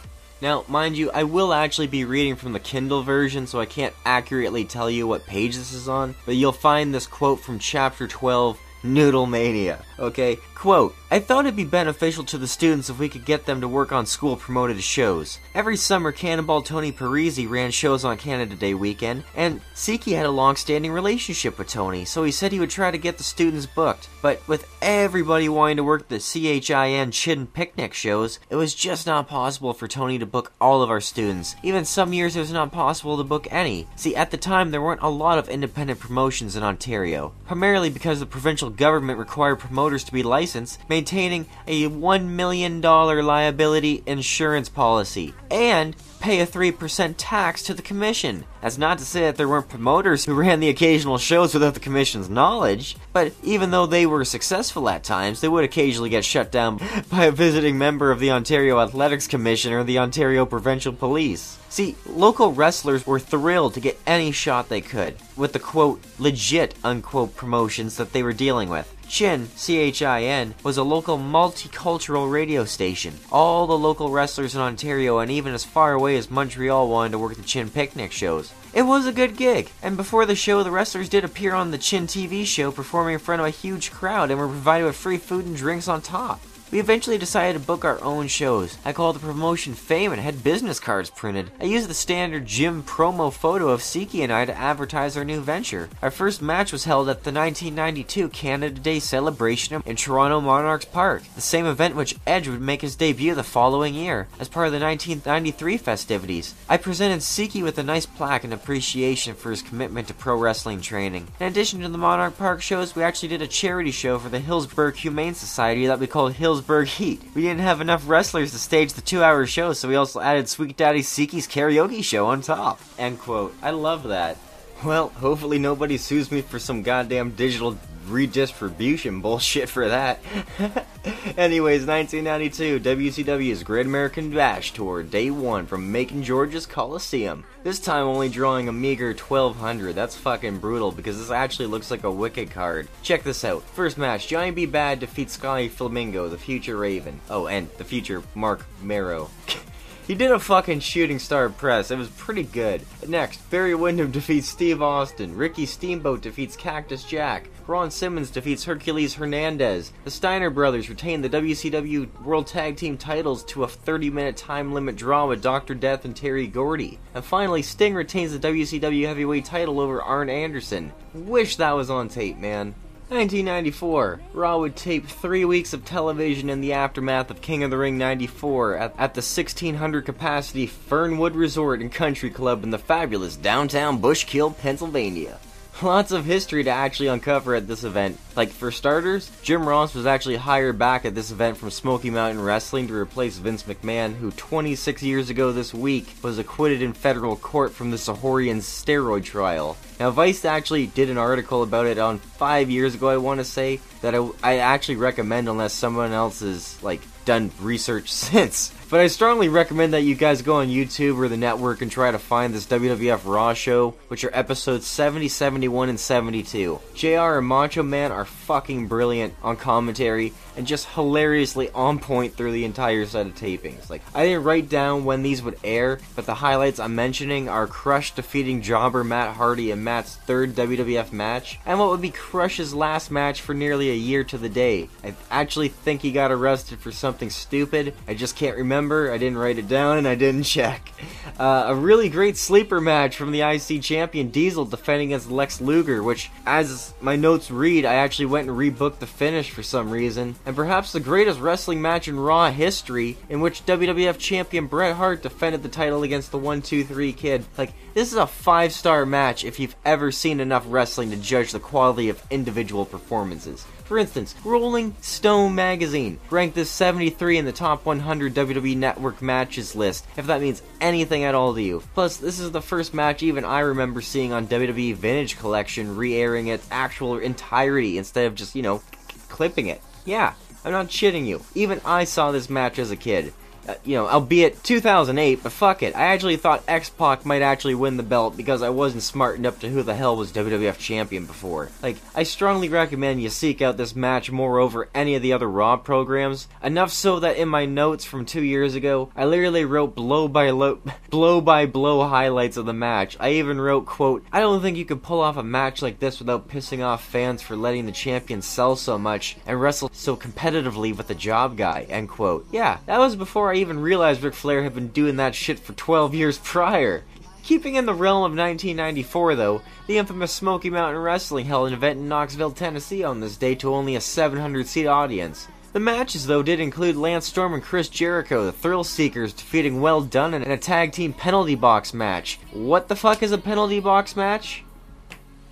Now, 0.41 0.65
mind 0.67 0.97
you, 0.97 1.09
I 1.11 1.23
will 1.23 1.53
actually 1.53 1.87
be 1.87 2.03
reading 2.03 2.35
from 2.35 2.51
the 2.51 2.59
Kindle 2.59 3.03
version, 3.03 3.47
so 3.47 3.61
I 3.61 3.65
can't 3.65 3.93
accurately 4.05 4.65
tell 4.65 4.89
you 4.89 5.07
what 5.07 5.25
page 5.25 5.55
this 5.55 5.71
is 5.71 5.87
on, 5.87 6.15
but 6.25 6.35
you'll 6.35 6.51
find 6.51 6.93
this 6.93 7.07
quote 7.07 7.39
from 7.39 7.59
chapter 7.59 8.09
12, 8.09 8.59
Noodle 8.83 9.25
Mania. 9.25 9.85
Okay, 9.97 10.37
quote, 10.63 10.95
I 11.11 11.19
thought 11.19 11.45
it'd 11.45 11.57
be 11.57 11.65
beneficial 11.65 12.23
to 12.23 12.37
the 12.37 12.47
students 12.47 12.89
if 12.89 12.97
we 12.97 13.09
could 13.09 13.25
get 13.25 13.45
them 13.45 13.59
to 13.59 13.67
work 13.67 13.91
on 13.91 14.05
school 14.05 14.37
promoted 14.37 14.81
shows. 14.81 15.37
Every 15.53 15.75
summer, 15.75 16.13
Cannonball 16.13 16.61
Tony 16.61 16.93
Parisi 16.93 17.47
ran 17.47 17.69
shows 17.69 18.05
on 18.05 18.17
Canada 18.17 18.55
Day 18.55 18.73
weekend, 18.73 19.25
and 19.35 19.59
Siki 19.75 20.15
had 20.15 20.25
a 20.25 20.31
long 20.31 20.55
standing 20.55 20.93
relationship 20.93 21.59
with 21.59 21.67
Tony, 21.67 22.05
so 22.05 22.23
he 22.23 22.31
said 22.31 22.53
he 22.53 22.61
would 22.61 22.69
try 22.69 22.91
to 22.91 22.97
get 22.97 23.17
the 23.17 23.23
students 23.25 23.65
booked. 23.65 24.07
But 24.21 24.41
with 24.47 24.65
everybody 24.81 25.49
wanting 25.49 25.77
to 25.77 25.83
work 25.83 26.07
the 26.07 26.19
CHIN 26.19 27.11
Chin 27.11 27.45
Picnic 27.45 27.93
shows, 27.93 28.39
it 28.49 28.55
was 28.55 28.73
just 28.73 29.05
not 29.05 29.27
possible 29.27 29.73
for 29.73 29.89
Tony 29.89 30.17
to 30.17 30.25
book 30.25 30.53
all 30.61 30.81
of 30.81 30.89
our 30.89 31.01
students. 31.01 31.57
Even 31.61 31.83
some 31.83 32.13
years 32.13 32.37
it 32.37 32.39
was 32.39 32.53
not 32.53 32.71
possible 32.71 33.17
to 33.17 33.23
book 33.25 33.49
any. 33.51 33.85
See, 33.97 34.15
at 34.15 34.31
the 34.31 34.37
time 34.37 34.71
there 34.71 34.81
weren't 34.81 35.03
a 35.03 35.09
lot 35.09 35.37
of 35.37 35.49
independent 35.49 35.99
promotions 35.99 36.55
in 36.55 36.63
Ontario, 36.63 37.33
primarily 37.45 37.89
because 37.89 38.21
the 38.21 38.25
provincial 38.25 38.69
government 38.69 39.19
required 39.19 39.57
promoters 39.57 40.05
to 40.05 40.13
be 40.13 40.23
licensed, 40.23 40.52
maintaining 40.89 41.47
a 41.67 41.89
$1 41.89 42.25
million 42.25 42.81
liability 42.81 44.03
insurance 44.05 44.69
policy, 44.69 45.33
and 45.49 45.95
pay 46.23 46.39
a 46.39 46.47
3% 46.47 47.15
tax 47.17 47.63
to 47.63 47.73
the 47.73 47.81
commission. 47.81 48.45
That's 48.61 48.77
not 48.77 48.97
to 48.99 49.05
say 49.05 49.21
that 49.21 49.35
there 49.35 49.49
weren't 49.49 49.67
promoters 49.67 50.23
who 50.23 50.33
ran 50.33 50.61
the 50.61 50.69
occasional 50.69 51.17
shows 51.17 51.53
without 51.53 51.73
the 51.73 51.81
commission's 51.81 52.29
knowledge, 52.29 52.95
but 53.11 53.33
even 53.43 53.71
though 53.71 53.85
they 53.85 54.05
were 54.05 54.23
successful 54.23 54.87
at 54.87 55.03
times, 55.03 55.41
they 55.41 55.49
would 55.49 55.65
occasionally 55.65 56.09
get 56.09 56.23
shut 56.23 56.49
down 56.49 56.79
by 57.11 57.25
a 57.25 57.31
visiting 57.31 57.77
member 57.77 58.09
of 58.09 58.21
the 58.21 58.31
Ontario 58.31 58.79
Athletics 58.79 59.27
Commission 59.27 59.73
or 59.73 59.83
the 59.83 59.99
Ontario 59.99 60.45
Provincial 60.45 60.93
Police. 60.93 61.57
See, 61.67 61.97
local 62.05 62.53
wrestlers 62.53 63.05
were 63.05 63.19
thrilled 63.19 63.73
to 63.73 63.81
get 63.81 63.99
any 64.07 64.31
shot 64.31 64.69
they 64.69 64.79
could 64.79 65.15
with 65.35 65.51
the 65.51 65.59
quote, 65.59 66.01
legit 66.19 66.75
unquote 66.85 67.35
promotions 67.35 67.97
that 67.97 68.13
they 68.13 68.23
were 68.23 68.31
dealing 68.31 68.69
with. 68.69 68.95
Chin, 69.13 69.47
C-H-I-N, 69.55 70.55
was 70.63 70.75
a 70.75 70.83
local 70.83 71.19
multicultural 71.19 72.31
radio 72.31 72.65
station. 72.65 73.13
All 73.31 73.67
the 73.67 73.77
local 73.77 74.09
wrestlers 74.09 74.55
in 74.55 74.61
Ontario 74.61 75.19
and 75.19 75.29
even 75.29 75.53
as 75.53 75.63
far 75.63 75.93
away 75.93 76.17
as 76.17 76.31
Montreal 76.31 76.89
wanted 76.89 77.11
to 77.11 77.19
work 77.19 77.35
the 77.35 77.43
Chin 77.43 77.69
picnic 77.69 78.11
shows. 78.11 78.51
It 78.73 78.81
was 78.81 79.05
a 79.05 79.13
good 79.13 79.37
gig, 79.37 79.69
and 79.83 79.95
before 79.95 80.25
the 80.25 80.33
show, 80.33 80.63
the 80.63 80.71
wrestlers 80.71 81.09
did 81.09 81.23
appear 81.23 81.53
on 81.53 81.69
the 81.69 81.77
Chin 81.77 82.07
TV 82.07 82.43
show 82.43 82.71
performing 82.71 83.13
in 83.13 83.19
front 83.19 83.39
of 83.39 83.45
a 83.45 83.51
huge 83.51 83.91
crowd 83.91 84.31
and 84.31 84.39
were 84.39 84.47
provided 84.47 84.85
with 84.85 84.95
free 84.95 85.19
food 85.19 85.45
and 85.45 85.55
drinks 85.55 85.87
on 85.87 86.01
top. 86.01 86.41
We 86.73 86.79
eventually 86.79 87.19
decided 87.19 87.53
to 87.53 87.67
book 87.67 87.85
our 87.85 88.03
own 88.03 88.27
shows. 88.27 88.79
I 88.83 88.93
called 88.93 89.15
the 89.15 89.19
promotion 89.19 89.75
Fame 89.75 90.11
and 90.11 90.19
had 90.19 90.43
business 90.43 90.79
cards 90.79 91.11
printed. 91.11 91.51
I 91.61 91.65
used 91.65 91.87
the 91.87 91.93
standard 91.93 92.47
gym 92.47 92.81
promo 92.81 93.31
photo 93.31 93.67
of 93.67 93.81
Siki 93.81 94.23
and 94.23 94.33
I 94.33 94.45
to 94.45 94.57
advertise 94.57 95.15
our 95.15 95.23
new 95.23 95.39
venture. 95.39 95.87
Our 96.01 96.09
first 96.09 96.41
match 96.41 96.71
was 96.71 96.85
held 96.85 97.09
at 97.09 97.25
the 97.25 97.31
1992 97.31 98.27
Canada 98.29 98.81
Day 98.81 98.97
celebration 98.97 99.83
in 99.85 99.95
Toronto 99.95 100.41
Monarchs 100.41 100.85
Park, 100.85 101.21
the 101.35 101.41
same 101.41 101.67
event 101.67 101.95
which 101.95 102.15
Edge 102.25 102.47
would 102.47 102.59
make 102.59 102.81
his 102.81 102.95
debut 102.95 103.35
the 103.35 103.43
following 103.43 103.93
year, 103.93 104.27
as 104.39 104.49
part 104.49 104.65
of 104.65 104.73
the 104.73 104.79
1993 104.79 105.77
festivities. 105.77 106.55
I 106.67 106.77
presented 106.77 107.19
Siki 107.19 107.61
with 107.61 107.77
a 107.77 107.83
nice 107.83 108.07
plaque 108.07 108.45
in 108.45 108.51
appreciation 108.51 109.35
for 109.35 109.51
his 109.51 109.61
commitment 109.61 110.07
to 110.07 110.15
pro 110.15 110.39
wrestling 110.39 110.81
training. 110.81 111.27
In 111.39 111.45
addition 111.45 111.81
to 111.81 111.89
the 111.89 111.99
Monarch 111.99 112.35
Park 112.35 112.63
shows, 112.63 112.95
we 112.95 113.03
actually 113.03 113.29
did 113.29 113.43
a 113.43 113.47
charity 113.47 113.91
show 113.91 114.17
for 114.17 114.29
the 114.29 114.39
Hillsburgh 114.39 114.95
Humane 114.95 115.35
Society 115.35 115.85
that 115.85 115.99
we 115.99 116.07
called 116.07 116.33
Hillsburgh 116.33 116.62
Heat. 116.67 117.21
We 117.35 117.43
didn't 117.43 117.59
have 117.59 117.81
enough 117.81 118.07
wrestlers 118.07 118.51
to 118.51 118.57
stage 118.57 118.93
the 118.93 119.01
two-hour 119.01 119.45
show, 119.45 119.73
so 119.73 119.87
we 119.89 119.95
also 119.95 120.19
added 120.19 120.47
Sweet 120.47 120.77
Daddy 120.77 121.01
Siki's 121.01 121.47
karaoke 121.47 122.03
show 122.03 122.27
on 122.27 122.41
top. 122.41 122.79
End 122.97 123.19
quote. 123.19 123.53
I 123.61 123.71
love 123.71 124.03
that. 124.03 124.37
Well, 124.83 125.09
hopefully 125.09 125.59
nobody 125.59 125.97
sues 125.97 126.31
me 126.31 126.41
for 126.41 126.59
some 126.59 126.81
goddamn 126.81 127.31
digital 127.31 127.77
redistribution 128.09 129.21
bullshit 129.21 129.69
for 129.69 129.87
that. 129.89 130.19
Anyways, 131.37 131.85
1992, 131.85 132.79
WCW's 132.79 133.63
Great 133.63 133.85
American 133.85 134.29
Bash 134.31 134.71
Tour, 134.73 135.03
day 135.03 135.29
one 135.29 135.65
from 135.65 135.91
Macon, 135.91 136.23
Georgia's 136.23 136.65
Coliseum. 136.65 137.43
This 137.63 137.79
time 137.79 138.05
only 138.05 138.29
drawing 138.29 138.67
a 138.67 138.73
meager 138.73 139.07
1200. 139.07 139.95
That's 139.95 140.15
fucking 140.15 140.59
brutal 140.59 140.91
because 140.91 141.17
this 141.17 141.31
actually 141.31 141.67
looks 141.67 141.91
like 141.91 142.03
a 142.03 142.11
Wicked 142.11 142.51
card. 142.51 142.87
Check 143.01 143.23
this 143.23 143.43
out. 143.43 143.63
First 143.63 143.97
match, 143.97 144.27
Johnny 144.27 144.51
B. 144.51 144.65
Bad 144.65 144.99
defeats 144.99 145.33
Scotty 145.33 145.69
Flamingo, 145.69 146.29
the 146.29 146.37
future 146.37 146.77
Raven. 146.77 147.19
Oh, 147.29 147.47
and 147.47 147.69
the 147.77 147.83
future 147.83 148.23
Marc 148.35 148.65
Mero. 148.81 149.29
He 150.05 150.15
did 150.15 150.31
a 150.31 150.39
fucking 150.39 150.81
shooting 150.81 151.17
star 151.17 151.47
press. 151.47 151.89
It 151.89 151.97
was 151.97 152.09
pretty 152.09 152.43
good. 152.43 152.81
Next, 153.07 153.37
Barry 153.49 153.73
Windham 153.73 154.11
defeats 154.11 154.49
Steve 154.49 154.81
Austin. 154.81 155.35
Ricky 155.35 155.65
Steamboat 155.65 156.21
defeats 156.21 156.57
Cactus 156.57 157.03
Jack. 157.05 157.47
Ron 157.65 157.91
Simmons 157.91 158.29
defeats 158.29 158.65
Hercules 158.65 159.13
Hernandez. 159.13 159.93
The 160.03 160.11
Steiner 160.11 160.49
brothers 160.49 160.89
retain 160.89 161.21
the 161.21 161.29
WCW 161.29 162.21
World 162.21 162.47
Tag 162.47 162.75
Team 162.75 162.97
titles 162.97 163.43
to 163.45 163.63
a 163.63 163.67
30 163.67 164.09
minute 164.09 164.35
time 164.35 164.73
limit 164.73 164.97
draw 164.97 165.27
with 165.27 165.41
Dr. 165.41 165.73
Death 165.73 166.03
and 166.03 166.13
Terry 166.13 166.47
Gordy. 166.47 166.99
And 167.13 167.23
finally, 167.23 167.61
Sting 167.61 167.95
retains 167.95 168.37
the 168.37 168.47
WCW 168.47 169.07
Heavyweight 169.07 169.45
title 169.45 169.79
over 169.79 170.01
Arn 170.01 170.29
Anderson. 170.29 170.91
Wish 171.13 171.55
that 171.55 171.71
was 171.71 171.89
on 171.89 172.09
tape, 172.09 172.37
man. 172.37 172.75
1994, 173.09 174.21
Raw 174.33 174.57
would 174.57 174.75
tape 174.75 175.05
three 175.05 175.45
weeks 175.45 175.71
of 175.71 175.85
television 175.85 176.49
in 176.49 176.61
the 176.61 176.73
aftermath 176.73 177.29
of 177.29 177.41
King 177.41 177.63
of 177.63 177.69
the 177.69 177.77
Ring 177.77 177.97
94 177.97 178.75
at, 178.75 178.91
at 178.97 179.13
the 179.13 179.19
1600 179.19 180.03
capacity 180.03 180.65
Fernwood 180.65 181.35
Resort 181.35 181.79
and 181.79 181.91
Country 181.91 182.29
Club 182.29 182.63
in 182.63 182.71
the 182.71 182.79
fabulous 182.79 183.35
downtown 183.35 184.01
Bushkill, 184.01 184.57
Pennsylvania. 184.57 185.37
Lots 185.83 186.13
of 186.13 186.23
history 186.23 186.63
to 186.63 186.69
actually 186.69 187.09
uncover 187.09 187.55
at 187.55 187.67
this 187.67 187.83
event. 187.83 188.17
Like, 188.37 188.51
for 188.51 188.71
starters, 188.71 189.29
Jim 189.41 189.67
Ross 189.67 189.93
was 189.93 190.05
actually 190.05 190.37
hired 190.37 190.79
back 190.79 191.03
at 191.03 191.13
this 191.13 191.29
event 191.29 191.57
from 191.57 191.71
Smoky 191.71 192.09
Mountain 192.09 192.41
Wrestling 192.41 192.87
to 192.87 192.93
replace 192.93 193.37
Vince 193.37 193.63
McMahon, 193.63 194.15
who 194.15 194.31
26 194.31 195.03
years 195.03 195.29
ago 195.29 195.51
this 195.51 195.73
week 195.73 196.15
was 196.21 196.39
acquitted 196.39 196.81
in 196.81 196.93
federal 196.93 197.35
court 197.35 197.73
from 197.73 197.91
the 197.91 197.97
Zahorian 197.97 198.59
steroid 198.59 199.25
trial. 199.25 199.75
Now, 199.99 200.09
Vice 200.11 200.45
actually 200.45 200.87
did 200.87 201.09
an 201.09 201.17
article 201.17 201.63
about 201.63 201.85
it 201.87 201.97
on 201.97 202.19
five 202.19 202.69
years 202.69 202.95
ago, 202.95 203.09
I 203.09 203.17
want 203.17 203.41
to 203.41 203.45
say, 203.45 203.81
that 204.01 204.15
I, 204.15 204.29
I 204.41 204.57
actually 204.59 204.95
recommend 204.95 205.49
unless 205.49 205.73
someone 205.73 206.13
else 206.13 206.39
has, 206.39 206.81
like, 206.81 207.01
done 207.25 207.51
research 207.59 208.13
since. 208.13 208.73
But 208.93 208.99
I 208.99 209.07
strongly 209.07 209.49
recommend 209.49 209.93
that 209.93 210.03
you 210.03 210.13
guys 210.13 210.43
go 210.43 210.57
on 210.57 210.67
YouTube 210.67 211.17
or 211.17 211.27
the 211.27 211.35
network 211.35 211.81
and 211.81 211.91
try 211.91 212.11
to 212.11 212.19
find 212.19 212.53
this 212.53 212.67
WWF 212.67 213.21
Raw 213.25 213.55
show, 213.55 213.95
which 214.07 214.23
are 214.23 214.29
episodes 214.35 214.85
70, 214.85 215.29
71, 215.29 215.89
and 215.89 215.99
72. 215.99 216.79
JR 216.93 217.39
and 217.39 217.47
Macho 217.47 217.81
Man 217.81 218.11
are 218.11 218.23
fucking 218.23 218.85
brilliant 218.85 219.33
on 219.41 219.55
commentary 219.55 220.31
and 220.55 220.67
just 220.67 220.87
hilariously 220.89 221.71
on 221.71 221.97
point 221.97 222.35
through 222.35 222.51
the 222.51 222.65
entire 222.65 223.03
set 223.07 223.25
of 223.25 223.33
tapings. 223.33 223.89
Like, 223.89 224.03
I 224.13 224.25
didn't 224.25 224.43
write 224.43 224.69
down 224.69 225.05
when 225.05 225.23
these 225.23 225.41
would 225.41 225.57
air, 225.63 225.97
but 226.15 226.27
the 226.27 226.35
highlights 226.35 226.79
I'm 226.79 226.93
mentioning 226.93 227.49
are 227.49 227.65
Crush 227.65 228.13
defeating 228.13 228.61
jobber 228.61 229.03
Matt 229.03 229.35
Hardy 229.35 229.71
in 229.71 229.83
Matt's 229.83 230.17
third 230.17 230.53
WWF 230.53 231.11
match, 231.11 231.57
and 231.65 231.79
what 231.79 231.89
would 231.89 232.01
be 232.01 232.11
Crush's 232.11 232.75
last 232.75 233.09
match 233.09 233.41
for 233.41 233.55
nearly 233.55 233.89
a 233.89 233.95
year 233.95 234.23
to 234.25 234.37
the 234.37 234.49
day. 234.49 234.87
I 235.03 235.15
actually 235.31 235.69
think 235.69 236.03
he 236.03 236.11
got 236.11 236.31
arrested 236.31 236.77
for 236.77 236.91
something 236.91 237.31
stupid. 237.31 237.95
I 238.07 238.13
just 238.13 238.35
can't 238.35 238.55
remember. 238.55 238.82
I 238.91 239.17
didn't 239.17 239.37
write 239.37 239.57
it 239.57 239.67
down 239.67 239.97
and 239.97 240.07
I 240.07 240.15
didn't 240.15 240.43
check. 240.43 240.91
Uh, 241.39 241.65
a 241.67 241.75
really 241.75 242.09
great 242.09 242.37
sleeper 242.37 242.79
match 242.79 243.17
from 243.17 243.31
the 243.31 243.41
IC 243.41 243.81
champion 243.81 244.29
Diesel 244.29 244.65
defending 244.65 245.09
against 245.09 245.31
Lex 245.31 245.59
Luger, 245.59 246.03
which, 246.03 246.29
as 246.45 246.93
my 247.01 247.15
notes 247.15 247.49
read, 247.49 247.85
I 247.85 247.95
actually 247.95 248.27
went 248.27 248.47
and 248.47 248.57
rebooked 248.57 248.99
the 248.99 249.07
finish 249.07 249.49
for 249.49 249.63
some 249.63 249.89
reason. 249.89 250.35
And 250.45 250.55
perhaps 250.55 250.91
the 250.91 250.99
greatest 250.99 251.39
wrestling 251.39 251.81
match 251.81 252.07
in 252.07 252.19
Raw 252.19 252.51
history, 252.51 253.17
in 253.29 253.41
which 253.41 253.65
WWF 253.65 254.19
champion 254.19 254.67
Bret 254.67 254.95
Hart 254.95 255.23
defended 255.23 255.63
the 255.63 255.69
title 255.69 256.03
against 256.03 256.31
the 256.31 256.37
1 256.37 256.61
2 256.61 256.83
3 256.83 257.13
kid. 257.13 257.45
Like, 257.57 257.73
this 257.95 258.11
is 258.11 258.17
a 258.17 258.27
five 258.27 258.71
star 258.71 259.05
match 259.05 259.43
if 259.43 259.59
you've 259.59 259.75
ever 259.85 260.11
seen 260.11 260.39
enough 260.39 260.65
wrestling 260.67 261.09
to 261.11 261.17
judge 261.17 261.51
the 261.51 261.59
quality 261.59 262.09
of 262.09 262.21
individual 262.29 262.85
performances. 262.85 263.65
For 263.85 263.97
instance, 263.97 264.33
Rolling 264.45 264.95
Stone 265.01 265.55
magazine 265.55 266.19
ranked 266.29 266.55
this 266.55 266.69
73 266.69 267.37
in 267.37 267.45
the 267.45 267.51
top 267.51 267.85
100 267.85 268.33
WWE 268.33 268.77
Network 268.77 269.21
matches 269.21 269.75
list, 269.75 270.05
if 270.15 270.27
that 270.27 270.41
means 270.41 270.61
anything 270.79 271.25
at 271.25 271.35
all 271.35 271.53
to 271.53 271.61
you. 271.61 271.83
Plus, 271.93 272.17
this 272.17 272.39
is 272.39 272.51
the 272.51 272.61
first 272.61 272.93
match 272.93 273.23
even 273.23 273.43
I 273.43 273.59
remember 273.59 274.01
seeing 274.01 274.31
on 274.31 274.47
WWE 274.47 274.95
Vintage 274.95 275.37
Collection 275.37 275.97
re 275.97 276.15
airing 276.15 276.47
its 276.47 276.67
actual 276.71 277.17
entirety 277.17 277.97
instead 277.97 278.25
of 278.25 278.35
just, 278.35 278.55
you 278.55 278.61
know, 278.61 278.81
clipping 279.27 279.67
it. 279.67 279.81
Yeah, 280.05 280.33
I'm 280.63 280.71
not 280.71 280.87
shitting 280.87 281.25
you. 281.25 281.41
Even 281.53 281.81
I 281.83 282.05
saw 282.05 282.31
this 282.31 282.49
match 282.49 282.79
as 282.79 282.91
a 282.91 282.95
kid. 282.95 283.33
Uh, 283.67 283.75
you 283.85 283.95
know, 283.95 284.07
albeit 284.09 284.61
2008, 284.63 285.41
but 285.41 285.51
fuck 285.51 285.83
it. 285.83 285.95
I 285.95 286.03
actually 286.07 286.35
thought 286.35 286.63
X 286.67 286.89
Pac 286.89 287.25
might 287.25 287.41
actually 287.41 287.75
win 287.75 287.97
the 287.97 288.03
belt 288.03 288.35
because 288.35 288.61
I 288.61 288.69
wasn't 288.69 289.03
smart 289.03 289.37
enough 289.37 289.59
to 289.61 289.69
who 289.69 289.83
the 289.83 289.95
hell 289.95 290.17
was 290.17 290.33
WWF 290.33 290.77
champion 290.77 291.25
before. 291.25 291.69
Like, 291.81 291.97
I 292.13 292.23
strongly 292.23 292.67
recommend 292.67 293.21
you 293.21 293.29
seek 293.29 293.61
out 293.61 293.77
this 293.77 293.95
match 293.95 294.31
more 294.31 294.59
over 294.59 294.89
any 294.93 295.15
of 295.15 295.21
the 295.21 295.33
other 295.33 295.49
Raw 295.49 295.77
programs. 295.77 296.47
Enough 296.61 296.91
so 296.91 297.19
that 297.19 297.37
in 297.37 297.47
my 297.47 297.65
notes 297.65 298.03
from 298.03 298.25
two 298.25 298.43
years 298.43 298.75
ago, 298.75 299.09
I 299.15 299.25
literally 299.25 299.63
wrote 299.63 299.95
blow 299.95 300.27
by 300.27 300.49
lo- 300.49 300.81
blow 301.09 301.39
by 301.39 301.65
blow 301.65 302.07
highlights 302.07 302.57
of 302.57 302.65
the 302.65 302.73
match. 302.73 303.15
I 303.19 303.31
even 303.33 303.61
wrote, 303.61 303.85
quote, 303.85 304.25
I 304.31 304.41
don't 304.41 304.61
think 304.61 304.77
you 304.77 304.85
could 304.85 305.03
pull 305.03 305.21
off 305.21 305.37
a 305.37 305.43
match 305.43 305.81
like 305.81 305.99
this 305.99 306.19
without 306.19 306.49
pissing 306.49 306.83
off 306.83 307.03
fans 307.05 307.41
for 307.41 307.55
letting 307.55 307.85
the 307.85 307.91
champion 307.91 308.41
sell 308.41 308.75
so 308.75 308.97
much 308.97 309.37
and 309.45 309.61
wrestle 309.61 309.89
so 309.93 310.17
competitively 310.17 310.95
with 310.95 311.07
the 311.07 311.15
job 311.15 311.55
guy, 311.57 311.85
end 311.89 312.09
quote. 312.09 312.45
Yeah, 312.51 312.79
that 312.87 312.99
was 312.99 313.15
before 313.15 313.51
I 313.51 313.52
even 313.53 313.79
realized 313.79 314.23
Ric 314.23 314.33
Flair 314.33 314.63
had 314.63 314.73
been 314.73 314.89
doing 314.89 315.15
that 315.17 315.35
shit 315.35 315.59
for 315.59 315.73
12 315.73 316.13
years 316.13 316.37
prior. 316.37 317.03
Keeping 317.43 317.75
in 317.75 317.85
the 317.85 317.93
realm 317.93 318.23
of 318.23 318.37
1994, 318.37 319.35
though, 319.35 319.61
the 319.85 319.97
infamous 319.97 320.31
Smoky 320.31 320.69
Mountain 320.69 321.01
Wrestling 321.01 321.45
held 321.45 321.67
an 321.67 321.73
event 321.73 321.99
in 321.99 322.07
Knoxville, 322.07 322.51
Tennessee 322.51 323.03
on 323.03 323.19
this 323.19 323.35
day 323.35 323.53
to 323.55 323.73
only 323.73 323.95
a 323.95 324.01
700 324.01 324.65
seat 324.65 324.87
audience. 324.87 325.47
The 325.73 325.79
matches, 325.79 326.27
though, 326.27 326.43
did 326.43 326.59
include 326.59 326.95
Lance 326.95 327.25
Storm 327.25 327.53
and 327.53 327.63
Chris 327.63 327.89
Jericho, 327.89 328.45
the 328.45 328.51
Thrill 328.51 328.83
Seekers, 328.83 329.33
defeating 329.33 329.81
Well 329.81 330.01
Dunn 330.01 330.33
in 330.33 330.43
a 330.43 330.55
tag 330.55 330.93
team 330.93 331.11
penalty 331.13 331.55
box 331.55 331.93
match. 331.93 332.39
What 332.51 332.87
the 332.87 332.95
fuck 332.95 333.23
is 333.23 333.31
a 333.31 333.37
penalty 333.37 333.79
box 333.79 334.15
match? 334.15 334.63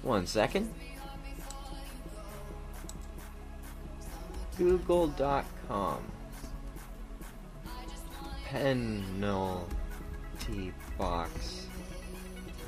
One 0.02 0.28
second. 0.28 0.74
Google.com. 4.58 6.04
Penalty 8.52 10.04
box 10.98 11.68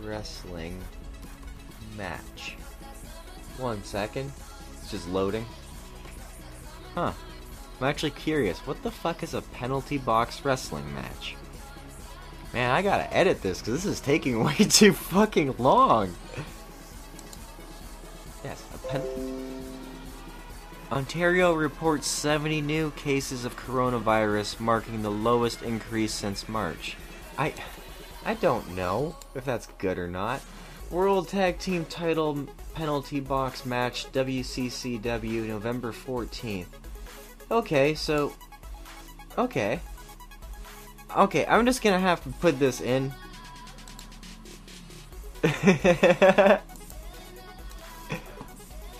wrestling 0.01 0.81
match. 1.97 2.55
One 3.57 3.83
second. 3.83 4.31
It's 4.81 4.91
just 4.91 5.09
loading. 5.09 5.45
Huh. 6.95 7.11
I'm 7.81 7.87
actually 7.87 8.11
curious. 8.11 8.59
What 8.59 8.81
the 8.81 8.91
fuck 8.91 9.23
is 9.23 9.33
a 9.33 9.41
penalty 9.41 9.97
box 9.97 10.45
wrestling 10.45 10.85
match? 10.95 11.35
Man, 12.53 12.71
I 12.71 12.81
gotta 12.81 13.13
edit 13.13 13.41
this 13.41 13.59
because 13.59 13.73
this 13.73 13.85
is 13.85 13.99
taking 13.99 14.41
way 14.45 14.55
too 14.55 14.93
fucking 14.93 15.55
long. 15.57 16.15
Yes, 18.45 18.63
a 18.73 18.77
pen. 18.87 19.52
Ontario 20.93 21.53
reports 21.53 22.07
70 22.07 22.61
new 22.61 22.91
cases 22.91 23.45
of 23.45 23.57
coronavirus, 23.57 24.59
marking 24.59 25.01
the 25.01 25.09
lowest 25.09 25.63
increase 25.63 26.13
since 26.13 26.47
March. 26.47 26.95
I 27.35 27.55
I 28.23 28.35
don't 28.35 28.75
know 28.75 29.15
if 29.33 29.43
that's 29.43 29.65
good 29.79 29.97
or 29.97 30.07
not. 30.07 30.39
World 30.91 31.29
Tag 31.29 31.57
Team 31.57 31.85
Title 31.85 32.47
Penalty 32.75 33.19
Box 33.19 33.65
Match 33.65 34.05
WCCW 34.11 35.47
November 35.47 35.91
14th. 35.91 36.67
Okay, 37.49 37.95
so 37.95 38.31
okay. 39.35 39.79
Okay, 41.17 41.43
I'm 41.47 41.65
just 41.65 41.81
going 41.81 41.99
to 41.99 42.07
have 42.07 42.21
to 42.23 42.29
put 42.33 42.59
this 42.59 42.81
in. 42.81 43.11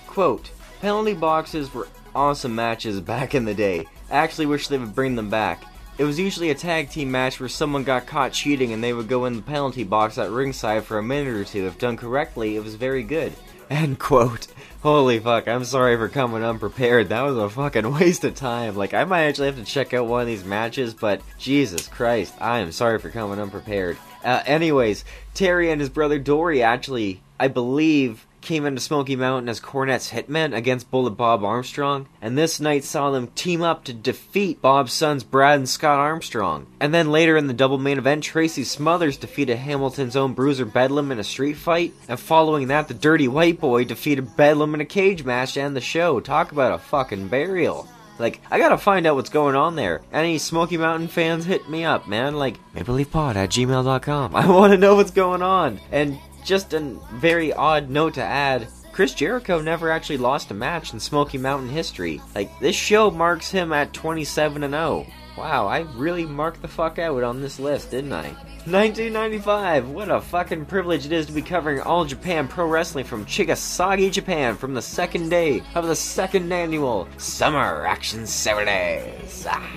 Quote, 0.08 0.50
penalty 0.84 1.14
boxes 1.14 1.74
were 1.74 1.88
awesome 2.14 2.54
matches 2.54 3.00
back 3.00 3.34
in 3.34 3.46
the 3.46 3.54
day. 3.54 3.86
I 4.12 4.18
actually 4.18 4.48
wish 4.48 4.68
they 4.68 4.78
would 4.78 4.94
bring 4.94 5.16
them 5.16 5.30
back. 5.30 5.64
It 5.98 6.04
was 6.04 6.20
usually 6.20 6.50
a 6.50 6.56
tag 6.56 6.90
team 6.90 7.10
match 7.10 7.40
where 7.40 7.48
someone 7.48 7.86
got 7.86 8.06
caught 8.06 8.34
cheating 8.34 8.74
and 8.74 8.84
they 8.84 8.92
would 8.92 9.08
go 9.08 9.24
in 9.24 9.38
the 9.38 9.42
penalty 9.42 9.86
box 9.86 10.18
at 10.18 10.30
ringside 10.30 10.84
for 10.84 10.98
a 10.98 11.04
minute 11.04 11.36
or 11.36 11.46
two. 11.46 11.68
If 11.68 11.78
done 11.78 11.96
correctly, 11.96 12.58
it 12.58 12.64
was 12.66 12.76
very 12.76 13.02
good. 13.02 13.32
End 13.70 13.98
quote. 13.98 14.48
Holy 14.82 15.20
fuck, 15.20 15.48
I'm 15.48 15.64
sorry 15.64 15.96
for 15.96 16.10
coming 16.10 16.44
unprepared. 16.44 17.08
That 17.08 17.22
was 17.22 17.38
a 17.38 17.50
fucking 17.50 17.94
waste 17.98 18.26
of 18.26 18.36
time. 18.36 18.76
Like, 18.76 18.94
I 18.94 19.06
might 19.06 19.24
actually 19.24 19.48
have 19.48 19.56
to 19.56 19.64
check 19.64 19.94
out 19.94 20.08
one 20.08 20.20
of 20.20 20.28
these 20.28 20.44
matches, 20.44 20.94
but 20.94 21.22
Jesus 21.38 21.88
Christ, 21.88 22.34
I 22.42 22.60
am 22.60 22.74
sorry 22.74 23.00
for 23.00 23.10
coming 23.10 23.40
unprepared. 23.40 23.96
Uh, 24.22 24.44
anyways, 24.46 25.06
Terry 25.34 25.72
and 25.72 25.80
his 25.80 25.90
brother 25.90 26.20
Dory 26.20 26.62
actually, 26.62 27.22
I 27.40 27.48
believe, 27.48 28.26
came 28.44 28.66
into 28.66 28.82
Smoky 28.82 29.16
Mountain 29.16 29.50
as 29.50 29.60
Cornette's 29.60 30.12
hitmen 30.12 30.56
against 30.56 30.92
Bullet 30.92 31.12
Bob 31.12 31.44
Armstrong, 31.44 32.08
and 32.22 32.38
this 32.38 32.60
night 32.60 32.84
saw 32.84 33.10
them 33.10 33.28
team 33.28 33.62
up 33.62 33.84
to 33.86 33.94
defeat 33.94 34.62
Bob's 34.62 34.94
sons 34.94 35.24
Brad 35.24 35.58
and 35.58 35.68
Scott 35.68 36.00
Armstrong. 36.00 36.68
And 36.80 36.94
then 36.94 37.12
later 37.12 37.36
in 37.38 37.48
the 37.48 37.54
double 37.54 37.78
main 37.78 37.98
event, 37.98 38.24
Tracy 38.24 38.64
Smothers 38.64 39.18
defeated 39.18 39.58
Hamilton's 39.58 40.16
own 40.16 40.34
Bruiser 40.34 40.66
Bedlam 40.66 41.12
in 41.12 41.20
a 41.20 41.24
street 41.24 41.58
fight, 41.58 41.94
and 42.08 42.20
following 42.20 42.68
that, 42.68 42.88
the 42.88 42.94
Dirty 42.94 43.28
White 43.28 43.60
Boy 43.60 43.86
defeated 43.86 44.36
Bedlam 44.36 44.76
in 44.76 44.82
a 44.82 44.86
cage 44.86 45.24
match 45.24 45.58
end 45.58 45.76
the 45.76 45.82
show. 45.82 46.20
Talk 46.20 46.52
about 46.52 46.74
a 46.74 46.78
fucking 46.78 47.30
burial. 47.30 47.88
Like, 48.20 48.42
I 48.52 48.60
gotta 48.60 48.78
find 48.78 49.08
out 49.08 49.16
what's 49.16 49.30
going 49.30 49.56
on 49.56 49.76
there. 49.76 50.02
Any 50.12 50.38
Smoky 50.38 50.78
Mountain 50.78 51.08
fans, 51.08 51.46
hit 51.46 51.68
me 51.68 51.84
up, 51.84 52.08
man. 52.08 52.36
Like, 52.36 52.58
MapleLeafPod 52.76 53.36
at 53.36 53.50
gmail.com. 53.50 54.36
I 54.36 54.48
wanna 54.48 54.78
know 54.78 54.96
what's 54.96 55.12
going 55.12 55.42
on. 55.42 55.80
And 55.92 56.18
just 56.44 56.74
a 56.74 56.80
very 57.14 57.54
odd 57.54 57.90
note 57.90 58.16
to 58.16 58.24
add 58.24 58.68
Chris 58.94 59.16
Jericho 59.16 59.60
never 59.60 59.90
actually 59.90 60.18
lost 60.18 60.52
a 60.52 60.54
match 60.54 60.94
in 60.94 61.00
Smoky 61.00 61.40
Mountain 61.40 61.70
history. 61.70 62.22
Like, 62.36 62.60
this 62.60 62.76
show 62.76 63.10
marks 63.10 63.50
him 63.50 63.74
at 63.74 63.92
27 63.92 64.64
and 64.64 64.74
0. 64.74 65.08
Wow, 65.36 65.66
I 65.66 65.80
really 65.96 66.26
marked 66.26 66.62
the 66.62 66.68
fuck 66.68 67.00
out 67.00 67.24
on 67.24 67.42
this 67.42 67.60
list, 67.60 67.90
didn't 67.90 68.14
I? 68.14 68.28
1995! 68.66 69.90
What 69.90 70.12
a 70.12 70.22
fucking 70.22 70.68
privilege 70.68 71.08
it 71.08 71.12
is 71.12 71.26
to 71.26 71.32
be 71.32 71.42
covering 71.42 71.82
All 71.82 72.06
Japan 72.06 72.48
Pro 72.48 72.68
Wrestling 72.68 73.04
from 73.04 73.26
Chigasaki, 73.26 74.12
Japan, 74.12 74.56
from 74.56 74.76
the 74.76 74.82
second 74.82 75.30
day 75.30 75.64
of 75.74 75.88
the 75.88 75.96
second 75.96 76.52
annual 76.54 77.08
Summer 77.18 77.88
Action 77.88 78.28
Saturdays. 78.28 79.48
Ah. 79.50 79.70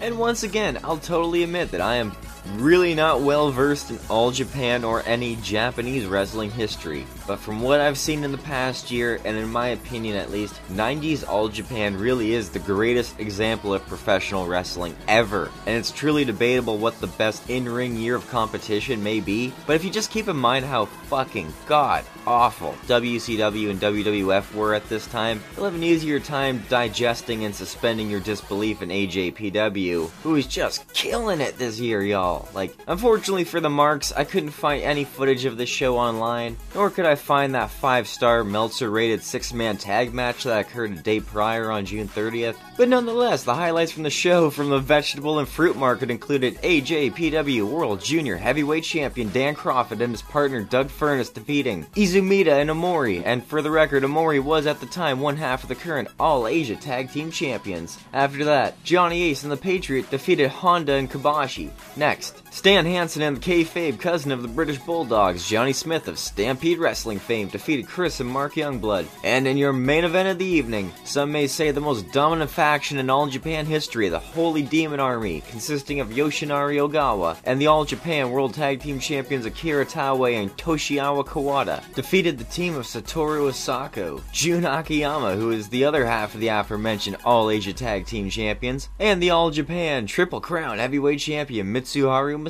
And 0.00 0.18
once 0.18 0.44
again, 0.44 0.78
I'll 0.84 0.98
totally 0.98 1.42
admit 1.42 1.72
that 1.72 1.80
I 1.80 1.96
am 1.96 2.12
really 2.56 2.94
not 2.94 3.20
well 3.20 3.50
versed 3.50 3.90
in 3.90 3.98
All 4.08 4.30
Japan 4.30 4.84
or 4.84 5.02
any 5.06 5.36
Japanese 5.36 6.06
wrestling 6.06 6.50
history, 6.50 7.06
but 7.26 7.38
from 7.38 7.60
what 7.60 7.80
I've 7.80 7.98
seen 7.98 8.24
in 8.24 8.32
the 8.32 8.38
past 8.38 8.90
year, 8.90 9.20
and 9.24 9.36
in 9.36 9.50
my 9.50 9.68
opinion 9.68 10.16
at 10.16 10.30
least, 10.30 10.60
90s 10.70 11.28
All 11.28 11.48
Japan 11.48 11.96
really 11.96 12.34
is 12.34 12.50
the 12.50 12.58
greatest 12.58 13.18
example 13.20 13.74
of 13.74 13.86
professional 13.86 14.46
wrestling 14.46 14.96
ever, 15.08 15.50
and 15.66 15.76
it's 15.76 15.90
truly 15.90 16.24
debatable 16.24 16.78
what 16.78 17.00
the 17.00 17.06
best 17.06 17.48
in 17.48 17.68
ring 17.68 17.96
year 17.96 18.16
of 18.16 18.28
competition 18.28 19.02
may 19.02 19.20
be, 19.20 19.52
but 19.66 19.76
if 19.76 19.84
you 19.84 19.90
just 19.90 20.10
keep 20.10 20.28
in 20.28 20.36
mind 20.36 20.64
how 20.64 20.86
fucking 20.86 21.52
god 21.66 22.04
awful 22.26 22.72
WCW 22.86 23.70
and 23.70 23.80
WWF 23.80 24.54
were 24.54 24.74
at 24.74 24.88
this 24.88 25.06
time, 25.06 25.42
you'll 25.54 25.64
have 25.64 25.74
an 25.74 25.82
easier 25.82 26.20
time 26.20 26.62
digesting 26.68 27.44
and 27.44 27.54
suspending 27.54 28.10
your 28.10 28.20
disbelief 28.20 28.82
in 28.82 28.88
AJPW, 28.88 30.10
who 30.22 30.36
is 30.36 30.46
just 30.46 30.92
killing 30.94 31.40
it 31.40 31.58
this 31.58 31.80
year, 31.80 32.02
y'all. 32.02 32.31
Like, 32.54 32.74
unfortunately 32.86 33.44
for 33.44 33.60
the 33.60 33.70
marks, 33.70 34.12
I 34.12 34.24
couldn't 34.24 34.50
find 34.50 34.82
any 34.82 35.04
footage 35.04 35.44
of 35.44 35.56
the 35.56 35.66
show 35.66 35.96
online, 35.96 36.56
nor 36.74 36.90
could 36.90 37.06
I 37.06 37.14
find 37.14 37.54
that 37.54 37.70
5 37.70 38.08
star 38.08 38.44
Meltzer 38.44 38.90
rated 38.90 39.22
6 39.22 39.52
man 39.52 39.76
tag 39.76 40.12
match 40.14 40.44
that 40.44 40.60
occurred 40.60 40.92
a 40.92 40.96
day 40.96 41.20
prior 41.20 41.70
on 41.70 41.86
June 41.86 42.08
30th. 42.08 42.56
But 42.76 42.88
nonetheless, 42.88 43.44
the 43.44 43.54
highlights 43.54 43.92
from 43.92 44.02
the 44.02 44.10
show 44.10 44.50
from 44.50 44.70
the 44.70 44.78
vegetable 44.78 45.38
and 45.38 45.48
fruit 45.48 45.76
market 45.76 46.10
included 46.10 46.60
AJPW 46.62 47.64
World 47.64 48.00
Junior 48.00 48.36
Heavyweight 48.36 48.84
Champion 48.84 49.30
Dan 49.30 49.54
Kroffat 49.54 50.00
and 50.00 50.12
his 50.12 50.22
partner 50.22 50.62
Doug 50.62 50.88
Furnas 50.88 51.32
defeating 51.32 51.84
Izumida 51.96 52.60
and 52.60 52.70
Omori, 52.70 53.22
and 53.24 53.44
for 53.44 53.62
the 53.62 53.70
record, 53.70 54.02
Omori 54.02 54.42
was 54.42 54.66
at 54.66 54.80
the 54.80 54.86
time 54.86 55.20
one 55.20 55.36
half 55.36 55.62
of 55.62 55.68
the 55.68 55.74
current 55.74 56.08
All 56.18 56.46
Asia 56.46 56.76
Tag 56.76 57.10
Team 57.10 57.30
Champions. 57.30 57.98
After 58.12 58.44
that, 58.44 58.82
Johnny 58.84 59.22
Ace 59.24 59.42
and 59.42 59.52
the 59.52 59.56
Patriot 59.56 60.10
defeated 60.10 60.48
Honda 60.48 60.94
and 60.94 61.10
Kobashi. 61.10 61.70
Next, 61.96 62.21
next. 62.22 62.41
Stan 62.52 62.84
Hansen 62.84 63.22
and 63.22 63.38
the 63.38 63.40
kayfabe 63.40 63.98
cousin 63.98 64.30
of 64.30 64.42
the 64.42 64.46
British 64.46 64.76
Bulldogs, 64.76 65.48
Johnny 65.48 65.72
Smith 65.72 66.06
of 66.06 66.18
Stampede 66.18 66.78
Wrestling 66.78 67.18
fame, 67.18 67.48
defeated 67.48 67.88
Chris 67.88 68.20
and 68.20 68.28
Mark 68.28 68.54
Youngblood. 68.54 69.06
And 69.24 69.48
in 69.48 69.56
your 69.56 69.72
main 69.72 70.04
event 70.04 70.28
of 70.28 70.38
the 70.38 70.44
evening, 70.44 70.92
some 71.02 71.32
may 71.32 71.46
say 71.46 71.70
the 71.70 71.80
most 71.80 72.12
dominant 72.12 72.50
faction 72.50 72.98
in 72.98 73.08
all 73.08 73.26
Japan 73.26 73.64
history, 73.64 74.10
the 74.10 74.18
Holy 74.18 74.60
Demon 74.60 75.00
Army, 75.00 75.40
consisting 75.48 76.00
of 76.00 76.10
Yoshinari 76.10 76.76
Ogawa 76.76 77.38
and 77.44 77.58
the 77.58 77.68
All 77.68 77.86
Japan 77.86 78.30
World 78.30 78.52
Tag 78.52 78.80
Team 78.80 79.00
Champions 79.00 79.46
Akira 79.46 79.86
Taue 79.86 80.38
and 80.38 80.54
Toshiaki 80.58 81.24
Kawada, 81.24 81.82
defeated 81.94 82.36
the 82.36 82.44
team 82.44 82.74
of 82.74 82.84
Satoru 82.84 83.48
Asako, 83.50 84.20
Jun 84.30 84.66
Akiyama, 84.66 85.36
who 85.36 85.52
is 85.52 85.70
the 85.70 85.86
other 85.86 86.04
half 86.04 86.34
of 86.34 86.40
the 86.40 86.48
aforementioned 86.48 87.16
All 87.24 87.48
Asia 87.48 87.72
Tag 87.72 88.04
Team 88.04 88.28
Champions, 88.28 88.90
and 89.00 89.22
the 89.22 89.30
All 89.30 89.50
Japan 89.50 90.06
Triple 90.06 90.42
Crown 90.42 90.76
Heavyweight 90.76 91.18
Champion 91.18 91.72
Mitsuharu 91.72 92.41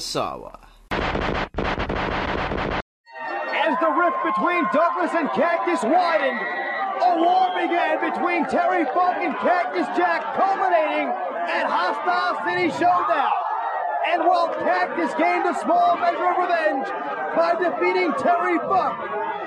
As 3.52 3.74
the 3.80 3.90
rift 3.92 4.16
between 4.24 4.64
Douglas 4.72 5.12
and 5.14 5.30
Cactus 5.30 5.82
widened, 5.82 6.40
a 7.02 7.16
war 7.18 7.48
began 7.60 8.00
between 8.00 8.46
Terry 8.46 8.84
Funk 8.94 9.18
and 9.20 9.34
Cactus 9.38 9.86
Jack, 9.96 10.34
culminating 10.36 11.08
at 11.08 11.66
Hostile 11.66 12.40
City 12.46 12.70
Showdown. 12.70 13.32
And 14.12 14.22
while 14.24 14.48
Cactus 14.54 15.14
gained 15.14 15.46
a 15.46 15.54
small 15.60 15.96
measure 15.96 16.28
of 16.30 16.36
revenge 16.38 16.86
by 17.36 17.54
defeating 17.58 18.12
Terry 18.18 18.58
Funk, 18.58 18.98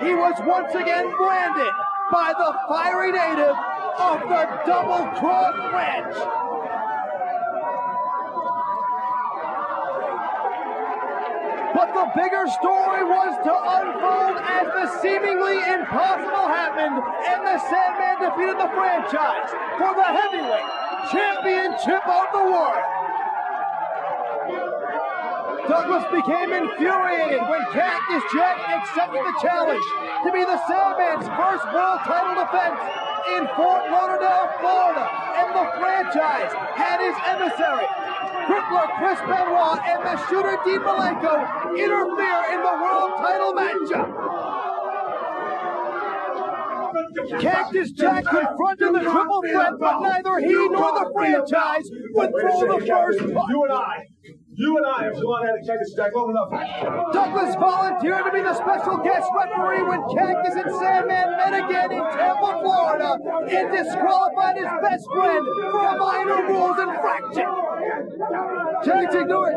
he 0.02 0.14
was 0.14 0.36
once 0.46 0.74
again 0.76 1.12
branded 1.18 1.74
by 2.12 2.34
the 2.38 2.54
fiery 2.68 3.12
native 3.12 3.56
of 4.00 4.20
the 4.28 4.46
Double 4.66 5.06
Cross 5.20 5.56
Ranch. 5.74 6.55
But 11.76 11.92
the 11.92 12.08
bigger 12.16 12.48
story 12.56 13.04
was 13.04 13.36
to 13.44 13.52
unfold 13.52 14.40
as 14.40 14.64
the 14.72 14.88
seemingly 15.04 15.60
impossible 15.60 16.48
happened, 16.48 17.04
and 17.04 17.40
the 17.44 17.60
Sandman 17.68 18.16
defeated 18.24 18.56
the 18.56 18.72
franchise 18.72 19.52
for 19.76 19.92
the 19.92 20.08
heavyweight 20.08 20.72
championship 21.12 22.00
of 22.08 22.28
the 22.32 22.46
world. 22.48 22.86
Douglas 25.68 26.08
became 26.16 26.56
infuriated 26.56 27.44
when 27.44 27.60
Cactus 27.76 28.24
Jack 28.32 28.56
accepted 28.80 29.20
the 29.20 29.36
challenge 29.44 29.84
to 30.24 30.32
be 30.32 30.48
the 30.48 30.56
Sandman's 30.72 31.28
first 31.28 31.66
world 31.76 32.00
title 32.08 32.40
defense 32.40 32.80
in 33.34 33.48
Fort 33.56 33.90
Lauderdale, 33.90 34.50
Florida, 34.60 35.10
and 35.36 35.50
the 35.56 35.66
franchise 35.80 36.54
had 36.78 37.02
his 37.02 37.16
emissary, 37.26 37.88
crippler 38.46 38.88
Chris 38.98 39.20
Benoit 39.26 39.80
and 39.86 40.04
the 40.06 40.16
shooter 40.28 40.58
Dean 40.64 40.82
Malenko 40.82 41.34
interfere 41.74 42.44
in 42.54 42.62
the 42.62 42.76
world 42.82 43.12
title 43.18 43.54
matchup. 43.54 44.10
Cactus 47.42 47.92
Jack 47.92 48.26
confronted 48.26 48.94
the 48.94 49.00
triple 49.00 49.42
threat, 49.50 49.74
but 49.80 50.02
neither 50.02 50.40
he 50.40 50.54
nor 50.70 50.92
the 50.94 51.12
franchise 51.14 51.90
would 52.14 52.30
throw 52.30 52.80
the 52.80 52.86
first 52.86 53.20
punch. 53.20 53.50
You 53.50 53.64
and 53.64 53.74
I. 53.74 54.06
You 54.58 54.78
and 54.78 54.86
I 54.86 55.04
have 55.04 55.22
gone 55.22 55.48
at 55.48 55.56
it, 55.56 55.68
Cactus 55.68 55.94
Jack, 55.96 56.16
long 56.16 56.32
enough. 56.32 56.50
Douglas 57.12 57.56
volunteered 57.56 58.24
to 58.24 58.32
be 58.32 58.40
the 58.40 58.54
special 58.56 58.98
guest 59.04 59.28
referee 59.36 59.84
when 59.84 60.00
Cactus 60.16 60.56
and 60.56 60.72
Sandman 60.80 61.36
met 61.36 61.54
again 61.60 61.92
in 61.92 62.00
Tampa, 62.00 62.60
Florida, 62.64 63.20
and 63.52 63.72
disqualified 63.76 64.56
his 64.56 64.72
best 64.82 65.04
friend 65.12 65.44
for 65.72 65.86
a 65.86 65.98
minor 66.00 66.48
rules 66.48 66.80
infraction. 66.80 67.52
Jack's 68.86 69.16
ignored. 69.16 69.56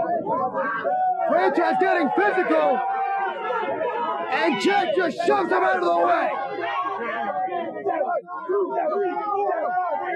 Franchise 1.31 1.77
getting 1.81 2.11
physical, 2.19 2.81
and 4.35 4.61
Jack 4.61 4.97
just 4.97 5.17
shoves 5.25 5.51
him 5.53 5.63
out 5.63 5.79
of 5.79 5.85
the 5.85 5.99
way. 6.07 6.31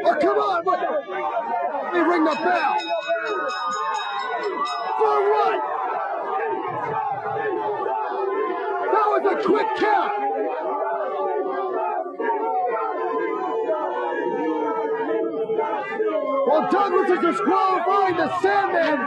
Oh, 0.05 0.17
come 0.21 0.39
on! 0.39 0.65
Let 0.65 1.95
me 1.95 2.01
ring 2.01 2.25
the 2.25 2.35
bell. 2.35 2.77
For 4.99 5.19
what? 5.33 5.59
That 8.93 9.07
was 9.09 9.25
a 9.33 9.35
quick 9.47 9.69
count. 9.79 10.13
Well, 16.47 16.65
Douglas 16.71 17.09
is 17.11 17.19
disqualifying 17.21 18.17
the 18.17 18.29
Sandman. 18.41 18.99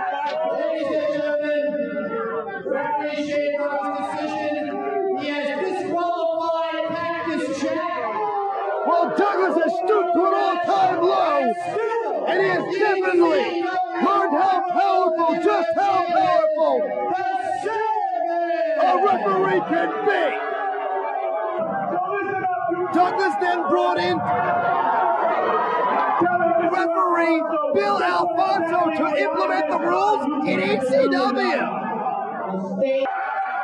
We 2.66 2.78
appreciate 2.82 3.54
Roman's 3.60 4.10
decision. 4.20 5.18
He 5.20 5.28
has 5.28 5.48
disqualified 5.60 6.86
Cactus 6.90 7.62
Jack. 7.62 8.04
Well, 8.88 9.06
Douglas 9.18 9.56
has 9.64 9.74
stooped 9.86 10.14
to 10.14 10.22
an 10.26 10.34
all-time 10.34 11.00
low, 11.02 11.42
and 12.28 12.38
he 12.42 12.48
has 12.48 12.64
definitely 12.80 13.75
learned 14.04 14.36
how 14.36 14.58
powerful, 14.72 15.36
just 15.44 15.70
how 15.76 16.06
powerful 16.06 16.82
a 18.82 18.94
referee 19.04 19.62
can 19.70 19.90
be. 20.06 20.24
Douglas 22.94 23.36
then 23.42 23.60
brought 23.70 23.98
in 24.00 24.18
referee 26.72 27.42
Bill 27.74 28.02
Alfonso 28.04 28.92
to 28.92 29.06
implement 29.18 29.70
the 29.70 29.80
rules 29.80 30.26
in 30.48 30.60
ECW. 30.60 31.86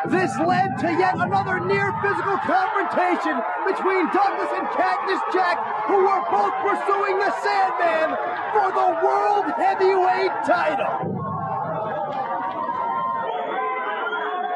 This 0.10 0.34
led 0.40 0.80
to 0.80 0.90
yet 0.98 1.14
another 1.14 1.60
near 1.60 1.94
physical 2.02 2.38
confrontation 2.42 3.38
between 3.70 4.10
Douglas 4.10 4.50
and 4.58 4.66
Cactus 4.74 5.22
Jack, 5.32 5.62
who 5.86 6.02
were 6.02 6.24
both 6.26 6.58
pursuing 6.66 7.20
the 7.22 7.30
Sandman 7.46 8.18
for 8.50 8.74
the 8.74 8.90
World 9.06 9.46
Heavyweight 9.62 10.34
title. 10.50 11.22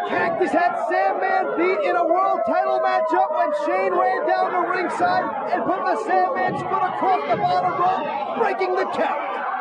Cactus 0.10 0.52
had 0.52 0.74
Sandman 0.90 1.58
beat 1.58 1.90
in 1.90 1.96
a 1.96 2.06
world 2.06 2.42
title 2.48 2.80
matchup 2.80 3.30
when 3.38 3.52
Shane 3.66 3.94
ran 3.94 4.28
down 4.28 4.52
the 4.52 4.68
ringside 4.68 5.30
and 5.54 5.64
put 5.64 5.78
the 5.86 6.04
Sandman's 6.06 6.62
foot 6.64 6.84
across 6.90 7.22
the 7.30 7.38
bottom 7.38 7.78
rope, 7.78 8.40
breaking 8.40 8.74
the 8.74 8.86
count. 8.98 9.55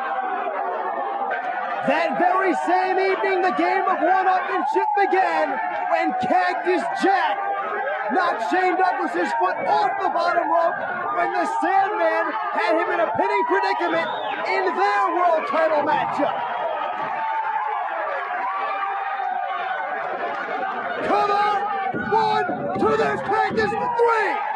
That 1.85 2.17
very 2.17 2.57
same 2.65 2.97
evening, 2.97 3.43
the 3.45 3.53
game 3.61 3.85
of 3.85 4.01
one-upmanship 4.01 4.89
began 4.97 5.53
when 5.93 6.17
Cactus 6.17 6.81
Jack 7.05 7.37
knocked 8.09 8.49
Shane 8.49 8.73
Douglas's 8.81 9.29
foot 9.37 9.57
off 9.69 9.93
the 10.01 10.09
bottom 10.09 10.49
rope 10.49 10.81
when 11.13 11.29
the 11.37 11.45
Sandman 11.61 12.25
had 12.57 12.73
him 12.81 12.89
in 12.89 13.01
a 13.05 13.09
pinning 13.13 13.45
predicament 13.53 14.09
in 14.49 14.65
their 14.65 15.05
world 15.13 15.45
title 15.53 15.85
matchup. 15.85 16.37
Come 21.05 21.31
on! 21.31 21.61
One, 22.09 22.79
two, 22.81 22.97
there's 22.97 23.21
Cactus, 23.21 23.71
three! 23.71 24.54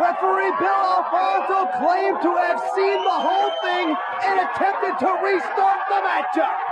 Referee 0.00 0.50
Bill 0.58 0.80
Alfonso 0.96 1.68
claimed 1.76 2.22
to 2.22 2.32
have 2.34 2.58
seen 2.74 3.04
the 3.04 3.18
whole 3.20 3.52
thing 3.60 3.94
and 4.24 4.40
attempted 4.40 4.96
to 4.96 5.10
restart 5.22 5.78
the 5.92 6.00
matchup. 6.00 6.69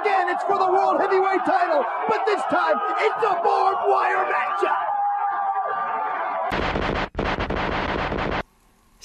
Again, 0.00 0.28
it's 0.28 0.44
for 0.44 0.56
the 0.58 0.70
World 0.70 1.00
Heavyweight 1.00 1.40
title, 1.44 1.84
but 2.08 2.20
this 2.24 2.40
time 2.50 2.76
it's 3.00 3.24
a 3.24 3.34
barbed 3.42 3.82
wire 3.88 4.30
matchup. 4.30 4.97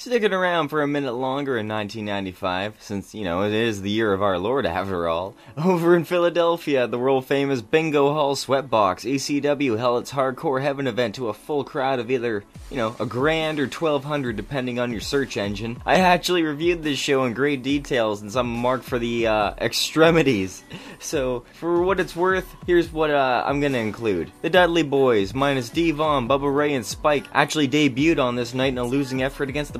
Sticking 0.04 0.34
around 0.34 0.68
for 0.68 0.82
a 0.82 0.86
minute 0.86 1.14
longer 1.14 1.56
in 1.56 1.66
1995, 1.66 2.74
since, 2.78 3.14
you 3.14 3.24
know, 3.24 3.42
it 3.42 3.54
is 3.54 3.80
the 3.80 3.90
year 3.90 4.12
of 4.12 4.22
our 4.22 4.38
Lord 4.38 4.66
after 4.66 5.08
all. 5.08 5.34
Over 5.56 5.96
in 5.96 6.04
Philadelphia, 6.04 6.86
the 6.86 6.98
world 6.98 7.24
famous 7.24 7.62
Bingo 7.62 8.12
Hall 8.12 8.36
Sweatbox, 8.36 9.10
ECW 9.10 9.78
held 9.78 10.02
its 10.02 10.12
Hardcore 10.12 10.60
Heaven 10.60 10.86
event 10.86 11.14
to 11.14 11.30
a 11.30 11.32
full 11.32 11.64
crowd 11.64 12.00
of 12.00 12.10
either, 12.10 12.44
you 12.70 12.76
know, 12.76 12.94
a 13.00 13.06
grand 13.06 13.58
or 13.58 13.62
1200 13.62 14.36
depending 14.36 14.78
on 14.78 14.92
your 14.92 15.00
search 15.00 15.38
engine. 15.38 15.80
I 15.86 16.00
actually 16.00 16.42
reviewed 16.42 16.82
this 16.82 16.98
show 16.98 17.24
in 17.24 17.32
great 17.32 17.62
details 17.62 18.20
and 18.20 18.30
some 18.30 18.46
marked 18.46 18.84
for 18.84 18.98
the 18.98 19.26
uh, 19.26 19.54
extremities. 19.56 20.64
So, 20.98 21.44
for 21.54 21.82
what 21.82 21.98
it's 21.98 22.14
worth, 22.14 22.54
here's 22.66 22.92
what 22.92 23.10
uh, 23.10 23.42
I'm 23.46 23.58
gonna 23.58 23.78
include. 23.78 24.30
The 24.42 24.50
Dudley 24.50 24.82
Boys, 24.82 25.32
minus 25.32 25.70
D-Von, 25.70 26.28
Bubba 26.28 26.54
Ray, 26.54 26.74
and 26.74 26.84
Spike, 26.84 27.24
actually 27.32 27.68
debuted 27.68 28.22
on 28.22 28.36
this 28.36 28.52
night 28.52 28.74
in 28.74 28.78
a 28.78 28.84
losing 28.84 29.22
effort 29.22 29.48
against 29.48 29.72
the 29.72 29.78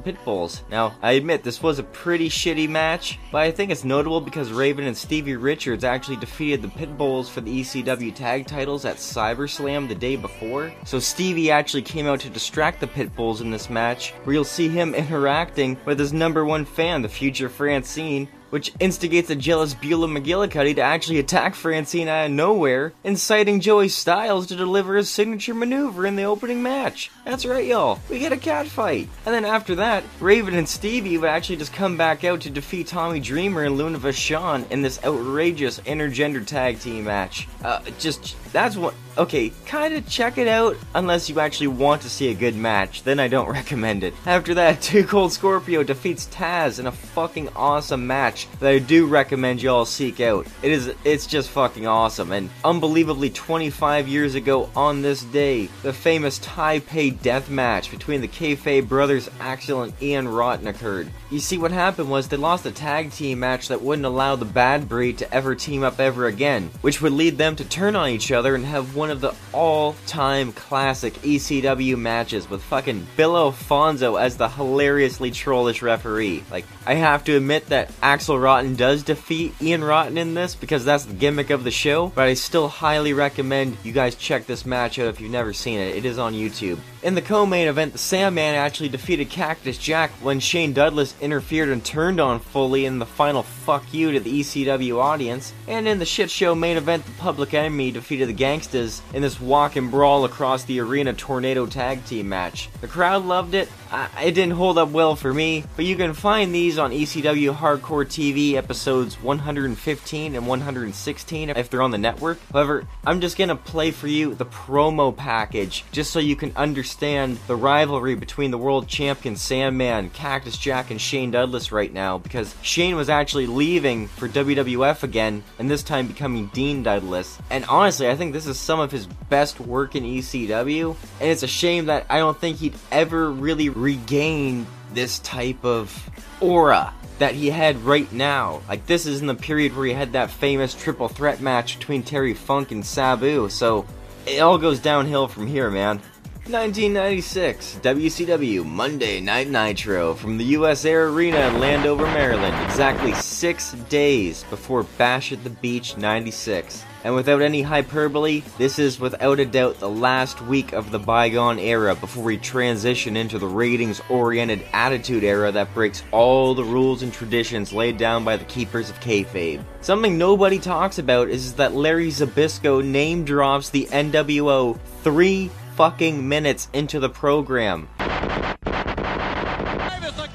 Now, 0.70 0.94
I 1.02 1.12
admit 1.12 1.42
this 1.42 1.62
was 1.62 1.78
a 1.78 1.82
pretty 1.82 2.28
shitty 2.28 2.68
match, 2.68 3.18
but 3.32 3.42
I 3.42 3.50
think 3.50 3.70
it's 3.70 3.84
notable 3.84 4.20
because 4.20 4.52
Raven 4.52 4.86
and 4.86 4.96
Stevie 4.96 5.36
Richards 5.36 5.84
actually 5.84 6.16
defeated 6.16 6.62
the 6.62 6.68
Pitbulls 6.68 7.28
for 7.28 7.40
the 7.40 7.60
ECW 7.60 8.14
tag 8.14 8.46
titles 8.46 8.84
at 8.84 8.96
CyberSlam 8.96 9.88
the 9.88 9.94
day 9.94 10.16
before. 10.16 10.72
So 10.84 10.98
Stevie 10.98 11.50
actually 11.50 11.82
came 11.82 12.06
out 12.06 12.20
to 12.20 12.30
distract 12.30 12.80
the 12.80 12.86
Pitbulls 12.86 13.40
in 13.40 13.50
this 13.50 13.70
match, 13.70 14.12
where 14.24 14.34
you'll 14.34 14.44
see 14.44 14.68
him 14.68 14.94
interacting 14.94 15.76
with 15.84 15.98
his 15.98 16.12
number 16.12 16.44
one 16.44 16.64
fan, 16.64 17.02
the 17.02 17.08
future 17.08 17.48
Francine, 17.48 18.28
which 18.55 18.72
instigates 18.78 19.31
a 19.31 19.35
jealous 19.35 19.74
Beulah 19.74 20.06
McGillicuddy 20.06 20.76
to 20.76 20.81
actually 20.81 21.18
attack 21.18 21.56
Francine 21.56 22.06
out 22.06 22.26
of 22.26 22.31
nowhere, 22.31 22.93
inciting 23.02 23.59
Joey 23.59 23.89
Styles 23.89 24.47
to 24.47 24.55
deliver 24.55 24.94
his 24.94 25.10
signature 25.10 25.55
maneuver 25.55 26.06
in 26.06 26.14
the 26.14 26.22
opening 26.22 26.62
match. 26.62 27.10
That's 27.24 27.44
right, 27.44 27.66
y'all. 27.66 27.98
We 28.09 28.20
get 28.20 28.31
a 28.31 28.36
cat 28.36 28.68
fight. 28.68 29.09
And 29.26 29.35
then 29.35 29.44
after 29.44 29.74
that, 29.74 30.05
Raven 30.20 30.55
and 30.55 30.68
Stevie 30.68 31.18
would 31.18 31.31
actually 31.31 31.56
just 31.56 31.72
come 31.72 31.97
back 31.97 32.22
out 32.22 32.43
to 32.43 32.51
defeat 32.51 32.86
Tommy 32.86 33.18
Dreamer 33.18 33.64
and 33.64 33.76
Luna 33.76 33.98
Vachon 33.98 34.70
in 34.70 34.82
this 34.82 35.02
outrageous 35.02 35.81
intergender 35.81 36.47
tag 36.47 36.78
team 36.78 37.06
match. 37.06 37.48
Uh, 37.64 37.81
just, 37.98 38.36
that's 38.52 38.76
what. 38.76 38.94
Okay, 39.16 39.52
kinda 39.64 40.01
check 40.02 40.39
it 40.39 40.48
out 40.48 40.76
unless 40.94 41.28
you 41.28 41.39
actually 41.39 41.68
want 41.68 42.02
to 42.02 42.10
see 42.10 42.31
a 42.31 42.35
good 42.35 42.56
match, 42.56 43.05
then 43.05 43.20
I 43.20 43.28
don't 43.28 43.48
recommend 43.52 44.02
it. 44.02 44.12
After 44.26 44.55
that, 44.55 44.82
Two 44.82 45.05
Cold 45.05 45.32
Scorpio 45.32 45.82
defeats 45.82 46.26
Taz 46.26 46.78
in 46.78 46.86
a 46.86 46.93
fucking 46.93 47.48
awesome 47.56 48.06
match 48.06 48.43
that 48.60 48.70
I 48.70 48.78
do 48.78 49.06
recommend 49.06 49.62
y'all 49.62 49.84
seek 49.84 50.20
out. 50.20 50.46
It 50.62 50.72
is, 50.72 50.92
it's 51.04 51.26
just 51.26 51.50
fucking 51.50 51.86
awesome, 51.86 52.32
and 52.32 52.50
unbelievably 52.64 53.30
25 53.30 54.08
years 54.08 54.34
ago 54.34 54.70
on 54.74 55.02
this 55.02 55.22
day, 55.24 55.68
the 55.82 55.92
famous 55.92 56.38
Taipei 56.38 57.20
death 57.22 57.50
match 57.50 57.90
between 57.90 58.20
the 58.20 58.28
Kayfabe 58.28 58.88
brothers 58.88 59.28
Axel 59.40 59.82
and 59.82 59.92
Ian 60.02 60.28
Rotten 60.28 60.66
occurred. 60.66 61.10
You 61.30 61.40
see, 61.40 61.58
what 61.58 61.72
happened 61.72 62.10
was 62.10 62.28
they 62.28 62.36
lost 62.36 62.66
a 62.66 62.70
tag 62.70 63.12
team 63.12 63.40
match 63.40 63.68
that 63.68 63.82
wouldn't 63.82 64.06
allow 64.06 64.36
the 64.36 64.44
Bad 64.44 64.88
Breed 64.88 65.18
to 65.18 65.34
ever 65.34 65.54
team 65.54 65.82
up 65.82 66.00
ever 66.00 66.26
again, 66.26 66.70
which 66.80 67.02
would 67.02 67.12
lead 67.12 67.36
them 67.36 67.56
to 67.56 67.64
turn 67.64 67.96
on 67.96 68.08
each 68.08 68.32
other 68.32 68.54
and 68.54 68.64
have 68.64 68.96
one 68.96 69.10
of 69.10 69.20
the 69.20 69.34
all-time 69.52 70.52
classic 70.52 71.14
ECW 71.14 71.98
matches 71.98 72.48
with 72.48 72.62
fucking 72.62 73.06
Bill 73.16 73.36
Alfonso 73.36 74.16
as 74.16 74.36
the 74.36 74.48
hilariously 74.48 75.30
trollish 75.30 75.82
referee. 75.82 76.42
Like, 76.50 76.64
I 76.86 76.94
have 76.94 77.24
to 77.24 77.36
admit 77.36 77.66
that 77.66 77.90
Axel 78.02 78.23
Rotten 78.28 78.76
does 78.76 79.02
defeat 79.02 79.55
Ian 79.60 79.84
Rotten 79.84 80.16
in 80.16 80.32
this 80.32 80.55
because 80.55 80.84
that's 80.84 81.05
the 81.05 81.12
gimmick 81.12 81.51
of 81.51 81.64
the 81.64 81.70
show, 81.70 82.09
but 82.14 82.28
I 82.28 82.34
still 82.34 82.68
highly 82.68 83.12
recommend 83.12 83.76
you 83.82 83.92
guys 83.92 84.14
check 84.14 84.46
this 84.46 84.64
match 84.64 84.98
out 84.98 85.09
if 85.09 85.20
you've 85.20 85.30
never 85.30 85.52
seen 85.52 85.80
it. 85.80 85.96
It 85.96 86.05
is 86.06 86.18
on 86.18 86.32
YouTube. 86.32 86.78
In 87.02 87.14
the 87.14 87.20
co-main 87.20 87.68
event, 87.68 87.92
the 87.92 87.98
Sandman 87.98 88.55
actually 88.55 88.88
defeated 88.88 89.28
Cactus 89.28 89.76
Jack 89.76 90.10
when 90.22 90.40
Shane 90.40 90.72
Douglas 90.72 91.14
interfered 91.20 91.68
and 91.68 91.84
turned 91.84 92.18
on 92.18 92.40
Foley 92.40 92.86
in 92.86 92.98
the 92.98 93.05
final 93.05 93.42
fuck 93.42 93.92
you 93.92 94.12
to 94.12 94.20
the 94.20 94.40
ECW 94.40 94.98
audience. 94.98 95.52
And 95.68 95.86
in 95.86 95.98
the 95.98 96.06
shit 96.06 96.30
show 96.30 96.55
main 96.55 96.78
event, 96.78 97.05
the 97.05 97.12
Public 97.12 97.52
Enemy 97.52 97.90
defeated 97.90 98.28
the 98.28 98.34
Gangstas 98.34 98.84
Miz 98.84 99.02
in 99.14 99.22
this 99.22 99.40
walk 99.40 99.76
and 99.76 99.90
brawl 99.90 100.24
across 100.24 100.64
the 100.64 100.80
arena 100.80 101.12
tornado 101.12 101.66
tag 101.66 102.05
team 102.05 102.28
match. 102.28 102.68
The 102.80 102.88
crowd 102.88 103.24
loved 103.24 103.55
it. 103.55 103.68
I, 103.94 104.24
it 104.24 104.32
didn't 104.32 104.54
hold 104.54 104.76
up 104.76 104.90
well 104.90 105.14
for 105.14 105.32
me, 105.32 105.62
but 105.76 105.84
you 105.84 105.94
can 105.94 106.14
find 106.14 106.52
these 106.52 106.78
on 106.78 106.90
ECW 106.90 107.54
Hardcore 107.54 108.04
TV 108.04 108.54
episodes 108.54 109.22
115 109.22 110.34
and 110.34 110.48
116 110.48 111.50
if 111.50 111.70
they're 111.70 111.80
on 111.80 111.92
the 111.92 111.98
network. 111.98 112.40
However, 112.52 112.88
I'm 113.06 113.20
just 113.20 113.38
gonna 113.38 113.54
play 113.54 113.92
for 113.92 114.08
you 114.08 114.34
the 114.34 114.46
promo 114.46 115.16
package 115.16 115.84
just 115.92 116.10
so 116.10 116.18
you 116.18 116.34
can 116.34 116.50
understand 116.56 117.38
the 117.46 117.54
rivalry 117.54 118.16
between 118.16 118.50
the 118.50 118.58
world 118.58 118.88
champion 118.88 119.36
Sandman, 119.36 120.10
Cactus 120.10 120.58
Jack, 120.58 120.90
and 120.90 121.00
Shane 121.00 121.30
Douglas 121.30 121.70
right 121.70 121.92
now 121.92 122.18
because 122.18 122.52
Shane 122.62 122.96
was 122.96 123.08
actually 123.08 123.46
leaving 123.46 124.08
for 124.08 124.28
WWF 124.28 125.04
again 125.04 125.44
and 125.60 125.70
this 125.70 125.84
time 125.84 126.08
becoming 126.08 126.48
Dean 126.48 126.82
Douglas. 126.82 127.38
And 127.48 127.64
honestly, 127.66 128.08
I 128.08 128.16
think 128.16 128.32
this 128.32 128.48
is 128.48 128.58
some 128.58 128.80
of 128.80 128.90
his 128.90 129.06
best 129.06 129.60
work 129.60 129.94
in 129.94 130.02
ECW, 130.02 130.96
and 131.20 131.30
it's 131.30 131.44
a 131.44 131.46
shame 131.46 131.86
that 131.86 132.06
I 132.10 132.18
don't 132.18 132.40
think 132.40 132.56
he'd 132.56 132.74
ever 132.90 133.30
really 133.30 133.68
regain 133.85 134.66
this 134.94 135.19
type 135.19 135.62
of 135.62 136.11
aura 136.40 136.94
that 137.19 137.35
he 137.35 137.51
had 137.51 137.77
right 137.82 138.11
now. 138.12 138.62
Like 138.69 138.86
this 138.86 139.05
is 139.06 139.20
in 139.20 139.27
the 139.27 139.35
period 139.35 139.77
where 139.77 139.86
he 139.86 139.93
had 139.93 140.12
that 140.15 140.31
famous 140.31 140.74
triple 140.74 141.09
threat 141.09 141.40
match 141.40 141.78
between 141.78 142.02
Terry 142.02 142.35
Funk 142.35 142.73
and 142.73 142.85
Sabu. 142.85 143.48
So 143.51 143.86
it 144.27 144.40
all 144.40 144.59
goes 144.59 144.81
downhill 144.81 145.28
from 145.28 145.47
here, 145.47 145.70
man. 145.70 146.01
1996, 146.47 147.81
WCW 147.82 148.66
Monday 148.66 149.19
Night 149.20 149.48
Nitro 149.48 150.15
from 150.15 150.36
the 150.36 150.44
US 150.56 150.85
Air 150.85 151.09
Arena 151.09 151.39
in 151.48 151.59
Landover, 151.59 152.05
Maryland, 152.05 152.55
exactly 152.66 153.15
six 153.15 153.73
days 153.89 154.44
before 154.51 154.82
Bash 154.98 155.32
at 155.32 155.43
the 155.43 155.48
Beach 155.51 155.97
96. 155.97 156.85
And 157.05 157.14
without 157.14 157.43
any 157.43 157.60
hyperbole, 157.60 158.43
this 158.56 158.78
is 158.78 158.98
without 158.98 159.39
a 159.39 159.44
doubt 159.44 159.78
the 159.78 159.90
last 159.90 160.40
week 160.40 160.72
of 160.72 160.90
the 160.90 160.98
bygone 160.98 161.59
era 161.59 161.94
before 161.94 162.24
we 162.24 162.39
transition 162.39 163.14
into 163.14 163.39
the 163.39 163.47
ratings 163.47 164.01
oriented 164.09 164.64
attitude 164.72 165.22
era 165.22 165.52
that 165.52 165.74
breaks 165.74 166.02
all 166.12 166.55
the 166.55 166.64
rules 166.64 167.02
and 167.02 167.12
traditions 167.12 167.74
laid 167.74 167.98
down 167.98 168.24
by 168.24 168.39
the 168.39 168.44
keepers 168.47 168.89
of 168.89 168.98
kayfabe. 169.01 169.62
Something 169.82 170.16
nobody 170.16 170.59
talks 170.59 170.98
about 170.98 171.28
is 171.28 171.52
that 171.55 171.74
Larry 171.74 172.09
Zbyszko 172.09 172.82
name 172.82 173.26
drops 173.26 173.68
the 173.68 173.85
NWO 173.85 174.78
three 175.02 175.51
fucking 175.76 176.26
minutes 176.26 176.68
into 176.72 177.01
the 177.01 177.10
program. 177.10 177.86
The 177.98 178.56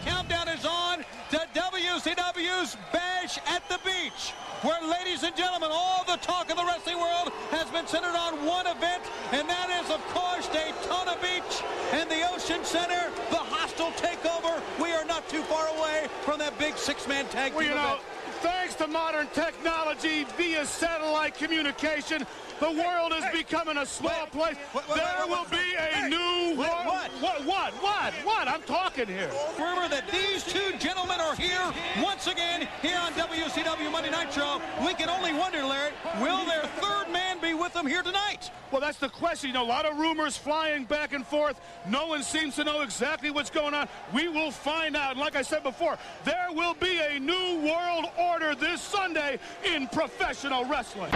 countdown 0.06 0.50
is 0.50 0.66
on 0.66 1.00
to 1.32 1.38
WCW's 1.56 2.78
Bash 2.94 3.40
at 3.48 3.68
the 3.70 3.80
Beach, 3.84 4.34
where, 4.62 4.82
ladies 4.90 5.24
and 5.24 5.36
gentlemen, 5.36 5.70
all 5.72 6.04
the 6.06 6.18
talk 6.18 6.50
of 6.50 6.58
the 6.58 6.66
wrestling 6.66 7.00
world 7.00 7.32
has 7.52 7.70
been 7.70 7.88
centered 7.88 8.16
on 8.16 8.46
one 8.46 8.68
event, 8.68 9.04
and 9.32 9.48
that 9.48 9.70
is, 9.82 9.90
of 9.90 10.02
course, 10.10 10.48
Daytona 10.50 11.16
Beach 11.22 11.64
and 11.94 12.10
the 12.10 12.28
Ocean 12.34 12.64
Center, 12.64 13.12
the 13.30 13.38
hostile 13.38 13.92
takeover. 13.92 14.62
We 14.82 14.92
are 14.92 15.06
not 15.06 15.28
too 15.30 15.42
far 15.44 15.68
away 15.78 16.08
from 16.22 16.40
that 16.40 16.58
big 16.58 16.78
six-man 16.78 17.26
tag 17.28 17.54
Well, 17.54 17.62
team 17.62 17.72
you 17.72 17.76
know, 17.76 18.00
event. 18.00 18.42
thanks 18.42 18.76
to 18.76 18.88
modern 18.88 19.28
technology 19.34 20.26
via 20.38 20.66
satellite 20.66 21.36
communication, 21.36 22.26
the 22.60 22.72
world 22.72 23.14
is 23.14 23.24
becoming 23.32 23.78
a 23.78 23.86
small 23.86 24.28
place. 24.28 24.56
there 24.94 25.28
will 25.28 25.46
be 25.50 25.76
a 25.78 26.10
new 26.10 26.58
world. 26.58 26.86
what? 26.86 27.12
What? 27.22 27.46
What? 27.46 27.74
What? 27.82 28.14
What? 28.14 28.48
I'm 28.48 28.62
talking 28.64 29.08
here. 29.08 29.30
Remember 29.58 29.88
that 29.90 30.10
these 30.12 30.44
two 30.44 30.78
gentlemen 30.78 31.20
are 31.20 31.36
here 31.36 31.74
once 32.02 32.28
again 32.28 32.68
here 32.82 32.98
on 32.98 33.14
WCW 33.14 33.92
Monday 33.92 34.12
Nitro. 34.12 34.62
We 34.86 34.94
can 34.94 35.10
only 35.10 35.34
wonder, 35.34 35.64
Larry, 35.64 35.92
will 36.22 36.46
their 36.46 36.64
third 36.82 37.12
man 37.12 37.40
be 37.42 37.54
with 37.54 37.74
them 37.74 37.88
here 37.88 38.04
tonight? 38.04 38.52
Well, 38.72 38.82
that's 38.82 38.98
the 38.98 39.10
question. 39.10 39.50
You 39.50 39.54
know, 39.54 39.64
a 39.64 39.66
lot 39.66 39.86
of 39.86 39.98
rumors 39.98 40.38
flying 40.38 40.86
back 40.86 41.14
and 41.14 41.26
forth. 41.26 41.60
No 41.88 42.08
one 42.08 42.24
seems 42.24 42.56
to 42.56 42.64
know 42.64 42.82
exactly 42.82 43.32
what's 43.32 43.50
going 43.50 43.74
on. 43.74 43.88
We 44.14 44.28
will 44.28 44.52
find 44.52 44.96
out. 44.96 45.12
And 45.12 45.20
like 45.20 45.36
I 45.36 45.42
said 45.42 45.64
before, 45.64 45.98
there 46.24 46.48
will 46.52 46.76
be 46.76 47.00
a 47.00 47.20
new 47.20 47.62
world 47.66 48.06
order 48.18 48.54
this 48.54 48.82
Sunday 48.82 49.40
in 49.66 49.88
professional 49.88 50.66
wrestling. 50.66 51.12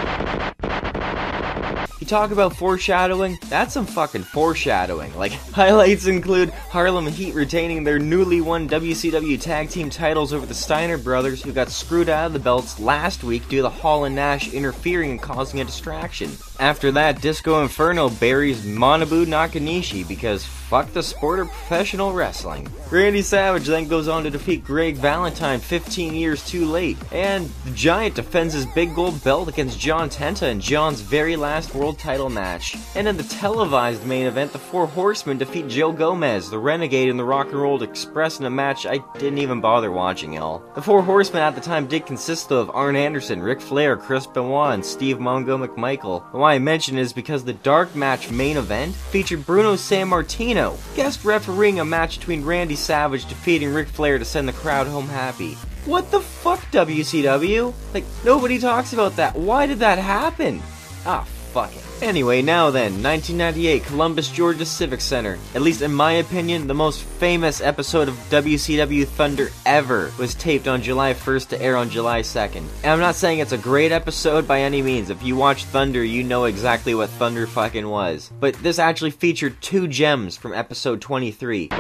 You 2.04 2.08
talk 2.08 2.32
about 2.32 2.54
foreshadowing? 2.58 3.40
That's 3.48 3.74
some 3.74 3.86
fucking 3.86 4.24
foreshadowing. 4.24 5.16
Like, 5.16 5.32
highlights 5.54 6.06
include 6.06 6.50
Harlem 6.50 7.08
Heat 7.08 7.34
retaining 7.34 7.86
their 7.86 7.98
newly 7.98 8.42
won 8.42 8.68
WCW 8.68 9.40
tag 9.40 9.70
team 9.70 9.90
titles 9.90 10.34
over 10.34 10.46
the 10.46 10.54
Steiner 10.54 10.98
brothers, 10.98 11.42
who 11.42 11.54
got 11.54 11.70
screwed 11.70 12.10
out 12.10 12.28
of 12.28 12.34
the 12.34 12.40
belts 12.40 12.78
last 12.78 13.24
week 13.24 13.48
due 13.48 13.62
to 13.62 13.70
Hall 13.70 14.04
and 14.04 14.16
Nash 14.16 14.54
interfering 14.54 15.12
and 15.12 15.22
causing 15.22 15.62
a 15.62 15.64
distraction. 15.64 16.30
After 16.64 16.94
that, 16.94 17.20
Disco 17.20 17.62
Inferno 17.62 18.08
buries 18.08 18.66
Manabu 18.66 19.26
Nakanishi 19.26 20.08
because 20.08 20.46
fuck 20.46 20.90
the 20.94 21.04
sport 21.04 21.40
of 21.40 21.50
professional 21.50 22.14
wrestling. 22.14 22.68
Randy 22.90 23.22
Savage 23.22 23.66
then 23.66 23.88
goes 23.88 24.08
on 24.08 24.24
to 24.24 24.30
defeat 24.30 24.64
Greg 24.64 24.96
Valentine 24.96 25.60
15 25.60 26.16
years 26.16 26.48
too 26.48 26.66
late, 26.66 26.98
and 27.12 27.50
the 27.66 27.72
Giant 27.72 28.16
defends 28.16 28.54
his 28.54 28.66
big 28.68 28.96
gold 28.96 29.22
belt 29.26 29.50
against 29.50 29.78
John 29.78 30.10
Tenta 30.10 30.50
in 30.50 30.62
John's 30.62 31.02
very 31.02 31.36
last 31.36 31.76
world 31.76 32.00
title 32.00 32.30
match. 32.30 32.78
And 32.96 33.10
in 33.10 33.18
the 33.18 33.24
televised 33.24 34.06
main 34.06 34.26
event, 34.26 34.54
the 34.54 34.58
Four 34.58 34.88
Horsemen 34.88 35.38
defeat 35.38 35.68
Joe 35.68 35.92
Gomez, 35.92 36.50
the 36.50 36.60
Renegade, 36.60 37.10
and 37.10 37.20
the 37.20 37.26
Rock 37.26 37.48
and 37.48 37.62
Roll 37.62 37.84
Express 37.84 38.40
in 38.40 38.46
a 38.46 38.50
match 38.50 38.86
I 38.86 39.00
didn't 39.20 39.40
even 39.40 39.60
bother 39.60 39.92
watching, 39.92 40.32
y'all. 40.32 40.64
The 40.76 40.82
Four 40.82 41.02
Horsemen 41.02 41.44
at 41.44 41.56
the 41.56 41.62
time 41.62 41.88
did 41.88 42.06
consist 42.06 42.52
of 42.54 42.72
Arn 42.74 42.96
Anderson, 42.96 43.44
Ric 43.44 43.60
Flair, 43.60 43.98
Chris 43.98 44.26
Benoit, 44.28 44.76
and 44.76 44.86
Steve 44.86 45.18
Mongo 45.18 45.68
McMichael. 45.68 46.24
And 46.32 46.42
why 46.54 46.58
I 46.58 46.60
mention 46.60 47.00
is 47.00 47.14
because 47.14 47.44
the 47.44 47.54
dark 47.54 47.96
match 47.96 48.30
main 48.30 48.58
event 48.58 48.94
featured 48.94 49.44
Bruno 49.44 49.74
Sammartino, 49.74 50.78
guest 50.96 51.26
refereeing 51.26 51.80
a 51.80 51.86
match 51.86 52.20
between 52.20 52.46
Randy 52.46 52.76
Savage 52.76 53.26
defeating 53.26 53.74
Ric 53.74 53.88
Flair 53.88 54.20
to 54.20 54.26
send 54.26 54.48
the 54.48 54.54
crowd 54.54 54.86
home 54.86 55.08
happy. 55.08 55.56
What 55.86 56.12
the 56.12 56.20
fuck, 56.20 56.60
WCW? 56.72 57.74
Like, 57.96 58.06
nobody 58.24 58.60
talks 58.60 58.94
about 58.94 59.16
that. 59.16 59.36
Why 59.36 59.66
did 59.66 59.80
that 59.80 59.98
happen? 59.98 60.62
Ah, 61.08 61.24
fuck 61.54 61.76
it. 61.76 61.93
Anyway, 62.04 62.42
now 62.42 62.70
then, 62.70 63.02
1998, 63.02 63.86
Columbus, 63.86 64.30
Georgia 64.30 64.66
Civic 64.66 65.00
Center. 65.00 65.40
At 65.56 65.62
least 65.62 65.82
in 65.82 65.94
my 65.94 66.12
opinion, 66.12 66.68
the 66.68 66.74
most 66.74 67.02
famous 67.02 67.62
episode 67.62 68.10
of 68.10 68.16
WCW 68.30 69.08
Thunder 69.08 69.52
ever 69.66 70.12
was 70.20 70.36
taped 70.36 70.68
on 70.68 70.82
July 70.82 71.14
1st 71.14 71.48
to 71.48 71.62
air 71.62 71.78
on 71.78 71.90
July 71.90 72.20
2nd. 72.20 72.58
And 72.84 72.92
I'm 72.92 73.00
not 73.00 73.16
saying 73.16 73.40
it's 73.40 73.54
a 73.54 73.58
great 73.58 73.94
episode 73.94 74.46
by 74.46 74.60
any 74.60 74.82
means. 74.82 75.10
If 75.10 75.24
you 75.24 75.38
watch 75.38 75.64
Thunder, 75.64 76.04
you 76.04 76.26
know 76.26 76.44
exactly 76.44 76.94
what 76.94 77.10
Thunder 77.12 77.48
fucking 77.48 77.88
was. 77.88 78.30
But 78.38 78.56
this 78.56 78.80
actually 78.80 79.12
featured 79.12 79.62
two 79.62 79.88
gems 79.88 80.36
from 80.36 80.54
episode 80.54 81.00
23. 81.00 81.70
As 81.72 81.80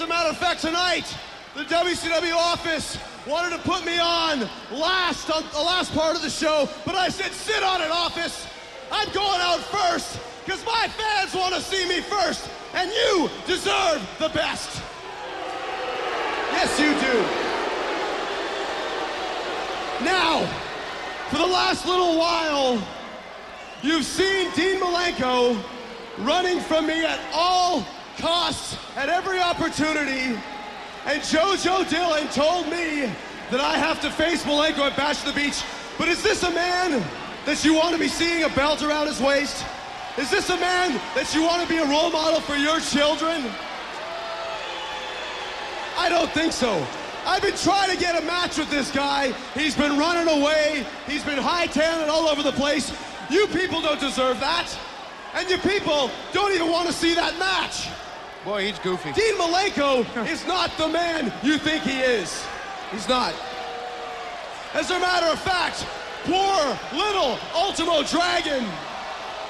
a 0.00 0.08
matter 0.08 0.30
of 0.30 0.36
fact, 0.38 0.60
tonight, 0.62 1.06
the 1.54 1.62
WCW 1.62 2.34
office 2.34 2.98
wanted 3.26 3.56
to 3.56 3.62
put 3.62 3.84
me 3.84 3.98
on 3.98 4.48
last 4.72 5.30
on 5.30 5.44
the 5.52 5.58
last 5.60 5.92
part 5.94 6.16
of 6.16 6.22
the 6.22 6.30
show, 6.30 6.68
but 6.84 6.94
I 6.94 7.08
said, 7.08 7.32
sit 7.32 7.62
on 7.62 7.80
it, 7.82 7.90
office. 7.90 8.46
I'm 8.90 9.10
going 9.12 9.40
out 9.40 9.60
first 9.60 10.18
because 10.44 10.64
my 10.64 10.88
fans 10.88 11.34
want 11.34 11.54
to 11.54 11.60
see 11.60 11.86
me 11.88 12.00
first, 12.00 12.48
and 12.74 12.90
you 12.90 13.30
deserve 13.46 14.02
the 14.18 14.28
best. 14.30 14.82
Yes, 16.52 16.80
you 16.80 16.88
do. 16.88 17.50
Now, 20.04 20.46
for 21.28 21.36
the 21.36 21.46
last 21.46 21.86
little 21.86 22.18
while, 22.18 22.82
you've 23.82 24.04
seen 24.04 24.50
Dean 24.52 24.80
Malenko 24.80 25.62
running 26.18 26.58
from 26.60 26.86
me 26.86 27.04
at 27.04 27.20
all 27.32 27.86
costs, 28.18 28.76
at 28.96 29.08
every 29.08 29.40
opportunity. 29.40 30.38
And 31.06 31.22
JoJo 31.22 31.88
Dillon 31.88 32.28
told 32.28 32.66
me 32.66 33.10
that 33.50 33.60
I 33.60 33.76
have 33.78 34.00
to 34.02 34.10
face 34.10 34.44
Malenko 34.44 34.80
at 34.80 34.96
Bash 34.96 35.22
the 35.22 35.32
Beach. 35.32 35.62
But 35.98 36.08
is 36.08 36.22
this 36.22 36.42
a 36.42 36.50
man 36.50 37.02
that 37.46 37.64
you 37.64 37.74
want 37.74 37.94
to 37.94 37.98
be 37.98 38.08
seeing 38.08 38.44
a 38.44 38.48
belt 38.50 38.82
around 38.82 39.06
his 39.06 39.20
waist? 39.20 39.64
Is 40.18 40.30
this 40.30 40.50
a 40.50 40.56
man 40.56 41.00
that 41.14 41.34
you 41.34 41.42
want 41.42 41.62
to 41.62 41.68
be 41.68 41.78
a 41.78 41.86
role 41.86 42.10
model 42.10 42.40
for 42.40 42.56
your 42.56 42.80
children? 42.80 43.44
I 45.96 46.08
don't 46.08 46.30
think 46.32 46.52
so. 46.52 46.86
I've 47.26 47.42
been 47.42 47.56
trying 47.56 47.90
to 47.90 47.96
get 47.96 48.20
a 48.20 48.26
match 48.26 48.58
with 48.58 48.70
this 48.70 48.90
guy. 48.90 49.32
He's 49.54 49.76
been 49.76 49.98
running 49.98 50.28
away. 50.28 50.86
He's 51.06 51.24
been 51.24 51.38
hightailing 51.38 52.08
all 52.08 52.28
over 52.28 52.42
the 52.42 52.52
place. 52.52 52.92
You 53.30 53.46
people 53.48 53.80
don't 53.80 54.00
deserve 54.00 54.40
that. 54.40 54.76
And 55.34 55.48
you 55.48 55.58
people 55.58 56.10
don't 56.32 56.52
even 56.52 56.70
want 56.70 56.88
to 56.88 56.92
see 56.92 57.14
that 57.14 57.38
match. 57.38 57.88
Boy, 58.44 58.66
he's 58.66 58.78
goofy. 58.78 59.12
Dean 59.12 59.34
Malenko 59.36 60.06
is 60.26 60.46
not 60.46 60.70
the 60.78 60.88
man 60.88 61.30
you 61.42 61.58
think 61.58 61.82
he 61.82 62.00
is. 62.00 62.42
He's 62.90 63.06
not. 63.06 63.34
As 64.72 64.90
a 64.90 64.98
matter 64.98 65.26
of 65.26 65.38
fact, 65.38 65.84
poor 66.24 66.78
little 66.96 67.38
Ultimo 67.54 68.02
Dragon 68.04 68.64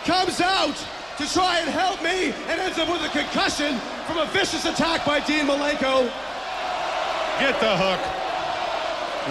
comes 0.05 0.41
out 0.41 0.75
to 1.19 1.33
try 1.33 1.61
and 1.61 1.71
help 1.71 2.03
me 2.03 2.33
and 2.49 2.61
ends 2.61 2.79
up 2.79 2.89
with 2.89 3.03
a 3.03 3.09
concussion 3.11 3.79
from 4.07 4.19
a 4.19 4.27
vicious 4.27 4.65
attack 4.65 5.07
by 5.07 5.21
Dean 5.21 5.47
Malenko. 5.47 6.11
Get 7.39 7.61
the 7.61 7.77
hook. 7.77 8.01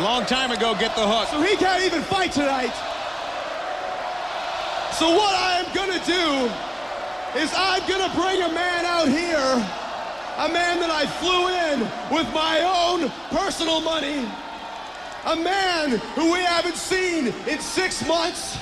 Long 0.01 0.25
time 0.25 0.51
ago, 0.51 0.73
get 0.79 0.95
the 0.95 1.05
hook. 1.05 1.27
So 1.27 1.41
he 1.41 1.57
can't 1.57 1.83
even 1.83 2.01
fight 2.03 2.31
tonight. 2.31 2.73
So 4.95 5.09
what 5.09 5.35
I 5.35 5.59
am 5.59 5.75
gonna 5.75 6.03
do 6.05 6.68
is 7.35 7.51
I'm 7.55 7.87
gonna 7.87 8.11
bring 8.15 8.41
a 8.41 8.51
man 8.51 8.85
out 8.85 9.07
here, 9.07 9.37
a 10.37 10.49
man 10.49 10.79
that 10.79 10.89
I 10.89 11.05
flew 11.05 11.47
in 11.47 11.79
with 12.11 12.33
my 12.33 12.61
own 12.65 13.09
personal 13.29 13.81
money, 13.81 14.27
a 15.25 15.35
man 15.35 15.99
who 16.15 16.31
we 16.31 16.39
haven't 16.39 16.75
seen 16.75 17.27
in 17.47 17.59
six 17.59 18.05
months, 18.07 18.57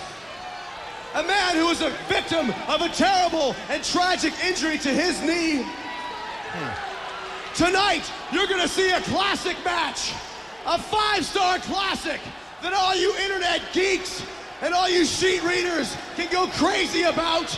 a 1.15 1.23
man 1.23 1.55
who 1.55 1.69
is 1.69 1.81
a 1.81 1.91
victim 2.09 2.49
of 2.67 2.81
a 2.81 2.89
terrible 2.89 3.55
and 3.69 3.81
tragic 3.83 4.33
injury 4.43 4.77
to 4.79 4.89
his 4.89 5.21
knee. 5.21 5.65
Tonight, 7.55 8.11
you're 8.33 8.47
gonna 8.47 8.67
see 8.67 8.91
a 8.91 9.01
classic 9.01 9.55
match, 9.63 10.11
a 10.65 10.77
five-star 10.77 11.59
classic 11.59 12.19
that 12.61 12.73
all 12.73 12.95
you 12.95 13.15
internet 13.23 13.61
geeks 13.71 14.21
and 14.61 14.73
all 14.73 14.89
you 14.89 15.05
sheet 15.05 15.41
readers 15.43 15.95
can 16.15 16.29
go 16.31 16.47
crazy 16.47 17.03
about. 17.03 17.57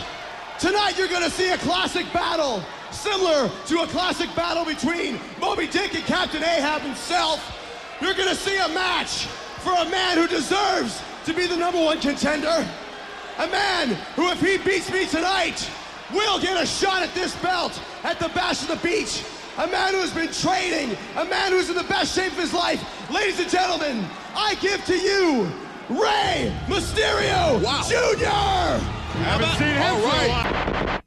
Tonight, 0.60 0.98
you're 0.98 1.08
gonna 1.08 1.30
see 1.30 1.50
a 1.52 1.56
classic 1.56 2.04
battle, 2.12 2.62
similar 2.90 3.50
to 3.64 3.80
a 3.80 3.86
classic 3.86 4.28
battle 4.36 4.66
between 4.66 5.18
Moby 5.40 5.66
Dick 5.66 5.94
and 5.94 6.04
Captain 6.04 6.42
Ahab 6.42 6.82
himself. 6.82 7.40
You're 8.02 8.12
gonna 8.12 8.34
see 8.34 8.58
a 8.58 8.68
match 8.68 9.24
for 9.64 9.72
a 9.72 9.88
man 9.88 10.18
who 10.18 10.28
deserves 10.28 11.00
to 11.24 11.32
be 11.32 11.46
the 11.46 11.56
number 11.56 11.82
one 11.82 11.98
contender. 11.98 12.68
A 13.38 13.46
man 13.46 13.96
who, 14.16 14.28
if 14.28 14.42
he 14.42 14.58
beats 14.58 14.92
me 14.92 15.06
tonight, 15.06 15.66
will 16.12 16.38
get 16.38 16.62
a 16.62 16.66
shot 16.66 17.02
at 17.02 17.14
this 17.14 17.34
belt 17.36 17.80
at 18.04 18.18
the 18.18 18.28
Bash 18.28 18.60
of 18.60 18.68
the 18.68 18.86
Beach. 18.86 19.24
A 19.56 19.66
man 19.66 19.94
who 19.94 20.00
has 20.00 20.12
been 20.12 20.30
training, 20.30 20.94
a 21.16 21.24
man 21.24 21.52
who's 21.52 21.70
in 21.70 21.74
the 21.74 21.84
best 21.84 22.14
shape 22.14 22.32
of 22.32 22.38
his 22.38 22.52
life. 22.52 22.84
Ladies 23.10 23.40
and 23.40 23.48
gentlemen, 23.48 24.04
I 24.36 24.56
give 24.56 24.84
to 24.84 24.98
you 24.98 25.50
Rey 25.88 26.54
Mysterio 26.68 27.60
Jr. 27.88 28.99
Haven't 29.12 29.48
seen 29.58 29.68
him 29.68 29.94
for 29.96 30.08
a 30.08 30.28
while. 30.28 30.99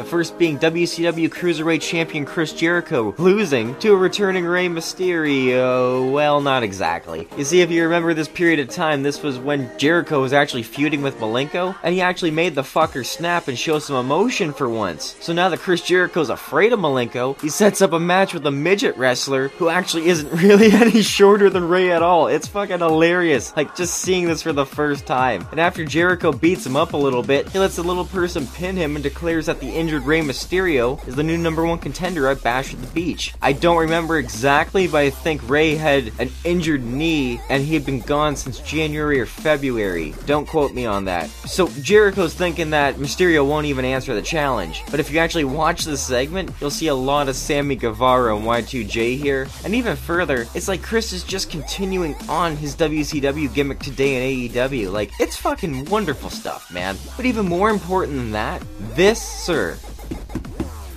The 0.00 0.06
first 0.06 0.38
being 0.38 0.58
WCW 0.58 1.28
Cruiserweight 1.28 1.82
Champion 1.82 2.24
Chris 2.24 2.54
Jericho 2.54 3.14
losing 3.18 3.74
to 3.80 3.92
a 3.92 3.96
returning 3.96 4.46
Rey 4.46 4.66
Mysterio. 4.66 6.10
Well, 6.10 6.40
not 6.40 6.62
exactly. 6.62 7.28
You 7.36 7.44
see, 7.44 7.60
if 7.60 7.70
you 7.70 7.82
remember 7.82 8.14
this 8.14 8.26
period 8.26 8.60
of 8.60 8.70
time, 8.70 9.02
this 9.02 9.22
was 9.22 9.38
when 9.38 9.70
Jericho 9.76 10.22
was 10.22 10.32
actually 10.32 10.62
feuding 10.62 11.02
with 11.02 11.18
Malenko, 11.18 11.76
and 11.82 11.92
he 11.92 12.00
actually 12.00 12.30
made 12.30 12.54
the 12.54 12.62
fucker 12.62 13.04
snap 13.04 13.46
and 13.46 13.58
show 13.58 13.78
some 13.78 13.96
emotion 13.96 14.54
for 14.54 14.70
once. 14.70 15.16
So 15.20 15.34
now 15.34 15.50
that 15.50 15.60
Chris 15.60 15.82
Jericho's 15.82 16.30
afraid 16.30 16.72
of 16.72 16.80
Malenko, 16.80 17.38
he 17.38 17.50
sets 17.50 17.82
up 17.82 17.92
a 17.92 18.00
match 18.00 18.32
with 18.32 18.46
a 18.46 18.50
midget 18.50 18.96
wrestler 18.96 19.48
who 19.48 19.68
actually 19.68 20.06
isn't 20.06 20.32
really 20.42 20.72
any 20.72 21.02
shorter 21.02 21.50
than 21.50 21.68
Rey 21.68 21.92
at 21.92 22.02
all. 22.02 22.26
It's 22.28 22.48
fucking 22.48 22.78
hilarious. 22.78 23.54
Like, 23.54 23.76
just 23.76 23.96
seeing 23.96 24.28
this 24.28 24.40
for 24.40 24.54
the 24.54 24.64
first 24.64 25.04
time. 25.04 25.46
And 25.50 25.60
after 25.60 25.84
Jericho 25.84 26.32
beats 26.32 26.64
him 26.64 26.76
up 26.76 26.94
a 26.94 26.96
little 26.96 27.22
bit, 27.22 27.50
he 27.50 27.58
lets 27.58 27.76
the 27.76 27.84
little 27.84 28.06
person 28.06 28.46
pin 28.46 28.76
him 28.76 28.96
and 28.96 29.02
declares 29.02 29.44
that 29.44 29.60
the 29.60 29.89
injured 29.90 30.06
Rey 30.06 30.20
Mysterio 30.20 31.04
is 31.08 31.16
the 31.16 31.22
new 31.24 31.36
number 31.36 31.66
one 31.66 31.76
contender 31.76 32.28
at 32.28 32.44
Bash 32.44 32.72
at 32.72 32.80
the 32.80 32.86
Beach. 32.88 33.34
I 33.42 33.52
don't 33.52 33.76
remember 33.76 34.18
exactly, 34.18 34.86
but 34.86 34.98
I 34.98 35.10
think 35.10 35.50
Rey 35.50 35.74
had 35.74 36.12
an 36.20 36.30
injured 36.44 36.84
knee 36.84 37.40
and 37.50 37.64
he 37.64 37.74
had 37.74 37.84
been 37.84 37.98
gone 37.98 38.36
since 38.36 38.60
January 38.60 39.18
or 39.18 39.26
February. 39.26 40.14
Don't 40.26 40.46
quote 40.46 40.72
me 40.74 40.86
on 40.86 41.06
that. 41.06 41.28
So 41.28 41.66
Jericho's 41.66 42.34
thinking 42.34 42.70
that 42.70 42.98
Mysterio 42.98 43.44
won't 43.44 43.66
even 43.66 43.84
answer 43.84 44.14
the 44.14 44.22
challenge. 44.22 44.84
But 44.92 45.00
if 45.00 45.10
you 45.10 45.18
actually 45.18 45.42
watch 45.42 45.84
this 45.84 46.00
segment, 46.00 46.52
you'll 46.60 46.70
see 46.70 46.86
a 46.86 46.94
lot 46.94 47.28
of 47.28 47.34
Sammy 47.34 47.74
Guevara 47.74 48.36
and 48.36 48.46
Y2J 48.46 49.18
here. 49.18 49.48
And 49.64 49.74
even 49.74 49.96
further, 49.96 50.46
it's 50.54 50.68
like 50.68 50.82
Chris 50.82 51.12
is 51.12 51.24
just 51.24 51.50
continuing 51.50 52.14
on 52.28 52.54
his 52.54 52.76
WCW 52.76 53.52
gimmick 53.52 53.80
today 53.80 54.44
in 54.44 54.52
AEW. 54.52 54.92
Like, 54.92 55.10
it's 55.18 55.34
fucking 55.34 55.86
wonderful 55.86 56.30
stuff, 56.30 56.72
man. 56.72 56.96
But 57.16 57.26
even 57.26 57.48
more 57.48 57.70
important 57.70 58.16
than 58.18 58.30
that, 58.30 58.62
this, 58.94 59.20
sir, 59.20 59.76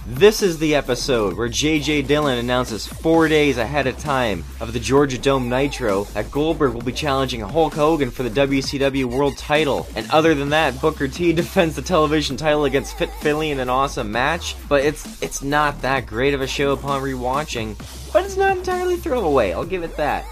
this 0.06 0.41
is 0.41 0.60
the 0.60 0.76
episode 0.76 1.35
where 1.35 1.49
JJ 1.49 2.07
Dillon 2.07 2.38
announces 2.38 2.85
four 2.85 3.27
days 3.27 3.57
ahead 3.57 3.88
of 3.88 3.98
time 3.98 4.44
of 4.60 4.72
the 4.72 4.80
Georgia 4.80 5.18
Dome 5.18 5.49
Nitro 5.49 6.03
that 6.14 6.30
Goldberg 6.30 6.73
will 6.73 6.81
be 6.81 6.91
challenging 6.91 7.41
Hulk 7.41 7.73
Hogan 7.73 8.11
for 8.11 8.23
the 8.23 8.30
WCW 8.30 9.06
World 9.06 9.38
title. 9.38 9.88
And 9.95 10.10
other 10.11 10.35
than 10.35 10.49
that, 10.49 10.80
Booker 10.80 11.07
T 11.07 11.34
defends 11.34 11.76
the 11.76 11.81
television 11.81 12.38
title 12.38 12.65
against 12.65 12.98
Fit 12.98 13.11
Finlay 13.15 13.49
in 13.49 13.60
an 13.60 13.69
awesome 13.69 14.11
match, 14.11 14.56
but 14.69 14.85
it's 14.85 15.22
it's 15.22 15.41
not 15.41 15.81
that 15.81 16.06
great 16.06 16.34
of 16.34 16.41
a 16.41 16.48
show 16.48 16.73
upon 16.73 17.02
rewatching. 17.02 17.76
But 18.14 18.26
it's 18.26 18.38
not 18.38 18.56
entirely 18.56 18.98
throwaway, 18.98 19.52
I'll 19.52 19.65
give 19.65 19.84
it 19.84 19.98
that. 19.98 20.26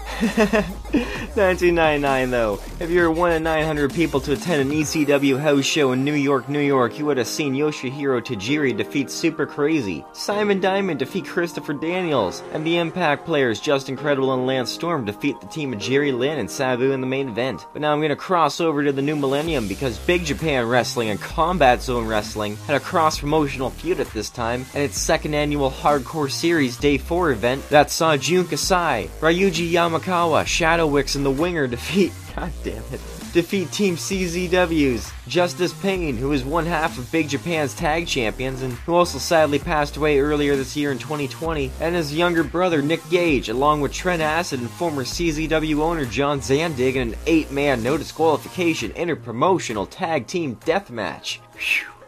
1999 0.92 2.30
though, 2.30 2.60
if 2.78 2.90
you 2.90 3.00
were 3.00 3.10
one 3.10 3.32
of 3.32 3.40
900 3.40 3.94
people 3.94 4.20
to 4.20 4.32
attend 4.32 4.60
an 4.60 4.70
ECW 4.76 5.40
house 5.40 5.64
show 5.64 5.92
in 5.92 6.04
New 6.04 6.12
York, 6.12 6.50
New 6.50 6.60
York, 6.60 6.98
you 6.98 7.06
would 7.06 7.16
have 7.16 7.26
seen 7.26 7.54
Yoshihiro 7.54 8.20
Tajiri 8.20 8.76
defeat 8.76 9.10
Super 9.10 9.46
Crazy, 9.46 10.04
Simon 10.12 10.60
Diamond 10.60 10.98
defeat 10.98 11.24
Christopher 11.24 11.72
Daniels, 11.72 12.42
and 12.52 12.66
the 12.66 12.76
Impact 12.76 13.24
players 13.24 13.58
Justin 13.58 13.96
Credible 13.96 14.34
and 14.34 14.46
Lance 14.46 14.70
Storm 14.70 15.06
defeat 15.06 15.40
the 15.40 15.46
team 15.46 15.72
of 15.72 15.78
Jerry 15.78 16.12
Lynn 16.12 16.38
and 16.38 16.50
Sabu 16.50 16.92
in 16.92 17.00
the 17.00 17.06
main 17.06 17.28
event. 17.28 17.66
But 17.72 17.80
now 17.80 17.92
I'm 17.94 18.02
gonna 18.02 18.14
cross 18.14 18.60
over 18.60 18.84
to 18.84 18.92
the 18.92 19.00
new 19.00 19.16
millennium 19.16 19.68
because 19.68 19.98
Big 20.00 20.26
Japan 20.26 20.68
Wrestling 20.68 21.08
and 21.08 21.20
Combat 21.20 21.80
Zone 21.80 22.06
Wrestling 22.06 22.56
had 22.66 22.76
a 22.76 22.80
cross 22.80 23.18
promotional 23.18 23.70
feud 23.70 23.98
at 24.00 24.12
this 24.12 24.28
time, 24.28 24.66
and 24.74 24.82
its 24.82 24.98
second 24.98 25.32
annual 25.32 25.70
Hardcore 25.70 26.30
Series 26.30 26.76
Day 26.76 26.98
4 26.98 27.30
event 27.30 27.66
that 27.70 27.90
saw 27.90 28.16
Jun 28.18 28.46
Kasai, 28.46 29.08
Ryuji 29.20 29.70
Yamakawa, 29.72 30.44
Shadow 30.46 30.81
Wicks, 30.86 31.14
and 31.14 31.24
the 31.24 31.30
Winger 31.30 31.66
defeat. 31.66 32.12
God 32.36 32.52
damn 32.64 32.82
it. 32.92 33.00
Defeat 33.32 33.72
Team 33.72 33.96
CZW's 33.96 35.10
Justice 35.26 35.72
Pain, 35.72 36.16
who 36.16 36.32
is 36.32 36.44
one 36.44 36.66
half 36.66 36.98
of 36.98 37.10
Big 37.10 37.28
Japan's 37.28 37.74
tag 37.74 38.06
champions 38.06 38.62
and 38.62 38.72
who 38.72 38.94
also 38.94 39.18
sadly 39.18 39.58
passed 39.58 39.96
away 39.96 40.18
earlier 40.18 40.54
this 40.54 40.76
year 40.76 40.92
in 40.92 40.98
2020, 40.98 41.70
and 41.80 41.94
his 41.94 42.14
younger 42.14 42.44
brother 42.44 42.82
Nick 42.82 43.00
Gage, 43.08 43.48
along 43.48 43.80
with 43.80 43.92
Trent 43.92 44.22
Acid 44.22 44.60
and 44.60 44.70
former 44.70 45.04
CZW 45.04 45.78
owner 45.80 46.04
John 46.04 46.40
Zandig 46.40 46.96
in 46.96 47.12
an 47.12 47.18
eight 47.26 47.50
man 47.50 47.82
no 47.82 47.96
disqualification 47.96 48.90
interpromotional 48.92 49.88
tag 49.88 50.26
team 50.26 50.54
death 50.64 50.90
match. 50.90 51.40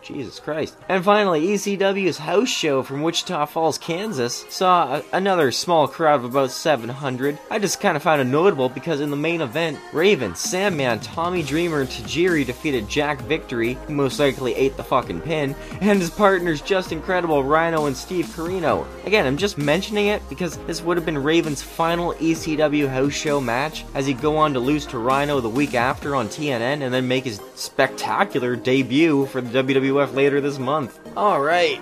Jesus 0.05 0.39
Christ. 0.39 0.77
And 0.89 1.05
finally, 1.05 1.49
ECW's 1.49 2.19
house 2.19 2.49
show 2.49 2.83
from 2.83 3.03
Wichita 3.03 3.47
Falls, 3.47 3.79
Kansas 3.79 4.45
saw 4.49 4.97
a- 4.97 5.03
another 5.13 5.51
small 5.51 5.89
crowd 5.89 6.21
of 6.21 6.25
about 6.25 6.51
700. 6.51 7.39
I 7.51 7.59
just 7.59 7.81
kind 7.81 7.97
of 7.97 8.03
found 8.03 8.21
it 8.21 8.25
notable 8.25 8.69
because 8.69 9.01
in 9.01 9.11
the 9.11 9.17
main 9.17 9.41
event, 9.41 9.79
Raven, 9.93 10.35
Sandman, 10.35 11.01
Tommy 11.01 11.43
Dreamer, 11.43 11.81
and 11.81 11.89
Tajiri 11.91 12.45
defeated 12.47 12.89
Jack 12.89 13.21
Victory, 13.23 13.75
who 13.87 13.95
most 13.95 14.19
likely 14.19 14.55
ate 14.55 14.77
the 14.77 14.85
fucking 14.85 15.23
pin, 15.23 15.55
and 15.81 16.01
his 16.01 16.11
partners 16.11 16.61
Justin 16.61 17.01
Credible, 17.03 17.43
Rhino, 17.43 17.87
and 17.87 17.97
Steve 17.97 18.27
Corino. 18.27 18.87
Again, 19.07 19.27
I'm 19.27 19.37
just 19.37 19.59
mentioning 19.59 20.09
it 20.09 20.23
because 20.29 20.57
this 20.67 20.83
would 20.83 20.97
have 20.97 21.07
been 21.07 21.23
Raven's 21.23 21.63
final 21.63 22.13
ECW 22.15 22.89
house 22.89 23.13
show 23.13 23.41
match, 23.41 23.85
as 23.95 24.07
he'd 24.07 24.21
go 24.21 24.37
on 24.37 24.53
to 24.55 24.61
lose 24.61 24.87
to 24.87 24.99
Rhino 24.99 25.41
the 25.41 25.49
week 25.49 25.75
after 25.75 26.15
on 26.15 26.29
TNN 26.29 26.83
and 26.83 26.93
then 26.93 27.09
make 27.09 27.25
his 27.25 27.41
spectacular 27.55 28.57
debut 28.57 29.27
for 29.27 29.41
the 29.41 29.49
Later 29.95 30.41
this 30.41 30.59
month. 30.59 30.99
Alright. 31.17 31.81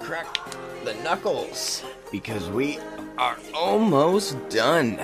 Crack 0.00 0.26
the 0.84 0.94
knuckles. 1.04 1.84
Because 2.10 2.48
we 2.50 2.78
are 3.16 3.36
almost 3.54 4.36
done. 4.48 5.00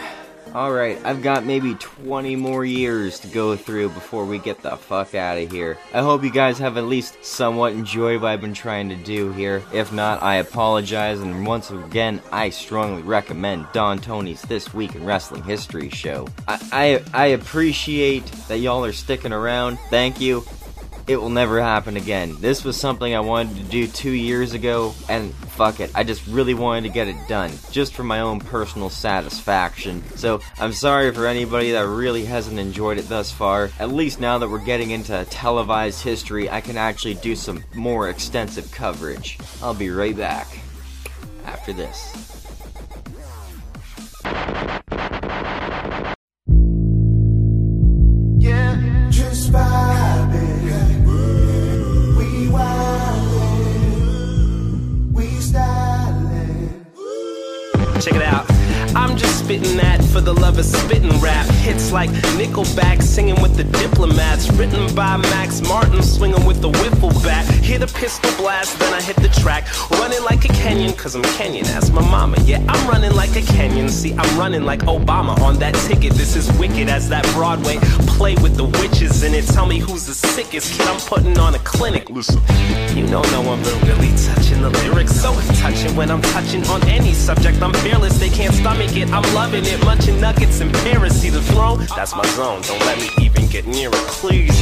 Alright, 0.52 0.98
I've 1.04 1.22
got 1.22 1.46
maybe 1.46 1.74
20 1.76 2.36
more 2.36 2.64
years 2.64 3.20
to 3.20 3.28
go 3.28 3.56
through 3.56 3.88
before 3.90 4.26
we 4.26 4.38
get 4.38 4.60
the 4.62 4.76
fuck 4.76 5.14
out 5.14 5.38
of 5.38 5.50
here. 5.50 5.78
I 5.94 6.02
hope 6.02 6.24
you 6.24 6.30
guys 6.30 6.58
have 6.58 6.76
at 6.76 6.84
least 6.84 7.24
somewhat 7.24 7.72
enjoyed 7.72 8.20
what 8.20 8.32
I've 8.32 8.40
been 8.40 8.52
trying 8.52 8.88
to 8.90 8.96
do 8.96 9.32
here. 9.32 9.62
If 9.72 9.92
not, 9.92 10.22
I 10.22 10.36
apologize, 10.36 11.20
and 11.20 11.46
once 11.46 11.70
again, 11.70 12.20
I 12.32 12.50
strongly 12.50 13.02
recommend 13.02 13.66
Don 13.72 13.98
Tony's 13.98 14.42
This 14.42 14.74
Week 14.74 14.94
in 14.94 15.04
Wrestling 15.04 15.44
History 15.44 15.88
show. 15.88 16.28
I, 16.46 17.02
I, 17.14 17.24
I 17.24 17.26
appreciate 17.28 18.26
that 18.48 18.58
y'all 18.58 18.84
are 18.84 18.92
sticking 18.92 19.32
around. 19.32 19.78
Thank 19.88 20.20
you 20.20 20.44
it 21.06 21.16
will 21.16 21.30
never 21.30 21.60
happen 21.60 21.96
again. 21.96 22.36
This 22.40 22.64
was 22.64 22.76
something 22.76 23.14
I 23.14 23.20
wanted 23.20 23.56
to 23.56 23.62
do 23.64 23.86
two 23.86 24.10
years 24.10 24.52
ago, 24.52 24.94
and 25.08 25.34
fuck 25.34 25.80
it, 25.80 25.90
I 25.94 26.04
just 26.04 26.26
really 26.26 26.54
wanted 26.54 26.82
to 26.82 26.88
get 26.88 27.08
it 27.08 27.16
done, 27.28 27.52
just 27.70 27.94
for 27.94 28.02
my 28.02 28.20
own 28.20 28.40
personal 28.40 28.90
satisfaction. 28.90 30.02
So, 30.16 30.40
I'm 30.58 30.72
sorry 30.72 31.12
for 31.12 31.26
anybody 31.26 31.72
that 31.72 31.86
really 31.86 32.24
hasn't 32.24 32.58
enjoyed 32.58 32.98
it 32.98 33.08
thus 33.08 33.30
far. 33.30 33.70
At 33.78 33.90
least 33.90 34.20
now 34.20 34.38
that 34.38 34.48
we're 34.48 34.64
getting 34.64 34.90
into 34.90 35.24
televised 35.26 36.02
history, 36.02 36.48
I 36.48 36.60
can 36.60 36.76
actually 36.76 37.14
do 37.14 37.36
some 37.36 37.64
more 37.74 38.08
extensive 38.08 38.70
coverage. 38.70 39.38
I'll 39.62 39.74
be 39.74 39.90
right 39.90 40.16
back 40.16 40.48
after 41.44 41.72
this. 41.72 42.31
Spitting 60.64 61.18
rap. 61.20 61.46
Hits 61.62 61.92
like 61.92 62.10
Nickelback 62.38 63.02
singing 63.02 63.40
with 63.42 63.56
the 63.56 63.64
diplomats. 63.64 64.50
Written 64.52 64.94
by 64.94 65.16
Max 65.16 65.60
Martin, 65.62 66.02
swinging 66.02 66.44
with 66.44 66.60
the 66.60 66.70
wiffle 66.70 67.12
bat. 67.22 67.44
Hear 67.62 67.78
the 67.78 67.86
pistol 67.86 68.30
blast, 68.36 68.78
then 68.78 68.92
I 68.92 69.00
hit 69.00 69.16
the 69.16 69.28
track. 69.40 69.66
Running 69.90 70.22
like 70.24 70.44
a 70.44 70.48
Kenyan, 70.48 70.96
cause 70.96 71.14
I'm 71.14 71.22
Kenyan. 71.36 71.64
Ask 71.66 71.92
my 71.92 72.02
mama. 72.02 72.36
Yeah, 72.44 72.64
I'm 72.68 72.88
running 72.88 73.14
like 73.14 73.30
a 73.30 73.42
Kenyan. 73.42 73.90
See, 73.90 74.14
I'm 74.14 74.38
running 74.38 74.64
like 74.64 74.80
Obama 74.80 75.38
on 75.40 75.58
that 75.58 75.74
ticket. 75.86 76.12
This 76.14 76.36
is 76.36 76.50
wicked 76.58 76.88
as 76.88 77.08
that 77.08 77.24
Broadway 77.34 77.78
play 78.16 78.34
with 78.36 78.56
the 78.56 78.64
witches 78.64 79.22
in 79.22 79.34
it. 79.34 79.46
Tell 79.46 79.66
me 79.66 79.78
who's 79.78 80.06
the 80.06 80.14
sickest 80.14 80.78
kid 80.78 80.86
I'm 80.88 81.00
putting 81.00 81.38
on 81.38 81.54
a 81.54 81.58
clinic. 81.60 82.10
Listen, 82.10 82.40
you 82.96 83.06
know 83.06 83.22
no 83.30 83.42
one 83.42 83.62
but 83.62 83.74
really 83.82 84.10
touching 84.26 84.60
the 84.62 84.70
lyrics. 84.82 85.12
So 85.12 85.32
touching 85.62 85.94
when 85.96 86.10
I'm 86.10 86.22
touching 86.22 86.64
on 86.66 86.82
any 86.88 87.12
subject. 87.12 87.62
I'm 87.62 87.72
fearless, 87.74 88.18
they 88.18 88.28
can't 88.28 88.54
stomach 88.54 88.96
it. 88.96 89.08
I'm 89.10 89.22
loving 89.34 89.64
it. 89.64 89.82
Munching 89.84 90.20
nuggets 90.20 90.51
See 91.22 91.30
the 91.30 91.42
throne? 91.42 91.86
That's 91.94 92.16
my 92.16 92.26
zone. 92.30 92.62
Don't 92.62 92.80
let 92.80 92.98
me 92.98 93.08
even 93.24 93.46
get 93.46 93.64
near 93.64 93.90
it, 93.90 93.94
please. 93.94 94.60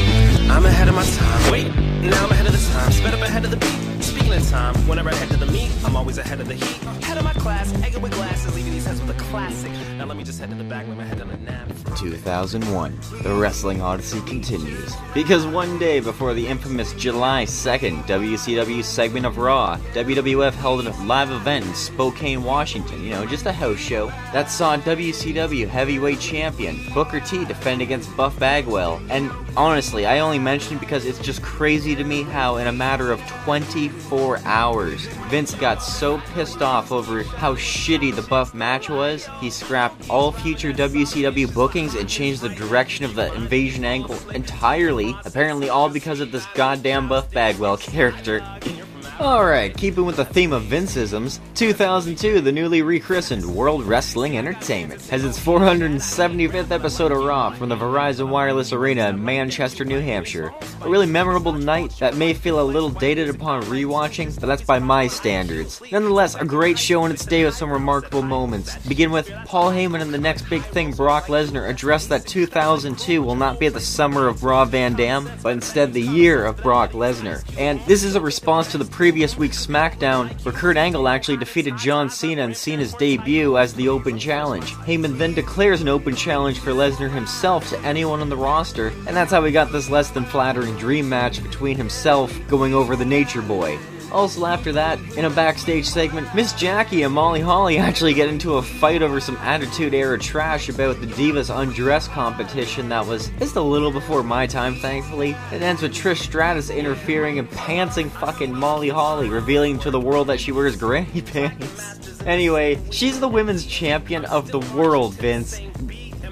I'm 0.51 0.67
ahead 0.67 0.89
of 0.89 0.95
my 0.95 1.05
time. 1.05 1.53
Wait, 1.53 1.75
now 2.03 2.25
I'm 2.25 2.31
ahead 2.31 2.47
of 2.47 2.53
the 2.53 2.73
time. 2.73 2.93
Sped 2.93 3.15
up 3.15 3.21
ahead 3.23 3.45
of 3.47 3.51
the 3.51 3.57
beat. 3.57 3.90
Of 4.31 4.49
time, 4.49 4.77
whenever 4.87 5.11
I 5.11 5.15
head 5.17 5.29
to 5.31 5.37
the 5.37 5.47
meet, 5.47 5.73
I'm 5.85 5.97
always 5.97 6.17
ahead 6.17 6.41
of 6.41 6.47
the 6.47 6.55
heat. 6.55 6.77
Head 7.03 7.19
of 7.19 7.25
my 7.25 7.33
class, 7.33 7.73
egging 7.83 8.01
with 8.01 8.13
glasses, 8.13 8.55
leaving 8.55 8.71
these 8.71 8.87
heads 8.87 9.01
with 9.01 9.11
a 9.11 9.19
classic. 9.25 9.73
Now 9.99 10.05
let 10.05 10.17
me 10.17 10.23
just 10.23 10.39
head 10.39 10.51
to 10.51 10.55
the 10.55 10.63
back, 10.63 10.87
my 10.87 11.03
head 11.03 11.21
on 11.21 11.31
a 11.31 11.37
nap. 11.39 11.69
2001. 11.97 12.99
The 13.25 13.35
Wrestling 13.35 13.83
Odyssey 13.83 14.21
continues. 14.21 14.95
Because 15.13 15.45
one 15.47 15.81
day 15.81 15.99
before 15.99 16.33
the 16.33 16.47
infamous 16.47 16.93
July 16.93 17.45
2nd 17.45 18.05
WCW 18.05 18.85
segment 18.85 19.27
of 19.27 19.37
Raw, 19.37 19.77
WWF 19.95 20.53
held 20.53 20.87
a 20.87 20.91
live 21.03 21.33
event 21.33 21.67
in 21.67 21.75
Spokane, 21.75 22.45
Washington. 22.45 23.03
You 23.03 23.11
know, 23.11 23.27
just 23.27 23.47
a 23.47 23.53
house 23.53 23.79
show 23.79 24.07
that 24.33 24.49
saw 24.49 24.77
WCW 24.77 25.67
heavyweight 25.67 26.21
champion 26.21 26.79
Booker 26.95 27.19
T 27.19 27.45
defend 27.45 27.83
against 27.83 28.17
Buff 28.17 28.39
Bagwell. 28.39 29.03
And 29.11 29.31
honestly, 29.57 30.07
I 30.07 30.21
only 30.21 30.39
mention 30.39 30.79
because 30.79 31.05
it's 31.05 31.19
just 31.19 31.43
crazy 31.43 31.97
to 31.97 32.05
me 32.05 32.23
how, 32.23 32.57
in 32.59 32.69
a 32.69 32.73
matter 32.73 33.11
of 33.11 33.21
24 33.45 34.20
hours, 34.45 35.07
Vince 35.29 35.55
got 35.55 35.83
so 35.83 36.19
pissed 36.35 36.63
off 36.63 36.93
over 36.93 37.23
how 37.23 37.55
shitty 37.55 38.15
the 38.15 38.23
Buff 38.23 38.55
match 38.55 38.89
was, 38.89 39.29
he 39.41 39.51
scrapped 39.51 40.09
all 40.11 40.33
future 40.33 40.73
WCW 40.73 41.53
bookings 41.55 41.95
and 41.95 42.09
changed 42.09 42.43
the 42.43 42.49
direction 42.51 43.05
of 43.05 43.15
the 43.15 43.33
invasion 43.35 43.85
angle 43.85 44.19
entirely. 44.31 45.17
Apparently, 45.25 45.69
all 45.69 45.89
because 45.89 46.21
of 46.21 46.33
this 46.33 46.47
goddamn 46.55 47.09
Buff 47.09 47.31
Bagwell 47.33 47.79
character. 47.79 48.43
Alright, 49.21 49.77
keeping 49.77 50.07
with 50.07 50.17
the 50.17 50.25
theme 50.25 50.51
of 50.51 50.63
Vinceisms, 50.63 51.41
2002, 51.55 52.41
the 52.41 52.51
newly 52.51 52.81
rechristened 52.81 53.45
World 53.45 53.85
Wrestling 53.85 54.39
Entertainment 54.39 55.03
has 55.09 55.27
its 55.27 55.39
475th 55.39 56.71
episode 56.71 57.13
of 57.13 57.23
Raw 57.23 57.51
from 57.51 57.69
the 57.69 57.77
Verizon 57.77 58.31
Wireless 58.31 58.73
Arena 58.73 59.11
in 59.11 59.23
Manchester, 59.23 59.85
New 59.85 60.01
Hampshire. 60.01 60.55
A 60.81 60.89
really 60.89 61.05
memorable 61.05 61.53
night 61.53 61.95
that 62.01 62.17
may 62.17 62.33
feel 62.33 62.63
a 62.63 62.65
little 62.65 62.89
dated 62.89 63.29
upon 63.29 63.63
rewatching, 63.65 64.41
but 64.41 64.47
that's 64.47 64.63
by 64.63 64.79
my 64.79 65.07
standards. 65.07 65.83
Nonetheless, 65.93 66.35
a 66.37 66.45
great 66.47 66.79
show 66.79 67.05
in 67.05 67.13
its 67.13 67.27
day 67.27 67.45
with 67.45 67.55
some 67.55 67.71
remarkable 67.71 68.23
moments. 68.23 68.79
Begin 68.89 69.11
with 69.11 69.31
Paul 69.45 69.71
Heyman 69.71 70.01
and 70.01 70.15
the 70.15 70.19
next 70.19 70.49
big 70.49 70.63
thing, 70.63 70.93
Brock 70.93 71.27
Lesnar, 71.27 71.69
addressed 71.69 72.09
that 72.09 72.27
2002 72.27 73.21
will 73.21 73.37
not 73.37 73.61
be 73.61 73.69
the 73.69 73.81
summer 73.81 74.29
of 74.29 74.45
Rob 74.45 74.71
Van 74.71 74.95
Dam, 74.95 75.31
but 75.43 75.53
instead 75.53 75.93
the 75.93 76.01
year 76.01 76.47
of 76.47 76.57
Brock 76.63 76.93
Lesnar. 76.93 77.45
And 77.59 77.83
this 77.83 78.03
is 78.03 78.15
a 78.15 78.21
response 78.23 78.73
to 78.73 78.79
the 78.79 78.87
previous 78.87 79.10
week's 79.11 79.67
SmackDown, 79.67 80.31
where 80.45 80.55
Kurt 80.55 80.77
Angle 80.77 81.09
actually 81.09 81.37
defeated 81.37 81.77
John 81.77 82.09
Cena 82.09 82.43
in 82.43 82.55
Cena's 82.55 82.95
debut 82.95 83.59
as 83.59 83.75
the 83.75 83.89
Open 83.89 84.19
Challenge. 84.19 84.65
Heyman 84.65 85.19
then 85.19 85.35
declares 85.35 85.81
an 85.81 85.89
open 85.89 86.15
challenge 86.15 86.61
for 86.61 86.71
Lesnar 86.71 87.13
himself 87.13 87.69
to 87.71 87.81
anyone 87.81 88.21
on 88.21 88.29
the 88.29 88.37
roster, 88.37 88.89
and 89.07 89.17
that's 89.17 89.33
how 89.33 89.43
we 89.43 89.51
got 89.51 89.73
this 89.73 89.91
less 89.91 90.11
than 90.11 90.25
flattering 90.25 90.77
dream 90.77 91.09
match 91.09 91.43
between 91.43 91.77
himself 91.77 92.39
going 92.49 92.73
over 92.73 92.95
the 92.95 93.05
Nature 93.05 93.43
Boy. 93.43 93.79
Also, 94.13 94.47
after 94.47 94.73
that, 94.73 94.99
in 95.17 95.25
a 95.25 95.31
backstage 95.31 95.87
segment, 95.87 96.35
Miss 96.35 96.53
Jackie 96.53 97.03
and 97.03 97.15
Molly 97.15 97.41
Holly 97.41 97.79
actually 97.79 98.15
get 98.15 98.29
into 98.29 98.55
a 98.57 98.63
fight 98.63 99.03
over 99.03 99.21
some 99.21 99.37
Attitude 99.37 99.95
Era 99.95 100.19
trash 100.19 100.69
about 100.69 101.01
the 101.01 101.07
Divas 101.07 101.55
Undress 101.55 102.09
competition 102.09 102.89
that 102.89 103.07
was 103.07 103.29
just 103.39 103.57
a 103.57 103.63
little 103.63 103.93
before 103.93 104.23
my 104.23 104.47
time, 104.47 104.75
thankfully. 104.77 105.37
It 105.53 105.63
ends 105.63 105.83
with 105.83 105.95
Trish 105.95 106.19
Stratus 106.23 106.71
interfering 106.71 107.39
and 107.39 107.49
pantsing 107.51 108.11
fucking 108.11 108.55
Molly 108.55 108.89
Holly, 108.89 109.29
revealing 109.29 109.79
to 109.81 109.91
the 109.91 110.01
world 110.01 110.27
that 110.29 110.41
she 110.41 110.53
wears 110.53 110.77
granny 110.77 111.23
pants. 111.27 112.21
Anyway, 112.27 112.79
she's 112.91 113.21
the 113.21 113.29
women's 113.29 113.65
champion 113.65 114.25
of 114.27 114.51
the 114.51 114.61
world, 114.75 115.15
Vince. 115.15 115.61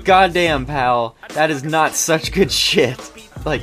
Goddamn, 0.05 0.67
pal, 0.67 1.17
that 1.35 1.51
is 1.51 1.65
not 1.65 1.95
such 1.95 2.33
good 2.33 2.51
shit. 2.51 2.99
Like, 3.45 3.63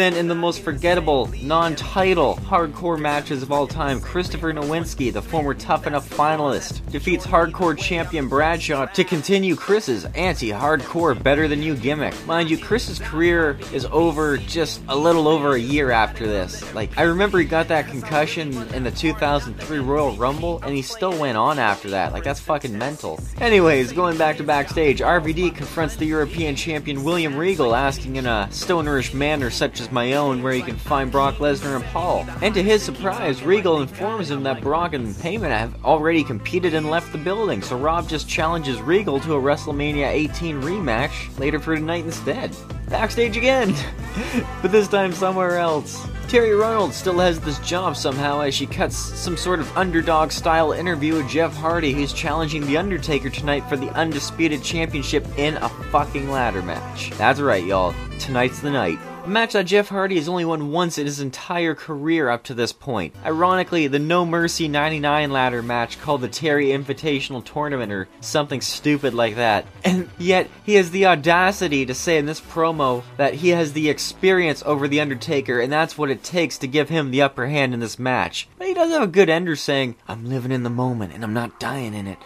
then, 0.00 0.14
in 0.14 0.28
the 0.28 0.34
most 0.34 0.62
forgettable, 0.62 1.26
non 1.42 1.76
title 1.76 2.36
hardcore 2.36 2.98
matches 2.98 3.42
of 3.42 3.52
all 3.52 3.66
time, 3.66 4.00
Christopher 4.00 4.52
Nowinski, 4.52 5.12
the 5.12 5.20
former 5.20 5.52
Tough 5.52 5.86
Enough 5.86 6.08
finalist, 6.08 6.88
defeats 6.90 7.26
hardcore 7.26 7.76
champion 7.76 8.26
Bradshaw 8.26 8.86
to 8.86 9.04
continue 9.04 9.54
Chris's 9.56 10.06
anti 10.06 10.48
hardcore 10.48 11.20
better 11.22 11.48
than 11.48 11.62
you 11.62 11.76
gimmick. 11.76 12.14
Mind 12.26 12.50
you, 12.50 12.56
Chris's 12.56 12.98
career 12.98 13.58
is 13.72 13.84
over 13.86 14.38
just 14.38 14.80
a 14.88 14.96
little 14.96 15.28
over 15.28 15.54
a 15.54 15.60
year 15.60 15.90
after 15.90 16.26
this. 16.26 16.72
Like, 16.74 16.96
I 16.96 17.02
remember 17.02 17.38
he 17.38 17.44
got 17.44 17.68
that 17.68 17.88
concussion 17.88 18.56
in 18.72 18.84
the 18.84 18.90
2003 18.90 19.78
Royal 19.80 20.16
Rumble, 20.16 20.60
and 20.62 20.74
he 20.74 20.82
still 20.82 21.18
went 21.18 21.36
on 21.36 21.58
after 21.58 21.90
that. 21.90 22.12
Like, 22.12 22.24
that's 22.24 22.40
fucking 22.40 22.76
mental. 22.76 23.20
Anyways, 23.40 23.92
going 23.92 24.16
back 24.16 24.38
to 24.38 24.44
backstage, 24.44 25.00
RVD 25.00 25.54
confronts 25.54 25.96
the 25.96 26.06
European 26.06 26.56
champion 26.56 27.04
William 27.04 27.36
Regal, 27.36 27.74
asking 27.74 28.16
in 28.16 28.26
a 28.26 28.48
stonerish 28.50 29.12
manner 29.12 29.50
such 29.50 29.80
as 29.80 29.89
my 29.92 30.14
own 30.14 30.42
where 30.42 30.54
you 30.54 30.62
can 30.62 30.76
find 30.76 31.10
Brock 31.10 31.36
Lesnar 31.36 31.76
and 31.76 31.84
Paul. 31.86 32.26
And 32.42 32.54
to 32.54 32.62
his 32.62 32.82
surprise, 32.82 33.42
Regal 33.42 33.80
informs 33.80 34.30
him 34.30 34.42
that 34.44 34.60
Brock 34.60 34.94
and 34.94 35.08
Heyman 35.08 35.50
have 35.50 35.84
already 35.84 36.24
competed 36.24 36.74
and 36.74 36.90
left 36.90 37.12
the 37.12 37.18
building, 37.18 37.62
so 37.62 37.78
Rob 37.78 38.08
just 38.08 38.28
challenges 38.28 38.80
Regal 38.80 39.20
to 39.20 39.34
a 39.34 39.40
WrestleMania 39.40 40.08
18 40.08 40.62
rematch 40.62 41.38
later 41.38 41.58
for 41.58 41.76
tonight 41.76 42.04
instead. 42.04 42.54
Backstage 42.88 43.36
again! 43.36 43.74
but 44.62 44.72
this 44.72 44.88
time 44.88 45.12
somewhere 45.12 45.58
else. 45.58 46.06
Terri 46.30 46.56
Runnels 46.56 46.94
still 46.94 47.18
has 47.18 47.40
this 47.40 47.58
job 47.58 47.96
somehow 47.96 48.40
as 48.40 48.54
she 48.54 48.64
cuts 48.64 48.96
some 48.96 49.36
sort 49.36 49.58
of 49.58 49.76
underdog 49.76 50.30
style 50.30 50.70
interview 50.70 51.16
with 51.16 51.28
Jeff 51.28 51.52
Hardy, 51.56 51.92
who's 51.92 52.12
challenging 52.12 52.64
The 52.66 52.76
Undertaker 52.76 53.30
tonight 53.30 53.68
for 53.68 53.76
the 53.76 53.90
Undisputed 53.90 54.62
Championship 54.62 55.26
in 55.36 55.56
a 55.56 55.68
fucking 55.68 56.30
ladder 56.30 56.62
match. 56.62 57.10
That's 57.18 57.40
right, 57.40 57.64
y'all. 57.64 57.94
Tonight's 58.20 58.60
the 58.60 58.70
night. 58.70 59.00
Match 59.30 59.54
uh, 59.54 59.60
that 59.60 59.64
Jeff 59.64 59.88
Hardy 59.88 60.16
has 60.16 60.28
only 60.28 60.44
won 60.44 60.72
once 60.72 60.98
in 60.98 61.06
his 61.06 61.20
entire 61.20 61.74
career 61.74 62.28
up 62.28 62.42
to 62.44 62.54
this 62.54 62.72
point. 62.72 63.14
Ironically, 63.24 63.86
the 63.86 63.98
No 63.98 64.26
Mercy 64.26 64.66
99 64.66 65.30
ladder 65.30 65.62
match 65.62 66.00
called 66.00 66.20
the 66.20 66.28
Terri 66.28 66.68
Invitational 66.68 67.44
Tournament 67.44 67.92
or 67.92 68.08
something 68.20 68.60
stupid 68.60 69.14
like 69.14 69.36
that. 69.36 69.66
And 69.84 70.08
yet, 70.18 70.48
he 70.64 70.74
has 70.74 70.90
the 70.90 71.06
audacity 71.06 71.84
to 71.86 71.94
say 71.94 72.18
in 72.18 72.26
this 72.26 72.40
promo 72.40 73.02
that 73.16 73.34
he 73.34 73.48
has 73.50 73.72
the 73.72 73.88
experience 73.88 74.62
over 74.64 74.86
The 74.86 75.00
Undertaker 75.00 75.60
and 75.60 75.72
that's 75.72 75.98
what 75.98 76.10
it 76.10 76.22
takes 76.22 76.58
to 76.58 76.68
give 76.68 76.88
him 76.88 77.10
the 77.10 77.22
upper 77.22 77.46
hand 77.46 77.74
in 77.74 77.80
this 77.80 77.98
match. 77.98 78.48
But 78.58 78.68
he 78.68 78.74
does 78.74 78.90
have 78.90 79.02
a 79.02 79.06
good 79.06 79.28
ender 79.28 79.56
saying, 79.56 79.96
I'm 80.06 80.26
living 80.26 80.52
in 80.52 80.62
the 80.62 80.70
moment 80.70 81.12
and 81.12 81.24
I'm 81.24 81.34
not 81.34 81.58
dying 81.58 81.94
in 81.94 82.06
it. 82.06 82.18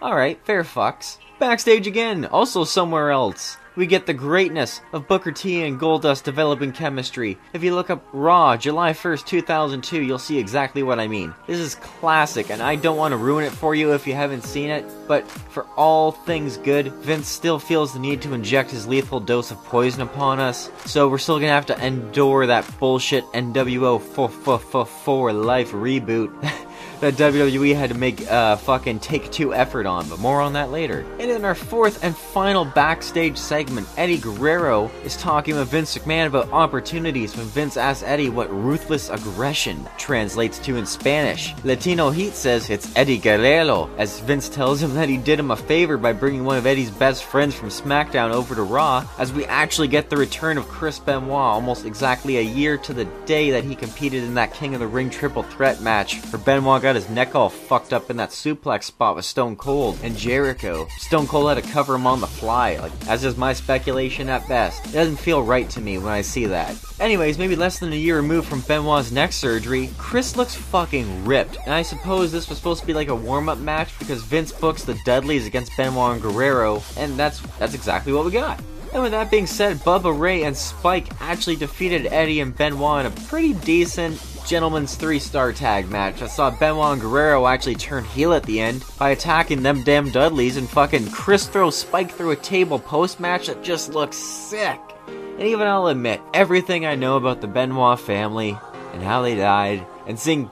Alright, 0.00 0.44
fair 0.44 0.64
fucks. 0.64 1.18
Backstage 1.38 1.86
again, 1.86 2.24
also 2.26 2.64
somewhere 2.64 3.10
else 3.10 3.56
we 3.76 3.86
get 3.86 4.06
the 4.06 4.14
greatness 4.14 4.80
of 4.92 5.08
Booker 5.08 5.32
T 5.32 5.62
and 5.64 5.80
Goldust 5.80 6.24
developing 6.24 6.72
chemistry. 6.72 7.38
If 7.52 7.62
you 7.62 7.74
look 7.74 7.90
up 7.90 8.06
Raw, 8.12 8.56
July 8.56 8.92
1st, 8.92 9.26
2002, 9.26 10.02
you'll 10.02 10.18
see 10.18 10.38
exactly 10.38 10.82
what 10.82 11.00
I 11.00 11.08
mean. 11.08 11.34
This 11.46 11.58
is 11.58 11.76
classic, 11.76 12.50
and 12.50 12.60
I 12.60 12.76
don't 12.76 12.96
want 12.96 13.12
to 13.12 13.16
ruin 13.16 13.44
it 13.44 13.52
for 13.52 13.74
you 13.74 13.92
if 13.92 14.06
you 14.06 14.14
haven't 14.14 14.44
seen 14.44 14.70
it, 14.70 14.84
but 15.08 15.26
for 15.26 15.64
all 15.76 16.12
things 16.12 16.56
good, 16.58 16.92
Vince 16.92 17.28
still 17.28 17.58
feels 17.58 17.92
the 17.92 17.98
need 17.98 18.22
to 18.22 18.34
inject 18.34 18.70
his 18.70 18.86
lethal 18.86 19.20
dose 19.20 19.50
of 19.50 19.58
poison 19.64 20.02
upon 20.02 20.38
us, 20.38 20.70
so 20.84 21.08
we're 21.08 21.18
still 21.18 21.38
gonna 21.38 21.52
have 21.52 21.66
to 21.66 21.84
endure 21.86 22.46
that 22.46 22.68
bullshit 22.78 23.24
NWO 23.32 24.00
4 24.00 25.32
life 25.32 25.72
reboot. 25.72 26.32
that 27.02 27.14
WWE 27.14 27.74
had 27.74 27.90
to 27.90 27.96
make 27.96 28.20
a 28.22 28.32
uh, 28.32 28.56
fucking 28.56 29.00
take 29.00 29.28
two 29.32 29.52
effort 29.52 29.86
on, 29.86 30.08
but 30.08 30.20
more 30.20 30.40
on 30.40 30.52
that 30.52 30.70
later. 30.70 31.04
And 31.18 31.32
in 31.32 31.44
our 31.44 31.56
fourth 31.56 32.04
and 32.04 32.16
final 32.16 32.64
backstage 32.64 33.36
segment, 33.36 33.88
Eddie 33.96 34.18
Guerrero 34.18 34.88
is 35.04 35.16
talking 35.16 35.56
with 35.56 35.68
Vince 35.68 35.98
McMahon 35.98 36.28
about 36.28 36.52
opportunities 36.52 37.36
when 37.36 37.46
Vince 37.46 37.76
asks 37.76 38.04
Eddie 38.04 38.28
what 38.28 38.48
ruthless 38.52 39.10
aggression 39.10 39.84
translates 39.98 40.60
to 40.60 40.76
in 40.76 40.86
Spanish. 40.86 41.52
Latino 41.64 42.10
Heat 42.10 42.34
says 42.34 42.70
it's 42.70 42.94
Eddie 42.94 43.18
Guerrero, 43.18 43.90
as 43.98 44.20
Vince 44.20 44.48
tells 44.48 44.80
him 44.80 44.94
that 44.94 45.08
he 45.08 45.16
did 45.16 45.40
him 45.40 45.50
a 45.50 45.56
favor 45.56 45.96
by 45.96 46.12
bringing 46.12 46.44
one 46.44 46.56
of 46.56 46.66
Eddie's 46.66 46.90
best 46.92 47.24
friends 47.24 47.52
from 47.52 47.68
SmackDown 47.68 48.30
over 48.30 48.54
to 48.54 48.62
Raw, 48.62 49.04
as 49.18 49.32
we 49.32 49.44
actually 49.46 49.88
get 49.88 50.08
the 50.08 50.16
return 50.16 50.56
of 50.56 50.68
Chris 50.68 51.00
Benoit 51.00 51.32
almost 51.32 51.84
exactly 51.84 52.36
a 52.36 52.42
year 52.42 52.78
to 52.78 52.94
the 52.94 53.06
day 53.26 53.50
that 53.50 53.64
he 53.64 53.74
competed 53.74 54.22
in 54.22 54.34
that 54.34 54.54
King 54.54 54.74
of 54.74 54.80
the 54.80 54.86
Ring 54.86 55.10
triple 55.10 55.42
threat 55.42 55.80
match, 55.80 56.20
where 56.26 56.40
Benoit 56.40 56.80
got 56.80 56.91
got 56.92 57.00
his 57.00 57.08
neck 57.08 57.34
all 57.34 57.48
fucked 57.48 57.94
up 57.94 58.10
in 58.10 58.18
that 58.18 58.28
suplex 58.28 58.82
spot 58.82 59.16
with 59.16 59.24
Stone 59.24 59.56
Cold 59.56 59.98
and 60.02 60.14
Jericho. 60.14 60.86
Stone 60.98 61.26
Cold 61.26 61.48
had 61.48 61.64
to 61.64 61.70
cover 61.70 61.94
him 61.94 62.06
on 62.06 62.20
the 62.20 62.26
fly. 62.26 62.76
Like, 62.76 62.98
that's 63.00 63.22
just 63.22 63.38
my 63.38 63.54
speculation 63.54 64.28
at 64.28 64.46
best. 64.46 64.84
It 64.88 64.92
doesn't 64.92 65.16
feel 65.16 65.42
right 65.42 65.70
to 65.70 65.80
me 65.80 65.96
when 65.96 66.12
I 66.12 66.20
see 66.20 66.44
that. 66.46 66.76
Anyways, 67.00 67.38
maybe 67.38 67.56
less 67.56 67.78
than 67.78 67.94
a 67.94 67.96
year 67.96 68.16
removed 68.16 68.46
from 68.46 68.60
Benoit's 68.60 69.10
neck 69.10 69.32
surgery, 69.32 69.88
Chris 69.96 70.36
looks 70.36 70.54
fucking 70.54 71.24
ripped. 71.24 71.56
And 71.64 71.72
I 71.72 71.80
suppose 71.80 72.30
this 72.30 72.50
was 72.50 72.58
supposed 72.58 72.82
to 72.82 72.86
be 72.86 72.92
like 72.92 73.08
a 73.08 73.16
warm-up 73.16 73.56
match 73.56 73.98
because 73.98 74.22
Vince 74.24 74.52
books 74.52 74.84
the 74.84 74.98
Dudleys 75.06 75.46
against 75.46 75.74
Benoit 75.78 76.12
and 76.12 76.20
Guerrero, 76.22 76.82
and 76.98 77.18
that's 77.18 77.40
that's 77.58 77.72
exactly 77.72 78.12
what 78.12 78.26
we 78.26 78.32
got. 78.32 78.60
And 78.92 79.02
with 79.02 79.12
that 79.12 79.30
being 79.30 79.46
said, 79.46 79.78
Bubba 79.78 80.16
Ray 80.16 80.42
and 80.42 80.54
Spike 80.54 81.08
actually 81.22 81.56
defeated 81.56 82.12
Eddie 82.12 82.40
and 82.40 82.54
Benoit 82.54 83.06
in 83.06 83.12
a 83.12 83.16
pretty 83.22 83.54
decent 83.54 84.20
gentleman's 84.46 84.94
three 84.94 85.18
star 85.18 85.52
tag 85.52 85.88
match. 85.90 86.22
I 86.22 86.26
saw 86.26 86.50
Benoit 86.50 86.92
and 86.92 87.00
Guerrero 87.00 87.46
actually 87.46 87.76
turn 87.76 88.04
heel 88.04 88.32
at 88.32 88.42
the 88.44 88.60
end 88.60 88.84
by 88.98 89.10
attacking 89.10 89.62
them 89.62 89.82
damn 89.82 90.10
Dudleys 90.10 90.56
and 90.56 90.68
fucking 90.68 91.10
Chris 91.10 91.46
throw 91.46 91.70
Spike 91.70 92.10
through 92.10 92.32
a 92.32 92.36
table 92.36 92.78
post 92.78 93.20
match 93.20 93.46
that 93.46 93.62
just 93.62 93.94
looks 93.94 94.16
sick. 94.16 94.80
And 95.06 95.42
even 95.42 95.66
I'll 95.66 95.86
admit, 95.86 96.20
everything 96.34 96.86
I 96.86 96.94
know 96.94 97.16
about 97.16 97.40
the 97.40 97.46
Benoit 97.46 97.98
family 97.98 98.56
and 98.92 99.02
how 99.02 99.22
they 99.22 99.34
died, 99.34 99.86
and 100.06 100.18
seeing 100.18 100.50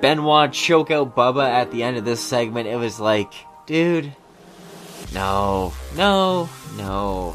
Benoit 0.00 0.52
choke 0.52 0.90
out 0.90 1.16
Bubba 1.16 1.44
at 1.44 1.70
the 1.70 1.82
end 1.82 1.96
of 1.96 2.04
this 2.04 2.20
segment, 2.20 2.68
it 2.68 2.76
was 2.76 3.00
like, 3.00 3.32
dude, 3.66 4.12
no, 5.12 5.72
no, 5.96 6.48
no. 6.76 7.34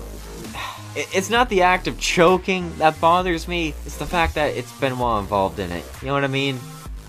It- 0.95 1.07
It's 1.13 1.29
not 1.29 1.49
the 1.49 1.61
act 1.63 1.87
of 1.87 1.99
choking 1.99 2.71
that 2.77 2.99
bothers 3.01 3.47
me, 3.47 3.73
it's 3.85 3.97
the 3.97 4.05
fact 4.05 4.35
that 4.35 4.55
it's 4.55 4.71
Benoit 4.73 5.19
involved 5.21 5.59
in 5.59 5.71
it. 5.71 5.83
You 6.01 6.07
know 6.07 6.13
what 6.13 6.23
I 6.23 6.27
mean? 6.27 6.59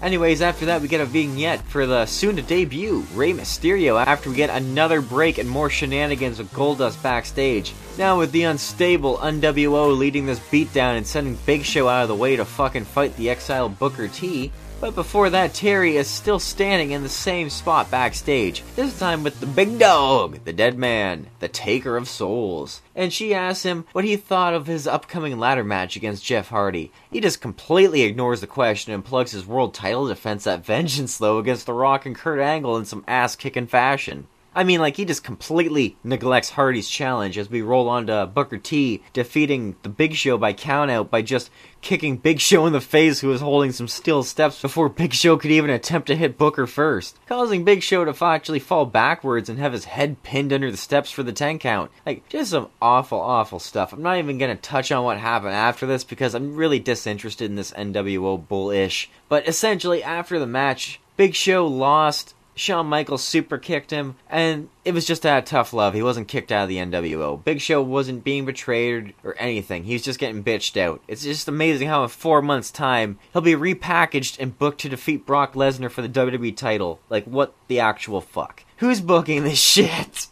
Anyways, 0.02 0.42
after 0.42 0.66
that, 0.66 0.82
we 0.82 0.88
get 0.88 1.00
a 1.00 1.06
vignette 1.06 1.62
for 1.68 1.86
the 1.86 2.04
soon 2.04 2.36
to 2.36 2.42
debut 2.42 3.06
Rey 3.14 3.32
Mysterio 3.32 4.04
after 4.04 4.28
we 4.28 4.36
get 4.36 4.50
another 4.50 5.00
break 5.00 5.38
and 5.38 5.48
more 5.48 5.70
shenanigans 5.70 6.38
with 6.38 6.52
Goldust 6.52 7.02
backstage. 7.02 7.72
Now, 7.96 8.18
with 8.18 8.30
the 8.30 8.42
unstable 8.42 9.16
NWO 9.22 9.96
leading 9.96 10.26
this 10.26 10.38
beatdown 10.38 10.98
and 10.98 11.06
sending 11.06 11.38
Big 11.46 11.64
Show 11.64 11.88
out 11.88 12.02
of 12.02 12.08
the 12.08 12.14
way 12.14 12.36
to 12.36 12.44
fucking 12.44 12.84
fight 12.84 13.16
the 13.16 13.30
exiled 13.30 13.78
Booker 13.78 14.06
T. 14.08 14.52
But 14.86 14.94
before 14.94 15.30
that, 15.30 15.52
Terri 15.52 15.94
is 15.94 16.06
still 16.06 16.38
standing 16.38 16.92
in 16.92 17.02
the 17.02 17.08
same 17.08 17.50
spot 17.50 17.90
backstage, 17.90 18.62
this 18.76 18.96
time 18.96 19.24
with 19.24 19.40
the 19.40 19.46
big 19.46 19.80
dog, 19.80 20.44
the 20.44 20.52
dead 20.52 20.78
man, 20.78 21.26
the 21.40 21.48
taker 21.48 21.96
of 21.96 22.08
souls. 22.08 22.82
And 22.94 23.12
she 23.12 23.34
asks 23.34 23.64
him 23.64 23.84
what 23.90 24.04
he 24.04 24.14
thought 24.14 24.54
of 24.54 24.68
his 24.68 24.86
upcoming 24.86 25.40
ladder 25.40 25.64
match 25.64 25.96
against 25.96 26.24
Jeff 26.24 26.50
Hardy. 26.50 26.92
He 27.10 27.20
just 27.20 27.40
completely 27.40 28.02
ignores 28.02 28.40
the 28.40 28.46
question 28.46 28.92
and 28.92 29.04
plugs 29.04 29.32
his 29.32 29.44
world 29.44 29.74
title 29.74 30.06
defense 30.06 30.46
at 30.46 30.64
Vengeance, 30.64 31.18
though, 31.18 31.40
against 31.40 31.66
The 31.66 31.72
Rock 31.72 32.06
and 32.06 32.14
Kurt 32.14 32.38
Angle 32.38 32.76
in 32.76 32.84
some 32.84 33.02
ass 33.08 33.34
kicking 33.34 33.66
fashion. 33.66 34.28
I 34.56 34.64
mean, 34.64 34.80
like, 34.80 34.96
he 34.96 35.04
just 35.04 35.22
completely 35.22 35.98
neglects 36.02 36.48
Hardy's 36.48 36.88
challenge 36.88 37.36
as 37.36 37.50
we 37.50 37.60
roll 37.60 37.90
on 37.90 38.06
to 38.06 38.26
Booker 38.26 38.56
T 38.56 39.02
defeating 39.12 39.76
the 39.82 39.90
Big 39.90 40.14
Show 40.14 40.38
by 40.38 40.54
countout 40.54 41.10
by 41.10 41.20
just 41.20 41.50
kicking 41.82 42.16
Big 42.16 42.40
Show 42.40 42.64
in 42.64 42.72
the 42.72 42.80
face, 42.80 43.20
who 43.20 43.28
was 43.28 43.42
holding 43.42 43.70
some 43.70 43.86
steel 43.86 44.22
steps 44.22 44.62
before 44.62 44.88
Big 44.88 45.12
Show 45.12 45.36
could 45.36 45.50
even 45.50 45.68
attempt 45.68 46.06
to 46.06 46.16
hit 46.16 46.38
Booker 46.38 46.66
first, 46.66 47.18
causing 47.26 47.64
Big 47.64 47.82
Show 47.82 48.06
to 48.06 48.24
actually 48.24 48.58
fall 48.58 48.86
backwards 48.86 49.50
and 49.50 49.58
have 49.58 49.74
his 49.74 49.84
head 49.84 50.22
pinned 50.22 50.54
under 50.54 50.70
the 50.70 50.78
steps 50.78 51.10
for 51.10 51.22
the 51.22 51.34
10 51.34 51.58
count. 51.58 51.90
Like, 52.06 52.26
just 52.30 52.52
some 52.52 52.70
awful, 52.80 53.20
awful 53.20 53.58
stuff. 53.58 53.92
I'm 53.92 54.02
not 54.02 54.16
even 54.16 54.38
gonna 54.38 54.56
touch 54.56 54.90
on 54.90 55.04
what 55.04 55.18
happened 55.18 55.52
after 55.52 55.84
this 55.84 56.02
because 56.02 56.34
I'm 56.34 56.56
really 56.56 56.78
disinterested 56.78 57.50
in 57.50 57.56
this 57.56 57.72
NWO 57.72 58.48
bullish. 58.48 59.10
But 59.28 59.46
essentially, 59.46 60.02
after 60.02 60.38
the 60.38 60.46
match, 60.46 60.98
Big 61.18 61.34
Show 61.34 61.66
lost. 61.66 62.32
Shawn 62.56 62.86
Michaels 62.86 63.22
super 63.22 63.58
kicked 63.58 63.90
him, 63.90 64.16
and 64.28 64.70
it 64.84 64.94
was 64.94 65.06
just 65.06 65.26
out 65.26 65.38
of 65.38 65.44
tough 65.44 65.72
love. 65.72 65.92
He 65.92 66.02
wasn't 66.02 66.26
kicked 66.26 66.50
out 66.50 66.64
of 66.64 66.68
the 66.70 66.78
NWO. 66.78 67.44
Big 67.44 67.60
Show 67.60 67.82
wasn't 67.82 68.24
being 68.24 68.46
betrayed 68.46 69.14
or 69.22 69.36
anything. 69.38 69.84
He 69.84 69.92
was 69.92 70.02
just 70.02 70.18
getting 70.18 70.42
bitched 70.42 70.80
out. 70.80 71.02
It's 71.06 71.22
just 71.22 71.48
amazing 71.48 71.88
how 71.88 72.02
in 72.02 72.08
four 72.08 72.40
months' 72.40 72.70
time 72.70 73.18
he'll 73.32 73.42
be 73.42 73.52
repackaged 73.54 74.38
and 74.40 74.58
booked 74.58 74.80
to 74.80 74.88
defeat 74.88 75.26
Brock 75.26 75.52
Lesnar 75.52 75.90
for 75.90 76.00
the 76.02 76.08
WWE 76.08 76.56
title. 76.56 76.98
Like 77.10 77.24
what 77.24 77.52
the 77.68 77.78
actual 77.78 78.22
fuck? 78.22 78.64
Who's 78.78 79.00
booking 79.02 79.44
this 79.44 79.58
shit? 79.62 80.28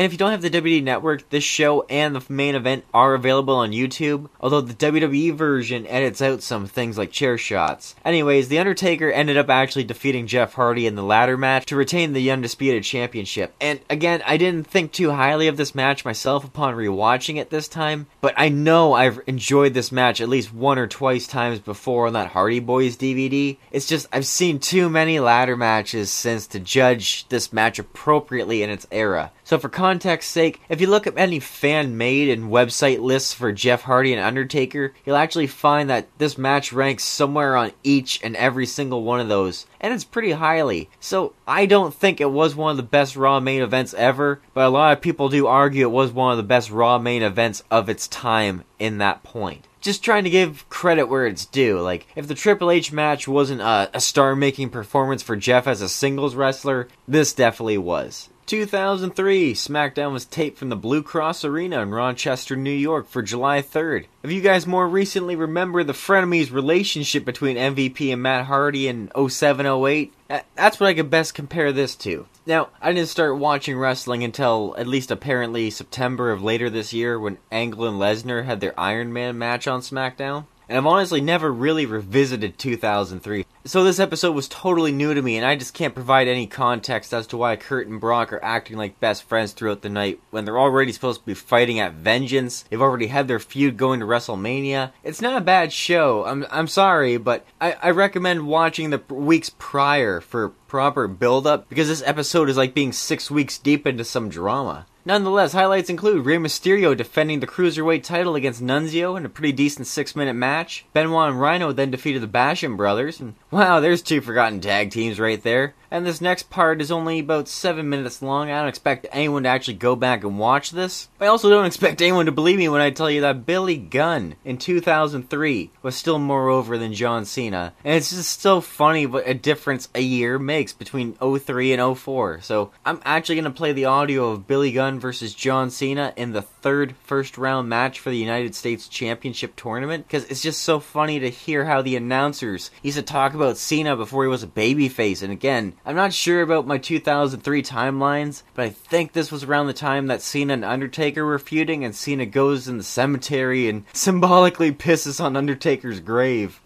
And 0.00 0.06
if 0.06 0.12
you 0.12 0.18
don't 0.18 0.30
have 0.30 0.40
the 0.40 0.48
WWE 0.48 0.82
Network, 0.82 1.28
this 1.28 1.44
show 1.44 1.82
and 1.90 2.16
the 2.16 2.24
main 2.32 2.54
event 2.54 2.86
are 2.94 3.12
available 3.12 3.56
on 3.56 3.72
YouTube, 3.72 4.30
although 4.40 4.62
the 4.62 4.72
WWE 4.72 5.34
version 5.34 5.86
edits 5.86 6.22
out 6.22 6.40
some 6.40 6.66
things 6.66 6.96
like 6.96 7.12
chair 7.12 7.36
shots. 7.36 7.94
Anyways, 8.02 8.48
The 8.48 8.60
Undertaker 8.60 9.12
ended 9.12 9.36
up 9.36 9.50
actually 9.50 9.84
defeating 9.84 10.26
Jeff 10.26 10.54
Hardy 10.54 10.86
in 10.86 10.94
the 10.94 11.02
ladder 11.02 11.36
match 11.36 11.66
to 11.66 11.76
retain 11.76 12.14
the 12.14 12.30
Undisputed 12.30 12.82
Championship. 12.82 13.52
And 13.60 13.78
again, 13.90 14.22
I 14.24 14.38
didn't 14.38 14.68
think 14.68 14.92
too 14.92 15.10
highly 15.10 15.48
of 15.48 15.58
this 15.58 15.74
match 15.74 16.02
myself 16.02 16.46
upon 16.46 16.76
rewatching 16.76 17.36
it 17.36 17.50
this 17.50 17.68
time, 17.68 18.06
but 18.22 18.32
I 18.38 18.48
know 18.48 18.94
I've 18.94 19.20
enjoyed 19.26 19.74
this 19.74 19.92
match 19.92 20.22
at 20.22 20.30
least 20.30 20.54
one 20.54 20.78
or 20.78 20.86
twice 20.86 21.26
times 21.26 21.58
before 21.58 22.06
on 22.06 22.14
that 22.14 22.28
Hardy 22.28 22.60
Boys 22.60 22.96
DVD. 22.96 23.58
It's 23.70 23.86
just, 23.86 24.06
I've 24.14 24.24
seen 24.24 24.60
too 24.60 24.88
many 24.88 25.20
ladder 25.20 25.58
matches 25.58 26.10
since 26.10 26.46
to 26.46 26.58
judge 26.58 27.28
this 27.28 27.52
match 27.52 27.78
appropriately 27.78 28.62
in 28.62 28.70
its 28.70 28.86
era. 28.90 29.30
So, 29.50 29.58
for 29.58 29.68
context's 29.68 30.30
sake, 30.30 30.60
if 30.68 30.80
you 30.80 30.86
look 30.86 31.08
at 31.08 31.18
any 31.18 31.40
fan 31.40 31.98
made 31.98 32.28
and 32.28 32.52
website 32.52 33.00
lists 33.00 33.34
for 33.34 33.50
Jeff 33.50 33.82
Hardy 33.82 34.12
and 34.12 34.22
Undertaker, 34.22 34.94
you'll 35.04 35.16
actually 35.16 35.48
find 35.48 35.90
that 35.90 36.06
this 36.18 36.38
match 36.38 36.72
ranks 36.72 37.02
somewhere 37.02 37.56
on 37.56 37.72
each 37.82 38.20
and 38.22 38.36
every 38.36 38.64
single 38.64 39.02
one 39.02 39.18
of 39.18 39.26
those, 39.26 39.66
and 39.80 39.92
it's 39.92 40.04
pretty 40.04 40.30
highly. 40.30 40.88
So, 41.00 41.32
I 41.48 41.66
don't 41.66 41.92
think 41.92 42.20
it 42.20 42.30
was 42.30 42.54
one 42.54 42.70
of 42.70 42.76
the 42.76 42.84
best 42.84 43.16
Raw 43.16 43.40
main 43.40 43.60
events 43.60 43.92
ever, 43.94 44.40
but 44.54 44.66
a 44.66 44.68
lot 44.68 44.92
of 44.92 45.00
people 45.02 45.28
do 45.28 45.48
argue 45.48 45.84
it 45.84 45.90
was 45.90 46.12
one 46.12 46.30
of 46.30 46.36
the 46.36 46.44
best 46.44 46.70
Raw 46.70 47.00
main 47.00 47.24
events 47.24 47.64
of 47.72 47.88
its 47.88 48.06
time 48.06 48.62
in 48.78 48.98
that 48.98 49.24
point 49.24 49.66
just 49.80 50.02
trying 50.04 50.24
to 50.24 50.30
give 50.30 50.68
credit 50.68 51.04
where 51.06 51.26
it's 51.26 51.46
due. 51.46 51.80
Like, 51.80 52.06
if 52.16 52.28
the 52.28 52.34
Triple 52.34 52.70
H 52.70 52.92
match 52.92 53.26
wasn't 53.26 53.60
a, 53.60 53.90
a 53.94 54.00
star 54.00 54.36
making 54.36 54.70
performance 54.70 55.22
for 55.22 55.36
Jeff 55.36 55.66
as 55.66 55.80
a 55.80 55.88
singles 55.88 56.34
wrestler, 56.34 56.88
this 57.08 57.32
definitely 57.32 57.78
was. 57.78 58.28
2003, 58.46 59.54
SmackDown 59.54 60.12
was 60.12 60.24
taped 60.24 60.58
from 60.58 60.70
the 60.70 60.76
Blue 60.76 61.04
Cross 61.04 61.44
Arena 61.44 61.80
in 61.82 61.90
Rochester, 61.90 62.56
New 62.56 62.72
York 62.72 63.08
for 63.08 63.22
July 63.22 63.62
3rd. 63.62 64.06
If 64.24 64.32
you 64.32 64.40
guys 64.40 64.66
more 64.66 64.88
recently 64.88 65.36
remember 65.36 65.84
the 65.84 65.92
frenemies 65.92 66.52
relationship 66.52 67.24
between 67.24 67.56
MVP 67.56 68.12
and 68.12 68.20
Matt 68.20 68.46
Hardy 68.46 68.88
in 68.88 69.08
0708, 69.14 70.12
that- 70.12 70.19
that's 70.54 70.78
what 70.78 70.88
I 70.88 70.94
could 70.94 71.10
best 71.10 71.34
compare 71.34 71.72
this 71.72 71.96
to. 71.96 72.26
Now, 72.46 72.68
I 72.80 72.92
didn't 72.92 73.08
start 73.08 73.38
watching 73.38 73.76
wrestling 73.76 74.22
until 74.22 74.74
at 74.78 74.86
least 74.86 75.10
apparently 75.10 75.70
September 75.70 76.30
of 76.30 76.42
later 76.42 76.70
this 76.70 76.92
year 76.92 77.18
when 77.18 77.38
Angle 77.50 77.86
and 77.86 77.98
Lesnar 77.98 78.44
had 78.44 78.60
their 78.60 78.78
Iron 78.78 79.12
Man 79.12 79.38
match 79.38 79.66
on 79.66 79.80
SmackDown. 79.80 80.46
And 80.70 80.78
I've 80.78 80.86
honestly 80.86 81.20
never 81.20 81.52
really 81.52 81.84
revisited 81.84 82.56
2003. 82.56 83.44
So 83.64 83.82
this 83.82 83.98
episode 83.98 84.36
was 84.36 84.46
totally 84.46 84.92
new 84.92 85.12
to 85.12 85.20
me, 85.20 85.36
and 85.36 85.44
I 85.44 85.56
just 85.56 85.74
can't 85.74 85.96
provide 85.96 86.28
any 86.28 86.46
context 86.46 87.12
as 87.12 87.26
to 87.26 87.36
why 87.36 87.56
Kurt 87.56 87.88
and 87.88 88.00
Brock 88.00 88.32
are 88.32 88.44
acting 88.44 88.76
like 88.76 89.00
best 89.00 89.24
friends 89.24 89.50
throughout 89.50 89.82
the 89.82 89.88
night 89.88 90.20
when 90.30 90.44
they're 90.44 90.60
already 90.60 90.92
supposed 90.92 91.22
to 91.22 91.26
be 91.26 91.34
fighting 91.34 91.80
at 91.80 91.94
Vengeance. 91.94 92.62
They've 92.70 92.80
already 92.80 93.08
had 93.08 93.26
their 93.26 93.40
feud 93.40 93.78
going 93.78 93.98
to 93.98 94.06
WrestleMania. 94.06 94.92
It's 95.02 95.20
not 95.20 95.36
a 95.36 95.44
bad 95.44 95.72
show. 95.72 96.24
I'm 96.24 96.46
I'm 96.52 96.68
sorry, 96.68 97.16
but 97.16 97.44
I, 97.60 97.72
I 97.82 97.90
recommend 97.90 98.46
watching 98.46 98.90
the 98.90 99.02
weeks 99.12 99.50
prior 99.58 100.20
for 100.20 100.50
proper 100.68 101.08
build 101.08 101.48
up 101.48 101.68
because 101.68 101.88
this 101.88 102.04
episode 102.06 102.48
is 102.48 102.56
like 102.56 102.74
being 102.74 102.92
six 102.92 103.28
weeks 103.28 103.58
deep 103.58 103.88
into 103.88 104.04
some 104.04 104.28
drama. 104.28 104.86
Nonetheless, 105.04 105.52
highlights 105.52 105.88
include 105.88 106.26
Rey 106.26 106.36
Mysterio 106.36 106.96
defending 106.96 107.40
the 107.40 107.46
Cruiserweight 107.46 108.02
title 108.02 108.34
against 108.34 108.62
Nunzio 108.62 109.16
in 109.16 109.24
a 109.24 109.30
pretty 109.30 109.52
decent 109.52 109.86
six 109.86 110.14
minute 110.14 110.34
match. 110.34 110.84
Benoit 110.92 111.30
and 111.30 111.40
Rhino 111.40 111.72
then 111.72 111.90
defeated 111.90 112.22
the 112.22 112.28
Basham 112.28 112.76
brothers. 112.76 113.18
And 113.18 113.34
wow, 113.50 113.80
there's 113.80 114.02
two 114.02 114.20
forgotten 114.20 114.60
tag 114.60 114.90
teams 114.90 115.18
right 115.18 115.42
there. 115.42 115.74
And 115.90 116.06
this 116.06 116.20
next 116.20 116.50
part 116.50 116.80
is 116.80 116.92
only 116.92 117.18
about 117.18 117.48
seven 117.48 117.88
minutes 117.88 118.22
long. 118.22 118.50
I 118.50 118.60
don't 118.60 118.68
expect 118.68 119.06
anyone 119.10 119.42
to 119.42 119.48
actually 119.48 119.74
go 119.74 119.96
back 119.96 120.22
and 120.22 120.38
watch 120.38 120.70
this. 120.70 121.08
I 121.20 121.26
also 121.26 121.50
don't 121.50 121.66
expect 121.66 122.00
anyone 122.00 122.26
to 122.26 122.32
believe 122.32 122.58
me 122.58 122.68
when 122.68 122.80
I 122.80 122.90
tell 122.90 123.10
you 123.10 123.22
that 123.22 123.44
Billy 123.44 123.76
Gunn 123.76 124.36
in 124.44 124.56
2003 124.56 125.70
was 125.82 125.96
still 125.96 126.18
more 126.18 126.48
over 126.48 126.78
than 126.78 126.94
John 126.94 127.24
Cena. 127.24 127.72
And 127.84 127.94
it's 127.94 128.10
just 128.10 128.40
so 128.40 128.60
funny 128.60 129.06
what 129.06 129.26
a 129.26 129.34
difference 129.34 129.88
a 129.94 130.00
year 130.00 130.38
makes 130.38 130.72
between 130.72 131.14
03 131.14 131.72
and 131.72 131.98
04. 131.98 132.40
So 132.42 132.70
I'm 132.84 133.00
actually 133.04 133.36
going 133.36 133.44
to 133.44 133.50
play 133.50 133.72
the 133.72 133.86
audio 133.86 134.30
of 134.30 134.46
Billy 134.46 134.72
Gunn 134.72 135.00
versus 135.00 135.34
John 135.34 135.70
Cena 135.70 136.12
in 136.16 136.32
the 136.32 136.42
third 136.62 136.94
first 137.04 137.38
round 137.38 137.68
match 137.68 138.00
for 138.00 138.10
the 138.10 138.16
United 138.16 138.54
States 138.54 138.88
Championship 138.88 139.56
tournament 139.56 140.06
because 140.06 140.24
it's 140.24 140.42
just 140.42 140.62
so 140.62 140.80
funny 140.80 141.18
to 141.20 141.30
hear 141.30 141.64
how 141.64 141.82
the 141.82 141.96
announcers 141.96 142.70
used 142.82 142.96
to 142.96 143.02
talk 143.02 143.34
about 143.34 143.56
Cena 143.56 143.96
before 143.96 144.24
he 144.24 144.30
was 144.30 144.42
a 144.42 144.48
babyface. 144.48 145.22
And 145.22 145.32
again, 145.32 145.74
I'm 145.84 145.96
not 145.96 146.12
sure 146.12 146.42
about 146.42 146.66
my 146.66 146.78
2003 146.78 147.62
timelines, 147.62 148.42
but 148.54 148.64
I 148.64 148.70
think 148.70 149.12
this 149.12 149.32
was 149.32 149.44
around 149.44 149.66
the 149.66 149.72
time 149.72 150.06
that 150.08 150.22
Cena 150.22 150.54
and 150.54 150.64
Undertaker 150.64 151.24
were 151.24 151.38
feuding, 151.38 151.84
and 151.84 151.94
Cena 151.94 152.26
goes 152.26 152.68
in 152.68 152.78
the 152.78 152.84
cemetery 152.84 153.68
and 153.68 153.84
symbolically 153.92 154.72
pisses 154.72 155.22
on 155.22 155.36
Undertaker's 155.36 156.00
grave. 156.00 156.60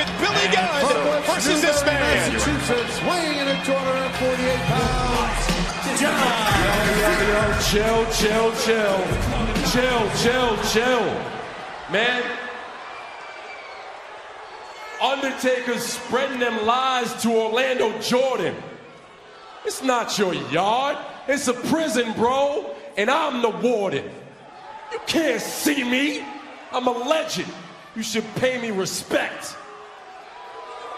With 0.00 0.08
Billy 0.18 0.48
Gunn 0.52 1.22
versus 1.24 1.60
this 1.60 1.84
man. 1.84 2.00
Massachusetts, 2.32 3.02
weighing 3.02 3.36
in 3.36 3.48
at 3.48 3.64
248 3.64 4.58
pounds. 4.72 5.40
Chill, 7.68 8.04
chill, 8.10 8.52
chill. 8.64 8.98
Chill, 9.70 10.10
chill, 10.16 10.56
chill. 10.72 11.06
Man, 11.92 12.22
Undertaker's 15.02 15.82
spreading 15.82 16.40
them 16.40 16.64
lies 16.64 17.12
to 17.22 17.30
Orlando 17.30 17.98
Jordan. 18.00 18.54
It's 19.66 19.82
not 19.82 20.18
your 20.18 20.34
yard. 20.34 20.96
It's 21.28 21.48
a 21.48 21.54
prison, 21.54 22.12
bro. 22.14 22.74
And 22.96 23.10
I'm 23.10 23.42
the 23.42 23.50
warden. 23.50 24.10
You 24.92 25.00
can't 25.06 25.40
see 25.40 25.84
me. 25.84 26.24
I'm 26.72 26.86
a 26.86 26.92
legend. 26.92 27.52
You 27.94 28.02
should 28.02 28.24
pay 28.36 28.60
me 28.60 28.70
respect. 28.70 29.56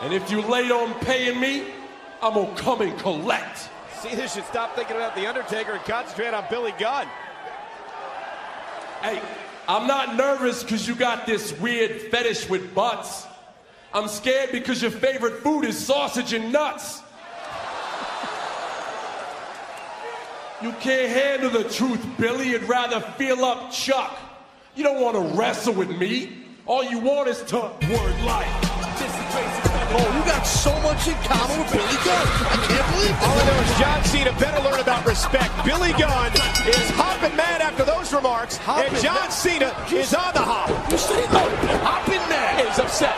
And 0.02 0.12
if 0.12 0.32
you 0.32 0.42
late 0.42 0.72
on 0.72 0.92
paying 1.00 1.38
me, 1.38 1.62
I'm 2.20 2.34
gonna 2.34 2.56
come 2.56 2.80
and 2.80 2.98
collect. 2.98 3.68
Cena 4.00 4.28
should 4.28 4.44
stop 4.46 4.74
thinking 4.74 4.96
about 4.96 5.14
The 5.14 5.28
Undertaker 5.28 5.72
and 5.72 5.84
concentrate 5.84 6.34
on 6.34 6.44
Billy 6.50 6.74
Gunn. 6.76 7.06
Hey, 9.00 9.22
I'm 9.68 9.86
not 9.86 10.16
nervous 10.16 10.64
because 10.64 10.88
you 10.88 10.96
got 10.96 11.24
this 11.24 11.56
weird 11.60 12.00
fetish 12.10 12.48
with 12.48 12.74
butts. 12.74 13.28
I'm 13.94 14.08
scared 14.08 14.50
because 14.50 14.82
your 14.82 14.90
favorite 14.90 15.40
food 15.42 15.64
is 15.64 15.78
sausage 15.78 16.32
and 16.32 16.52
nuts. 16.52 17.00
You 20.62 20.72
can't 20.80 21.10
handle 21.10 21.50
the 21.50 21.68
truth, 21.68 22.04
Billy. 22.18 22.50
You'd 22.50 22.64
rather 22.64 23.00
feel 23.00 23.44
up 23.44 23.70
Chuck. 23.70 24.18
You 24.74 24.82
don't 24.82 25.00
want 25.00 25.14
to 25.14 25.38
wrestle 25.38 25.74
with 25.74 25.90
me. 25.96 26.44
All 26.66 26.82
you 26.82 26.98
want 26.98 27.28
is 27.28 27.42
to 27.42 27.56
word 27.56 28.24
life. 28.24 29.71
Oh, 29.94 30.08
you 30.16 30.22
got 30.24 30.42
so 30.42 30.72
much 30.80 31.06
in 31.06 31.14
common 31.28 31.60
with 31.60 31.72
Billy 31.72 31.98
Gunn. 32.00 32.26
I 32.48 32.56
can't 32.64 32.88
believe 32.96 33.16
All 33.20 33.36
I 33.36 33.44
know 33.44 33.58
is 33.60 33.72
John 33.76 34.00
Cena 34.04 34.32
better 34.40 34.60
learn 34.64 34.80
about 34.80 35.04
respect. 35.04 35.52
Billy 35.64 35.92
Gunn 36.00 36.32
is 36.64 36.88
hopping 36.96 37.36
mad 37.36 37.60
after 37.60 37.84
those 37.84 38.12
remarks, 38.12 38.58
and 38.66 38.88
John 39.04 39.30
Cena 39.30 39.76
is 39.92 40.14
on 40.14 40.32
the 40.32 40.40
hop. 40.40 40.72
You 40.90 40.96
say 40.96 41.20
hopping 41.84 42.24
mad. 42.32 42.64
He's 42.64 42.78
upset. 42.78 43.16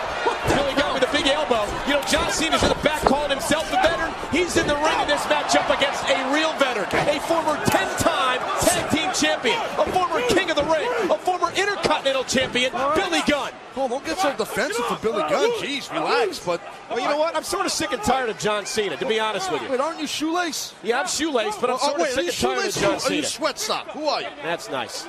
Billy 0.50 0.74
Gunn 0.74 0.94
with 0.94 1.06
a 1.06 1.12
big 1.14 1.26
elbow. 1.26 1.62
You 1.86 1.94
know, 1.94 2.04
John 2.10 2.30
Cena's 2.30 2.62
in 2.62 2.68
the 2.68 2.80
back 2.82 3.02
calling 3.02 3.30
himself 3.30 3.70
a 3.70 3.78
veteran. 3.78 4.12
He's 4.34 4.56
in 4.56 4.66
the 4.66 4.76
ring 4.76 4.98
in 5.00 5.08
this 5.08 5.22
matchup 5.30 5.70
against 5.70 6.02
a 6.10 6.18
real 6.34 6.52
veteran, 6.58 6.90
a 6.90 7.20
former 7.30 7.54
10-time 7.70 8.40
tag 8.66 8.90
team 8.90 9.10
champion, 9.14 9.58
a 9.78 9.86
former 9.94 10.20
king 10.28 10.50
of 10.50 10.56
the 10.56 10.66
ring, 10.66 10.90
a 11.10 11.18
former 11.18 11.48
intercontinental 11.54 12.24
champion, 12.24 12.72
Billy 12.98 13.22
Gunn. 13.26 13.52
Oh, 13.76 13.88
don't 13.88 14.04
get 14.04 14.18
so 14.18 14.32
defensive 14.36 14.84
for 14.86 14.96
Billy 15.02 15.22
Gunn. 15.22 15.50
Jeez, 15.60 15.92
relax. 15.92 16.38
But 16.38 16.60
Well, 16.88 17.00
you 17.00 17.08
know 17.08 17.18
what? 17.18 17.34
I'm 17.34 17.42
sort 17.42 17.66
of 17.66 17.72
sick 17.72 17.92
and 17.92 18.00
tired 18.02 18.30
of 18.30 18.38
John 18.38 18.66
Cena, 18.66 18.96
to 18.96 19.06
be 19.06 19.18
honest 19.18 19.50
with 19.50 19.62
you. 19.62 19.68
Wait, 19.70 19.80
aren't 19.80 20.00
you 20.00 20.06
shoelace? 20.06 20.74
Yeah, 20.84 21.00
I'm 21.00 21.08
shoelace, 21.08 21.56
but 21.56 21.70
I'm 21.70 21.76
Oh, 21.82 21.88
sort 21.88 21.98
wait, 22.00 22.08
of 22.10 22.14
sick 22.14 22.26
and 22.26 22.36
tired 22.56 22.68
of 22.68 22.74
John 22.74 22.94
or 22.94 23.12
are 23.12 23.12
you 23.14 23.22
sweat 23.24 23.58
sock? 23.58 23.88
Who 23.90 24.06
are 24.06 24.20
you? 24.22 24.28
That's 24.42 24.70
nice. 24.70 25.06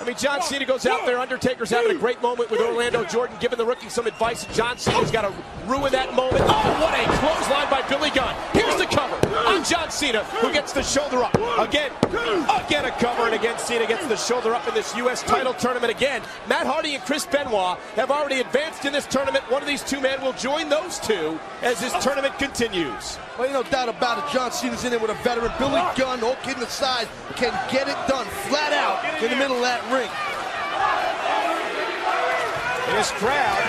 I 0.00 0.04
mean, 0.04 0.16
John 0.16 0.42
Cena 0.42 0.64
goes 0.64 0.86
out 0.86 1.06
there. 1.06 1.18
Undertaker's 1.20 1.70
having 1.70 1.92
a 1.96 1.98
great 2.00 2.20
moment 2.22 2.50
with 2.50 2.60
Orlando 2.60 3.04
Jordan, 3.04 3.36
giving 3.38 3.58
the 3.58 3.66
rookie 3.66 3.88
some 3.88 4.06
advice. 4.06 4.44
and 4.44 4.54
John 4.54 4.76
Cena's 4.78 5.10
got 5.10 5.22
to 5.22 5.32
ruin 5.66 5.92
that 5.92 6.14
moment. 6.14 6.42
Oh, 6.46 6.80
what 6.80 6.94
a 6.98 7.04
clothesline 7.18 7.70
by 7.70 7.86
Billy 7.88 8.10
Gunn. 8.10 8.34
Here's 8.52 8.76
the 8.76 8.86
cover 8.86 9.14
on 9.46 9.62
John 9.62 9.90
Cena, 9.90 10.24
who 10.24 10.52
gets 10.52 10.72
the 10.72 10.82
shoulder 10.82 11.22
up. 11.22 11.34
Again, 11.58 11.92
again 12.66 12.86
a 12.86 12.90
cover, 12.98 13.22
and 13.26 13.34
again 13.34 13.58
Cena 13.58 13.86
gets 13.86 14.06
the 14.06 14.16
shoulder 14.16 14.54
up 14.54 14.66
in 14.66 14.74
this 14.74 14.96
U.S. 14.96 15.22
title 15.22 15.54
tournament 15.54 15.90
again. 15.92 16.22
Matt 16.48 16.66
Hardy 16.66 16.94
and 16.94 17.04
Chris 17.04 17.26
Benoit 17.26 17.78
have 18.00 18.10
already 18.10 18.40
advanced 18.40 18.86
in 18.86 18.94
this 18.94 19.04
tournament. 19.04 19.44
One 19.52 19.60
of 19.60 19.68
these 19.68 19.84
two 19.84 20.00
men 20.00 20.22
will 20.22 20.32
join 20.32 20.70
those 20.70 20.98
two 20.98 21.38
as 21.60 21.78
this 21.80 21.92
tournament 22.02 22.32
continues. 22.38 23.18
Well, 23.36 23.44
ain't 23.44 23.52
no 23.52 23.62
doubt 23.62 23.90
about 23.90 24.24
it. 24.24 24.32
John 24.32 24.50
Cena's 24.50 24.84
in 24.84 24.90
there 24.90 24.98
with 24.98 25.10
a 25.10 25.20
veteran. 25.20 25.52
Billy 25.58 25.84
Gunn, 26.00 26.24
all 26.24 26.36
kidding 26.40 26.62
aside, 26.62 27.08
can 27.36 27.52
get 27.70 27.88
it 27.92 28.00
done 28.08 28.24
flat 28.48 28.72
out 28.72 29.04
in 29.22 29.28
the 29.28 29.36
middle 29.36 29.56
of 29.56 29.62
that 29.68 29.84
ring. 29.92 30.08
And 32.88 32.96
this 32.96 33.12
crowd, 33.20 33.60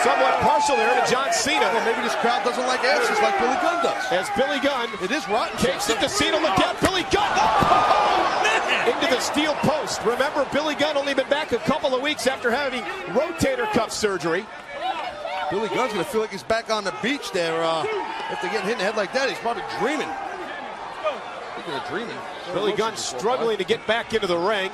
somewhat 0.00 0.40
partial 0.40 0.76
there 0.80 0.88
to 0.88 1.04
John 1.04 1.28
Cena. 1.36 1.68
Well, 1.76 1.84
maybe 1.84 2.00
this 2.00 2.16
crowd 2.24 2.42
doesn't 2.48 2.64
like 2.64 2.80
asses 2.80 3.20
like 3.20 3.36
Billy 3.44 3.60
Gunn 3.60 3.84
does. 3.84 4.04
As 4.08 4.26
Billy 4.40 4.58
Gunn 4.64 4.88
It 5.04 5.10
is 5.12 5.28
rotten. 5.28 5.52
kicks 5.60 5.90
it 5.90 6.00
to 6.00 6.08
Cena. 6.08 6.40
Look 6.40 6.58
out, 6.64 6.80
Billy 6.80 7.04
Gunn. 7.12 7.28
Oh, 7.28 8.40
man. 8.42 8.49
Into 8.86 9.14
the 9.14 9.20
steel 9.20 9.54
post. 9.56 10.00
Remember, 10.04 10.46
Billy 10.52 10.74
Gunn 10.74 10.96
only 10.96 11.14
been 11.14 11.28
back 11.28 11.52
a 11.52 11.58
couple 11.58 11.94
of 11.94 12.00
weeks 12.00 12.26
after 12.26 12.50
having 12.50 12.82
rotator 13.14 13.70
cuff 13.72 13.92
surgery. 13.92 14.46
Billy 15.50 15.68
Gunn's 15.68 15.92
gonna 15.92 16.04
feel 16.04 16.20
like 16.20 16.30
he's 16.30 16.42
back 16.42 16.70
on 16.70 16.84
the 16.84 16.94
beach 17.02 17.32
there. 17.32 17.62
Uh, 17.62 17.84
if 18.30 18.40
they 18.40 18.48
get 18.48 18.62
hit 18.64 18.72
in 18.72 18.78
the 18.78 18.84
head 18.84 18.96
like 18.96 19.12
that, 19.12 19.28
he's 19.28 19.38
probably 19.38 19.64
dreaming. 19.80 20.08
Speaking 21.54 21.74
of 21.74 21.88
dreaming, 21.88 22.16
Billy 22.54 22.72
Gunn 22.72 22.96
struggling 22.96 23.58
to 23.58 23.64
get 23.64 23.86
back 23.86 24.14
into 24.14 24.26
the 24.26 24.38
ring. 24.38 24.70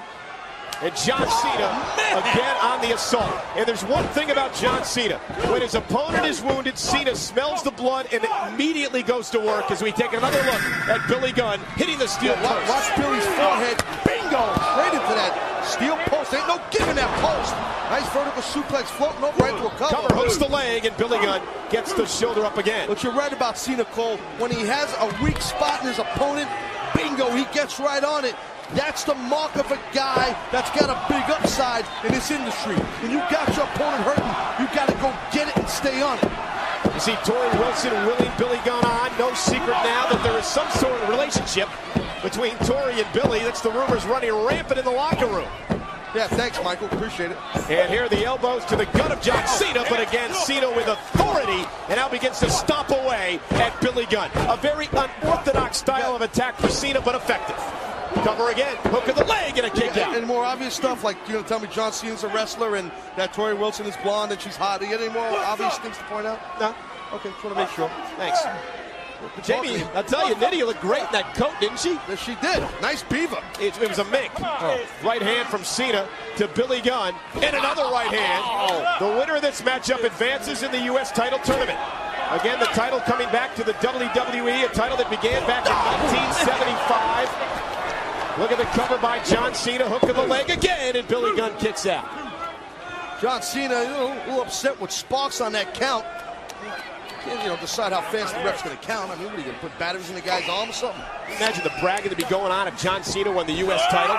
And 0.83 0.95
John 0.95 1.27
Cena 1.27 1.73
again 2.13 2.57
on 2.63 2.83
the 2.83 2.95
assault. 2.95 3.33
And 3.57 3.67
there's 3.67 3.85
one 3.85 4.07
thing 4.09 4.31
about 4.31 4.55
John 4.55 4.85
Cena. 4.85 5.17
When 5.49 5.63
his 5.63 5.75
opponent 5.75 6.27
is 6.27 6.43
wounded, 6.43 6.77
Cena 6.77 7.17
smells 7.17 7.63
the 7.63 7.71
blood 7.71 8.09
and 8.13 8.23
immediately 8.53 9.03
goes 9.03 9.31
to 9.31 9.41
work 9.41 9.71
as 9.71 9.83
we 9.83 9.91
take 9.91 10.13
another 10.13 10.37
look 10.43 10.63
at 10.89 11.09
Billy 11.09 11.33
Gunn 11.33 11.61
hitting 11.77 11.99
the 11.99 12.07
steel 12.07 12.35
post. 12.35 12.69
watch 12.69 12.95
Billy's 12.97 13.25
forehead. 13.25 13.83
Bingo! 14.05 14.45
Right 14.77 14.93
into 14.93 15.15
that 15.17 15.65
steel 15.65 15.97
post. 16.13 16.35
Ain't 16.35 16.47
no 16.47 16.61
giving 16.71 16.97
that 16.97 17.11
post. 17.25 17.55
Nice 17.89 18.09
vertical 18.13 18.43
suplex 18.43 18.85
floating 18.85 19.25
over 19.25 19.39
right 19.39 19.57
to 19.57 19.69
a 19.69 19.71
cover. 19.79 20.09
Cover 20.09 20.15
hooks 20.15 20.37
the 20.37 20.49
leg, 20.49 20.85
and 20.85 20.97
Billy 20.99 21.19
Gunn 21.19 21.41
gets 21.71 21.95
the 21.95 22.05
shoulder 22.05 22.45
up 22.45 22.59
again. 22.59 22.87
But 22.87 23.03
you're 23.03 23.15
right 23.15 23.33
about 23.33 23.57
Cena 23.57 23.85
Cole. 23.87 24.19
When 24.39 24.51
he 24.51 24.67
has 24.67 24.93
a 24.99 25.25
weak 25.25 25.41
spot 25.41 25.81
in 25.81 25.89
his 25.89 25.99
opponent, 25.99 26.51
bingo, 26.95 27.31
he 27.31 27.45
gets 27.55 27.81
right 27.81 28.05
on 28.05 28.25
it. 28.25 28.35
That's 28.75 29.05
the 29.05 29.15
mark 29.15 29.55
of 29.57 29.71
a 29.71 29.79
guy 29.93 30.37
that's 30.51 30.71
got 30.79 30.91
a 30.91 30.99
big 31.13 31.23
upside 31.31 31.85
in 32.05 32.13
this 32.13 32.31
industry. 32.31 32.77
And 33.03 33.13
you 33.13 33.19
got 33.31 33.47
your 33.55 33.65
opponent 33.65 34.03
hurting, 34.03 34.35
you 34.59 34.67
got 34.75 34.89
to 34.89 34.95
go 34.99 35.15
get 35.33 35.49
it 35.49 35.57
and 35.57 35.69
stay 35.69 36.03
on 36.03 36.19
it. 36.19 36.31
You 36.95 37.01
see 37.01 37.13
Torrie 37.23 37.59
Wilson 37.59 37.93
willing 38.07 38.33
Billy 38.39 38.59
Gunn 38.65 38.85
on. 38.85 39.17
No 39.19 39.33
secret 39.35 39.77
now 39.85 40.07
that 40.11 40.21
there 40.23 40.37
is 40.39 40.47
some 40.47 40.69
sort 40.71 41.01
of 41.01 41.09
relationship 41.09 41.69
between 42.23 42.57
Tori 42.59 43.01
and 43.01 43.13
Billy. 43.13 43.41
That's 43.41 43.61
the 43.61 43.71
rumors 43.71 44.05
running 44.07 44.33
rampant 44.33 44.79
in 44.79 44.85
the 44.85 44.91
locker 44.91 45.27
room. 45.27 45.49
Yeah, 46.15 46.27
thanks, 46.29 46.59
Michael. 46.65 46.87
Appreciate 46.87 47.31
it. 47.31 47.37
And 47.69 47.91
here 47.91 48.05
are 48.05 48.09
the 48.09 48.25
elbows 48.25 48.65
to 48.67 48.77
the 48.77 48.87
gut 48.87 49.13
of 49.13 49.21
John 49.21 49.47
Cena, 49.47 49.85
but 49.91 50.01
again, 50.01 50.33
Cena 50.33 50.71
with 50.71 50.89
authority 50.89 51.65
and 51.89 51.97
now 51.97 52.09
begins 52.09 52.39
to 52.41 52.51
stomp 52.51 52.89
away 52.89 53.39
at 53.51 53.79
Billy 53.81 54.07
Gunn. 54.07 54.31
A 54.35 54.57
very 54.57 54.87
unorthodox 54.87 55.77
style 55.77 56.17
of 56.17 56.23
attack 56.23 56.57
for 56.57 56.69
Cena, 56.69 57.01
but 57.03 57.15
effective. 57.15 57.63
Cover 58.25 58.51
again, 58.51 58.77
hook 58.85 59.09
of 59.09 59.17
the 59.17 59.25
leg, 59.25 59.57
and 59.59 59.67
a 59.67 59.71
kick 59.71 59.97
out. 59.97 60.17
And 60.17 60.27
more 60.27 60.45
obvious 60.45 60.75
stuff 60.75 61.05
like 61.05 61.17
you're 61.27 61.37
gonna 61.37 61.49
tell 61.49 61.61
me 61.61 61.69
John 61.69 61.93
Cena's 61.93 62.25
a 62.25 62.29
wrestler 62.29 62.77
and 62.77 62.91
that 63.17 63.33
Torrie 63.33 63.59
Wilson 63.59 63.87
is 63.87 63.97
blonde 63.99 64.33
and 64.33 64.41
she's 64.41 64.57
hot. 64.57 64.81
Do 64.81 64.87
you 64.87 64.93
get 64.93 65.01
any 65.01 65.13
more 65.13 65.27
obvious 65.27 65.79
things 65.79 65.97
to 65.99 66.05
point 66.05 66.27
out? 66.27 66.41
No. 66.61 66.75
Okay, 67.13 67.31
just 67.31 67.45
want 67.45 67.57
to 67.57 67.63
make 67.63 67.71
sure. 67.71 67.89
Thanks. 68.17 68.41
Jamie, 69.45 69.83
I'll 69.95 70.05
tell 70.05 70.29
you, 70.29 70.35
Nitty 70.35 70.67
looked 70.67 70.81
great 70.81 71.03
in 71.03 71.13
that 71.13 71.35
coat, 71.35 71.53
didn't 71.61 71.79
she? 71.79 71.93
Yes, 72.09 72.23
she 72.23 72.35
did. 72.37 72.63
Nice 72.83 73.03
beaver. 73.03 73.43
It, 73.61 73.81
it 73.81 73.89
was 73.89 73.99
a 73.99 74.05
mink. 74.05 74.31
Oh. 74.41 74.85
Right 75.03 75.23
hand 75.23 75.49
from 75.49 75.65
Cena 75.65 76.09
to 76.37 76.49
Billy 76.49 76.81
Gunn, 76.81 77.15
and 77.35 77.57
another 77.57 77.85
right 77.85 78.13
hand. 78.13 78.43
Oh. 78.45 78.97
The 79.01 79.19
winner 79.19 79.37
of 79.37 79.43
this 79.43 79.63
matchup 79.63 80.05
advances 80.05 80.63
in 80.63 80.71
the 80.71 80.81
U.S. 80.93 81.13
title 81.13 81.39
tournament. 81.41 81.79
Again, 82.31 82.59
the 82.59 82.67
title 82.67 83.01
coming 83.01 83.29
back 83.31 83.55
to 83.55 83.65
the 83.65 83.73
WWE, 83.75 84.65
a 84.65 84.69
title 84.75 84.97
that 84.97 85.09
began 85.09 85.47
back 85.47 85.65
in 85.65 85.73
1975. 85.73 87.76
Look 88.39 88.53
at 88.53 88.59
the 88.59 88.65
cover 88.65 88.99
by 88.99 89.23
John 89.25 89.55
Cena, 89.55 89.89
hook 89.89 90.03
of 90.03 90.15
the 90.15 90.23
leg 90.23 90.51
again, 90.51 90.95
and 90.95 91.09
Billy 91.09 91.35
Gunn 91.37 91.57
kicks 91.59 91.87
out. 91.87 92.07
John 93.19 93.41
Cena, 93.41 93.83
you 93.83 93.89
know, 93.89 94.13
a 94.13 94.27
little 94.29 94.43
upset 94.43 94.79
with 94.79 94.91
Sparks 94.91 95.41
on 95.41 95.53
that 95.53 95.73
count. 95.73 96.05
Can't, 97.25 97.43
you 97.43 97.49
know, 97.49 97.57
decide 97.57 97.95
how 97.95 98.03
fast 98.03 98.37
the 98.37 98.45
ref's 98.45 98.61
going 98.63 98.77
to 98.77 98.83
count. 98.85 99.11
I 99.11 99.15
mean, 99.17 99.25
what 99.25 99.37
are 99.37 99.39
you 99.39 99.45
going 99.45 99.55
to 99.55 99.61
put 99.63 99.79
batteries 99.79 100.11
in 100.11 100.15
the 100.15 100.21
guy's 100.21 100.47
arm 100.51 100.69
or 100.69 100.73
something? 100.75 101.03
Imagine 101.37 101.65
the 101.65 101.73
bragging 101.81 102.11
to 102.11 102.17
be 102.17 102.25
going 102.25 102.53
on 102.53 102.69
if 102.69 102.79
John 102.79 103.03
Cena 103.03 103.33
won 103.33 103.47
the 103.47 103.55
U.S. 103.55 103.81
title. 103.91 104.15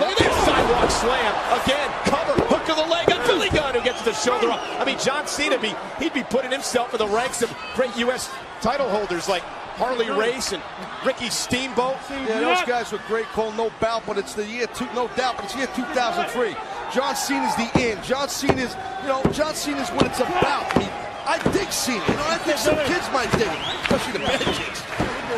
Look 0.00 0.10
at 0.10 0.18
that 0.18 0.32
sidewalk 0.48 0.90
slam. 0.90 1.32
Again, 1.62 1.90
cover, 2.08 2.40
hook 2.48 2.68
of 2.70 2.76
the 2.76 2.90
leg 2.90 3.12
on 3.12 3.26
Billy 3.26 3.50
Gunn 3.50 3.74
who 3.74 3.82
gets 3.84 4.00
the 4.00 4.14
shoulder 4.14 4.50
up. 4.50 4.60
I 4.80 4.86
mean, 4.86 4.98
John 4.98 5.26
Cena, 5.26 5.58
be 5.58 5.74
he'd 5.98 6.14
be 6.14 6.22
putting 6.22 6.50
himself 6.50 6.94
in 6.94 6.98
the 6.98 7.06
ranks 7.06 7.42
of 7.42 7.54
great 7.74 7.94
U.S. 7.98 8.30
title 8.62 8.88
holders 8.88 9.28
like 9.28 9.44
Harley 9.78 10.10
Race 10.10 10.52
and 10.52 10.62
Ricky 11.06 11.30
Steamboat. 11.30 11.96
Yeah, 12.10 12.40
those 12.40 12.66
guys 12.66 12.90
were 12.90 12.98
great, 13.06 13.26
Cole, 13.26 13.52
no 13.52 13.70
doubt, 13.80 14.02
but 14.06 14.18
it's 14.18 14.34
the 14.34 14.44
year, 14.44 14.66
two, 14.66 14.86
no 14.92 15.06
doubt, 15.14 15.36
but 15.36 15.44
it's 15.46 15.54
year 15.54 15.68
2003. 15.74 16.56
John 16.92 17.14
Cena's 17.14 17.54
the 17.54 17.70
end. 17.78 18.02
John 18.02 18.28
Cena's, 18.28 18.74
you 19.02 19.08
know, 19.08 19.22
John 19.30 19.54
Cena's 19.54 19.88
what 19.90 20.06
it's 20.06 20.18
about. 20.18 20.66
I 20.74 20.78
mean, 20.82 20.90
I 21.30 21.38
dig 21.52 21.70
Cena. 21.70 22.02
You 22.10 22.16
know, 22.18 22.26
I 22.26 22.38
think 22.42 22.58
some 22.58 22.74
kids 22.90 23.06
might 23.14 23.30
dig 23.38 23.46
him, 23.46 23.62
especially 23.86 24.18
the 24.18 24.26
bad 24.26 24.42
kids. 24.42 24.82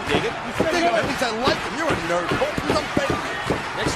Dig 0.09 0.25
it? 0.25 0.33
Dig 0.73 0.89
him. 0.89 0.93
That 0.97 1.05
means 1.05 1.21
I 1.21 1.37
like 1.45 1.61
him. 1.61 1.77
You're 1.77 1.93
a 1.93 2.01
nerd, 2.09 2.33
Cole, 2.41 2.81
I'm 2.81 3.20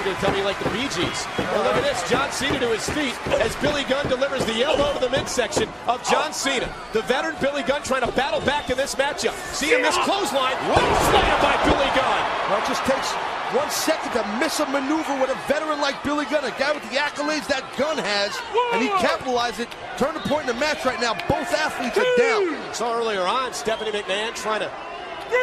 you're 0.05 0.13
going 0.13 0.21
to 0.21 0.27
tell 0.27 0.37
me 0.37 0.45
like 0.45 0.59
the 0.61 0.69
Bee 0.69 0.85
Gees. 0.93 1.25
Well, 1.39 1.65
look 1.65 1.81
at 1.81 1.83
this. 1.83 2.11
John 2.11 2.31
Cena 2.31 2.61
to 2.61 2.69
his 2.69 2.85
feet 2.91 3.17
as 3.41 3.57
Billy 3.57 3.85
Gunn 3.85 4.07
delivers 4.09 4.45
the 4.45 4.63
elbow 4.63 4.93
to 4.93 5.01
the 5.01 5.09
midsection 5.09 5.69
of 5.87 6.05
John 6.05 6.33
Cena. 6.33 6.69
The 6.93 7.01
veteran 7.03 7.37
Billy 7.41 7.63
Gunn 7.63 7.83
trying 7.83 8.05
to 8.05 8.13
battle 8.13 8.41
back 8.41 8.69
in 8.69 8.77
this 8.77 8.95
matchup. 8.95 9.33
Seeing 9.55 9.81
this 9.81 9.97
clothesline, 10.05 10.57
slammed 10.61 11.41
by 11.41 11.57
Billy 11.65 11.89
Gunn. 11.97 12.23
Well, 12.53 12.61
it 12.61 12.69
just 12.69 12.85
takes 12.85 13.13
one 13.57 13.71
second 13.71 14.13
to 14.13 14.23
miss 14.39 14.61
a 14.61 14.67
maneuver 14.69 15.19
with 15.21 15.31
a 15.31 15.39
veteran 15.49 15.81
like 15.81 16.03
Billy 16.05 16.27
Gunn, 16.27 16.45
a 16.45 16.51
guy 16.59 16.73
with 16.73 16.83
the 16.91 16.97
accolades 16.97 17.47
that 17.49 17.65
Gunn 17.79 17.97
has, 17.97 18.37
and 18.75 18.83
he 18.83 18.89
capitalized 19.01 19.61
it. 19.61 19.69
Turn 19.97 20.13
the 20.13 20.21
point 20.21 20.49
in 20.49 20.55
the 20.55 20.61
match 20.61 20.85
right 20.85 21.01
now. 21.01 21.15
Both 21.15 21.49
athletes 21.55 21.97
are 21.97 22.17
down. 22.19 22.75
Saw 22.75 22.99
earlier 22.99 23.23
on 23.23 23.55
Stephanie 23.55 23.93
McMahon 23.93 24.35
trying 24.35 24.61
to 24.61 24.71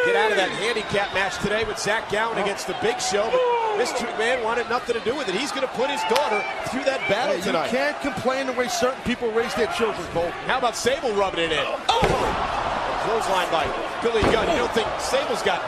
get 0.04 0.16
out 0.16 0.30
of 0.30 0.36
that 0.36 0.50
handicap 0.50 1.12
match 1.14 1.38
today 1.38 1.64
with 1.64 1.78
Zach 1.78 2.10
Gowen 2.10 2.38
against 2.38 2.66
the 2.66 2.76
Big 2.82 3.00
Show, 3.00 3.28
but 3.30 3.40
Mr. 3.78 4.06
McMahon 4.06 4.42
wanted 4.44 4.68
nothing 4.68 4.94
to 4.94 5.04
do 5.04 5.16
with 5.16 5.28
it. 5.28 5.34
He's 5.34 5.52
going 5.52 5.66
to 5.66 5.74
put 5.74 5.90
his 5.90 6.00
daughter 6.08 6.42
through 6.68 6.84
that 6.84 7.00
battle 7.08 7.36
Hey, 7.36 7.46
you 7.46 7.70
can't 7.70 7.98
complain 8.00 8.46
the 8.46 8.52
way 8.52 8.68
certain 8.68 9.00
people 9.04 9.30
raise 9.32 9.54
their 9.54 9.68
children, 9.72 10.06
Cole. 10.12 10.30
How 10.46 10.58
about 10.58 10.76
Sable 10.76 11.12
rubbing 11.14 11.44
it 11.44 11.52
in? 11.52 11.64
Oh! 11.88 12.52
Clothesline 13.04 13.50
by 13.50 13.64
Billy 14.02 14.22
Gunn. 14.32 14.48
You 14.50 14.62
don't 14.62 14.72
think 14.72 14.88
Sable's 15.00 15.42
got 15.42 15.60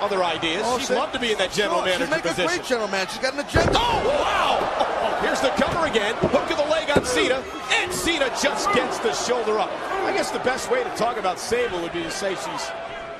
other 0.00 0.24
ideas? 0.24 0.62
Oh, 0.64 0.78
She'd 0.78 0.94
love 0.94 1.12
to 1.12 1.18
be 1.18 1.32
in 1.32 1.38
that 1.38 1.52
general 1.52 1.80
oh, 1.80 1.86
Sure, 1.86 1.98
manager 1.98 2.04
She'd 2.06 2.26
make 2.26 2.38
a 2.38 2.46
great 2.46 2.64
general 2.64 2.88
manager. 2.88 3.12
She's 3.12 3.22
got 3.22 3.34
an 3.34 3.40
agenda. 3.40 3.72
Oh, 3.74 4.02
wow! 4.06 4.58
Oh, 4.80 5.20
here's 5.20 5.40
the 5.40 5.50
cover 5.50 5.86
again. 5.86 6.14
Hook 6.16 6.50
of 6.50 6.56
the 6.56 6.70
leg 6.70 6.90
on 6.96 7.04
Cena. 7.04 7.42
And 7.72 7.92
Cena 7.92 8.28
just 8.40 8.72
gets 8.72 8.98
the 8.98 9.12
shoulder 9.12 9.58
up. 9.58 9.70
I 10.06 10.12
guess 10.12 10.30
the 10.30 10.40
best 10.40 10.70
way 10.70 10.84
to 10.84 10.90
talk 10.96 11.18
about 11.18 11.38
Sable 11.38 11.80
would 11.82 11.92
be 11.92 12.02
to 12.02 12.10
say 12.10 12.34
she's 12.34 12.70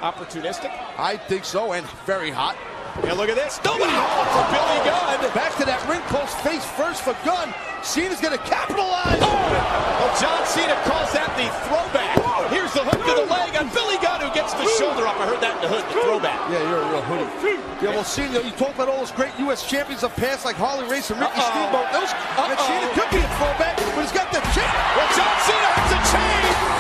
opportunistic. 0.01 0.71
I 0.99 1.17
think 1.17 1.45
so, 1.45 1.73
and 1.73 1.87
very 2.07 2.31
hot. 2.31 2.57
And 3.05 3.15
look 3.15 3.31
at 3.31 3.39
this. 3.39 3.61
Nobody 3.63 3.95
for 3.95 4.45
Billy 4.51 4.81
Gunn. 4.83 5.23
Back 5.31 5.55
to 5.63 5.65
that 5.69 5.79
ring 5.87 6.03
post, 6.11 6.35
face 6.43 6.65
first 6.75 7.07
for 7.07 7.15
Gunn. 7.23 7.55
Cena's 7.87 8.19
going 8.19 8.35
to 8.35 8.43
capitalize. 8.43 9.23
Oh! 9.23 9.31
Well, 9.31 10.13
John 10.19 10.43
Cena 10.43 10.75
calls 10.83 11.15
that 11.15 11.31
the 11.39 11.47
throwback. 11.71 12.19
Here's 12.51 12.75
the 12.75 12.83
hook 12.83 12.99
to 12.99 13.15
the 13.23 13.29
leg 13.31 13.55
on 13.55 13.71
Billy 13.71 14.03
Gunn, 14.03 14.19
who 14.19 14.35
gets 14.35 14.51
the 14.51 14.67
shoulder 14.81 15.07
up. 15.07 15.15
I 15.21 15.31
heard 15.31 15.39
that 15.47 15.63
in 15.63 15.63
the 15.63 15.71
hood, 15.71 15.87
the 15.95 16.03
throwback. 16.03 16.43
Yeah, 16.51 16.65
you're 16.67 16.83
a 16.83 16.89
real 16.91 17.05
hoodie. 17.07 17.31
Yeah, 17.79 17.95
well, 17.95 18.03
Cena, 18.03 18.43
you 18.43 18.51
talk 18.59 18.75
about 18.75 18.91
all 18.91 18.99
those 18.99 19.15
great 19.15 19.31
U.S. 19.47 19.63
champions 19.63 20.03
of 20.03 20.11
past, 20.19 20.43
like 20.43 20.59
Harley 20.59 20.89
Race 20.91 21.15
and 21.15 21.23
Ricky 21.23 21.39
Uh-oh. 21.39 21.55
Steamboat. 21.55 21.87
Those, 21.95 22.11
and 22.11 22.59
Cena 22.59 22.87
could 22.99 23.11
be 23.15 23.23
a 23.23 23.31
throwback, 23.39 23.79
but 23.79 24.03
he's 24.03 24.11
got 24.11 24.27
the 24.35 24.43
chain. 24.51 24.67
Well, 24.99 25.07
John 25.15 25.35
Cena 25.47 25.71
has 25.71 25.91
a 25.95 26.01
chain, 26.11 26.78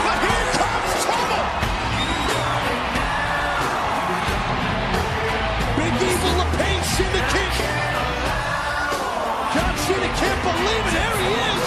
believe 10.48 10.86
it. 10.88 10.94
There 10.96 11.16
he 11.20 11.30
is. 11.52 11.66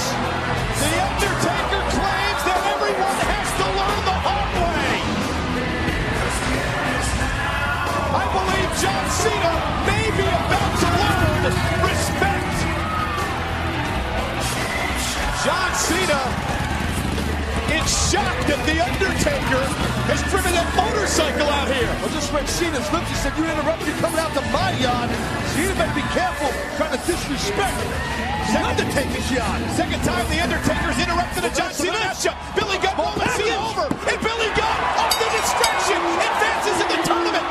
The 0.82 0.94
Undertaker 1.08 1.84
claims 1.94 2.42
that 2.50 2.62
everyone 2.74 3.18
has 3.30 3.50
to 3.60 3.68
learn 3.78 4.02
the 4.10 4.18
hard 4.26 4.52
way. 4.66 4.94
I 8.22 8.26
believe 8.36 8.72
John 8.82 9.06
Cena 9.22 9.54
may 9.90 10.06
be 10.18 10.26
about 10.26 10.74
to 10.82 10.90
learn 11.02 11.22
respect. 11.86 12.58
John 15.46 15.72
Cena 15.74 16.51
in 17.72 17.86
shock 17.88 18.36
that 18.52 18.60
The 18.68 18.84
Undertaker 18.84 19.64
has 20.12 20.20
driven 20.28 20.52
a 20.52 20.66
motorcycle 20.76 21.48
out 21.48 21.72
here. 21.72 21.88
I 21.88 22.08
just 22.12 22.28
read 22.36 22.48
Cena's 22.48 22.84
lips. 22.92 23.08
He 23.08 23.16
said, 23.24 23.32
you 23.40 23.48
interrupted 23.48 23.88
me 23.88 23.96
coming 24.04 24.20
out 24.20 24.36
to 24.36 24.44
my 24.52 24.76
yard. 24.76 25.08
Cena 25.56 25.72
better 25.80 25.96
be 25.96 26.04
careful 26.12 26.52
trying 26.76 26.92
to 26.92 27.02
disrespect 27.08 27.80
the 28.52 28.60
Undertaker's 28.60 29.30
yard. 29.32 29.60
Second 29.80 30.04
time 30.04 30.28
The 30.28 30.44
Undertaker's 30.44 31.00
interrupted 31.00 31.48
a 31.48 31.52
John 31.56 31.72
Cena 31.72 31.96
matchup. 32.04 32.36
Billy 32.60 32.76
Gunn 32.84 33.00
let 33.16 33.32
Cena 33.40 33.56
over. 33.56 33.88
And 33.88 34.20
Billy 34.20 34.52
Gunn, 34.60 34.80
off 35.00 35.16
the 35.16 35.30
distraction, 35.32 36.00
advances 36.04 36.78
in 36.84 36.88
the 36.92 37.00
tournament. 37.08 37.48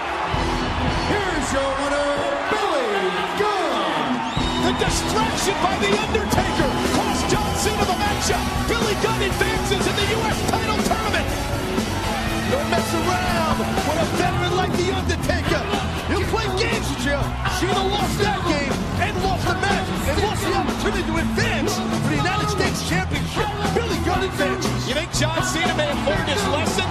Here's 1.08 1.48
your 1.56 1.70
winner, 1.80 2.12
Billy 2.52 2.92
Gunn. 3.40 4.08
The 4.68 4.72
distraction 4.84 5.56
by 5.64 5.74
The 5.80 5.90
Undertaker 5.96 6.89
John 7.60 7.76
Cena 7.76 7.84
the 7.84 7.92
matchup. 7.92 8.40
Billy 8.68 8.94
Gunn 9.04 9.20
advances 9.20 9.86
in 9.86 9.94
the 9.94 10.06
U.S. 10.16 10.40
title 10.48 10.80
tournament. 10.80 11.28
Don't 12.48 12.70
mess 12.70 12.88
around 12.94 13.58
with 13.60 14.00
a 14.00 14.06
veteran 14.16 14.56
like 14.56 14.72
The 14.80 14.88
Undertaker. 14.96 15.60
He'll 16.08 16.24
play 16.32 16.48
games 16.56 16.88
with 16.88 17.04
you. 17.04 17.20
Cena 17.60 17.84
lost 17.84 18.16
that 18.24 18.40
game 18.48 18.72
and 19.04 19.12
lost 19.22 19.44
the 19.44 19.52
match 19.60 19.88
and 20.08 20.22
lost 20.22 20.40
the 20.40 20.54
opportunity 20.56 21.04
to 21.04 21.16
advance 21.20 21.76
for 21.76 22.08
the 22.08 22.16
United 22.16 22.48
States 22.48 22.88
Championship. 22.88 23.52
Billy 23.74 24.00
Gunn 24.08 24.24
advances. 24.24 24.88
You 24.88 24.94
think 24.94 25.12
John 25.12 25.44
Cena 25.44 25.76
may 25.76 25.84
have 25.84 26.00
learned 26.08 26.30
his 26.30 26.40
lesson? 26.48 26.88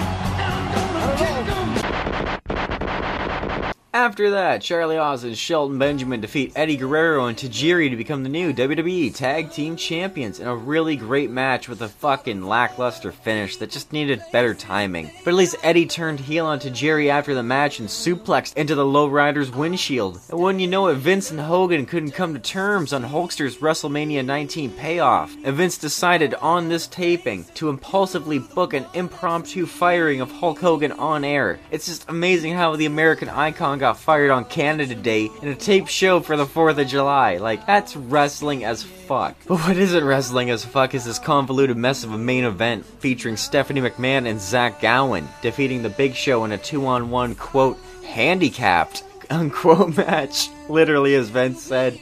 After 3.99 4.29
that, 4.29 4.61
Charlie 4.61 4.95
Haas 4.95 5.23
and 5.23 5.37
Shelton 5.37 5.77
Benjamin 5.77 6.21
defeat 6.21 6.53
Eddie 6.55 6.77
Guerrero 6.77 7.25
and 7.25 7.37
Tajiri 7.37 7.89
to 7.89 7.97
become 7.97 8.23
the 8.23 8.29
new 8.29 8.53
WWE 8.53 9.13
Tag 9.13 9.51
Team 9.51 9.75
Champions 9.75 10.39
in 10.39 10.47
a 10.47 10.55
really 10.55 10.95
great 10.95 11.29
match 11.29 11.67
with 11.67 11.81
a 11.81 11.89
fucking 11.89 12.41
lackluster 12.41 13.11
finish 13.11 13.57
that 13.57 13.71
just 13.71 13.91
needed 13.91 14.23
better 14.31 14.53
timing. 14.53 15.11
But 15.25 15.31
at 15.31 15.37
least 15.37 15.57
Eddie 15.63 15.85
turned 15.85 16.21
heel 16.21 16.45
on 16.45 16.61
Tajiri 16.61 17.09
after 17.09 17.35
the 17.35 17.43
match 17.43 17.81
and 17.81 17.89
suplexed 17.89 18.55
into 18.55 18.73
the 18.73 18.85
Lowrider's 18.85 19.51
windshield. 19.51 20.21
And 20.29 20.39
when 20.39 20.59
you 20.59 20.67
know 20.67 20.87
it, 20.87 20.95
Vince 20.95 21.29
and 21.29 21.41
Hogan 21.41 21.85
couldn't 21.85 22.11
come 22.11 22.33
to 22.33 22.39
terms 22.39 22.93
on 22.93 23.03
Hulkster's 23.03 23.57
WrestleMania 23.57 24.23
19 24.23 24.71
payoff, 24.71 25.35
and 25.43 25.57
Vince 25.57 25.77
decided 25.77 26.35
on 26.35 26.69
this 26.69 26.87
taping 26.87 27.43
to 27.55 27.67
impulsively 27.67 28.39
book 28.39 28.73
an 28.73 28.85
impromptu 28.93 29.65
firing 29.65 30.21
of 30.21 30.31
Hulk 30.31 30.59
Hogan 30.59 30.93
on 30.93 31.25
air. 31.25 31.59
It's 31.69 31.87
just 31.87 32.07
amazing 32.07 32.53
how 32.53 32.77
the 32.77 32.85
American 32.85 33.27
icon 33.27 33.77
got 33.79 33.88
fired 33.93 34.31
on 34.31 34.45
Canada 34.45 34.95
Day 34.95 35.29
in 35.41 35.47
a 35.47 35.55
taped 35.55 35.89
show 35.89 36.19
for 36.19 36.37
the 36.37 36.45
4th 36.45 36.79
of 36.79 36.87
July. 36.87 37.37
Like, 37.37 37.65
that's 37.65 37.95
wrestling 37.95 38.63
as 38.63 38.83
fuck. 38.83 39.35
But 39.47 39.59
what 39.61 39.77
isn't 39.77 40.03
wrestling 40.03 40.49
as 40.51 40.63
fuck 40.63 40.93
is 40.93 41.05
this 41.05 41.17
convoluted 41.19 41.77
mess 41.77 42.03
of 42.03 42.13
a 42.13 42.17
main 42.17 42.43
event 42.43 42.85
featuring 42.85 43.37
Stephanie 43.37 43.81
McMahon 43.81 44.29
and 44.29 44.39
Zach 44.39 44.81
Gowen 44.81 45.27
defeating 45.41 45.81
the 45.81 45.89
Big 45.89 46.13
Show 46.13 46.45
in 46.45 46.51
a 46.51 46.57
two 46.57 46.85
on 46.85 47.09
one, 47.09 47.35
quote, 47.35 47.79
handicapped, 48.05 49.03
unquote 49.29 49.97
match. 49.97 50.49
Literally, 50.67 51.15
as 51.15 51.29
Vince 51.29 51.61
said. 51.63 51.99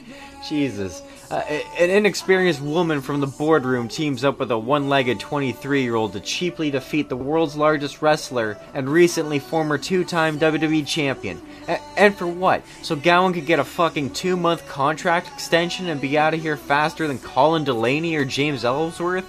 Jesus. 0.48 1.02
Uh, 1.30 1.42
an 1.78 1.90
inexperienced 1.90 2.60
woman 2.62 3.02
from 3.02 3.20
the 3.20 3.26
boardroom 3.26 3.86
teams 3.86 4.24
up 4.24 4.38
with 4.38 4.50
a 4.50 4.58
one 4.58 4.88
legged 4.88 5.20
23 5.20 5.82
year 5.82 5.94
old 5.94 6.14
to 6.14 6.20
cheaply 6.20 6.70
defeat 6.70 7.10
the 7.10 7.16
world's 7.16 7.54
largest 7.54 8.00
wrestler 8.00 8.56
and 8.72 8.88
recently 8.88 9.38
former 9.38 9.76
two 9.76 10.04
time 10.04 10.38
WWE 10.38 10.86
champion. 10.86 11.40
A- 11.68 11.80
and 11.98 12.16
for 12.16 12.26
what? 12.26 12.62
So 12.82 12.96
Gowen 12.96 13.34
could 13.34 13.44
get 13.44 13.58
a 13.58 13.64
fucking 13.64 14.14
two 14.14 14.38
month 14.38 14.66
contract 14.68 15.28
extension 15.28 15.88
and 15.88 16.00
be 16.00 16.16
out 16.16 16.32
of 16.32 16.40
here 16.40 16.56
faster 16.56 17.06
than 17.06 17.18
Colin 17.18 17.64
Delaney 17.64 18.16
or 18.16 18.24
James 18.24 18.64
Ellsworth? 18.64 19.26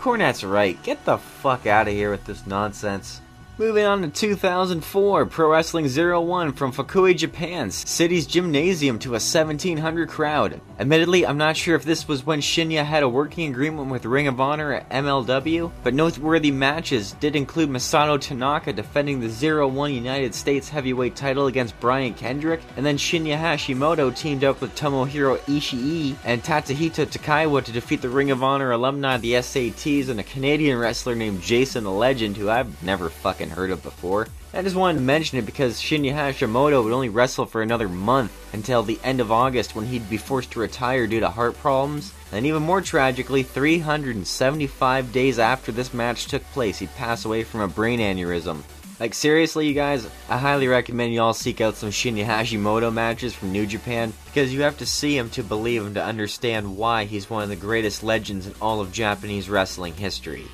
Cornette's 0.00 0.42
right. 0.42 0.80
Get 0.82 1.04
the 1.04 1.18
fuck 1.18 1.66
out 1.66 1.86
of 1.86 1.94
here 1.94 2.10
with 2.10 2.24
this 2.24 2.46
nonsense. 2.46 3.20
Moving 3.60 3.86
on 3.86 4.02
to 4.02 4.08
2004, 4.08 5.26
Pro 5.26 5.50
Wrestling 5.50 5.88
01 5.88 6.52
from 6.52 6.72
Fukui, 6.72 7.16
Japan's 7.16 7.74
city's 7.74 8.24
gymnasium 8.24 9.00
to 9.00 9.08
a 9.08 9.18
1700 9.18 10.08
crowd. 10.08 10.60
Admittedly, 10.78 11.26
I'm 11.26 11.38
not 11.38 11.56
sure 11.56 11.74
if 11.74 11.82
this 11.82 12.06
was 12.06 12.24
when 12.24 12.38
Shinya 12.40 12.84
had 12.84 13.02
a 13.02 13.08
working 13.08 13.50
agreement 13.50 13.90
with 13.90 14.04
Ring 14.04 14.28
of 14.28 14.40
Honor 14.40 14.74
at 14.74 14.88
MLW, 14.90 15.72
but 15.82 15.92
noteworthy 15.92 16.52
matches 16.52 17.14
did 17.14 17.34
include 17.34 17.68
Masato 17.68 18.20
Tanaka 18.20 18.72
defending 18.72 19.18
the 19.18 19.26
01 19.28 19.92
United 19.92 20.36
States 20.36 20.68
heavyweight 20.68 21.16
title 21.16 21.48
against 21.48 21.80
Brian 21.80 22.14
Kendrick, 22.14 22.60
and 22.76 22.86
then 22.86 22.96
Shinya 22.96 23.36
Hashimoto 23.36 24.16
teamed 24.16 24.44
up 24.44 24.60
with 24.60 24.76
Tomohiro 24.76 25.36
Ishii 25.48 26.14
and 26.24 26.44
Tatsuhito 26.44 27.06
Takaiwa 27.06 27.64
to 27.64 27.72
defeat 27.72 28.02
the 28.02 28.08
Ring 28.08 28.30
of 28.30 28.44
Honor 28.44 28.70
alumni 28.70 29.16
of 29.16 29.22
the 29.22 29.32
SATs 29.32 30.08
and 30.08 30.20
a 30.20 30.22
Canadian 30.22 30.78
wrestler 30.78 31.16
named 31.16 31.42
Jason 31.42 31.82
the 31.82 31.90
Legend, 31.90 32.36
who 32.36 32.48
I've 32.48 32.80
never 32.84 33.08
fucking 33.08 33.47
heard 33.48 33.70
of 33.70 33.82
before. 33.82 34.28
I 34.54 34.62
just 34.62 34.76
wanted 34.76 34.98
to 34.98 35.04
mention 35.04 35.38
it 35.38 35.46
because 35.46 35.80
Shinya 35.80 36.14
Hashimoto 36.14 36.82
would 36.82 36.92
only 36.92 37.08
wrestle 37.08 37.46
for 37.46 37.62
another 37.62 37.88
month 37.88 38.32
until 38.52 38.82
the 38.82 38.98
end 39.04 39.20
of 39.20 39.30
August 39.30 39.74
when 39.74 39.86
he'd 39.86 40.08
be 40.08 40.16
forced 40.16 40.52
to 40.52 40.60
retire 40.60 41.06
due 41.06 41.20
to 41.20 41.28
heart 41.28 41.56
problems. 41.58 42.12
And 42.32 42.46
even 42.46 42.62
more 42.62 42.80
tragically, 42.80 43.42
375 43.42 45.12
days 45.12 45.38
after 45.38 45.72
this 45.72 45.92
match 45.92 46.26
took 46.26 46.42
place, 46.52 46.78
he'd 46.78 46.94
pass 46.96 47.24
away 47.24 47.44
from 47.44 47.60
a 47.60 47.68
brain 47.68 48.00
aneurysm. 48.00 48.62
Like 49.00 49.14
seriously, 49.14 49.68
you 49.68 49.74
guys, 49.74 50.08
I 50.28 50.38
highly 50.38 50.66
recommend 50.66 51.12
you 51.12 51.22
all 51.22 51.34
seek 51.34 51.60
out 51.60 51.76
some 51.76 51.90
Shinya 51.90 52.26
Hashimoto 52.26 52.92
matches 52.92 53.32
from 53.32 53.52
New 53.52 53.64
Japan 53.64 54.12
because 54.26 54.52
you 54.52 54.62
have 54.62 54.78
to 54.78 54.86
see 54.86 55.16
him 55.16 55.30
to 55.30 55.44
believe 55.44 55.86
him 55.86 55.94
to 55.94 56.04
understand 56.04 56.76
why 56.76 57.04
he's 57.04 57.30
one 57.30 57.44
of 57.44 57.48
the 57.48 57.54
greatest 57.56 58.02
legends 58.02 58.48
in 58.48 58.54
all 58.60 58.80
of 58.80 58.92
Japanese 58.92 59.48
wrestling 59.48 59.94
history. 59.94 60.46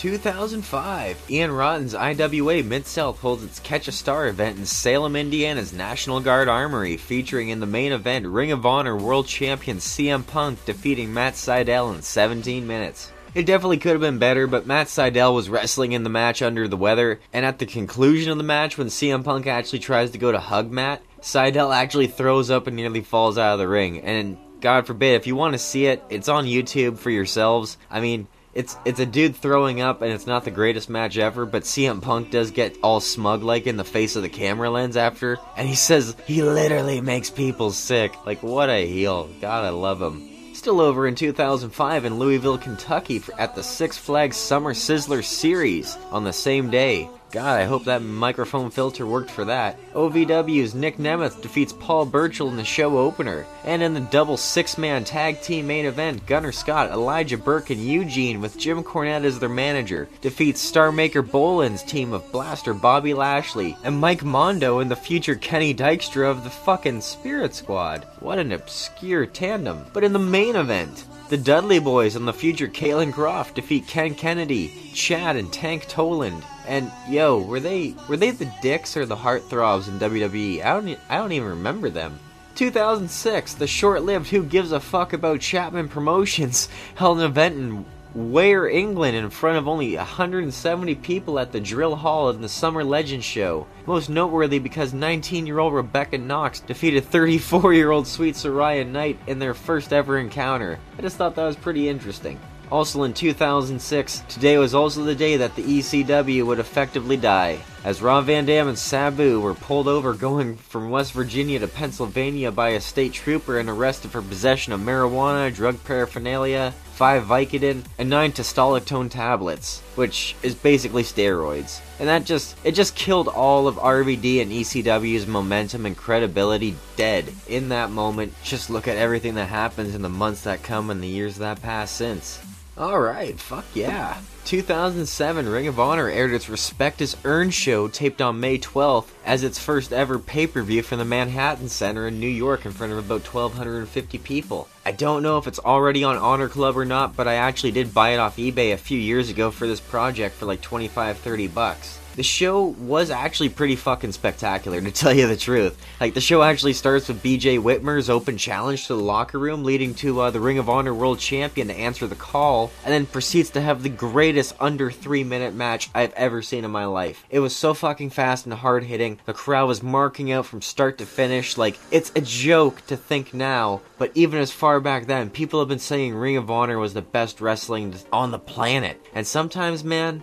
2005, 0.00 1.26
Ian 1.28 1.52
Rotten's 1.52 1.94
IWA 1.94 2.62
Mid 2.62 2.86
South 2.86 3.18
holds 3.18 3.44
its 3.44 3.60
Catch 3.60 3.86
a 3.86 3.92
Star 3.92 4.28
event 4.28 4.56
in 4.56 4.64
Salem, 4.64 5.14
Indiana's 5.14 5.74
National 5.74 6.20
Guard 6.20 6.48
Armory, 6.48 6.96
featuring 6.96 7.50
in 7.50 7.60
the 7.60 7.66
main 7.66 7.92
event 7.92 8.26
Ring 8.26 8.50
of 8.50 8.64
Honor 8.64 8.96
World 8.96 9.26
Champion 9.26 9.76
CM 9.76 10.26
Punk 10.26 10.64
defeating 10.64 11.12
Matt 11.12 11.34
Sydal 11.34 11.94
in 11.94 12.00
17 12.00 12.66
minutes. 12.66 13.12
It 13.34 13.44
definitely 13.44 13.76
could 13.76 13.92
have 13.92 14.00
been 14.00 14.18
better, 14.18 14.46
but 14.46 14.66
Matt 14.66 14.86
Sydal 14.86 15.34
was 15.34 15.50
wrestling 15.50 15.92
in 15.92 16.02
the 16.02 16.08
match 16.08 16.40
under 16.40 16.66
the 16.66 16.78
weather, 16.78 17.20
and 17.34 17.44
at 17.44 17.58
the 17.58 17.66
conclusion 17.66 18.32
of 18.32 18.38
the 18.38 18.42
match, 18.42 18.78
when 18.78 18.86
CM 18.86 19.22
Punk 19.22 19.46
actually 19.46 19.80
tries 19.80 20.12
to 20.12 20.18
go 20.18 20.32
to 20.32 20.40
hug 20.40 20.70
Matt, 20.70 21.02
Sydal 21.20 21.76
actually 21.76 22.06
throws 22.06 22.50
up 22.50 22.66
and 22.66 22.74
nearly 22.74 23.02
falls 23.02 23.36
out 23.36 23.52
of 23.52 23.58
the 23.58 23.68
ring. 23.68 24.00
And 24.00 24.38
God 24.62 24.86
forbid, 24.86 25.16
if 25.16 25.26
you 25.26 25.36
want 25.36 25.52
to 25.52 25.58
see 25.58 25.84
it, 25.84 26.02
it's 26.08 26.30
on 26.30 26.46
YouTube 26.46 26.96
for 26.96 27.10
yourselves. 27.10 27.76
I 27.90 28.00
mean, 28.00 28.28
it's 28.52 28.76
it's 28.84 29.00
a 29.00 29.06
dude 29.06 29.36
throwing 29.36 29.80
up 29.80 30.02
and 30.02 30.12
it's 30.12 30.26
not 30.26 30.44
the 30.44 30.50
greatest 30.50 30.90
match 30.90 31.18
ever, 31.18 31.46
but 31.46 31.62
CM 31.62 32.02
Punk 32.02 32.30
does 32.30 32.50
get 32.50 32.76
all 32.82 33.00
smug 33.00 33.42
like 33.42 33.66
in 33.66 33.76
the 33.76 33.84
face 33.84 34.16
of 34.16 34.22
the 34.22 34.28
camera 34.28 34.70
lens 34.70 34.96
after, 34.96 35.38
and 35.56 35.68
he 35.68 35.74
says 35.74 36.16
he 36.26 36.42
literally 36.42 37.00
makes 37.00 37.30
people 37.30 37.70
sick. 37.70 38.14
Like 38.26 38.42
what 38.42 38.68
a 38.68 38.86
heel. 38.86 39.28
God, 39.40 39.64
I 39.64 39.70
love 39.70 40.02
him. 40.02 40.54
Still 40.54 40.80
over 40.80 41.06
in 41.06 41.14
2005 41.14 42.04
in 42.04 42.18
Louisville, 42.18 42.58
Kentucky 42.58 43.22
at 43.38 43.54
the 43.54 43.62
Six 43.62 43.96
Flags 43.96 44.36
Summer 44.36 44.74
Sizzler 44.74 45.24
Series 45.24 45.96
on 46.10 46.24
the 46.24 46.32
same 46.32 46.70
day. 46.70 47.08
God, 47.30 47.60
I 47.60 47.64
hope 47.64 47.84
that 47.84 48.02
microphone 48.02 48.70
filter 48.70 49.06
worked 49.06 49.30
for 49.30 49.44
that. 49.44 49.78
OVW's 49.92 50.74
Nick 50.74 50.96
Nemeth 50.96 51.40
defeats 51.40 51.72
Paul 51.72 52.04
Burchill 52.04 52.48
in 52.48 52.56
the 52.56 52.64
show 52.64 52.98
opener. 52.98 53.46
And 53.64 53.82
in 53.82 53.94
the 53.94 54.00
double 54.00 54.36
six 54.36 54.76
man 54.76 55.04
tag 55.04 55.40
team 55.40 55.68
main 55.68 55.86
event, 55.86 56.26
Gunner 56.26 56.50
Scott, 56.50 56.90
Elijah 56.90 57.38
Burke, 57.38 57.70
and 57.70 57.80
Eugene, 57.80 58.40
with 58.40 58.58
Jim 58.58 58.82
Cornette 58.82 59.24
as 59.24 59.38
their 59.38 59.48
manager, 59.48 60.08
defeats 60.20 60.60
Star 60.60 60.90
Maker 60.90 61.22
Boland's 61.22 61.84
team 61.84 62.12
of 62.12 62.32
Blaster 62.32 62.74
Bobby 62.74 63.14
Lashley 63.14 63.76
and 63.84 64.00
Mike 64.00 64.24
Mondo 64.24 64.80
and 64.80 64.90
the 64.90 64.96
future 64.96 65.36
Kenny 65.36 65.72
Dykstra 65.72 66.28
of 66.28 66.42
the 66.42 66.50
fucking 66.50 67.00
Spirit 67.00 67.54
Squad. 67.54 68.08
What 68.18 68.40
an 68.40 68.50
obscure 68.50 69.26
tandem. 69.26 69.86
But 69.92 70.02
in 70.02 70.12
the 70.12 70.18
main 70.18 70.56
event, 70.56 71.04
the 71.28 71.36
Dudley 71.36 71.78
Boys 71.78 72.16
and 72.16 72.26
the 72.26 72.32
future 72.32 72.66
Kalen 72.66 73.12
Croft 73.12 73.54
defeat 73.54 73.86
Ken 73.86 74.16
Kennedy, 74.16 74.90
Chad, 74.94 75.36
and 75.36 75.52
Tank 75.52 75.86
Toland. 75.86 76.42
And 76.70 76.92
yo, 77.08 77.40
were 77.40 77.58
they 77.58 77.96
were 78.08 78.16
they 78.16 78.30
the 78.30 78.48
dicks 78.62 78.96
or 78.96 79.04
the 79.04 79.16
heartthrobs 79.16 79.88
in 79.88 79.98
WWE? 79.98 80.64
I 80.64 80.72
don't 80.72 80.98
I 81.08 81.16
don't 81.16 81.32
even 81.32 81.48
remember 81.48 81.90
them. 81.90 82.20
2006, 82.54 83.54
the 83.54 83.66
short-lived 83.66 84.28
Who 84.28 84.44
Gives 84.44 84.70
a 84.70 84.78
Fuck 84.78 85.12
About 85.12 85.40
Chapman 85.40 85.88
Promotions 85.88 86.68
held 86.94 87.18
an 87.18 87.24
event 87.24 87.56
in 87.56 87.84
Ware, 88.14 88.68
England, 88.68 89.16
in 89.16 89.30
front 89.30 89.58
of 89.58 89.66
only 89.66 89.96
170 89.96 90.94
people 90.96 91.40
at 91.40 91.50
the 91.50 91.58
Drill 91.58 91.96
Hall 91.96 92.30
in 92.30 92.40
the 92.40 92.48
Summer 92.48 92.84
Legends 92.84 93.24
show. 93.24 93.66
Most 93.86 94.08
noteworthy 94.08 94.60
because 94.60 94.92
19-year-old 94.92 95.74
Rebecca 95.74 96.18
Knox 96.18 96.60
defeated 96.60 97.04
34-year-old 97.04 98.06
Sweet 98.06 98.36
Saraya 98.36 98.86
Knight 98.86 99.18
in 99.26 99.40
their 99.40 99.54
first 99.54 99.92
ever 99.92 100.18
encounter. 100.18 100.78
I 100.96 101.02
just 101.02 101.16
thought 101.16 101.34
that 101.34 101.46
was 101.46 101.56
pretty 101.56 101.88
interesting. 101.88 102.38
Also 102.70 103.02
in 103.02 103.12
2006, 103.12 104.22
today 104.28 104.56
was 104.56 104.76
also 104.76 105.02
the 105.02 105.14
day 105.14 105.36
that 105.36 105.56
the 105.56 105.62
ECW 105.62 106.46
would 106.46 106.60
effectively 106.60 107.16
die, 107.16 107.58
as 107.82 108.00
Rob 108.00 108.26
Van 108.26 108.46
Dam 108.46 108.68
and 108.68 108.78
Sabu 108.78 109.40
were 109.40 109.54
pulled 109.54 109.88
over 109.88 110.14
going 110.14 110.56
from 110.56 110.90
West 110.90 111.12
Virginia 111.12 111.58
to 111.58 111.66
Pennsylvania 111.66 112.52
by 112.52 112.68
a 112.70 112.80
state 112.80 113.12
trooper 113.12 113.58
and 113.58 113.68
arrested 113.68 114.12
for 114.12 114.22
possession 114.22 114.72
of 114.72 114.78
marijuana, 114.78 115.52
drug 115.52 115.82
paraphernalia, 115.82 116.72
5 116.94 117.24
Vicodin, 117.24 117.82
and 117.98 118.08
9 118.08 118.30
Testolactone 118.32 119.10
tablets, 119.10 119.80
which 119.96 120.36
is 120.44 120.54
basically 120.54 121.02
steroids. 121.02 121.80
And 121.98 122.08
that 122.08 122.24
just, 122.24 122.56
it 122.62 122.72
just 122.72 122.94
killed 122.94 123.26
all 123.26 123.66
of 123.66 123.76
RVD 123.76 124.42
and 124.42 124.52
ECW's 124.52 125.26
momentum 125.26 125.86
and 125.86 125.96
credibility 125.96 126.76
dead 126.94 127.32
in 127.48 127.70
that 127.70 127.90
moment. 127.90 128.32
Just 128.44 128.70
look 128.70 128.86
at 128.86 128.96
everything 128.96 129.34
that 129.34 129.46
happens 129.46 129.96
in 129.96 130.02
the 130.02 130.08
months 130.08 130.42
that 130.42 130.62
come 130.62 130.90
and 130.90 131.02
the 131.02 131.08
years 131.08 131.38
that 131.38 131.62
pass 131.62 131.90
since. 131.90 132.38
Alright, 132.78 133.38
fuck 133.38 133.64
yeah. 133.74 134.18
2007, 134.46 135.48
Ring 135.48 135.68
of 135.68 135.78
Honor 135.78 136.08
aired 136.08 136.32
its 136.32 136.48
Respect 136.48 137.00
is 137.00 137.16
Earned 137.24 137.52
show 137.52 137.88
taped 137.88 138.22
on 138.22 138.40
May 138.40 138.58
12th 138.58 139.08
as 139.24 139.44
its 139.44 139.58
first 139.58 139.92
ever 139.92 140.18
pay 140.18 140.46
per 140.46 140.62
view 140.62 140.82
from 140.82 140.98
the 140.98 141.04
Manhattan 141.04 141.68
Center 141.68 142.08
in 142.08 142.18
New 142.18 142.26
York 142.26 142.64
in 142.64 142.72
front 142.72 142.92
of 142.92 142.98
about 142.98 143.22
1,250 143.22 144.18
people. 144.18 144.66
I 144.84 144.92
don't 144.92 145.22
know 145.22 145.38
if 145.38 145.46
it's 145.46 145.58
already 145.58 146.02
on 146.04 146.16
Honor 146.16 146.48
Club 146.48 146.76
or 146.76 146.84
not, 146.84 147.14
but 147.14 147.28
I 147.28 147.34
actually 147.34 147.72
did 147.72 147.94
buy 147.94 148.10
it 148.10 148.18
off 148.18 148.38
eBay 148.38 148.72
a 148.72 148.78
few 148.78 148.98
years 148.98 149.28
ago 149.28 149.50
for 149.50 149.66
this 149.66 149.80
project 149.80 150.34
for 150.34 150.46
like 150.46 150.62
25 150.62 151.18
30 151.18 151.46
bucks. 151.48 151.99
The 152.16 152.22
show 152.22 152.64
was 152.64 153.10
actually 153.10 153.50
pretty 153.50 153.76
fucking 153.76 154.12
spectacular, 154.12 154.80
to 154.80 154.90
tell 154.90 155.12
you 155.12 155.26
the 155.26 155.36
truth. 155.36 155.80
Like, 156.00 156.14
the 156.14 156.20
show 156.20 156.42
actually 156.42 156.72
starts 156.72 157.08
with 157.08 157.22
BJ 157.22 157.60
Whitmer's 157.60 158.10
open 158.10 158.36
challenge 158.36 158.86
to 158.86 158.94
the 158.94 159.02
locker 159.02 159.38
room, 159.38 159.64
leading 159.64 159.94
to 159.96 160.20
uh, 160.20 160.30
the 160.30 160.40
Ring 160.40 160.58
of 160.58 160.68
Honor 160.68 160.92
World 160.92 161.18
Champion 161.18 161.68
to 161.68 161.74
answer 161.74 162.06
the 162.06 162.14
call, 162.14 162.70
and 162.84 162.92
then 162.92 163.06
proceeds 163.06 163.50
to 163.50 163.60
have 163.60 163.82
the 163.82 163.88
greatest 163.88 164.54
under 164.60 164.90
three 164.90 165.24
minute 165.24 165.54
match 165.54 165.88
I've 165.94 166.12
ever 166.14 166.42
seen 166.42 166.64
in 166.64 166.70
my 166.70 166.84
life. 166.86 167.24
It 167.30 167.40
was 167.40 167.54
so 167.54 167.74
fucking 167.74 168.10
fast 168.10 168.46
and 168.46 168.54
hard 168.54 168.84
hitting. 168.84 169.18
The 169.24 169.32
crowd 169.32 169.68
was 169.68 169.82
marking 169.82 170.32
out 170.32 170.46
from 170.46 170.62
start 170.62 170.98
to 170.98 171.06
finish. 171.06 171.56
Like, 171.56 171.78
it's 171.90 172.12
a 172.16 172.20
joke 172.20 172.84
to 172.86 172.96
think 172.96 173.32
now, 173.32 173.82
but 173.98 174.10
even 174.14 174.40
as 174.40 174.50
far 174.50 174.80
back 174.80 175.06
then, 175.06 175.30
people 175.30 175.60
have 175.60 175.68
been 175.68 175.78
saying 175.78 176.14
Ring 176.14 176.36
of 176.36 176.50
Honor 176.50 176.78
was 176.78 176.94
the 176.94 177.02
best 177.02 177.40
wrestling 177.40 177.94
on 178.12 178.30
the 178.30 178.38
planet. 178.38 179.00
And 179.14 179.26
sometimes, 179.26 179.84
man, 179.84 180.22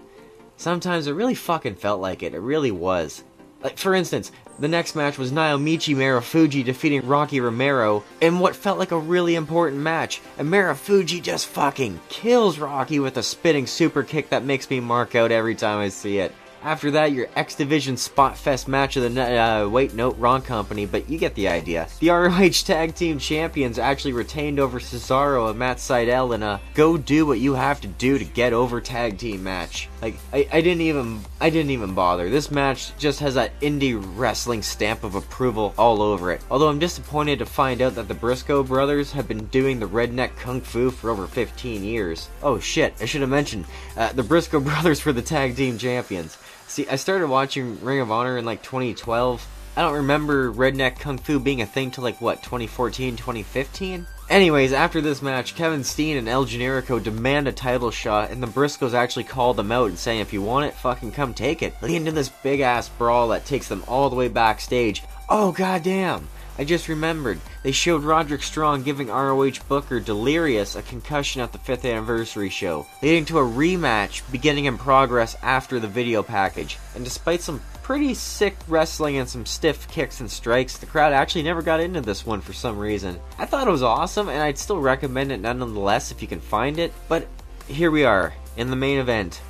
Sometimes 0.57 1.05
it 1.07 1.13
really 1.13 1.35
fucking 1.35 1.75
felt 1.75 2.01
like 2.01 2.23
it. 2.23 2.33
It 2.33 2.39
really 2.39 2.71
was. 2.71 3.23
Like, 3.63 3.77
for 3.77 3.93
instance, 3.93 4.31
the 4.59 4.67
next 4.67 4.95
match 4.95 5.17
was 5.17 5.31
Naomichi 5.31 5.95
Marufuji 5.95 6.65
defeating 6.65 7.07
Rocky 7.07 7.39
Romero 7.39 8.03
in 8.21 8.39
what 8.39 8.55
felt 8.55 8.79
like 8.79 8.91
a 8.91 8.97
really 8.97 9.35
important 9.35 9.81
match. 9.81 10.21
And 10.37 10.49
Marufuji 10.49 11.21
just 11.21 11.47
fucking 11.47 11.99
kills 12.09 12.59
Rocky 12.59 12.99
with 12.99 13.17
a 13.17 13.23
spinning 13.23 13.67
super 13.67 14.03
kick 14.03 14.29
that 14.29 14.43
makes 14.43 14.69
me 14.69 14.79
mark 14.79 15.15
out 15.15 15.31
every 15.31 15.55
time 15.55 15.79
I 15.79 15.89
see 15.89 16.17
it. 16.17 16.33
After 16.63 16.91
that, 16.91 17.11
your 17.11 17.27
X 17.35 17.55
Division 17.55 17.97
Spot 17.97 18.37
Fest 18.37 18.67
match 18.67 18.97
of 18.97 19.03
the 19.03 19.09
night. 19.09 19.35
Uh, 19.35 19.69
wait, 19.69 19.93
no, 19.93 20.11
wrong 20.13 20.41
company, 20.41 20.85
but 20.85 21.09
you 21.09 21.17
get 21.17 21.35
the 21.35 21.47
idea. 21.47 21.87
The 21.99 22.09
ROH 22.09 22.65
Tag 22.65 22.95
Team 22.95 23.19
Champions 23.19 23.77
actually 23.79 24.13
retained 24.13 24.59
over 24.59 24.79
Cesaro 24.79 25.49
and 25.49 25.59
Matt 25.59 25.77
Sydal 25.77 26.33
in 26.33 26.43
a 26.43 26.59
go 26.73 26.97
do 26.97 27.25
what 27.25 27.39
you 27.39 27.53
have 27.53 27.79
to 27.81 27.87
do 27.87 28.17
to 28.17 28.25
get 28.25 28.53
over 28.53 28.81
tag 28.81 29.17
team 29.17 29.43
match. 29.43 29.87
Like, 30.01 30.15
I, 30.33 30.47
I 30.51 30.61
didn't 30.61 30.81
even, 30.81 31.21
I 31.39 31.49
didn't 31.49 31.71
even 31.71 31.93
bother. 31.93 32.29
This 32.29 32.51
match 32.51 32.95
just 32.97 33.19
has 33.19 33.35
that 33.35 33.57
indie 33.61 34.01
wrestling 34.17 34.61
stamp 34.61 35.03
of 35.03 35.15
approval 35.15 35.73
all 35.77 36.01
over 36.01 36.31
it. 36.31 36.41
Although 36.49 36.69
I'm 36.69 36.79
disappointed 36.79 37.39
to 37.39 37.45
find 37.45 37.81
out 37.81 37.95
that 37.95 38.07
the 38.07 38.13
Briscoe 38.13 38.63
brothers 38.63 39.11
have 39.11 39.27
been 39.27 39.45
doing 39.47 39.79
the 39.79 39.87
redneck 39.87 40.35
kung 40.37 40.61
fu 40.61 40.89
for 40.89 41.11
over 41.11 41.27
15 41.27 41.83
years. 41.83 42.29
Oh 42.41 42.59
shit, 42.59 42.93
I 42.99 43.05
should 43.05 43.21
have 43.21 43.29
mentioned, 43.29 43.65
uh, 43.95 44.11
the 44.13 44.23
Briscoe 44.23 44.59
brothers 44.59 45.05
were 45.05 45.13
the 45.13 45.21
tag 45.21 45.55
team 45.55 45.77
champions. 45.77 46.37
See, 46.77 46.87
I 46.87 46.97
started 46.97 47.27
watching 47.27 47.83
Ring 47.83 48.01
of 48.01 48.11
Honor 48.11 48.37
in 48.37 48.45
like 48.45 48.61
2012. 48.61 49.47
I 49.75 49.81
don't 49.81 49.95
remember 49.95 50.53
Redneck 50.53 50.99
Kung 50.99 51.17
Fu 51.17 51.39
being 51.39 51.63
a 51.63 51.65
thing 51.65 51.89
till 51.89 52.03
like 52.03 52.21
what, 52.21 52.43
2014, 52.43 53.15
2015? 53.15 54.05
Anyways, 54.29 54.73
after 54.73 55.01
this 55.01 55.23
match, 55.23 55.55
Kevin 55.55 55.83
Steen 55.83 56.17
and 56.17 56.29
El 56.29 56.45
Generico 56.45 57.03
demand 57.03 57.47
a 57.47 57.51
title 57.51 57.89
shot, 57.89 58.29
and 58.29 58.43
the 58.43 58.47
Briscoes 58.47 58.93
actually 58.93 59.23
call 59.23 59.55
them 59.55 59.71
out 59.71 59.89
and 59.89 59.97
saying, 59.97 60.19
if 60.19 60.33
you 60.33 60.43
want 60.43 60.67
it, 60.67 60.75
fucking 60.75 61.13
come 61.13 61.33
take 61.33 61.63
it. 61.63 61.73
Leading 61.81 62.05
to 62.05 62.11
this 62.11 62.29
big 62.29 62.59
ass 62.59 62.89
brawl 62.89 63.29
that 63.29 63.47
takes 63.47 63.67
them 63.67 63.83
all 63.87 64.11
the 64.11 64.15
way 64.15 64.27
backstage. 64.27 65.01
Oh, 65.29 65.51
goddamn. 65.53 66.29
I 66.57 66.63
just 66.63 66.87
remembered. 66.87 67.39
They 67.63 67.71
showed 67.71 68.03
Roderick 68.03 68.41
Strong 68.41 68.83
giving 68.83 69.09
ROH 69.09 69.63
Booker 69.67 69.99
Delirious 69.99 70.75
a 70.75 70.81
concussion 70.81 71.41
at 71.41 71.51
the 71.51 71.59
5th 71.59 71.89
anniversary 71.89 72.49
show, 72.49 72.87
leading 73.01 73.25
to 73.25 73.39
a 73.39 73.43
rematch 73.43 74.23
beginning 74.31 74.65
in 74.65 74.77
progress 74.77 75.35
after 75.43 75.79
the 75.79 75.87
video 75.87 76.23
package. 76.23 76.77
And 76.95 77.03
despite 77.03 77.41
some 77.41 77.61
pretty 77.83 78.15
sick 78.15 78.55
wrestling 78.67 79.17
and 79.17 79.29
some 79.29 79.45
stiff 79.45 79.87
kicks 79.87 80.19
and 80.19 80.29
strikes, 80.29 80.77
the 80.77 80.85
crowd 80.87 81.13
actually 81.13 81.43
never 81.43 81.61
got 81.61 81.79
into 81.79 82.01
this 82.01 82.25
one 82.25 82.41
for 82.41 82.53
some 82.53 82.77
reason. 82.77 83.19
I 83.37 83.45
thought 83.45 83.67
it 83.67 83.71
was 83.71 83.83
awesome, 83.83 84.27
and 84.27 84.41
I'd 84.41 84.57
still 84.57 84.79
recommend 84.79 85.31
it 85.31 85.39
nonetheless 85.39 86.11
if 86.11 86.21
you 86.21 86.27
can 86.27 86.39
find 86.39 86.79
it, 86.79 86.91
but 87.07 87.27
here 87.67 87.91
we 87.91 88.03
are, 88.03 88.33
in 88.57 88.69
the 88.69 88.75
main 88.75 88.97
event. 88.97 89.41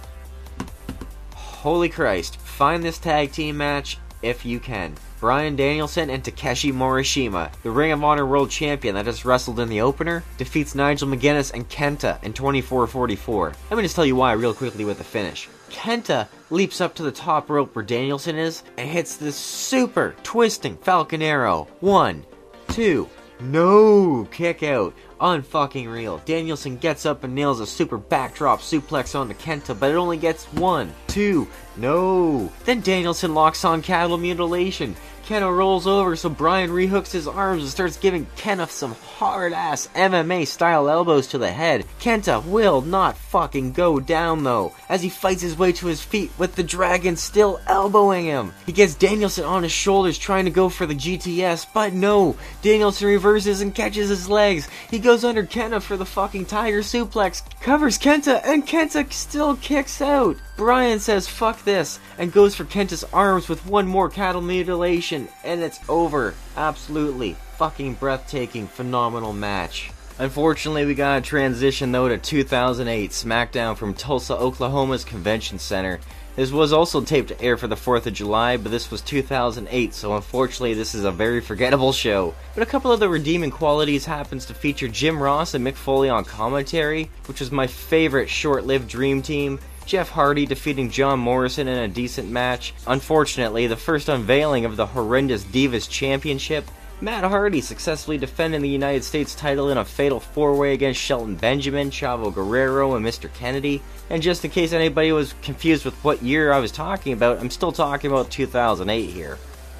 Holy 1.34 1.89
Christ, 1.89 2.38
find 2.38 2.84
this 2.84 2.99
tag 2.99 3.31
team 3.31 3.57
match 3.57 3.97
if 4.21 4.45
you 4.45 4.59
can. 4.59 4.93
Brian 5.19 5.56
Danielson 5.56 6.10
and 6.10 6.23
Takeshi 6.23 6.72
Morishima, 6.72 7.52
the 7.64 7.72
Ring 7.72 7.91
of 7.91 8.03
Honor 8.03 8.26
World 8.26 8.52
Champion 8.52 8.95
that 8.95 9.06
just 9.06 9.26
wrestled 9.26 9.60
in 9.60 9.68
the 9.68 9.81
opener, 9.81 10.23
defeats 10.38 10.76
Nigel 10.76 11.07
McGuinness 11.07 11.53
and 11.53 11.68
Kenta 11.68 12.23
in 12.23 12.34
24-44. 12.34 13.56
Let 13.69 13.77
me 13.77 13.84
just 13.84 13.95
tell 13.95 14.06
you 14.06 14.15
why 14.15 14.34
real 14.34 14.53
quickly 14.53 14.85
with 14.85 14.99
the 14.99 15.03
finish. 15.03 15.49
Kenta 15.72 16.27
leaps 16.49 16.81
up 16.81 16.94
to 16.95 17.03
the 17.03 17.11
top 17.11 17.49
rope 17.49 17.76
where 17.76 17.84
Danielson 17.84 18.38
is 18.38 18.64
and 18.77 18.88
hits 18.89 19.18
this 19.18 19.35
super 19.35 20.15
twisting 20.22 20.77
Falcon 20.77 21.22
Arrow. 21.22 21.68
One, 21.80 22.23
two, 22.69 23.10
no 23.39 24.27
kick 24.31 24.64
out. 24.64 24.94
Unfucking 25.19 25.91
real. 25.91 26.22
Danielson 26.26 26.77
gets 26.77 27.06
up 27.06 27.23
and 27.23 27.34
nails 27.34 27.60
a 27.60 27.68
super 27.68 27.98
backdrop 27.98 28.60
suplex 28.60 29.19
onto 29.19 29.34
Kenta, 29.35 29.77
but 29.77 29.91
it 29.91 29.95
only 29.95 30.18
gets 30.18 30.45
one, 30.53 30.94
two, 31.07 31.48
no. 31.76 32.52
Then 32.65 32.81
Danielson 32.81 33.34
locks 33.34 33.65
on 33.65 33.81
cattle 33.81 34.18
mutilation. 34.18 34.95
Kenta 35.27 35.53
rolls 35.53 35.85
over, 35.85 36.15
so 36.15 36.29
Brian 36.29 36.69
rehooks 36.69 37.11
his 37.11 37.27
arms 37.27 37.61
and 37.61 37.69
starts 37.69 37.97
giving 37.97 38.25
Kenta 38.37 38.69
some 38.69 38.93
hard 38.93 39.51
ass 39.51 39.89
MMA 39.93 40.47
style 40.47 40.87
elbows 40.87 41.27
to 41.27 41.37
the 41.37 41.51
head. 41.51 41.83
Kenta 41.99 42.45
will 42.45 42.79
not 42.79 43.17
fucking 43.17 43.73
go 43.73 43.99
down 43.99 44.45
though, 44.45 44.73
as 44.87 45.01
he 45.01 45.09
fights 45.09 45.41
his 45.41 45.57
way 45.57 45.73
to 45.73 45.87
his 45.87 46.01
feet 46.01 46.31
with 46.37 46.55
the 46.55 46.63
dragon 46.63 47.17
still 47.17 47.59
elbowing 47.67 48.23
him. 48.23 48.53
He 48.65 48.71
gets 48.71 48.95
Danielson 48.95 49.43
on 49.43 49.63
his 49.63 49.73
shoulders 49.73 50.17
trying 50.17 50.45
to 50.45 50.51
go 50.51 50.69
for 50.69 50.85
the 50.85 50.95
GTS, 50.95 51.67
but 51.73 51.91
no. 51.91 52.37
Danielson 52.61 53.09
reverses 53.09 53.59
and 53.59 53.75
catches 53.75 54.07
his 54.07 54.29
legs. 54.29 54.69
He 54.89 54.97
goes 54.97 55.25
under 55.25 55.43
Kenta 55.43 55.81
for 55.81 55.97
the 55.97 56.05
fucking 56.05 56.45
tiger 56.45 56.79
suplex, 56.79 57.43
covers 57.59 57.97
Kenta, 57.97 58.39
and 58.45 58.65
Kenta 58.65 59.11
still 59.11 59.57
kicks 59.57 60.01
out. 60.01 60.37
Brian 60.57 60.99
says 60.99 61.27
fuck 61.27 61.63
this 61.63 61.99
and 62.17 62.34
goes 62.34 62.55
for 62.55 62.65
Kenta's 62.65 63.03
arms 63.13 63.47
with 63.47 63.63
one 63.67 63.88
more 63.88 64.09
cattle 64.09 64.41
mutilation, 64.41 65.29
and 65.43 65.61
it's 65.61 65.79
over. 65.88 66.34
Absolutely 66.57 67.35
fucking 67.57 67.93
breathtaking, 67.93 68.67
phenomenal 68.67 69.34
match. 69.34 69.91
Unfortunately, 70.17 70.84
we 70.84 70.95
gotta 70.95 71.21
transition 71.21 71.91
though 71.91 72.09
to 72.09 72.17
2008 72.17 73.11
SmackDown 73.11 73.77
from 73.77 73.93
Tulsa, 73.93 74.35
Oklahoma's 74.35 75.03
Convention 75.03 75.59
Center. 75.59 75.99
This 76.35 76.51
was 76.51 76.73
also 76.73 77.01
taped 77.01 77.29
to 77.29 77.41
air 77.41 77.55
for 77.55 77.67
the 77.67 77.75
4th 77.75 78.07
of 78.07 78.13
July, 78.13 78.57
but 78.57 78.71
this 78.71 78.89
was 78.89 79.01
2008, 79.01 79.93
so 79.93 80.15
unfortunately 80.15 80.73
this 80.73 80.95
is 80.95 81.03
a 81.03 81.11
very 81.11 81.39
forgettable 81.41 81.93
show. 81.93 82.34
But 82.55 82.63
a 82.63 82.67
couple 82.67 82.91
of 82.91 82.99
the 82.99 83.09
redeeming 83.09 83.51
qualities 83.51 84.05
happens 84.05 84.45
to 84.45 84.55
feature 84.55 84.88
Jim 84.88 85.21
Ross 85.21 85.53
and 85.53 85.65
Mick 85.65 85.75
Foley 85.75 86.09
on 86.09 86.25
commentary, 86.25 87.11
which 87.27 87.39
was 87.39 87.51
my 87.51 87.67
favorite 87.67 88.29
short-lived 88.29 88.88
dream 88.88 89.21
team. 89.21 89.59
Jeff 89.88 90.09
Hardy 90.09 90.45
defeating 90.45 90.89
John 90.91 91.18
Morrison 91.18 91.69
in 91.69 91.77
a 91.77 91.88
decent 91.88 92.30
match. 92.30 92.73
Unfortunately, 92.88 93.68
the 93.68 93.77
first 93.77 94.09
unveiling 94.09 94.65
of 94.65 94.76
the 94.76 94.85
horrendous 94.85 95.45
Divas 95.45 95.89
Championship. 95.89 96.69
Matt 96.99 97.23
Hardy 97.23 97.61
successfully 97.61 98.18
defending 98.18 98.61
the 98.61 98.68
United 98.68 99.05
States 99.05 99.34
title 99.34 99.69
in 99.69 99.77
a 99.77 99.85
fatal 99.85 100.19
four 100.19 100.57
way 100.57 100.73
against 100.73 100.99
Shelton 100.99 101.35
Benjamin, 101.35 101.89
Chavo 101.89 102.34
Guerrero, 102.34 102.95
and 102.95 103.05
Mr. 103.05 103.34
Kennedy. 103.34 103.81
And 104.09 104.22
just 104.22 104.43
in 104.43 104.51
case 104.51 104.73
anybody 104.73 105.14
was 105.14 105.34
confused 105.41 105.85
with 105.85 105.95
what 106.03 106.22
year 106.22 106.51
I 106.51 106.59
was 106.59 106.72
talking 106.73 107.14
about, 107.14 107.39
I'm 107.39 107.49
still 107.49 107.72
talking 107.72 108.11
about 108.11 108.30
2008 108.30 109.05
here. 109.09 109.38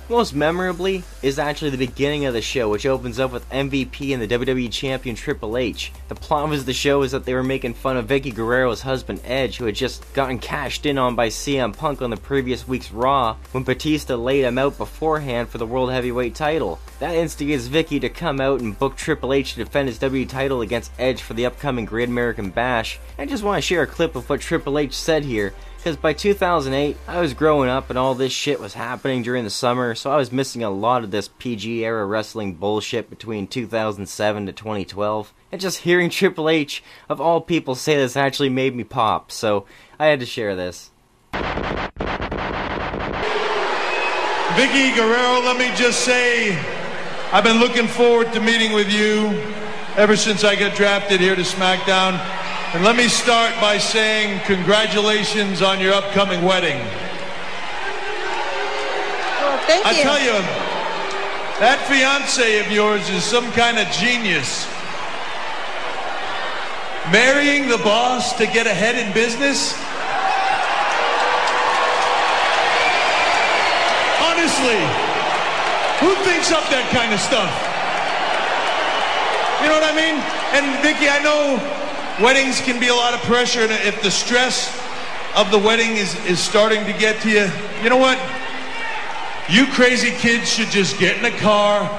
Most 0.10 0.34
memorably 0.34 1.04
is 1.22 1.38
actually 1.38 1.72
the 1.72 1.78
beginning 1.78 2.24
of 2.24 2.34
the 2.34 2.42
show, 2.42 2.70
which 2.70 2.86
opens 2.86 3.20
up 3.20 3.34
with 3.34 3.50
MVP 3.50 4.14
and 4.14 4.22
the 4.22 4.28
WWE 4.28 4.72
Champion 4.72 5.18
Triple 5.18 5.58
H. 5.58 5.92
The 6.08 6.16
plot 6.16 6.54
of 6.54 6.66
the 6.66 6.72
show 6.72 7.02
is 7.02 7.12
that 7.12 7.26
they 7.26 7.34
were 7.34 7.44
making 7.44 7.74
fun 7.74 7.98
of 7.98 8.08
Vickie 8.08 8.34
Guerrero's 8.34 8.82
husband 8.82 9.20
Edge, 9.26 9.58
who 9.58 9.66
had 9.66 9.76
just 9.76 10.14
gotten 10.14 10.40
cashed 10.40 10.86
in 10.86 10.98
on 10.98 11.16
by 11.16 11.28
CM 11.28 11.76
Punk 11.76 12.02
on 12.02 12.10
the 12.10 12.16
previous 12.16 12.66
week's 12.66 12.90
Raw 12.90 13.36
when 13.52 13.66
Batista 13.66 14.16
laid 14.16 14.46
him 14.46 14.58
out 14.58 14.78
beforehand 14.78 15.50
for 15.50 15.58
the 15.58 15.66
World 15.66 15.92
Heavyweight 15.92 16.36
title. 16.36 16.80
That 17.00 17.16
instigates 17.16 17.68
Vickie 17.68 18.00
to 18.00 18.10
come 18.10 18.40
out 18.40 18.62
and 18.62 18.80
book 18.80 18.96
Triple 18.96 19.34
H 19.34 19.56
to 19.56 19.66
defend 19.66 19.90
his 19.90 20.00
WWE 20.00 20.30
title 20.30 20.62
against 20.62 20.94
Edge 20.98 21.22
for 21.22 21.34
the 21.34 21.46
upcoming 21.46 21.84
Great 21.84 22.08
American 22.08 22.50
Bash. 22.50 22.98
I 23.18 23.26
just 23.26 23.44
want 23.44 23.58
to 23.58 23.62
share 23.62 23.82
a 23.82 23.88
clip 23.88 24.16
of 24.16 24.30
what 24.30 24.40
Triple 24.40 24.80
H 24.80 24.94
said 24.94 25.26
here 25.26 25.54
because 25.88 26.02
by 26.02 26.12
2008, 26.12 26.98
I 27.08 27.22
was 27.22 27.34
growing 27.34 27.70
up 27.70 27.90
and 27.90 27.98
all 27.98 28.14
this 28.14 28.34
shit 28.34 28.60
was 28.60 28.74
happening 28.74 29.22
during 29.22 29.46
the 29.46 29.50
summer, 29.50 29.96
so 29.96 30.12
I 30.12 30.18
was 30.18 30.34
missing 30.34 30.62
a 30.62 30.70
lot 30.70 31.06
of 31.06 31.12
this 31.12 31.30
PG 31.40 31.86
era 31.86 32.06
wrestling 32.06 32.56
bullshit 32.56 33.10
between 33.10 33.48
2007 33.48 34.48
to 34.48 34.52
2012. 34.52 35.34
And 35.50 35.62
just 35.62 35.78
hearing 35.80 36.10
Triple 36.10 36.50
H, 36.50 36.84
of 37.08 37.22
all 37.22 37.40
people, 37.40 37.74
say 37.74 37.96
this 37.96 38.18
actually 38.18 38.50
made 38.50 38.76
me 38.76 38.84
pop, 38.84 39.32
so 39.32 39.66
I 39.98 40.08
had 40.08 40.20
to 40.20 40.26
share 40.26 40.58
this. 40.58 40.92
Vickie 41.32 41.94
Guerrero, 44.94 45.40
let 45.40 45.58
me 45.58 45.74
just 45.78 46.02
say, 46.02 46.60
I've 47.32 47.46
been 47.46 47.62
looking 47.62 47.88
forward 47.88 48.34
to 48.34 48.42
meeting 48.42 48.74
with 48.74 48.92
you 48.92 49.28
ever 49.96 50.18
since 50.18 50.44
I 50.44 50.58
got 50.58 50.76
drafted 50.76 51.22
here 51.22 51.38
to 51.38 51.44
SmackDown. 51.44 52.47
And 52.74 52.84
let 52.84 52.98
me 52.98 53.08
start 53.08 53.56
by 53.62 53.78
saying 53.78 54.42
congratulations 54.44 55.62
on 55.62 55.80
your 55.80 55.94
upcoming 55.94 56.42
wedding. 56.44 56.78
Well, 59.40 59.58
thank 59.64 59.86
I 59.86 59.92
you. 59.96 60.04
tell 60.04 60.20
you, 60.20 60.36
that 61.64 61.80
fiance 61.88 62.60
of 62.60 62.70
yours 62.70 63.08
is 63.10 63.24
some 63.24 63.50
kind 63.54 63.80
of 63.80 63.88
genius. 63.96 64.68
Marrying 67.10 67.70
the 67.70 67.78
boss 67.78 68.36
to 68.36 68.46
get 68.46 68.68
ahead 68.68 69.00
in 69.00 69.14
business? 69.14 69.72
Honestly, 74.20 74.84
who 76.04 76.12
thinks 76.28 76.52
up 76.52 76.68
that 76.68 76.84
kind 76.92 77.16
of 77.16 77.20
stuff? 77.24 77.48
You 79.64 79.72
know 79.72 79.80
what 79.80 79.88
I 79.88 79.96
mean? 79.96 80.20
And 80.52 80.68
Vickie, 80.84 81.08
I 81.08 81.24
know 81.24 81.77
weddings 82.22 82.60
can 82.62 82.80
be 82.80 82.88
a 82.88 82.96
lot 82.96 83.14
of 83.14 83.20
pressure, 83.22 83.62
and 83.62 83.72
if 83.72 84.02
the 84.02 84.12
stress 84.12 84.74
of 85.36 85.52
the 85.52 85.58
wedding 85.58 85.98
is, 85.98 86.16
is 86.26 86.40
starting 86.40 86.86
to 86.86 86.94
get 86.94 87.22
to 87.22 87.30
you, 87.30 87.50
you 87.84 87.90
know 87.90 87.98
what? 87.98 88.18
You 89.50 89.68
crazy 89.68 90.12
kids 90.12 90.50
should 90.50 90.70
just 90.70 91.00
get 91.00 91.18
in 91.18 91.26
a 91.26 91.38
car 91.38 91.90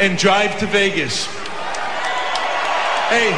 and 0.00 0.18
drive 0.18 0.58
to 0.60 0.66
Vegas. 0.66 1.26
Hey, 3.08 3.30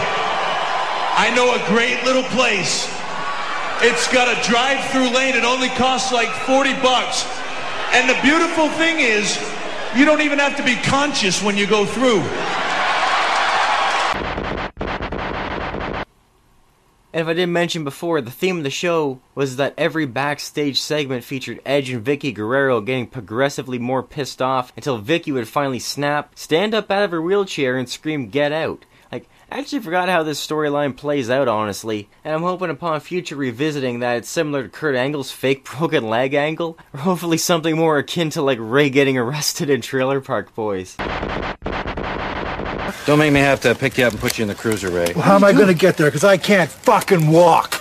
I 1.16 1.32
know 1.34 1.54
a 1.54 1.66
great 1.68 2.02
little 2.04 2.22
place. 2.34 2.88
It's 3.80 4.10
got 4.12 4.26
a 4.26 4.48
drive-through 4.48 5.10
lane. 5.14 5.34
It 5.34 5.44
only 5.44 5.68
costs 5.68 6.12
like 6.12 6.30
40 6.46 6.74
bucks. 6.80 7.26
And 7.92 8.08
the 8.08 8.18
beautiful 8.22 8.68
thing 8.70 9.00
is, 9.00 9.36
you 9.96 10.04
don't 10.04 10.22
even 10.22 10.38
have 10.38 10.56
to 10.56 10.62
be 10.62 10.76
conscious 10.76 11.42
when 11.42 11.56
you 11.56 11.66
go 11.66 11.84
through. 11.84 12.22
And 17.18 17.26
if 17.26 17.30
I 17.32 17.34
didn't 17.34 17.52
mention 17.52 17.82
before, 17.82 18.20
the 18.20 18.30
theme 18.30 18.58
of 18.58 18.62
the 18.62 18.70
show 18.70 19.20
was 19.34 19.56
that 19.56 19.74
every 19.76 20.06
backstage 20.06 20.80
segment 20.80 21.24
featured 21.24 21.58
Edge 21.66 21.90
and 21.90 22.04
Vickie 22.04 22.32
Guerrero 22.32 22.80
getting 22.80 23.08
progressively 23.08 23.76
more 23.76 24.04
pissed 24.04 24.40
off 24.40 24.72
until 24.76 25.02
Vickie 25.02 25.32
would 25.32 25.48
finally 25.48 25.80
snap, 25.80 26.38
stand 26.38 26.74
up 26.74 26.92
out 26.92 27.02
of 27.02 27.10
her 27.10 27.20
wheelchair, 27.20 27.76
and 27.76 27.88
scream, 27.88 28.28
Get 28.28 28.52
out. 28.52 28.84
Like, 29.10 29.28
I 29.50 29.58
actually 29.58 29.80
forgot 29.80 30.08
how 30.08 30.22
this 30.22 30.46
storyline 30.46 30.96
plays 30.96 31.28
out, 31.28 31.48
honestly, 31.48 32.08
and 32.22 32.32
I'm 32.32 32.42
hoping 32.42 32.70
upon 32.70 33.00
future 33.00 33.34
revisiting 33.34 33.98
that 33.98 34.18
it's 34.18 34.28
similar 34.28 34.62
to 34.62 34.68
Kurt 34.68 34.94
Angle's 34.94 35.32
fake 35.32 35.64
broken 35.76 36.08
leg 36.08 36.34
angle, 36.34 36.78
or 36.94 37.00
hopefully 37.00 37.36
something 37.36 37.76
more 37.76 37.98
akin 37.98 38.30
to 38.30 38.42
like 38.42 38.58
Ray 38.60 38.90
getting 38.90 39.18
arrested 39.18 39.70
in 39.70 39.80
Trailer 39.80 40.20
Park 40.20 40.54
Boys. 40.54 40.96
Don't 43.08 43.18
make 43.18 43.32
me 43.32 43.40
have 43.40 43.60
to 43.62 43.74
pick 43.74 43.96
you 43.96 44.04
up 44.04 44.12
and 44.12 44.20
put 44.20 44.36
you 44.36 44.42
in 44.42 44.48
the 44.48 44.54
cruiser, 44.54 44.90
Ray. 44.90 45.14
Well, 45.14 45.24
how 45.24 45.36
am 45.36 45.42
I 45.42 45.52
going 45.52 45.68
to 45.68 45.72
get 45.72 45.96
there? 45.96 46.08
Because 46.08 46.24
I 46.24 46.36
can't 46.36 46.68
fucking 46.68 47.26
walk. 47.28 47.80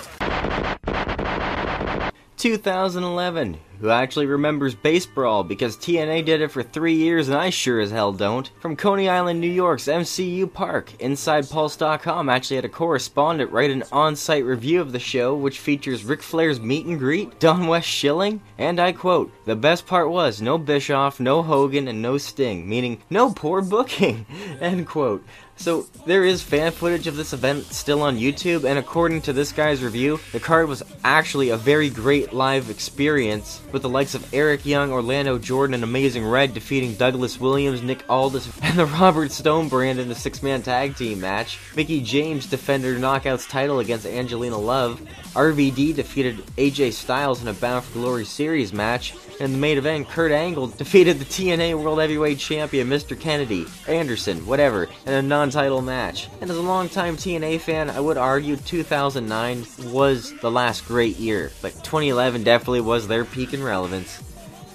2011. 2.38 3.58
Who 3.80 3.90
actually 3.90 4.26
remembers 4.26 4.74
Base 4.74 5.06
Brawl 5.06 5.44
because 5.44 5.76
TNA 5.76 6.24
did 6.24 6.40
it 6.40 6.50
for 6.50 6.62
three 6.62 6.94
years 6.94 7.28
and 7.28 7.36
I 7.36 7.50
sure 7.50 7.80
as 7.80 7.90
hell 7.90 8.12
don't. 8.12 8.50
From 8.60 8.76
Coney 8.76 9.08
Island, 9.08 9.40
New 9.40 9.50
York's 9.50 9.86
MCU 9.86 10.52
Park, 10.52 10.92
InsidePulse.com 10.98 12.28
actually 12.28 12.56
had 12.56 12.64
a 12.64 12.68
correspondent 12.68 13.52
write 13.52 13.70
an 13.70 13.84
on 13.92 14.16
site 14.16 14.44
review 14.44 14.80
of 14.80 14.92
the 14.92 14.98
show 14.98 15.34
which 15.34 15.60
features 15.60 16.04
Ric 16.04 16.22
Flair's 16.22 16.60
meet 16.60 16.86
and 16.86 16.98
greet, 16.98 17.38
Don 17.38 17.66
West 17.68 17.88
Schilling, 17.88 18.40
and 18.58 18.80
I 18.80 18.92
quote, 18.92 19.32
The 19.44 19.56
best 19.56 19.86
part 19.86 20.10
was 20.10 20.42
no 20.42 20.58
Bischoff, 20.58 21.20
no 21.20 21.42
Hogan, 21.42 21.88
and 21.88 22.02
no 22.02 22.18
Sting, 22.18 22.68
meaning 22.68 23.00
no 23.10 23.32
poor 23.32 23.62
booking, 23.62 24.26
end 24.60 24.86
quote. 24.86 25.24
So 25.58 25.86
there 26.06 26.24
is 26.24 26.40
fan 26.40 26.70
footage 26.70 27.08
of 27.08 27.16
this 27.16 27.32
event 27.32 27.64
still 27.64 28.02
on 28.02 28.16
YouTube, 28.16 28.64
and 28.64 28.78
according 28.78 29.22
to 29.22 29.32
this 29.32 29.50
guy's 29.50 29.82
review, 29.82 30.20
the 30.32 30.38
card 30.38 30.68
was 30.68 30.84
actually 31.02 31.50
a 31.50 31.56
very 31.56 31.90
great 31.90 32.32
live 32.32 32.70
experience, 32.70 33.60
with 33.72 33.82
the 33.82 33.88
likes 33.88 34.14
of 34.14 34.32
Eric 34.32 34.64
Young, 34.64 34.92
Orlando 34.92 35.36
Jordan, 35.36 35.74
and 35.74 35.82
Amazing 35.82 36.24
Red 36.24 36.54
defeating 36.54 36.94
Douglas 36.94 37.40
Williams, 37.40 37.82
Nick 37.82 38.04
Aldis, 38.08 38.48
and 38.62 38.78
the 38.78 38.86
Robert 38.86 39.32
Stone 39.32 39.68
brand 39.68 39.98
in 39.98 40.08
the 40.08 40.14
six-man 40.14 40.62
tag 40.62 40.96
team 40.96 41.20
match. 41.20 41.58
Mickie 41.74 42.02
James 42.02 42.46
defended 42.46 42.94
her 42.94 43.00
Knockouts 43.00 43.48
title 43.48 43.80
against 43.80 44.06
Angelina 44.06 44.56
Love. 44.56 45.00
RVD 45.34 45.94
defeated 45.94 46.38
AJ 46.56 46.92
Styles 46.92 47.42
in 47.42 47.48
a 47.48 47.52
Bound 47.52 47.84
for 47.84 47.94
Glory 47.94 48.24
series 48.24 48.72
match. 48.72 49.14
And 49.40 49.54
the 49.54 49.58
main 49.58 49.78
event, 49.78 50.08
Kurt 50.08 50.32
Angle 50.32 50.66
defeated 50.78 51.18
the 51.18 51.24
TNA 51.24 51.80
World 51.80 52.00
Heavyweight 52.00 52.38
Champion 52.38 52.88
Mr. 52.88 53.18
Kennedy, 53.18 53.66
Anderson, 53.86 54.44
whatever, 54.46 54.88
in 55.06 55.12
a 55.12 55.22
non-title 55.48 55.80
match. 55.80 56.28
And 56.42 56.50
as 56.50 56.58
a 56.58 56.62
longtime 56.62 57.16
TNA 57.16 57.60
fan, 57.60 57.88
I 57.88 58.00
would 58.00 58.18
argue 58.18 58.56
2009 58.56 59.64
was 59.84 60.34
the 60.40 60.50
last 60.50 60.86
great 60.86 61.16
year, 61.16 61.50
but 61.62 61.72
2011 61.84 62.42
definitely 62.42 62.82
was 62.82 63.08
their 63.08 63.24
peak 63.24 63.54
in 63.54 63.62
relevance. 63.62 64.22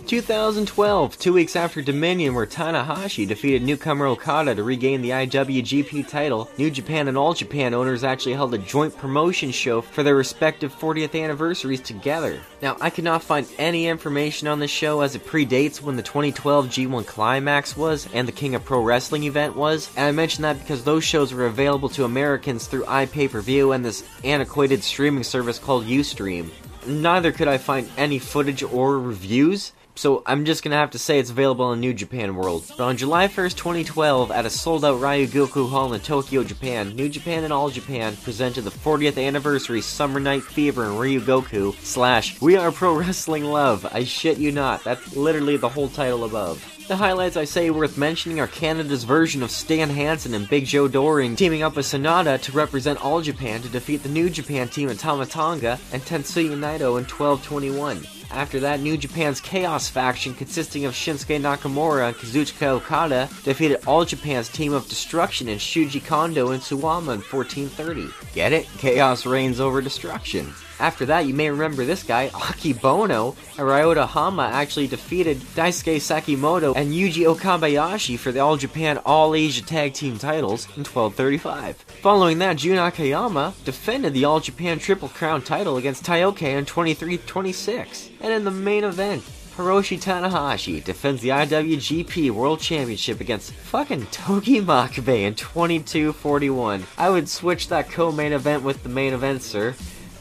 2012, 0.08 1.18
two 1.18 1.34
weeks 1.34 1.56
after 1.56 1.82
Dominion, 1.82 2.36
where 2.36 2.46
Tanahashi 2.46 3.28
defeated 3.28 3.62
newcomer 3.62 4.08
Okada 4.08 4.54
to 4.54 4.64
regain 4.64 5.02
the 5.02 5.12
IWGP 5.12 6.08
title, 6.08 6.50
New 6.58 6.70
Japan 6.70 7.08
and 7.08 7.18
All 7.18 7.34
Japan 7.34 7.74
owners 7.74 8.04
actually 8.04 8.34
held 8.34 8.54
a 8.54 8.58
joint 8.58 8.98
promotion 8.98 9.52
show 9.52 9.82
for 9.82 10.04
their 10.04 10.16
respective 10.16 10.74
40th 10.74 11.22
anniversaries 11.22 11.80
together. 11.80 12.42
Now, 12.62 12.76
I 12.82 12.90
could 12.90 13.04
not 13.04 13.24
find 13.24 13.48
any 13.58 13.88
information 13.88 14.48
on 14.48 14.60
the 14.60 14.68
show 14.68 15.02
as 15.02 15.16
it 15.16 15.26
predates 15.26 15.82
when 15.82 15.96
the 15.96 16.04
2012 16.04 16.68
G1 16.68 17.06
Climax 17.06 17.78
was 17.78 18.08
and 18.14 18.28
the 18.28 18.34
King 18.34 18.56
of 18.56 18.66
Pro 18.66 18.82
Wrestling 18.82 19.24
event 19.24 19.56
was, 19.56 19.90
and 19.96 20.06
I 20.06 20.12
mention 20.12 20.42
that 20.42 20.60
because 20.60 20.84
those 20.84 21.04
shows 21.04 21.34
were 21.34 21.46
available 21.46 21.90
to 21.90 22.04
Americans 22.04 22.68
through 22.68 22.84
iPay 22.86 23.32
per 23.32 23.42
view 23.42 23.72
and 23.72 23.86
this 23.86 24.04
antiquated 24.24 24.84
streaming 24.84 25.24
service 25.24 25.60
called 25.60 25.86
Ustream. 25.86 26.50
Neither 26.86 27.32
could 27.32 27.48
I 27.48 27.58
find 27.58 27.90
any 27.96 28.20
footage 28.20 28.62
or 28.62 29.00
reviews, 29.00 29.72
so 29.95 30.24
I'm 30.26 30.45
just 30.45 30.64
gonna 30.64 30.76
have 30.76 30.91
to 30.91 30.99
say 30.99 31.20
it's 31.20 31.30
available 31.30 31.65
on 31.65 31.80
New 31.80 31.94
Japan 31.94 32.36
World. 32.36 32.65
But 32.70 32.84
on 32.84 32.98
July 32.98 33.28
1st, 33.28 33.57
2012, 33.57 34.32
at 34.32 34.45
a 34.45 34.49
sold-out 34.49 34.99
Ryogoku 34.99 35.70
Hall 35.70 35.94
in 35.94 36.02
Tokyo, 36.02 36.44
Japan, 36.44 36.95
New 36.95 37.10
Japan 37.10 37.44
and 37.44 37.53
All 37.53 37.70
Japan 37.70 38.15
presented 38.18 38.64
the 38.64 38.72
40th 38.72 39.24
anniversary 39.24 39.82
Summer 39.82 40.20
Night 40.20 40.44
Fever 40.44 40.86
in 40.86 40.91
Ryogoku 40.91 41.76
slash 41.84 42.41
We 42.41 42.57
Are 42.57 42.72
Pro 42.72 42.95
Wrestling 42.98 43.45
Love. 43.45 43.86
I 43.91 44.03
shit 44.03 44.38
you 44.38 44.52
not. 44.52 44.84
That's 44.84 45.15
literally 45.15 45.57
the 45.57 45.70
whole 45.70 45.90
title 45.90 46.24
above. 46.24 46.64
The 46.86 46.98
highlights 46.98 47.38
I 47.38 47.45
say 47.45 47.70
worth 47.70 47.98
mentioning 47.98 48.41
are 48.41 48.48
Canada's 48.48 49.06
version 49.06 49.41
of 49.41 49.52
Stan 49.52 49.90
Hansen 49.90 50.34
and 50.34 50.49
Big 50.49 50.65
Joe 50.65 50.90
Doering 50.90 51.38
teaming 51.38 51.64
up 51.64 51.78
with 51.78 51.86
Sanada 51.86 52.41
to 52.41 52.52
represent 52.52 53.03
All 53.03 53.22
Japan 53.22 53.61
to 53.61 53.70
defeat 53.70 54.03
the 54.03 54.10
New 54.10 54.30
Japan 54.30 54.68
team 54.68 54.90
in 54.90 54.98
Tama 54.98 55.26
Tonga 55.26 55.80
and 55.94 56.02
Tetsuya 56.02 56.57
Naito 56.57 56.98
in 56.98 57.06
1221. 57.06 58.06
After 58.34 58.60
that, 58.62 58.80
New 58.80 58.98
Japan's 58.98 59.40
Chaos 59.40 59.88
faction, 59.88 60.34
consisting 60.34 60.86
of 60.86 60.94
Shinsuke 60.94 61.40
Nakamura 61.40 62.08
and 62.08 62.16
Kazuchika 62.16 62.66
Okada, 62.68 63.30
defeated 63.44 63.84
All 63.86 64.06
Japan's 64.06 64.50
team 64.50 64.74
of 64.74 64.90
destruction 64.90 65.48
in 65.48 65.60
Shuji 65.60 66.04
Kondo 66.04 66.50
and 66.50 66.60
Suwama 66.60 67.14
in 67.14 67.22
1430. 67.22 68.08
Get 68.34 68.52
it? 68.52 68.68
Chaos 68.80 69.28
reigns 69.28 69.60
over 69.60 69.82
destruction. 69.82 70.52
After 70.80 71.06
that, 71.06 71.26
you 71.26 71.34
may 71.34 71.50
remember 71.50 71.86
this 71.86 72.04
guy, 72.04 72.30
Akebono, 72.30 73.36
and 73.58 73.68
Ryota 73.68 74.08
Hama 74.08 74.44
actually 74.44 74.88
defeated 74.88 75.38
Daisuke 75.38 75.98
Sekimoto 75.98 76.76
and 76.76 76.91
Yuji 76.91 77.34
Okabayashi 77.34 78.18
for 78.18 78.32
the 78.32 78.40
All 78.40 78.58
Japan 78.58 78.98
All 79.06 79.36
Asia 79.36 79.62
Tag 79.62 79.94
Team 79.94 80.18
titles 80.18 80.66
in 80.76 80.84
1235. 80.84 81.78
Following 82.02 82.40
that, 82.40 82.58
Jun 82.58 82.78
Akiyama 82.78 83.54
defended 83.64 84.14
the 84.14 84.26
All 84.26 84.40
Japan 84.40 84.80
Triple 84.80 85.10
Crown 85.10 85.41
title 85.41 85.78
against 85.78 86.04
Taiyo 86.04 86.36
Kea 86.36 86.52
in 86.52 86.66
23-26. 86.66 88.10
And 88.22 88.34
in 88.34 88.44
the 88.44 88.52
main 88.52 88.84
event, 88.84 89.24
Hiroshi 89.56 90.02
Tanahashi 90.02 90.84
defends 90.84 91.22
the 91.22 91.30
IWGP 91.30 92.32
World 92.32 92.60
Championship 92.60 93.22
against 93.22 93.54
fucking 93.54 94.08
Togi 94.08 94.60
Makabe 94.60 95.22
in 95.22 95.36
22-41. 95.36 96.84
I 96.98 97.10
would 97.12 97.30
switch 97.30 97.68
that 97.68 97.91
co-main 97.91 98.34
event 98.34 98.64
with 98.64 98.82
the 98.82 98.90
main 98.90 99.14
event, 99.14 99.44
sir. 99.44 99.76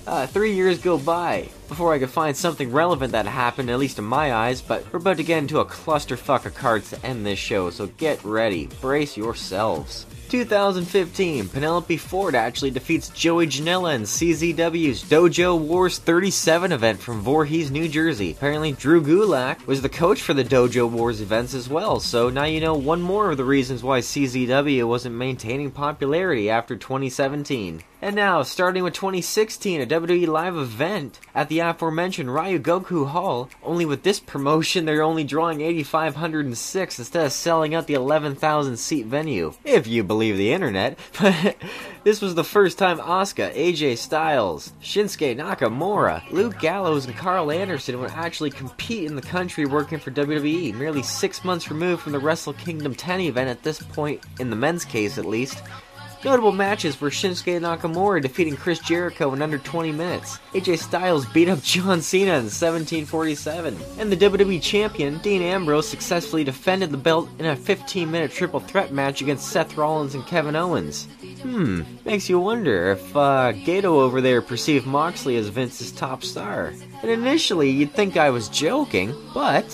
Uh, 0.05 0.27
three 0.27 0.53
years 0.53 0.81
go 0.81 0.99
by 0.99 1.49
before 1.69 1.95
I 1.95 1.99
could 2.01 2.11
find 2.11 2.37
something 2.37 2.73
relevant 2.73 3.13
that 3.13 3.27
happened, 3.27 3.71
at 3.71 3.79
least 3.79 3.99
in 3.99 4.05
my 4.05 4.35
eyes, 4.35 4.61
but 4.61 4.85
we're 4.93 4.99
about 4.99 5.19
to 5.19 5.25
get 5.25 5.39
into 5.39 5.61
a 5.61 5.65
clusterfuck 5.65 6.45
of 6.45 6.55
cards 6.55 6.91
to 6.91 7.07
end 7.07 7.25
this 7.25 7.39
show, 7.39 7.71
so 7.71 7.87
get 7.87 8.23
ready. 8.25 8.69
Brace 8.81 9.17
yourselves. 9.17 10.07
2015, 10.33 11.51
Penelope 11.51 11.97
Ford 11.99 12.35
actually 12.35 12.71
defeats 12.71 13.11
Joey 13.11 13.47
Janela 13.47 13.95
in 13.95 14.05
CZW's 14.05 15.05
Dojo 15.05 15.59
Wars 15.61 15.99
37 15.99 16.73
event 16.73 16.99
from 16.99 17.21
Voorhees, 17.21 17.71
New 17.71 17.87
Jersey. 17.87 18.31
Apparently, 18.31 18.73
Drew 18.73 19.03
Gulak 19.03 19.67
was 19.67 19.83
the 19.83 19.91
coach 19.91 20.23
for 20.23 20.33
the 20.33 20.43
Dojo 20.43 20.89
Wars 20.89 21.21
events 21.21 21.53
as 21.53 21.69
well, 21.69 22.01
so 22.01 22.31
now 22.31 22.45
you 22.45 22.61
know 22.63 22.73
one 22.73 23.03
more 23.03 23.31
of 23.31 23.37
the 23.37 23.45
reasons 23.45 23.83
why 23.83 23.99
CZW 23.99 24.89
wasn't 24.89 25.17
maintaining 25.17 25.71
popularity 25.71 26.49
after 26.49 26.77
2017. 26.77 27.83
And 28.05 28.17
now, 28.17 28.43
starting 28.43 28.83
with 28.83 28.95
2016, 28.95 29.81
a 29.81 29.87
WWE 29.87 30.27
live 30.27 30.57
event 30.57 31.21
at 31.37 31.49
the 31.49 31.61
aforementioned 31.61 32.31
Ryogoku 32.31 33.07
Hall. 33.07 33.49
Only 33.63 33.87
with 33.87 34.03
this 34.03 34.19
promotion, 34.19 34.85
they're 34.87 35.03
only 35.03 35.23
drawing 35.23 35.61
8,506 35.61 36.99
instead 36.99 37.27
of 37.27 37.31
selling 37.31 37.77
out 37.77 37.87
the 37.87 37.95
11,000 37.95 38.77
seat 38.77 39.07
venue. 39.07 39.55
If 39.65 39.87
you 39.87 40.03
believe 40.03 40.22
the 40.31 40.53
internet. 40.53 40.99
But 41.21 41.57
this 42.05 42.21
was 42.21 42.35
the 42.35 42.45
first 42.45 42.79
time 42.79 42.99
Asuka, 42.99 43.55
AJ 43.55 43.99
Styles, 43.99 44.73
Shinsuke 44.83 45.37
Nakamura, 45.37 46.29
Luke 46.31 46.59
Gallows, 46.59 47.07
and 47.07 47.17
Karl 47.17 47.51
Anderson 47.51 48.01
would 48.01 48.11
actually 48.11 48.51
compete 48.51 49.05
in 49.05 49.15
the 49.15 49.23
country 49.23 49.67
working 49.67 49.99
for 49.99 50.11
WWE, 50.11 50.75
merely 50.75 51.03
six 51.03 51.45
months 51.45 51.71
removed 51.71 52.03
from 52.03 52.13
the 52.13 52.19
Wrestle 52.19 52.55
Kingdom 52.55 52.95
10 52.95 53.21
event 53.21 53.49
at 53.49 53.63
this 53.63 53.81
point, 53.81 54.21
in 54.41 54.51
the 54.51 54.57
men's 54.57 54.85
case 54.85 55.17
at 55.17 55.25
least. 55.25 55.63
Notable 56.25 56.53
matches 56.53 57.01
were 57.01 57.11
Shinsuke 57.11 57.61
Nakamura 57.61 58.23
defeating 58.23 58.57
Chris 58.57 58.79
Jericho 58.79 59.33
in 59.33 59.43
under 59.43 59.59
20 59.59 59.91
minutes. 59.91 60.39
AJ 60.53 60.79
Styles 60.79 61.27
beat 61.27 61.49
up 61.49 61.61
John 61.63 62.01
Cena 62.01 62.33
in 62.33 62.45
1747. 62.45 63.77
And 63.99 64.13
the 64.13 64.17
WWE 64.17 64.63
Champion, 64.63 65.19
Dean 65.19 65.43
Ambrose, 65.43 65.89
successfully 65.89 66.45
defended 66.45 66.91
the 66.91 66.97
belt 66.97 67.29
in 67.41 67.47
a 67.47 67.57
15 67.57 68.09
minute 68.09 68.31
triple 68.31 68.61
threat 68.61 68.93
match 68.93 69.21
against 69.21 69.49
Seth 69.49 69.77
Rollins 69.77 70.15
and 70.15 70.25
Kevin 70.27 70.55
Owens. 70.55 71.09
Hmm, 71.43 71.83
makes 72.05 72.29
you 72.29 72.39
wonder 72.39 72.93
if 72.93 73.17
uh, 73.17 73.53
Gedo 73.53 73.85
over 73.85 74.21
there 74.21 74.41
perceived 74.41 74.87
Moxley 74.87 75.37
as 75.37 75.49
Vince's 75.49 75.91
top 75.91 76.23
star. 76.23 76.73
And 77.03 77.11
initially 77.11 77.69
you'd 77.69 77.93
think 77.93 78.17
I 78.17 78.31
was 78.31 78.49
joking, 78.49 79.13
but 79.35 79.67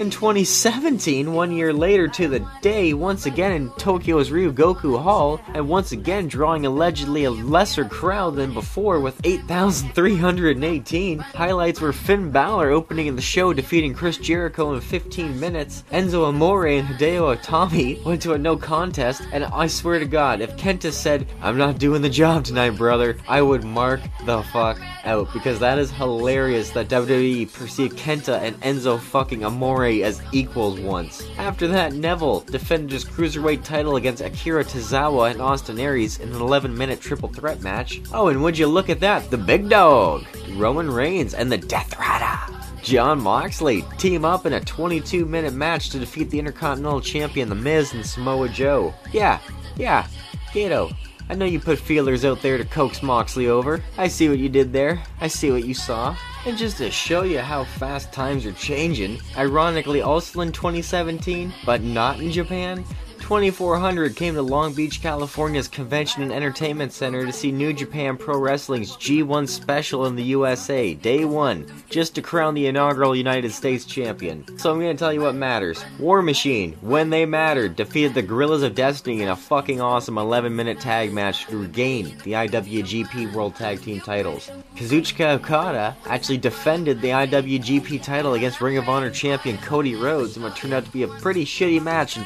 in 0.00 0.08
2017, 0.08 1.30
one 1.34 1.52
year 1.52 1.74
later 1.74 2.08
to 2.08 2.26
the 2.26 2.42
day, 2.62 2.94
once 2.94 3.26
again 3.26 3.52
in 3.52 3.68
Tokyo's 3.72 4.30
Ryogoku 4.30 4.98
Hall, 4.98 5.38
and 5.52 5.68
once 5.68 5.92
again 5.92 6.26
drawing 6.26 6.64
allegedly 6.64 7.24
a 7.24 7.30
lesser 7.30 7.84
crowd 7.84 8.36
than 8.36 8.54
before 8.54 8.98
with 8.98 9.20
8,318. 9.24 11.18
Highlights 11.18 11.82
were 11.82 11.92
Finn 11.92 12.30
Balor 12.30 12.70
opening 12.70 13.08
in 13.08 13.16
the 13.16 13.20
show 13.20 13.52
defeating 13.52 13.92
Chris 13.92 14.16
Jericho 14.16 14.72
in 14.72 14.80
15 14.80 15.38
minutes, 15.38 15.84
Enzo 15.92 16.26
Amore 16.26 16.68
and 16.68 16.88
Hideo 16.88 17.36
Itami 17.36 18.02
went 18.02 18.22
to 18.22 18.32
a 18.32 18.38
no 18.38 18.56
contest, 18.56 19.20
and 19.34 19.44
I 19.44 19.66
swear 19.66 19.98
to 19.98 20.06
God, 20.06 20.40
if 20.40 20.56
Kenta 20.56 20.92
said, 20.92 21.28
I'm 21.42 21.58
not 21.58 21.78
doing 21.78 22.00
the 22.00 22.08
job 22.08 22.44
tonight, 22.44 22.70
brother, 22.70 23.18
I 23.28 23.42
would 23.42 23.64
mark 23.64 24.00
the 24.24 24.42
fuck 24.44 24.80
out, 25.04 25.30
because 25.34 25.58
that 25.60 25.78
is 25.78 25.90
hilarious 25.90 26.70
that 26.70 26.88
WWE 26.88 27.52
perceived 27.52 27.98
Kenta 27.98 28.40
and 28.40 28.58
Enzo 28.62 28.98
fucking 28.98 29.44
Amore 29.44 29.89
as 29.90 30.22
equals 30.32 30.80
once. 30.80 31.26
After 31.38 31.66
that, 31.68 31.92
Neville 31.92 32.40
defended 32.40 32.92
his 32.92 33.04
cruiserweight 33.04 33.64
title 33.64 33.96
against 33.96 34.22
Akira 34.22 34.64
Tozawa 34.64 35.30
and 35.30 35.42
Austin 35.42 35.78
Aries 35.78 36.18
in 36.20 36.30
an 36.30 36.40
11 36.40 36.76
minute 36.76 37.00
triple 37.00 37.28
threat 37.28 37.60
match. 37.62 38.00
Oh, 38.12 38.28
and 38.28 38.42
would 38.42 38.56
you 38.56 38.66
look 38.66 38.88
at 38.88 39.00
that? 39.00 39.30
The 39.30 39.38
big 39.38 39.68
dog, 39.68 40.24
Roman 40.54 40.90
Reigns, 40.90 41.34
and 41.34 41.50
the 41.50 41.58
Death 41.58 41.98
Rider. 41.98 42.38
Jon 42.82 43.20
Moxley 43.20 43.84
team 43.98 44.24
up 44.24 44.46
in 44.46 44.54
a 44.54 44.60
22 44.60 45.26
minute 45.26 45.52
match 45.52 45.90
to 45.90 45.98
defeat 45.98 46.30
the 46.30 46.38
Intercontinental 46.38 47.00
Champion 47.00 47.48
The 47.48 47.54
Miz 47.54 47.92
and 47.92 48.06
Samoa 48.06 48.48
Joe. 48.48 48.94
Yeah, 49.12 49.38
yeah, 49.76 50.06
Gedo, 50.52 50.94
I 51.30 51.34
know 51.34 51.44
you 51.44 51.60
put 51.60 51.78
feelers 51.78 52.24
out 52.24 52.42
there 52.42 52.58
to 52.58 52.64
coax 52.64 53.04
Moxley 53.04 53.46
over. 53.46 53.80
I 53.96 54.08
see 54.08 54.28
what 54.28 54.40
you 54.40 54.48
did 54.48 54.72
there. 54.72 55.00
I 55.20 55.28
see 55.28 55.52
what 55.52 55.64
you 55.64 55.74
saw. 55.74 56.16
And 56.44 56.58
just 56.58 56.78
to 56.78 56.90
show 56.90 57.22
you 57.22 57.38
how 57.38 57.62
fast 57.62 58.12
times 58.12 58.44
are 58.46 58.52
changing, 58.52 59.20
ironically 59.36 60.02
also 60.02 60.40
in 60.40 60.50
2017, 60.50 61.54
but 61.64 61.82
not 61.82 62.18
in 62.18 62.32
Japan, 62.32 62.84
2400 63.30 64.16
came 64.16 64.34
to 64.34 64.42
Long 64.42 64.74
Beach, 64.74 65.00
California's 65.00 65.68
Convention 65.68 66.24
and 66.24 66.32
Entertainment 66.32 66.92
Center 66.92 67.24
to 67.24 67.32
see 67.32 67.52
New 67.52 67.72
Japan 67.72 68.16
Pro 68.16 68.36
Wrestling's 68.36 68.96
G1 68.96 69.48
special 69.48 70.06
in 70.06 70.16
the 70.16 70.22
USA, 70.24 70.94
day 70.94 71.24
one, 71.24 71.64
just 71.88 72.16
to 72.16 72.22
crown 72.22 72.54
the 72.54 72.66
inaugural 72.66 73.14
United 73.14 73.52
States 73.52 73.84
champion. 73.84 74.44
So 74.58 74.72
I'm 74.72 74.80
gonna 74.80 74.96
tell 74.96 75.12
you 75.12 75.20
what 75.20 75.36
matters. 75.36 75.84
War 76.00 76.22
Machine, 76.22 76.72
when 76.80 77.10
they 77.10 77.24
mattered, 77.24 77.76
defeated 77.76 78.14
the 78.14 78.22
Guerrillas 78.22 78.64
of 78.64 78.74
Destiny 78.74 79.22
in 79.22 79.28
a 79.28 79.36
fucking 79.36 79.80
awesome 79.80 80.18
11 80.18 80.56
minute 80.56 80.80
tag 80.80 81.12
match 81.12 81.46
to 81.46 81.56
regain 81.56 82.18
the 82.24 82.32
IWGP 82.32 83.32
World 83.32 83.54
Tag 83.54 83.80
Team 83.80 84.00
titles. 84.00 84.50
Kazuchika 84.74 85.36
Okada 85.36 85.96
actually 86.06 86.38
defended 86.38 87.00
the 87.00 87.10
IWGP 87.10 88.02
title 88.02 88.34
against 88.34 88.60
Ring 88.60 88.76
of 88.76 88.88
Honor 88.88 89.10
champion 89.12 89.56
Cody 89.58 89.94
Rhodes 89.94 90.36
in 90.36 90.42
what 90.42 90.56
turned 90.56 90.74
out 90.74 90.84
to 90.84 90.90
be 90.90 91.04
a 91.04 91.08
pretty 91.08 91.44
shitty 91.44 91.80
match 91.80 92.16
in 92.16 92.24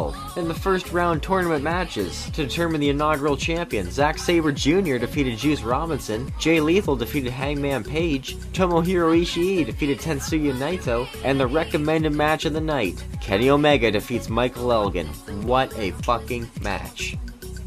27-12. 0.00 0.36
In 0.36 0.48
the 0.48 0.54
first 0.54 0.92
round 0.92 1.22
tournament 1.22 1.62
matches, 1.62 2.24
to 2.30 2.44
determine 2.44 2.80
the 2.80 2.88
inaugural 2.88 3.36
champion, 3.36 3.90
Zack 3.90 4.18
Sabre 4.18 4.52
Jr. 4.52 4.96
defeated 4.98 5.38
Juice 5.38 5.62
Robinson, 5.62 6.32
Jay 6.38 6.60
Lethal 6.60 6.96
defeated 6.96 7.32
Hangman 7.32 7.84
Page, 7.84 8.36
Tomohiro 8.52 9.20
Ishii 9.20 9.66
defeated 9.66 9.98
Tetsuya 9.98 10.54
Naito, 10.54 11.08
and 11.24 11.38
the 11.38 11.46
recommended 11.46 12.12
match 12.12 12.44
of 12.44 12.52
the 12.52 12.60
night, 12.60 13.02
Kenny 13.20 13.50
Omega 13.50 13.90
defeats 13.90 14.28
Michael 14.28 14.72
Elgin. 14.72 15.06
What 15.46 15.76
a 15.78 15.90
fucking 15.92 16.50
match. 16.62 17.16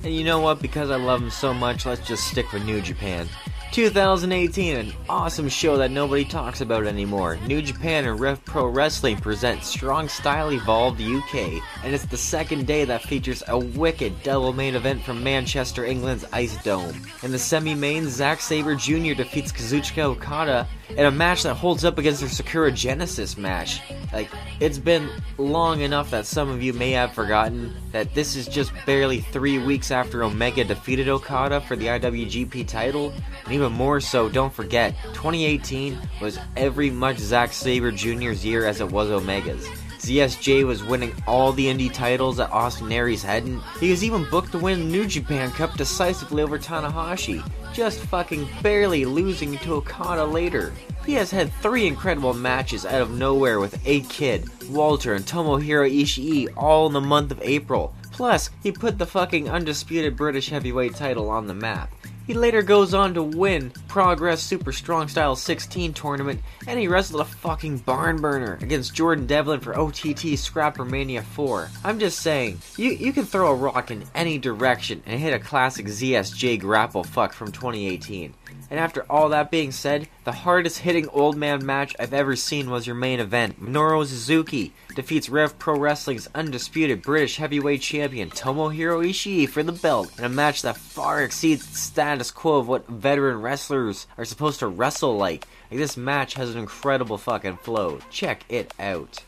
And 0.04 0.14
you 0.14 0.24
know 0.24 0.42
what? 0.42 0.62
Because 0.62 0.90
I 0.90 0.98
love 0.98 1.22
him 1.22 1.30
so 1.30 1.54
much, 1.54 1.86
let's 1.86 2.06
just 2.06 2.28
stick 2.28 2.52
with 2.52 2.66
New 2.66 2.82
Japan. 2.82 3.28
2018, 3.74 4.76
an 4.76 4.94
awesome 5.10 5.50
show 5.50 5.78
that 5.78 5.90
nobody 5.90 6.24
talks 6.24 6.62
about 6.62 6.86
anymore. 6.86 7.40
New 7.48 7.60
Japan 7.60 8.06
and 8.06 8.20
Rev 8.20 8.46
Pro 8.46 8.68
Wrestling 8.68 9.18
present 9.18 9.64
Strong 9.64 10.10
Style 10.10 10.52
Evolved 10.52 11.02
UK, 11.02 11.60
and 11.84 11.92
it's 11.92 12.06
the 12.06 12.16
second 12.16 12.68
day 12.68 12.86
that 12.86 13.02
features 13.02 13.42
a 13.48 13.58
wicked 13.58 14.14
double 14.22 14.54
main 14.54 14.76
event 14.76 15.02
from 15.02 15.24
Manchester, 15.24 15.86
England's 15.86 16.24
Ice 16.32 16.62
Dome. 16.64 16.96
In 17.24 17.32
the 17.32 17.40
semi-main, 17.40 18.08
Zack 18.10 18.42
Sabre 18.42 18.76
Jr. 18.76 19.16
defeats 19.16 19.52
Kazuchika 19.52 20.04
Okada 20.04 20.68
in 20.90 21.06
a 21.06 21.12
match 21.12 21.42
that 21.42 21.56
holds 21.56 21.84
up 21.84 21.98
against 21.98 22.20
their 22.20 22.30
Sakura 22.30 22.72
Genesis 22.72 23.38
match. 23.38 23.82
Like, 24.12 24.30
it's 24.60 24.78
been 24.78 25.10
long 25.40 25.82
enough 25.82 26.12
that 26.12 26.28
some 26.28 26.50
of 26.50 26.62
you 26.62 26.74
may 26.74 26.92
have 26.92 27.14
forgotten 27.14 27.74
that 27.92 28.14
this 28.14 28.36
is 28.36 28.48
just 28.48 28.72
barely 28.86 29.22
three 29.22 29.58
weeks 29.58 29.90
after 29.90 30.24
Omega 30.24 30.64
defeated 30.64 31.10
Okada 31.10 31.62
for 31.62 31.76
the 31.76 31.88
IWGP 31.88 32.68
title, 32.68 33.12
and 33.46 33.63
even 33.64 33.78
more 33.78 34.02
so, 34.02 34.28
don't 34.28 34.54
forget, 34.54 34.94
2018 35.14 35.98
was 36.22 36.38
every 36.58 36.90
much 36.90 37.18
Zack 37.18 37.54
Sabre 37.54 37.92
Jr.'s 37.92 38.44
year 38.44 38.66
as 38.66 38.82
it 38.82 38.92
was 38.92 39.10
Omega's. 39.10 39.66
ZSJ 40.00 40.66
was 40.66 40.84
winning 40.84 41.14
all 41.26 41.54
the 41.54 41.68
indie 41.68 41.94
titles 41.94 42.36
that 42.36 42.52
Austin 42.52 42.92
Aries 42.92 43.24
hadn't. 43.24 43.62
He 43.80 43.90
was 43.90 44.04
even 44.04 44.30
booked 44.30 44.52
to 44.52 44.58
win 44.58 44.80
the 44.80 44.86
New 44.86 45.08
Japan 45.08 45.50
Cup 45.52 45.76
decisively 45.76 46.44
over 46.44 46.60
Tanahashi, 46.60 47.42
just 47.72 48.02
fucking 48.02 48.50
barely 48.62 49.06
losing 49.06 49.58
to 49.60 49.76
Okada 49.76 50.26
later. 50.26 50.74
He 51.06 51.14
has 51.14 51.32
had 51.32 51.54
three 51.54 51.88
incredible 51.88 52.34
matches 52.34 52.86
out 52.86 53.02
of 53.02 53.18
nowhere 53.18 53.62
with 53.62 53.80
A 53.88 54.02
Kid, 54.02 54.50
Walter, 54.70 55.14
and 55.14 55.26
Tomohiro 55.26 55.90
Ishii 55.90 56.50
all 56.58 56.88
in 56.88 56.94
the 56.94 57.00
month 57.00 57.32
of 57.32 57.42
April. 57.42 57.96
Plus, 58.12 58.50
he 58.62 58.74
put 58.74 58.98
the 58.98 59.06
fucking 59.06 59.50
undisputed 59.50 60.18
British 60.18 60.50
heavyweight 60.50 60.96
title 60.96 61.30
on 61.30 61.48
the 61.48 61.54
map. 61.54 61.90
He 62.26 62.34
later 62.34 62.62
goes 62.62 62.94
on 62.94 63.14
to 63.16 63.24
win 63.24 63.72
Progress 63.90 64.42
Super 64.42 64.72
Strong 64.72 65.10
Style 65.10 65.36
16 65.36 65.94
tournament, 65.94 66.42
and 66.68 66.80
he 66.80 66.88
wrestled 66.88 67.20
a 67.20 67.26
fucking 67.26 67.80
barn 67.80 68.22
burner 68.22 68.58
against 68.62 68.96
Jordan 68.96 69.26
Devlin 69.26 69.60
for 69.60 69.78
OTT 69.78 70.38
Scrapper 70.38 70.86
Mania 70.86 71.22
4. 71.22 71.70
I'm 71.84 72.00
just 72.00 72.20
saying, 72.20 72.60
you, 72.78 72.92
you 72.92 73.12
can 73.12 73.26
throw 73.26 73.52
a 73.52 73.56
rock 73.56 73.92
in 73.92 74.06
any 74.16 74.38
direction 74.38 75.04
and 75.06 75.20
hit 75.20 75.34
a 75.34 75.40
classic 75.40 75.88
ZSJ 75.88 76.62
grapple 76.62 77.04
fuck 77.04 77.34
from 77.34 77.52
2018. 77.52 78.34
And 78.74 78.80
after 78.80 79.06
all 79.08 79.30
that 79.30 79.52
being 79.52 79.72
said, 79.72 80.08
the 80.24 80.32
hardest 80.32 80.80
hitting 80.80 81.08
old 81.10 81.38
man 81.38 81.64
match 81.64 81.96
I've 82.00 82.12
ever 82.12 82.36
seen 82.36 82.72
was 82.72 82.88
your 82.88 82.96
main 82.96 83.20
event. 83.20 83.64
Minoru 83.64 84.04
Suzuki 84.04 84.74
defeats 84.96 85.30
Rev 85.30 85.60
Pro 85.60 85.78
Wrestling's 85.78 86.28
undisputed 86.34 87.04
British 87.04 87.38
heavyweight 87.38 87.84
champion 87.84 88.32
Tomohiro 88.32 89.08
Ishii 89.08 89.48
for 89.48 89.62
the 89.62 89.74
belt 89.74 90.18
in 90.18 90.24
a 90.24 90.30
match 90.30 90.64
that 90.64 90.78
far 90.78 91.22
exceeds 91.22 91.68
the 91.68 91.78
status 91.78 92.32
quo 92.32 92.58
of 92.58 92.68
what 92.68 92.88
veteran 92.88 93.42
wrestlers 93.42 94.08
are 94.18 94.26
supposed 94.26 94.58
to 94.58 94.68
wrestle 94.68 95.18
like. 95.18 95.46
Like 95.70 95.80
this 95.80 95.96
match 95.96 96.34
has 96.34 96.50
an 96.50 96.58
incredible 96.58 97.20
fucking 97.20 97.58
flow. 97.58 98.00
Check 98.10 98.44
it 98.50 98.74
out. 98.80 99.24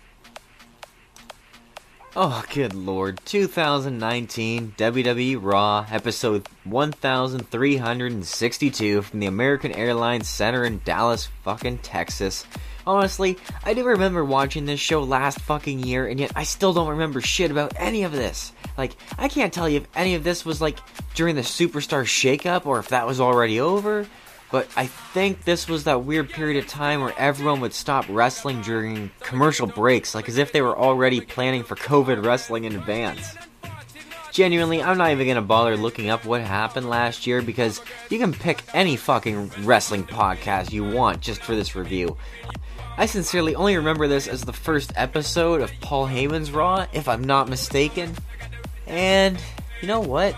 Oh, 2.18 2.46
good 2.54 2.74
lord. 2.74 3.20
2019 3.26 4.76
WWE 4.78 5.38
Raw, 5.42 5.86
episode 5.92 6.48
1362 6.64 9.02
from 9.02 9.20
the 9.20 9.26
American 9.26 9.74
Airlines 9.74 10.30
Center 10.30 10.64
in 10.64 10.80
Dallas, 10.86 11.28
fucking 11.44 11.80
Texas. 11.80 12.46
Honestly, 12.88 13.38
I 13.66 13.74
do 13.74 13.84
remember 13.84 14.24
watching 14.24 14.66
this 14.66 14.80
show 14.80 15.04
last 15.04 15.42
fucking 15.42 15.80
year, 15.80 16.08
and 16.08 16.18
yet 16.18 16.32
I 16.38 16.44
still 16.44 16.72
don't 16.72 16.88
remember 16.88 17.20
shit 17.20 17.52
about 17.52 17.74
any 17.76 18.04
of 18.04 18.14
this. 18.14 18.54
Like, 18.78 18.96
I 19.18 19.28
can't 19.28 19.52
tell 19.52 19.68
you 19.68 19.82
if 19.82 19.88
any 19.94 20.16
of 20.16 20.24
this 20.24 20.46
was 20.46 20.62
like 20.62 20.80
during 21.16 21.36
the 21.36 21.42
Superstar 21.42 22.06
shakeup 22.06 22.66
or 22.66 22.80
if 22.80 22.88
that 22.90 23.06
was 23.06 23.20
already 23.20 23.60
over. 23.60 24.08
But 24.56 24.70
I 24.78 24.88
think 24.88 25.44
this 25.44 25.68
was 25.68 25.84
that 25.84 26.06
weird 26.06 26.30
period 26.30 26.64
of 26.64 26.70
time 26.70 27.02
where 27.02 27.14
everyone 27.18 27.60
would 27.60 27.74
stop 27.74 28.06
wrestling 28.08 28.62
during 28.62 29.12
commercial 29.20 29.68
breaks, 29.68 30.16
like 30.16 30.30
as 30.30 30.38
if 30.38 30.54
they 30.54 30.62
were 30.62 30.80
already 30.80 31.20
planning 31.20 31.62
for 31.62 31.76
COVID 31.76 32.26
wrestling 32.26 32.64
in 32.64 32.74
advance. 32.74 33.36
Genuinely, 34.32 34.82
I'm 34.82 34.98
not 34.98 35.12
even 35.12 35.28
gonna 35.28 35.42
bother 35.42 35.76
looking 35.76 36.10
up 36.10 36.24
what 36.24 36.40
happened 36.40 36.90
last 36.90 37.28
year 37.28 37.42
because 37.42 37.82
you 38.10 38.18
can 38.18 38.32
pick 38.32 38.64
any 38.74 38.96
fucking 38.96 39.52
wrestling 39.64 40.06
podcast 40.06 40.72
you 40.72 40.90
want 40.90 41.20
just 41.20 41.44
for 41.44 41.54
this 41.54 41.76
review. 41.76 42.16
I 42.98 43.08
sincerely 43.08 43.56
only 43.56 43.76
remember 43.76 44.08
this 44.08 44.26
as 44.26 44.44
the 44.44 44.54
first 44.54 44.94
episode 44.96 45.60
of 45.60 45.72
Paul 45.82 46.08
Heyman's 46.08 46.52
Raw, 46.52 46.86
if 46.94 47.10
I'm 47.10 47.26
not 47.26 47.50
mistaken. 47.50 48.16
And 48.88 49.38
you 49.82 49.90
know 49.90 50.00
what? 50.00 50.34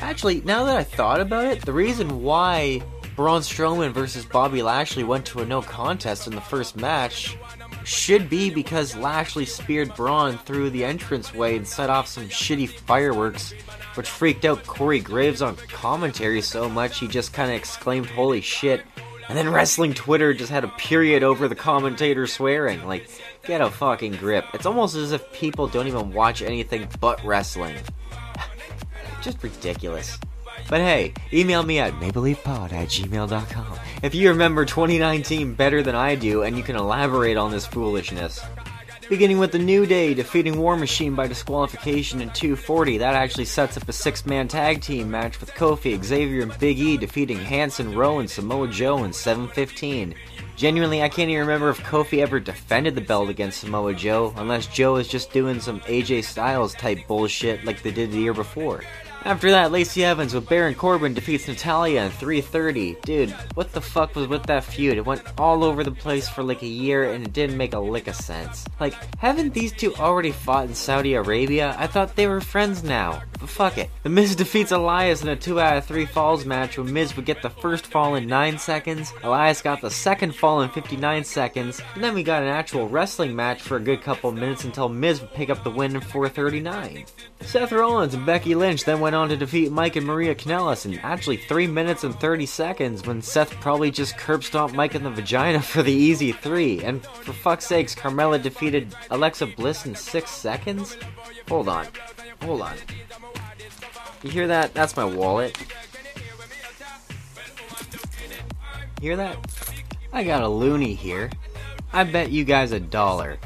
Actually, 0.00 0.40
now 0.42 0.64
that 0.64 0.76
I 0.76 0.84
thought 0.84 1.20
about 1.20 1.46
it, 1.46 1.64
the 1.64 1.72
reason 1.72 2.22
why 2.22 2.82
Braun 3.16 3.40
Strowman 3.40 3.92
versus 3.92 4.24
Bobby 4.24 4.62
Lashley 4.62 5.02
went 5.02 5.26
to 5.26 5.40
a 5.40 5.46
no 5.46 5.60
contest 5.60 6.28
in 6.28 6.34
the 6.36 6.40
first 6.40 6.76
match 6.76 7.36
should 7.82 8.30
be 8.30 8.48
because 8.48 8.96
Lashley 8.96 9.44
speared 9.44 9.92
Braun 9.96 10.38
through 10.38 10.70
the 10.70 10.84
entranceway 10.84 11.56
and 11.56 11.66
set 11.66 11.90
off 11.90 12.06
some 12.06 12.28
shitty 12.28 12.68
fireworks, 12.68 13.52
which 13.94 14.08
freaked 14.08 14.44
out 14.44 14.64
Corey 14.64 15.00
Graves 15.00 15.42
on 15.42 15.56
commentary 15.56 16.42
so 16.42 16.68
much 16.68 17.00
he 17.00 17.08
just 17.08 17.32
kind 17.32 17.50
of 17.50 17.56
exclaimed, 17.56 18.06
Holy 18.06 18.40
shit. 18.40 18.82
And 19.28 19.36
then 19.36 19.50
wrestling 19.50 19.94
Twitter 19.94 20.32
just 20.32 20.50
had 20.50 20.64
a 20.64 20.68
period 20.68 21.22
over 21.22 21.48
the 21.48 21.54
commentator 21.54 22.26
swearing. 22.26 22.86
Like, 22.86 23.10
get 23.44 23.60
a 23.60 23.68
fucking 23.68 24.12
grip. 24.12 24.46
It's 24.54 24.64
almost 24.64 24.94
as 24.94 25.12
if 25.12 25.32
people 25.32 25.66
don't 25.66 25.88
even 25.88 26.12
watch 26.12 26.40
anything 26.40 26.88
but 27.00 27.22
wrestling 27.24 27.76
just 29.28 29.42
ridiculous. 29.42 30.18
But 30.68 30.80
hey, 30.80 31.12
email 31.32 31.62
me 31.62 31.78
at 31.78 31.92
mapleleafpod 31.94 32.72
at 32.72 32.88
gmail.com 32.88 33.78
if 34.02 34.14
you 34.14 34.30
remember 34.30 34.64
2019 34.64 35.54
better 35.54 35.82
than 35.82 35.94
I 35.94 36.14
do 36.14 36.42
and 36.42 36.56
you 36.56 36.62
can 36.62 36.76
elaborate 36.76 37.36
on 37.36 37.50
this 37.50 37.66
foolishness. 37.66 38.40
Beginning 39.08 39.38
with 39.38 39.52
the 39.52 39.58
New 39.58 39.86
Day 39.86 40.12
defeating 40.12 40.58
War 40.58 40.76
Machine 40.76 41.14
by 41.14 41.26
disqualification 41.26 42.20
in 42.20 42.28
240, 42.30 42.98
that 42.98 43.14
actually 43.14 43.46
sets 43.46 43.78
up 43.78 43.88
a 43.88 43.92
six 43.92 44.26
man 44.26 44.48
tag 44.48 44.82
team 44.82 45.10
match 45.10 45.40
with 45.40 45.54
Kofi, 45.54 46.02
Xavier, 46.02 46.42
and 46.42 46.58
Big 46.58 46.78
E 46.78 46.98
defeating 46.98 47.38
Hanson, 47.38 47.94
Rowe, 47.96 48.18
and 48.18 48.28
Samoa 48.28 48.68
Joe 48.68 49.04
in 49.04 49.12
715. 49.14 50.14
Genuinely, 50.56 51.02
I 51.02 51.08
can't 51.08 51.30
even 51.30 51.40
remember 51.40 51.70
if 51.70 51.82
Kofi 51.84 52.20
ever 52.20 52.38
defended 52.38 52.94
the 52.94 53.00
belt 53.00 53.30
against 53.30 53.60
Samoa 53.60 53.94
Joe, 53.94 54.34
unless 54.36 54.66
Joe 54.66 54.96
is 54.96 55.08
just 55.08 55.32
doing 55.32 55.58
some 55.58 55.80
AJ 55.82 56.24
Styles 56.24 56.74
type 56.74 56.98
bullshit 57.06 57.64
like 57.64 57.82
they 57.82 57.92
did 57.92 58.12
the 58.12 58.18
year 58.18 58.34
before. 58.34 58.82
After 59.24 59.50
that, 59.50 59.72
Lacey 59.72 60.04
Evans 60.04 60.32
with 60.32 60.48
Baron 60.48 60.74
Corbin 60.74 61.12
defeats 61.12 61.48
Natalya 61.48 62.02
in 62.02 62.10
330. 62.10 62.96
Dude, 63.02 63.30
what 63.54 63.72
the 63.72 63.80
fuck 63.80 64.14
was 64.14 64.28
with 64.28 64.44
that 64.46 64.64
feud? 64.64 64.96
It 64.96 65.04
went 65.04 65.22
all 65.36 65.64
over 65.64 65.82
the 65.84 65.90
place 65.90 66.28
for 66.28 66.42
like 66.42 66.62
a 66.62 66.66
year 66.66 67.12
and 67.12 67.26
it 67.26 67.32
didn't 67.32 67.56
make 67.56 67.74
a 67.74 67.78
lick 67.78 68.06
of 68.06 68.14
sense. 68.14 68.64
Like, 68.80 68.94
haven't 69.18 69.54
these 69.54 69.72
two 69.72 69.94
already 69.96 70.30
fought 70.30 70.68
in 70.68 70.74
Saudi 70.74 71.14
Arabia? 71.14 71.74
I 71.78 71.88
thought 71.88 72.16
they 72.16 72.26
were 72.26 72.40
friends 72.40 72.82
now. 72.84 73.22
But 73.40 73.48
fuck 73.48 73.78
it. 73.78 73.90
The 74.02 74.08
Miz 74.08 74.34
defeats 74.34 74.72
Elias 74.72 75.22
in 75.22 75.28
a 75.28 75.36
2 75.36 75.60
out 75.60 75.76
of 75.76 75.86
3 75.86 76.06
falls 76.06 76.44
match 76.44 76.76
where 76.76 76.86
Miz 76.86 77.14
would 77.14 77.24
get 77.24 77.40
the 77.40 77.50
first 77.50 77.86
fall 77.86 78.16
in 78.16 78.26
9 78.26 78.58
seconds, 78.58 79.12
Elias 79.22 79.62
got 79.62 79.80
the 79.80 79.90
second 79.90 80.34
fall 80.34 80.62
in 80.62 80.70
59 80.70 81.24
seconds, 81.24 81.80
and 81.94 82.02
then 82.02 82.14
we 82.14 82.22
got 82.22 82.42
an 82.42 82.48
actual 82.48 82.88
wrestling 82.88 83.36
match 83.36 83.62
for 83.62 83.76
a 83.76 83.80
good 83.80 84.02
couple 84.02 84.32
minutes 84.32 84.64
until 84.64 84.88
Miz 84.88 85.20
would 85.20 85.32
pick 85.34 85.50
up 85.50 85.62
the 85.62 85.70
win 85.70 85.94
in 85.94 86.00
439. 86.00 87.04
Seth 87.40 87.70
Rollins 87.70 88.14
and 88.14 88.26
Becky 88.26 88.56
Lynch 88.56 88.84
then 88.84 88.98
went 89.00 89.14
on 89.14 89.28
to 89.28 89.36
defeat 89.36 89.70
Mike 89.70 89.94
and 89.94 90.06
Maria 90.06 90.34
Kanellis 90.34 90.84
in 90.84 90.98
actually 90.98 91.36
3 91.36 91.68
minutes 91.68 92.02
and 92.02 92.18
30 92.18 92.46
seconds 92.46 93.06
when 93.06 93.22
Seth 93.22 93.52
probably 93.60 93.92
just 93.92 94.18
curb 94.18 94.42
stomped 94.42 94.74
Mike 94.74 94.96
in 94.96 95.04
the 95.04 95.10
vagina 95.10 95.62
for 95.62 95.84
the 95.84 95.92
easy 95.92 96.32
3. 96.32 96.82
And 96.82 97.04
for 97.04 97.32
fuck's 97.32 97.66
sakes, 97.66 97.94
Carmella 97.94 98.42
defeated 98.42 98.94
Alexa 99.10 99.46
Bliss 99.46 99.86
in 99.86 99.94
6 99.94 100.30
seconds? 100.30 100.96
Hold 101.48 101.68
on. 101.68 101.86
Hold 102.42 102.62
on. 102.62 102.76
You 104.22 104.30
hear 104.30 104.48
that? 104.48 104.74
That's 104.74 104.96
my 104.96 105.04
wallet. 105.04 105.56
Hear 109.00 109.16
that? 109.16 109.36
I 110.12 110.24
got 110.24 110.42
a 110.42 110.46
loonie 110.46 110.96
here. 110.96 111.30
I 111.92 112.04
bet 112.04 112.30
you 112.30 112.44
guys 112.44 112.72
a 112.72 112.80
dollar 112.80 113.38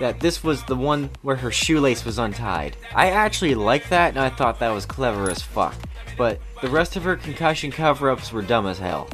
that 0.00 0.20
this 0.20 0.42
was 0.42 0.64
the 0.64 0.76
one 0.76 1.10
where 1.22 1.36
her 1.36 1.50
shoelace 1.50 2.04
was 2.04 2.18
untied. 2.18 2.76
I 2.94 3.10
actually 3.10 3.54
liked 3.54 3.90
that 3.90 4.10
and 4.10 4.18
I 4.18 4.30
thought 4.30 4.58
that 4.58 4.70
was 4.70 4.84
clever 4.84 5.30
as 5.30 5.42
fuck. 5.42 5.74
But 6.18 6.40
the 6.62 6.68
rest 6.68 6.96
of 6.96 7.04
her 7.04 7.16
concussion 7.16 7.70
cover 7.70 8.10
ups 8.10 8.32
were 8.32 8.42
dumb 8.42 8.66
as 8.66 8.78
hell. 8.78 9.08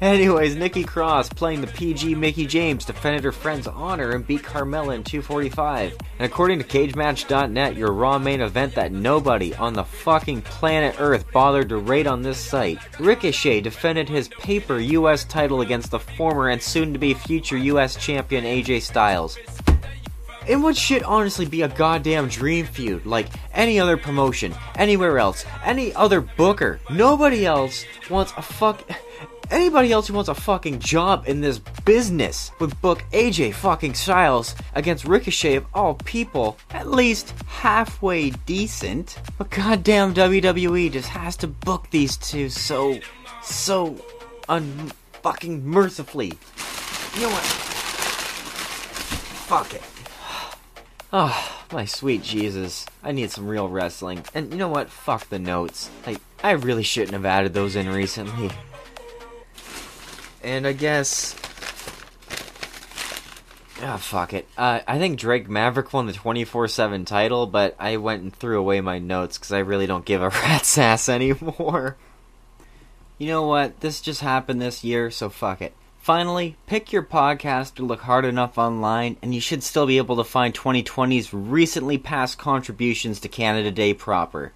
Anyways, 0.00 0.56
Nikki 0.56 0.84
Cross, 0.84 1.30
playing 1.30 1.60
the 1.60 1.66
PG 1.66 2.14
Mickie 2.14 2.46
James, 2.46 2.84
defended 2.84 3.24
her 3.24 3.32
friend's 3.32 3.66
honor 3.66 4.10
and 4.10 4.26
beat 4.26 4.42
Carmella 4.42 4.94
in 4.94 5.04
245. 5.04 5.96
And 6.18 6.26
according 6.26 6.58
to 6.58 6.64
CageMatch.net, 6.64 7.76
your 7.76 7.92
Raw 7.92 8.18
main 8.18 8.40
event 8.40 8.74
that 8.74 8.92
nobody 8.92 9.54
on 9.54 9.74
the 9.74 9.84
fucking 9.84 10.42
planet 10.42 10.96
Earth 10.98 11.30
bothered 11.32 11.68
to 11.70 11.78
rate 11.78 12.06
on 12.06 12.22
this 12.22 12.38
site, 12.38 12.78
Ricochet 12.98 13.60
defended 13.60 14.08
his 14.08 14.28
paper 14.28 14.78
US 14.78 15.24
title 15.24 15.60
against 15.60 15.90
the 15.90 16.00
former 16.00 16.48
and 16.48 16.62
soon 16.62 16.92
to 16.92 16.98
be 16.98 17.14
future 17.14 17.56
US 17.56 17.96
champion 17.96 18.44
AJ 18.44 18.82
Styles. 18.82 19.38
And 20.48 20.62
what 20.62 20.78
should 20.78 21.02
honestly 21.02 21.44
be 21.44 21.60
a 21.60 21.68
goddamn 21.68 22.28
dream 22.28 22.64
feud, 22.64 23.04
like 23.04 23.28
any 23.52 23.78
other 23.78 23.98
promotion, 23.98 24.54
anywhere 24.76 25.18
else, 25.18 25.44
any 25.62 25.94
other 25.94 26.22
booker. 26.22 26.80
Nobody 26.90 27.44
else 27.44 27.84
wants 28.08 28.32
a 28.34 28.42
fuck. 28.42 28.82
Anybody 29.50 29.92
else 29.92 30.08
who 30.08 30.14
wants 30.14 30.28
a 30.28 30.34
fucking 30.34 30.78
job 30.78 31.24
in 31.26 31.40
this 31.40 31.58
business 31.84 32.50
would 32.60 32.80
book 32.80 33.02
AJ 33.12 33.54
fucking 33.54 33.94
Styles 33.94 34.54
against 34.74 35.04
Ricochet 35.04 35.56
of 35.56 35.66
all 35.74 35.94
people, 35.94 36.58
at 36.70 36.86
least 36.86 37.34
halfway 37.46 38.30
decent. 38.30 39.18
But 39.36 39.50
goddamn 39.50 40.14
WWE 40.14 40.92
just 40.92 41.08
has 41.10 41.36
to 41.38 41.46
book 41.46 41.88
these 41.90 42.16
two 42.16 42.48
so, 42.48 42.98
so 43.42 43.96
unfucking 44.48 45.62
mercifully. 45.62 46.32
You 47.14 47.22
know 47.22 47.30
what? 47.30 47.44
Fuck 49.48 49.74
it. 49.74 49.97
Oh, 51.10 51.64
my 51.72 51.86
sweet 51.86 52.22
Jesus. 52.22 52.84
I 53.02 53.12
need 53.12 53.30
some 53.30 53.48
real 53.48 53.68
wrestling. 53.68 54.24
And 54.34 54.52
you 54.52 54.58
know 54.58 54.68
what? 54.68 54.90
Fuck 54.90 55.28
the 55.30 55.38
notes. 55.38 55.90
Like, 56.06 56.20
I 56.42 56.50
really 56.50 56.82
shouldn't 56.82 57.12
have 57.12 57.24
added 57.24 57.54
those 57.54 57.76
in 57.76 57.88
recently. 57.88 58.50
And 60.42 60.66
I 60.66 60.72
guess. 60.72 61.34
Ah, 63.80 63.96
fuck 63.96 64.34
it. 64.34 64.46
Uh, 64.58 64.80
I 64.86 64.98
think 64.98 65.18
Drake 65.18 65.48
Maverick 65.48 65.92
won 65.94 66.06
the 66.06 66.12
24 66.12 66.68
7 66.68 67.04
title, 67.06 67.46
but 67.46 67.74
I 67.78 67.96
went 67.96 68.22
and 68.22 68.34
threw 68.34 68.58
away 68.58 68.80
my 68.82 68.98
notes 68.98 69.38
because 69.38 69.52
I 69.52 69.60
really 69.60 69.86
don't 69.86 70.04
give 70.04 70.20
a 70.20 70.28
rat's 70.44 70.76
ass 70.76 71.08
anymore. 71.08 71.96
You 73.16 73.28
know 73.28 73.46
what? 73.46 73.80
This 73.80 74.00
just 74.00 74.20
happened 74.20 74.60
this 74.60 74.84
year, 74.84 75.10
so 75.10 75.30
fuck 75.30 75.62
it. 75.62 75.74
Finally, 75.98 76.56
pick 76.66 76.92
your 76.92 77.02
podcast 77.02 77.74
to 77.74 77.84
look 77.84 78.00
hard 78.00 78.24
enough 78.24 78.56
online, 78.56 79.16
and 79.20 79.34
you 79.34 79.40
should 79.40 79.62
still 79.62 79.86
be 79.86 79.98
able 79.98 80.16
to 80.16 80.24
find 80.24 80.54
2020's 80.54 81.34
recently 81.34 81.98
past 81.98 82.38
contributions 82.38 83.20
to 83.20 83.28
Canada 83.28 83.70
Day 83.70 83.92
proper. 83.92 84.52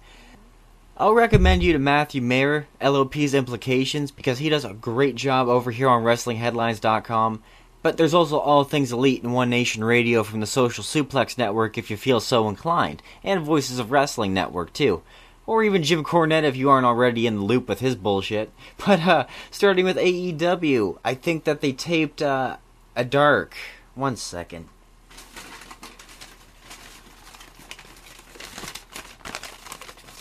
I'll 0.97 1.13
recommend 1.13 1.61
you 1.61 1.73
to 1.73 1.79
Matthew 1.79 2.21
Mayer, 2.21 2.67
LOP's 2.81 3.33
Implications, 3.33 4.09
because 4.09 4.39
he 4.39 4.49
does 4.49 4.65
a 4.65 4.73
great 4.73 5.15
job 5.15 5.47
over 5.47 5.69
here 5.69 5.89
on 5.89 6.03
WrestlingHeadlines.com. 6.03 7.43
But 7.81 7.97
there's 7.97 8.13
also 8.13 8.39
All 8.39 8.63
Things 8.63 8.91
Elite 8.91 9.23
and 9.23 9.33
One 9.33 9.49
Nation 9.49 9.83
Radio 9.83 10.23
from 10.23 10.39
the 10.39 10.47
Social 10.47 10.83
Suplex 10.83 11.37
Network 11.37 11.77
if 11.77 11.91
you 11.91 11.97
feel 11.97 12.19
so 12.19 12.47
inclined, 12.47 13.03
and 13.23 13.41
Voices 13.41 13.77
of 13.77 13.91
Wrestling 13.91 14.33
Network 14.33 14.71
too 14.71 15.03
or 15.45 15.63
even 15.63 15.83
Jim 15.83 16.03
Cornette 16.03 16.43
if 16.43 16.55
you 16.55 16.69
aren't 16.69 16.85
already 16.85 17.27
in 17.27 17.37
the 17.37 17.43
loop 17.43 17.67
with 17.67 17.79
his 17.79 17.95
bullshit. 17.95 18.51
But 18.85 19.07
uh, 19.07 19.27
starting 19.49 19.85
with 19.85 19.97
AEW, 19.97 20.97
I 21.05 21.13
think 21.13 21.45
that 21.45 21.61
they 21.61 21.71
taped 21.71 22.21
uh, 22.21 22.57
a 22.95 23.05
dark. 23.05 23.55
One 23.95 24.15
second. 24.15 24.67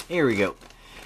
Here 0.09 0.27
we 0.27 0.37
go. 0.37 0.55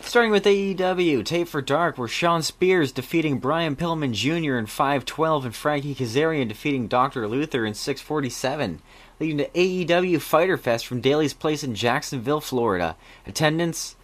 Starting 0.01 0.31
with 0.31 0.45
AEW, 0.45 1.25
tape 1.25 1.49
for 1.49 1.61
Dark, 1.61 1.99
where 1.99 2.09
Shawn 2.09 2.43
Spears 2.43 2.93
defeating 2.93 3.39
Brian 3.39 3.75
Pillman 3.75 4.13
Jr. 4.13 4.57
in 4.57 4.67
512 4.67 5.47
and 5.47 5.55
Frankie 5.55 5.95
Kazarian 5.95 6.49
defeating 6.49 6.87
Dr. 6.87 7.27
Luther 7.27 7.67
in 7.67 7.75
647 7.75 8.81
leading 9.19 9.39
to 9.39 9.49
AEW 9.49 10.21
Fighter 10.21 10.57
Fest 10.57 10.87
from 10.87 11.01
Daily's 11.01 11.35
Place 11.35 11.65
in 11.65 11.75
Jacksonville, 11.75 12.41
Florida. 12.41 12.97
Attendance 13.27 13.96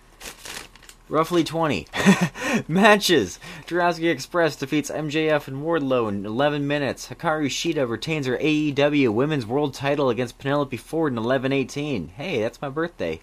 roughly 1.12 1.44
20. 1.44 1.86
Matches 2.69 3.39
Jurassic 3.66 4.05
Express 4.05 4.57
defeats 4.57 4.90
MJF 4.90 5.47
and 5.47 5.62
Wardlow 5.62 6.09
in 6.09 6.24
11 6.24 6.66
minutes. 6.66 7.09
Hikaru 7.09 7.47
Shida 7.47 7.89
retains 7.89 8.27
her 8.27 8.39
AEW 8.39 9.11
Women's 9.11 9.47
World 9.47 9.74
title 9.74 10.09
against 10.09 10.39
Penelope 10.39 10.77
Ford 10.78 11.12
in 11.12 11.19
11:18. 11.19 12.09
Hey, 12.11 12.40
that's 12.40 12.62
my 12.62 12.70
birthday. 12.70 13.20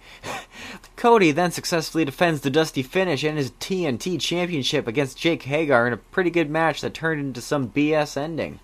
Cody 0.95 1.31
then 1.31 1.51
successfully 1.51 2.05
defends 2.05 2.41
the 2.41 2.51
Dusty 2.51 2.83
Finish 2.83 3.23
and 3.23 3.37
his 3.37 3.51
TNT 3.51 4.21
Championship 4.21 4.87
against 4.87 5.17
Jake 5.17 5.43
Hager 5.43 5.87
in 5.87 5.93
a 5.93 5.97
pretty 5.97 6.29
good 6.29 6.49
match 6.49 6.81
that 6.81 6.93
turned 6.93 7.19
into 7.19 7.41
some 7.41 7.69
BS 7.69 8.15
ending. 8.15 8.59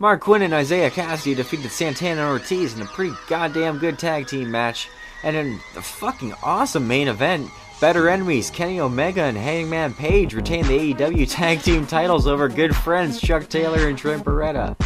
Marq 0.00 0.20
Quen 0.20 0.42
and 0.42 0.54
Isiah 0.54 0.90
Kassidy 0.90 1.34
defeated 1.34 1.72
Santana 1.72 2.20
and 2.20 2.30
Ortiz 2.30 2.74
in 2.74 2.82
a 2.82 2.86
pretty 2.86 3.16
goddamn 3.26 3.78
good 3.78 3.98
tag 3.98 4.28
team 4.28 4.52
match. 4.52 4.88
And 5.24 5.34
in 5.34 5.54
a 5.74 5.82
fucking 5.82 6.32
awesome 6.44 6.86
main 6.86 7.08
event, 7.08 7.50
Better 7.80 8.08
Enemies, 8.08 8.50
Kenny 8.50 8.80
Omega 8.80 9.22
and 9.22 9.36
Hangman 9.36 9.94
Page 9.94 10.34
retain 10.34 10.66
the 10.66 10.94
AEW 10.94 11.30
tag 11.30 11.62
team 11.62 11.86
titles 11.86 12.26
over 12.26 12.48
good 12.48 12.74
friends 12.74 13.20
Chuck 13.20 13.48
Taylor 13.48 13.86
and 13.86 13.96
Trent 13.96 14.24
Beretta. 14.24 14.76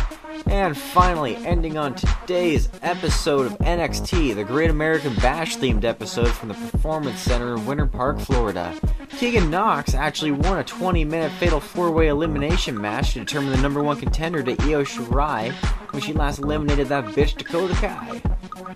And 0.46 0.76
finally, 0.76 1.36
ending 1.36 1.76
on 1.76 1.94
today's 1.94 2.68
episode 2.82 3.46
of 3.46 3.58
NXT, 3.58 4.34
the 4.34 4.44
Great 4.44 4.70
American 4.70 5.14
Bash 5.16 5.56
themed 5.56 5.84
episode 5.84 6.28
from 6.28 6.48
the 6.48 6.54
Performance 6.54 7.20
Center 7.20 7.54
in 7.54 7.66
Winter 7.66 7.86
Park, 7.86 8.18
Florida. 8.20 8.74
Tegan 9.18 9.50
Nox 9.50 9.94
actually 9.94 10.32
won 10.32 10.58
a 10.58 10.64
20 10.64 11.04
minute 11.04 11.32
fatal 11.32 11.60
four 11.60 11.90
way 11.90 12.08
elimination 12.08 12.80
match 12.80 13.12
to 13.12 13.20
determine 13.20 13.50
the 13.50 13.62
number 13.62 13.82
one 13.82 13.98
contender 13.98 14.42
to 14.42 14.52
Io 14.62 14.82
Shirai 14.84 15.52
when 15.92 16.02
she 16.02 16.12
last 16.12 16.38
eliminated 16.38 16.88
that 16.88 17.04
bitch 17.06 17.36
Dakota 17.36 17.74
Kai. 17.74 18.22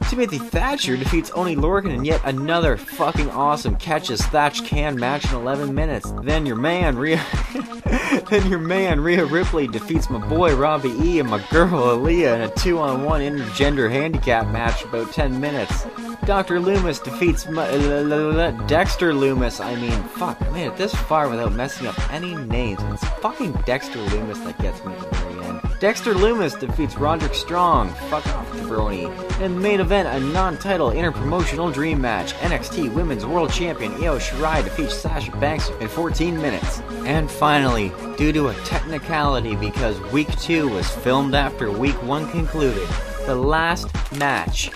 Timothy 0.09 0.39
Thatcher 0.39 0.97
defeats 0.97 1.31
Oney 1.35 1.57
Lorcan 1.57 1.91
in 1.93 2.05
yet 2.05 2.20
another 2.24 2.77
fucking 2.77 3.31
awesome 3.31 3.77
catches 3.77 4.24
Thatch 4.27 4.65
can 4.65 4.97
match 4.97 5.24
in 5.24 5.35
11 5.35 5.74
minutes. 5.74 6.12
Then 6.23 6.47
your 6.47 6.57
man 6.57 6.97
Rhea, 6.97 7.20
then 8.31 8.49
your 8.49 8.61
man 8.61 9.01
Rhea 9.01 9.24
Ripley 9.24 9.66
defeats 9.66 10.09
my 10.09 10.24
boy 10.28 10.55
Robbie 10.55 10.95
E 11.01 11.19
and 11.19 11.28
my 11.28 11.43
girl 11.51 11.68
Aliyah 11.68 12.35
in 12.36 12.40
a 12.43 12.51
two-on-one 12.51 13.20
intergender 13.20 13.91
handicap 13.91 14.47
match 14.49 14.84
about 14.84 15.12
10 15.12 15.41
minutes. 15.41 15.86
Dr. 16.25 16.60
Loomis 16.60 16.99
defeats 16.99 17.47
uh, 17.47 18.50
Dexter 18.66 19.12
Lumis. 19.12 19.65
I 19.65 19.76
mean, 19.76 20.02
fuck, 20.08 20.41
I 20.42 20.50
made 20.50 20.66
it 20.66 20.76
this 20.76 20.94
far 20.94 21.28
without 21.28 21.52
messing 21.52 21.86
up 21.86 22.12
any 22.12 22.34
names. 22.34 22.81
It's 22.92 23.05
fucking 23.20 23.52
Dexter 23.65 23.99
Lumis 23.99 24.42
that 24.44 24.58
gets 24.58 24.84
me 24.84 24.94
to 24.94 25.00
the 25.00 25.15
very 25.15 25.44
end. 25.44 25.66
Dexter 25.78 26.14
Lumis 26.14 26.58
defeats 26.58 26.96
Roderick 26.96 27.34
Strong. 27.34 27.90
Fuck 28.08 28.26
off. 28.28 28.46
In 29.40 29.55
the 29.55 29.60
main 29.60 29.80
event, 29.80 30.08
a 30.08 30.18
non-title 30.32 30.90
interpromotional 30.90 31.72
dream 31.72 32.00
match. 32.00 32.32
NXT 32.34 32.94
Women's 32.94 33.26
World 33.26 33.52
Champion 33.52 33.92
Io 34.02 34.18
Shirai 34.18 34.64
defeats 34.64 34.94
Sasha 34.94 35.30
Banks 35.36 35.68
in 35.80 35.88
14 35.88 36.40
minutes. 36.40 36.80
And 37.05 37.30
finally, 37.30 37.92
due 38.16 38.32
to 38.32 38.48
a 38.48 38.55
technicality 38.64 39.55
because 39.56 40.00
week 40.12 40.30
2 40.40 40.68
was 40.68 40.88
filmed 40.88 41.34
after 41.34 41.70
week 41.70 42.02
1 42.02 42.30
concluded, 42.30 42.88
the 43.26 43.34
last 43.34 43.92
match 44.16 44.70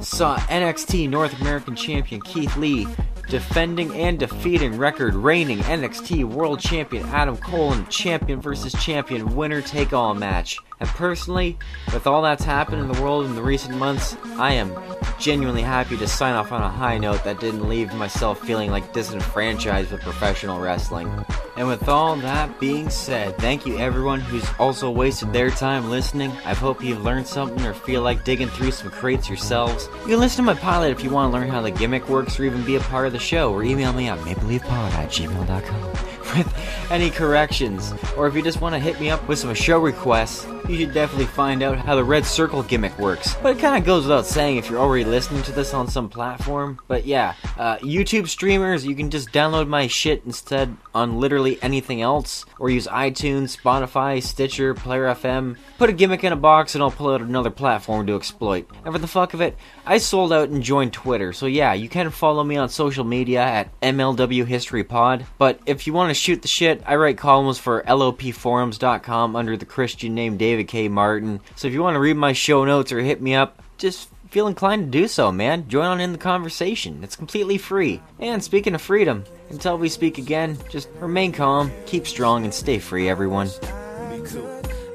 saw 0.00 0.38
NXT 0.38 1.10
North 1.10 1.38
American 1.40 1.76
Champion 1.76 2.22
Keith 2.22 2.56
Lee 2.56 2.86
defending 3.30 3.94
and 3.94 4.18
defeating 4.18 4.76
record 4.76 5.14
reigning 5.14 5.58
NXT 5.58 6.24
World 6.24 6.58
Champion 6.58 7.06
Adam 7.06 7.36
Cole 7.36 7.72
in 7.72 7.86
champion 7.86 8.40
versus 8.40 8.72
champion 8.84 9.36
winner 9.36 9.62
take 9.62 9.92
all 9.92 10.14
match. 10.14 10.58
And 10.80 10.88
personally, 10.88 11.58
with 11.92 12.06
all 12.06 12.22
that's 12.22 12.42
happened 12.42 12.80
in 12.80 12.88
the 12.88 13.00
world 13.02 13.26
in 13.26 13.34
the 13.34 13.42
recent 13.42 13.76
months, 13.76 14.16
I 14.38 14.54
am 14.54 14.74
genuinely 15.18 15.60
happy 15.60 15.98
to 15.98 16.08
sign 16.08 16.34
off 16.34 16.50
on 16.50 16.62
a 16.62 16.68
high 16.68 16.96
note 16.96 17.22
that 17.24 17.38
didn't 17.38 17.68
leave 17.68 17.92
myself 17.92 18.40
feeling 18.40 18.70
like 18.70 18.94
disenfranchised 18.94 19.92
with 19.92 20.00
professional 20.00 20.58
wrestling. 20.58 21.12
And 21.58 21.68
with 21.68 21.88
all 21.90 22.16
that 22.16 22.58
being 22.58 22.88
said, 22.88 23.36
thank 23.36 23.66
you 23.66 23.78
everyone 23.78 24.20
who's 24.20 24.48
also 24.58 24.90
wasted 24.90 25.34
their 25.34 25.50
time 25.50 25.90
listening. 25.90 26.30
I 26.46 26.54
hope 26.54 26.82
you've 26.82 27.04
learned 27.04 27.26
something 27.26 27.62
or 27.66 27.74
feel 27.74 28.00
like 28.00 28.24
digging 28.24 28.48
through 28.48 28.70
some 28.70 28.90
crates 28.90 29.28
yourselves. 29.28 29.90
You 30.02 30.12
can 30.12 30.20
listen 30.20 30.46
to 30.46 30.54
my 30.54 30.58
pilot 30.58 30.90
if 30.92 31.04
you 31.04 31.10
want 31.10 31.30
to 31.30 31.38
learn 31.38 31.50
how 31.50 31.60
the 31.60 31.70
gimmick 31.70 32.08
works 32.08 32.40
or 32.40 32.44
even 32.44 32.64
be 32.64 32.76
a 32.76 32.80
part 32.80 33.06
of 33.06 33.12
the 33.12 33.18
show, 33.18 33.52
or 33.52 33.62
email 33.62 33.92
me 33.92 34.08
at 34.08 34.18
mapleleafpod 34.20 34.92
at 34.92 35.10
gmail.com 35.10 35.82
with 36.36 36.90
any 36.90 37.10
corrections, 37.10 37.92
or 38.16 38.26
if 38.26 38.34
you 38.34 38.42
just 38.42 38.62
want 38.62 38.74
to 38.74 38.78
hit 38.78 38.98
me 38.98 39.10
up 39.10 39.28
with 39.28 39.38
some 39.38 39.52
show 39.52 39.78
requests, 39.78 40.46
you 40.70 40.78
should 40.78 40.94
definitely 40.94 41.26
find 41.26 41.62
out 41.62 41.78
how 41.78 41.96
the 41.96 42.04
red 42.04 42.24
circle 42.24 42.62
gimmick 42.62 42.98
works. 42.98 43.34
But 43.42 43.56
it 43.56 43.60
kind 43.60 43.76
of 43.76 43.84
goes 43.84 44.04
without 44.04 44.26
saying 44.26 44.56
if 44.56 44.70
you're 44.70 44.78
already 44.78 45.04
listening 45.04 45.42
to 45.44 45.52
this 45.52 45.74
on 45.74 45.88
some 45.88 46.08
platform. 46.08 46.78
But 46.86 47.04
yeah, 47.04 47.34
uh, 47.58 47.78
YouTube 47.78 48.28
streamers, 48.28 48.86
you 48.86 48.94
can 48.94 49.10
just 49.10 49.30
download 49.32 49.68
my 49.68 49.86
shit 49.86 50.22
instead 50.24 50.76
on 50.94 51.20
literally 51.20 51.60
anything 51.62 52.02
else, 52.02 52.44
or 52.58 52.70
use 52.70 52.86
iTunes, 52.86 53.56
Spotify, 53.56 54.22
Stitcher, 54.22 54.74
Player 54.74 55.06
FM. 55.14 55.56
Put 55.78 55.90
a 55.90 55.92
gimmick 55.92 56.24
in 56.24 56.32
a 56.32 56.36
box 56.36 56.74
and 56.74 56.82
I'll 56.82 56.90
pull 56.90 57.12
out 57.12 57.20
another 57.20 57.50
platform 57.50 58.06
to 58.06 58.16
exploit. 58.16 58.68
And 58.84 58.94
for 58.94 58.98
the 58.98 59.06
fuck 59.06 59.34
of 59.34 59.40
it, 59.40 59.56
I 59.86 59.98
sold 59.98 60.32
out 60.32 60.50
and 60.50 60.62
joined 60.62 60.92
Twitter, 60.92 61.32
so 61.32 61.46
yeah, 61.46 61.72
you 61.72 61.88
can 61.88 62.10
follow 62.10 62.44
me 62.44 62.56
on 62.56 62.68
social 62.68 63.04
media 63.04 63.42
at 63.42 63.80
MLW 63.80 64.46
History 64.46 64.84
Pod. 64.84 65.26
But 65.38 65.60
if 65.66 65.86
you 65.86 65.92
want 65.92 66.10
to 66.10 66.14
shoot 66.14 66.42
the 66.42 66.48
shit, 66.48 66.82
I 66.86 66.96
write 66.96 67.18
columns 67.18 67.58
for 67.58 67.82
LOPforums.com 67.82 69.36
under 69.36 69.56
the 69.56 69.66
Christian 69.66 70.14
name 70.14 70.36
David 70.36 70.59
K. 70.64 70.88
Martin. 70.88 71.40
So 71.56 71.68
if 71.68 71.74
you 71.74 71.82
want 71.82 71.94
to 71.94 72.00
read 72.00 72.16
my 72.16 72.32
show 72.32 72.64
notes 72.64 72.92
or 72.92 73.00
hit 73.00 73.20
me 73.20 73.34
up, 73.34 73.62
just 73.78 74.08
feel 74.30 74.46
inclined 74.46 74.92
to 74.92 74.98
do 74.98 75.08
so, 75.08 75.32
man. 75.32 75.68
Join 75.68 75.86
on 75.86 76.00
in 76.00 76.12
the 76.12 76.18
conversation. 76.18 77.02
It's 77.02 77.16
completely 77.16 77.58
free. 77.58 78.00
And 78.18 78.42
speaking 78.42 78.74
of 78.74 78.82
freedom, 78.82 79.24
until 79.50 79.76
we 79.76 79.88
speak 79.88 80.18
again, 80.18 80.56
just 80.68 80.88
remain 81.00 81.32
calm, 81.32 81.72
keep 81.86 82.06
strong, 82.06 82.44
and 82.44 82.54
stay 82.54 82.78
free, 82.78 83.08
everyone. 83.08 83.48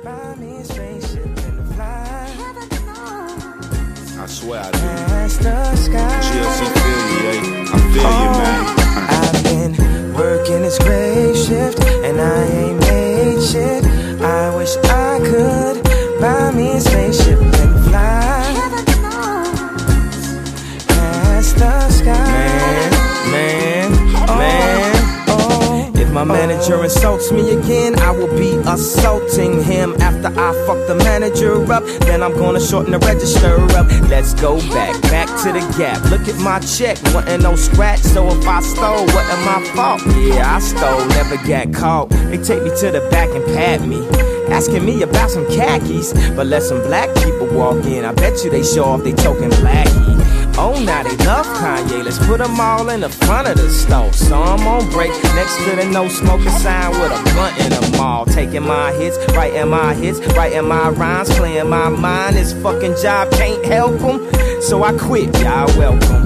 Buy 0.03 0.35
me 0.35 0.57
a 0.57 0.63
straight 0.63 1.01
ship 1.01 1.25
and 1.25 1.59
a 1.59 1.73
fly 1.73 2.05
swear 4.27 4.61
I 4.61 4.71
do. 4.71 4.77
Past 4.79 5.41
the 5.41 5.75
sky. 5.75 6.19
GLC 6.25 6.61
feel 6.75 7.03
you, 7.11 7.21
eh? 7.29 7.41
I 7.73 7.79
feel 7.93 8.11
you, 8.21 8.29
man. 8.39 8.61
I've 9.17 9.43
been 9.43 10.13
working 10.13 10.61
this 10.61 10.77
great 10.79 11.35
shift 11.35 11.79
and 12.03 12.19
I 12.19 12.45
ain't 12.45 12.79
made 12.79 13.41
shit. 13.41 13.83
I 14.25 14.49
wish 14.55 14.75
I 14.77 15.19
could 15.19 15.83
buy 16.19 16.51
me 16.51 16.77
a 16.77 16.81
spaceship 16.81 17.44
my 26.15 26.23
manager 26.23 26.81
insults 26.81 27.29
me 27.33 27.51
again, 27.51 27.99
I 27.99 28.09
will 28.09 28.33
be 28.37 28.55
assaulting 28.65 29.61
him. 29.61 29.95
After 29.99 30.29
I 30.29 30.53
fuck 30.65 30.87
the 30.87 30.95
manager 31.03 31.61
up, 31.73 31.83
then 32.07 32.23
I'm 32.23 32.31
gonna 32.31 32.61
shorten 32.61 32.93
the 32.93 32.99
register 32.99 33.59
up. 33.75 33.85
Let's 34.09 34.33
go 34.33 34.57
back, 34.69 34.99
back 35.11 35.27
to 35.43 35.51
the 35.51 35.59
gap. 35.77 36.01
Look 36.09 36.29
at 36.29 36.39
my 36.39 36.59
check, 36.59 36.97
wasn't 37.13 37.43
no 37.43 37.57
scratch. 37.57 37.99
So 37.99 38.29
if 38.29 38.47
I 38.47 38.61
stole, 38.61 39.05
wasn't 39.07 39.43
my 39.45 39.61
fault. 39.75 40.01
Yeah, 40.15 40.55
I 40.55 40.59
stole, 40.59 41.05
never 41.09 41.35
got 41.45 41.73
caught. 41.73 42.09
They 42.31 42.37
take 42.37 42.63
me 42.63 42.69
to 42.79 42.91
the 42.91 43.05
back 43.11 43.27
and 43.31 43.43
pat 43.47 43.81
me. 43.85 44.07
Asking 44.47 44.85
me 44.85 45.01
about 45.01 45.31
some 45.31 45.45
khakis, 45.47 46.13
but 46.33 46.47
let 46.47 46.63
some 46.63 46.81
black 46.83 47.13
people 47.25 47.47
walk 47.47 47.83
in. 47.83 48.05
I 48.05 48.13
bet 48.13 48.41
you 48.45 48.49
they 48.49 48.63
show 48.63 48.85
off 48.85 49.03
they 49.03 49.11
token 49.11 49.49
blackie. 49.49 50.14
Oh, 50.57 50.81
now 50.85 51.03
they 51.03 51.17
love 51.25 51.45
Kanye. 51.45 52.03
Let's 52.03 52.17
put 52.25 52.37
them 52.37 52.59
all 52.59 52.89
in 52.89 53.01
the 53.01 53.09
front 53.09 53.47
of 53.47 53.57
the 53.57 53.69
store. 53.69 54.13
So 54.13 54.41
I'm 54.41 54.65
on 54.65 54.89
break 54.89 55.11
next 55.35 55.57
to 55.65 55.75
the 55.75 55.85
no 55.91 56.07
smoking 56.07 56.49
sign 56.49 56.91
with 56.91 57.11
a 57.11 57.21
blunt 57.33 57.57
in 57.59 57.69
the 57.71 57.97
mall. 57.97 58.25
Taking 58.25 58.63
my 58.63 58.93
hits, 58.93 59.17
writing 59.33 59.69
my 59.69 59.93
hits, 59.93 60.19
writing 60.33 60.67
my 60.67 60.89
rhymes, 60.89 61.29
playing 61.35 61.69
my 61.69 61.89
mind. 61.89 62.37
This 62.37 62.53
fucking 62.53 62.95
job 63.01 63.31
can't 63.31 63.65
help 63.65 63.99
them. 63.99 64.61
So 64.61 64.83
I 64.83 64.97
quit, 64.97 65.37
y'all 65.41 65.67
welcome. 65.77 66.24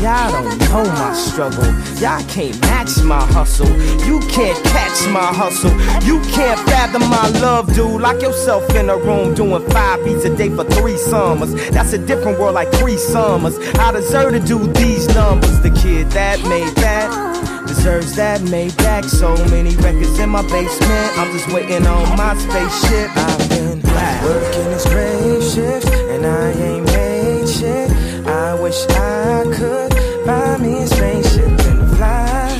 Y'all 0.00 0.32
don't 0.32 0.58
know 0.60 0.84
my 0.84 1.12
struggle. 1.12 1.62
Y'all 2.00 2.24
can't 2.26 2.58
match 2.62 3.02
my 3.02 3.20
hustle. 3.20 3.68
You 4.06 4.18
can't 4.30 4.56
catch 4.64 5.06
my 5.10 5.26
hustle. 5.26 5.70
You 6.08 6.20
can't 6.32 6.58
fathom 6.70 7.02
my 7.10 7.28
love, 7.40 7.74
dude. 7.74 8.00
Lock 8.00 8.22
yourself 8.22 8.74
in 8.74 8.88
a 8.88 8.96
room 8.96 9.34
doing 9.34 9.62
five 9.68 10.02
beats 10.02 10.24
a 10.24 10.34
day 10.34 10.48
for 10.48 10.64
three 10.64 10.96
summers. 10.96 11.52
That's 11.68 11.92
a 11.92 11.98
different 11.98 12.38
world 12.38 12.54
like 12.54 12.72
three 12.72 12.96
summers. 12.96 13.58
I 13.78 13.92
deserve 13.92 14.32
to 14.32 14.40
do 14.40 14.72
these 14.72 15.06
numbers. 15.14 15.60
The 15.60 15.70
kid 15.70 16.08
that 16.12 16.40
made 16.48 16.74
that 16.76 17.66
deserves 17.66 18.16
that 18.16 18.40
made 18.44 18.74
back. 18.78 19.04
So 19.04 19.34
many 19.48 19.76
records 19.76 20.18
in 20.18 20.30
my 20.30 20.40
basement. 20.48 21.18
I'm 21.18 21.30
just 21.30 21.52
waiting 21.52 21.86
on 21.86 22.16
my 22.16 22.34
spaceship. 22.38 23.10
I've 23.14 23.48
been 23.50 23.82
working 24.24 24.64
this 24.72 24.86
great 24.88 25.42
shift 25.42 25.92
and 26.08 26.24
I 26.24 26.52
ain't 26.52 26.86
made 26.86 27.46
shit. 27.46 27.90
I 28.26 28.54
wish 28.54 28.86
I 28.88 29.44
could 29.52 29.89
buy 30.26 30.56
me 30.58 30.82
a 30.82 30.86
spaceship 30.86 31.44
and 31.44 31.96
fly 31.96 32.58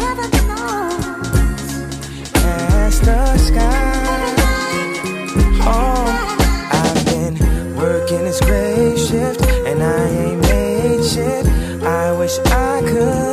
past 2.35 3.03
the 3.05 3.39
sky. 3.39 4.35
Oh, 5.63 6.05
I've 6.73 7.05
been 7.07 7.77
working 7.77 8.25
this 8.25 8.41
great 8.41 8.99
shift 8.99 9.43
and 9.67 9.83
I 9.83 10.09
ain't 10.09 10.41
made 10.43 11.05
shit. 11.05 11.47
I 11.83 12.13
wish 12.19 12.39
I 12.39 12.83
could 12.87 13.30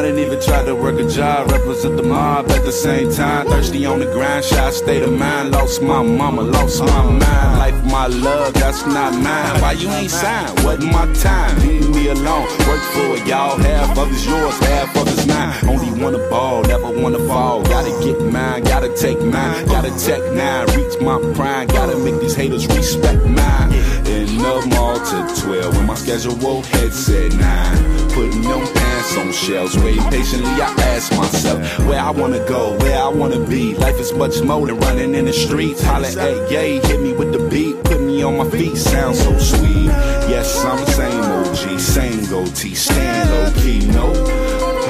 I 0.00 0.04
didn't 0.04 0.20
even 0.20 0.40
try 0.40 0.64
to 0.64 0.74
work 0.74 0.98
a 0.98 1.06
job, 1.06 1.50
represent 1.50 1.98
the 1.98 2.02
mob 2.02 2.50
at 2.52 2.64
the 2.64 2.72
same 2.72 3.12
time. 3.12 3.46
Thirsty 3.48 3.84
on 3.84 3.98
the 3.98 4.06
grind, 4.06 4.42
shy 4.46 4.70
state 4.70 5.02
of 5.02 5.12
mind. 5.12 5.50
Lost 5.50 5.82
my 5.82 6.02
mama, 6.02 6.40
lost 6.40 6.80
my 6.80 7.02
mind. 7.04 7.58
Life, 7.58 7.84
my 7.84 8.06
love, 8.06 8.54
that's 8.54 8.86
not 8.86 9.12
mine. 9.12 9.60
Why 9.60 9.72
you 9.72 9.90
ain't 9.90 10.10
signed? 10.10 10.58
Wasn't 10.64 10.90
my 10.90 11.04
time. 11.12 11.54
Leave 11.60 11.90
me 11.90 12.08
alone. 12.08 12.48
Work 12.66 12.80
for 12.94 13.08
it, 13.16 13.26
y'all. 13.26 13.58
Half 13.58 13.98
of 13.98 14.10
it's 14.10 14.24
yours, 14.24 14.58
half 14.60 14.96
of 14.96 15.06
it's 15.06 15.26
mine. 15.26 15.68
Only 15.68 16.02
wanna 16.02 16.30
ball, 16.30 16.62
never 16.62 16.90
wanna 16.90 17.18
fall. 17.28 17.62
Gotta 17.64 17.90
get 18.02 18.22
mine, 18.22 18.62
gotta 18.64 18.96
take 18.96 19.20
mine. 19.20 19.66
Gotta 19.66 19.90
tech 20.00 20.22
nine, 20.32 20.64
reach 20.78 20.98
my 21.02 21.18
prime. 21.34 21.66
Gotta 21.68 21.98
make 21.98 22.18
these 22.22 22.34
haters 22.34 22.66
respect 22.68 23.22
mine. 23.26 23.70
In 24.06 24.38
the 24.38 24.66
mall 24.74 24.96
to 24.96 25.42
12, 25.42 25.76
with 25.76 25.84
my 25.84 25.94
schedule 25.94 26.62
head 26.62 26.90
9. 27.34 28.08
Putting 28.14 28.40
them 28.40 28.89
on 29.16 29.32
shelves, 29.32 29.76
waiting 29.78 30.04
patiently. 30.04 30.50
I 30.50 30.72
ask 30.94 31.16
myself 31.16 31.58
where 31.86 32.00
I 32.00 32.10
wanna 32.10 32.44
go, 32.46 32.76
where 32.78 33.02
I 33.02 33.08
wanna 33.08 33.40
be. 33.40 33.74
Life 33.74 33.98
is 33.98 34.12
much 34.12 34.42
more 34.42 34.66
than 34.66 34.78
running 34.78 35.14
in 35.14 35.24
the 35.24 35.32
streets. 35.32 35.82
Holla 35.82 36.08
at 36.08 36.50
yay, 36.50 36.80
hit 36.80 37.00
me 37.00 37.12
with 37.12 37.32
the 37.32 37.48
beat, 37.48 37.82
put 37.84 38.00
me 38.00 38.22
on 38.22 38.36
my 38.38 38.48
feet. 38.50 38.76
Sounds 38.76 39.18
so 39.20 39.36
sweet. 39.38 39.86
Yes, 40.32 40.64
I'm 40.64 40.78
the 40.84 40.90
same 40.92 41.22
OG, 41.38 41.78
same 41.78 42.24
goatee, 42.26 42.74
stand 42.74 43.30
low 43.30 43.62
key, 43.62 43.86
no. 43.86 44.06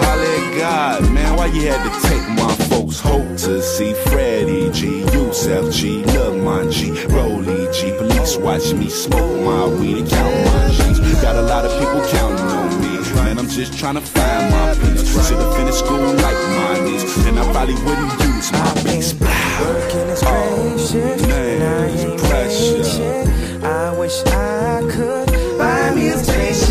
Holla 0.02 0.58
God, 0.58 1.12
man, 1.12 1.36
why 1.36 1.47
you 1.47 1.68
had 1.68 1.82
to 1.84 2.08
take 2.08 2.28
my 2.36 2.60
folks' 2.81 3.00
hope 3.00 3.36
to 3.36 3.60
see 3.60 3.92
Freddie 3.92 4.70
G, 4.70 5.00
Yusef 5.12 5.73
G, 5.73 6.02
Mon 6.44 6.70
G, 6.70 6.92
Rolly 7.07 7.68
G. 7.73 7.92
Police 7.99 8.36
watch 8.36 8.73
me 8.73 8.89
smoke 8.89 9.44
my 9.44 9.67
weed 9.67 9.99
and 9.99 10.09
count 10.10 10.34
my 10.47 10.68
G's. 10.70 10.99
Got 11.20 11.36
a 11.36 11.42
lot 11.42 11.65
of 11.65 11.73
people 11.78 12.00
counting 12.10 12.47
on 12.47 12.81
me. 12.81 13.15
Man, 13.17 13.39
I'm 13.39 13.49
just 13.49 13.78
trying 13.78 13.97
to 13.97 14.00
find 14.00 14.50
my 14.50 14.75
peace. 14.75 15.28
Should've 15.28 15.57
finished 15.57 15.78
school 15.81 15.99
like 15.99 16.41
mine 16.57 16.94
is, 16.94 17.26
and 17.26 17.39
I 17.39 17.52
probably 17.52 17.75
wouldn't 17.75 18.12
use 18.20 18.52
my 18.52 18.75
beats. 18.84 19.15
Working 19.60 20.07
this 20.07 20.23
great 20.23 20.78
shift 20.78 21.25
and 21.28 21.62
I 21.62 21.86
ain't. 21.89 22.20
I 23.62 23.99
wish 23.99 24.23
I 24.25 24.81
could 24.91 25.59
buy 25.59 25.94
me 25.94 26.09
a 26.09 26.17
spaceship 26.17 26.69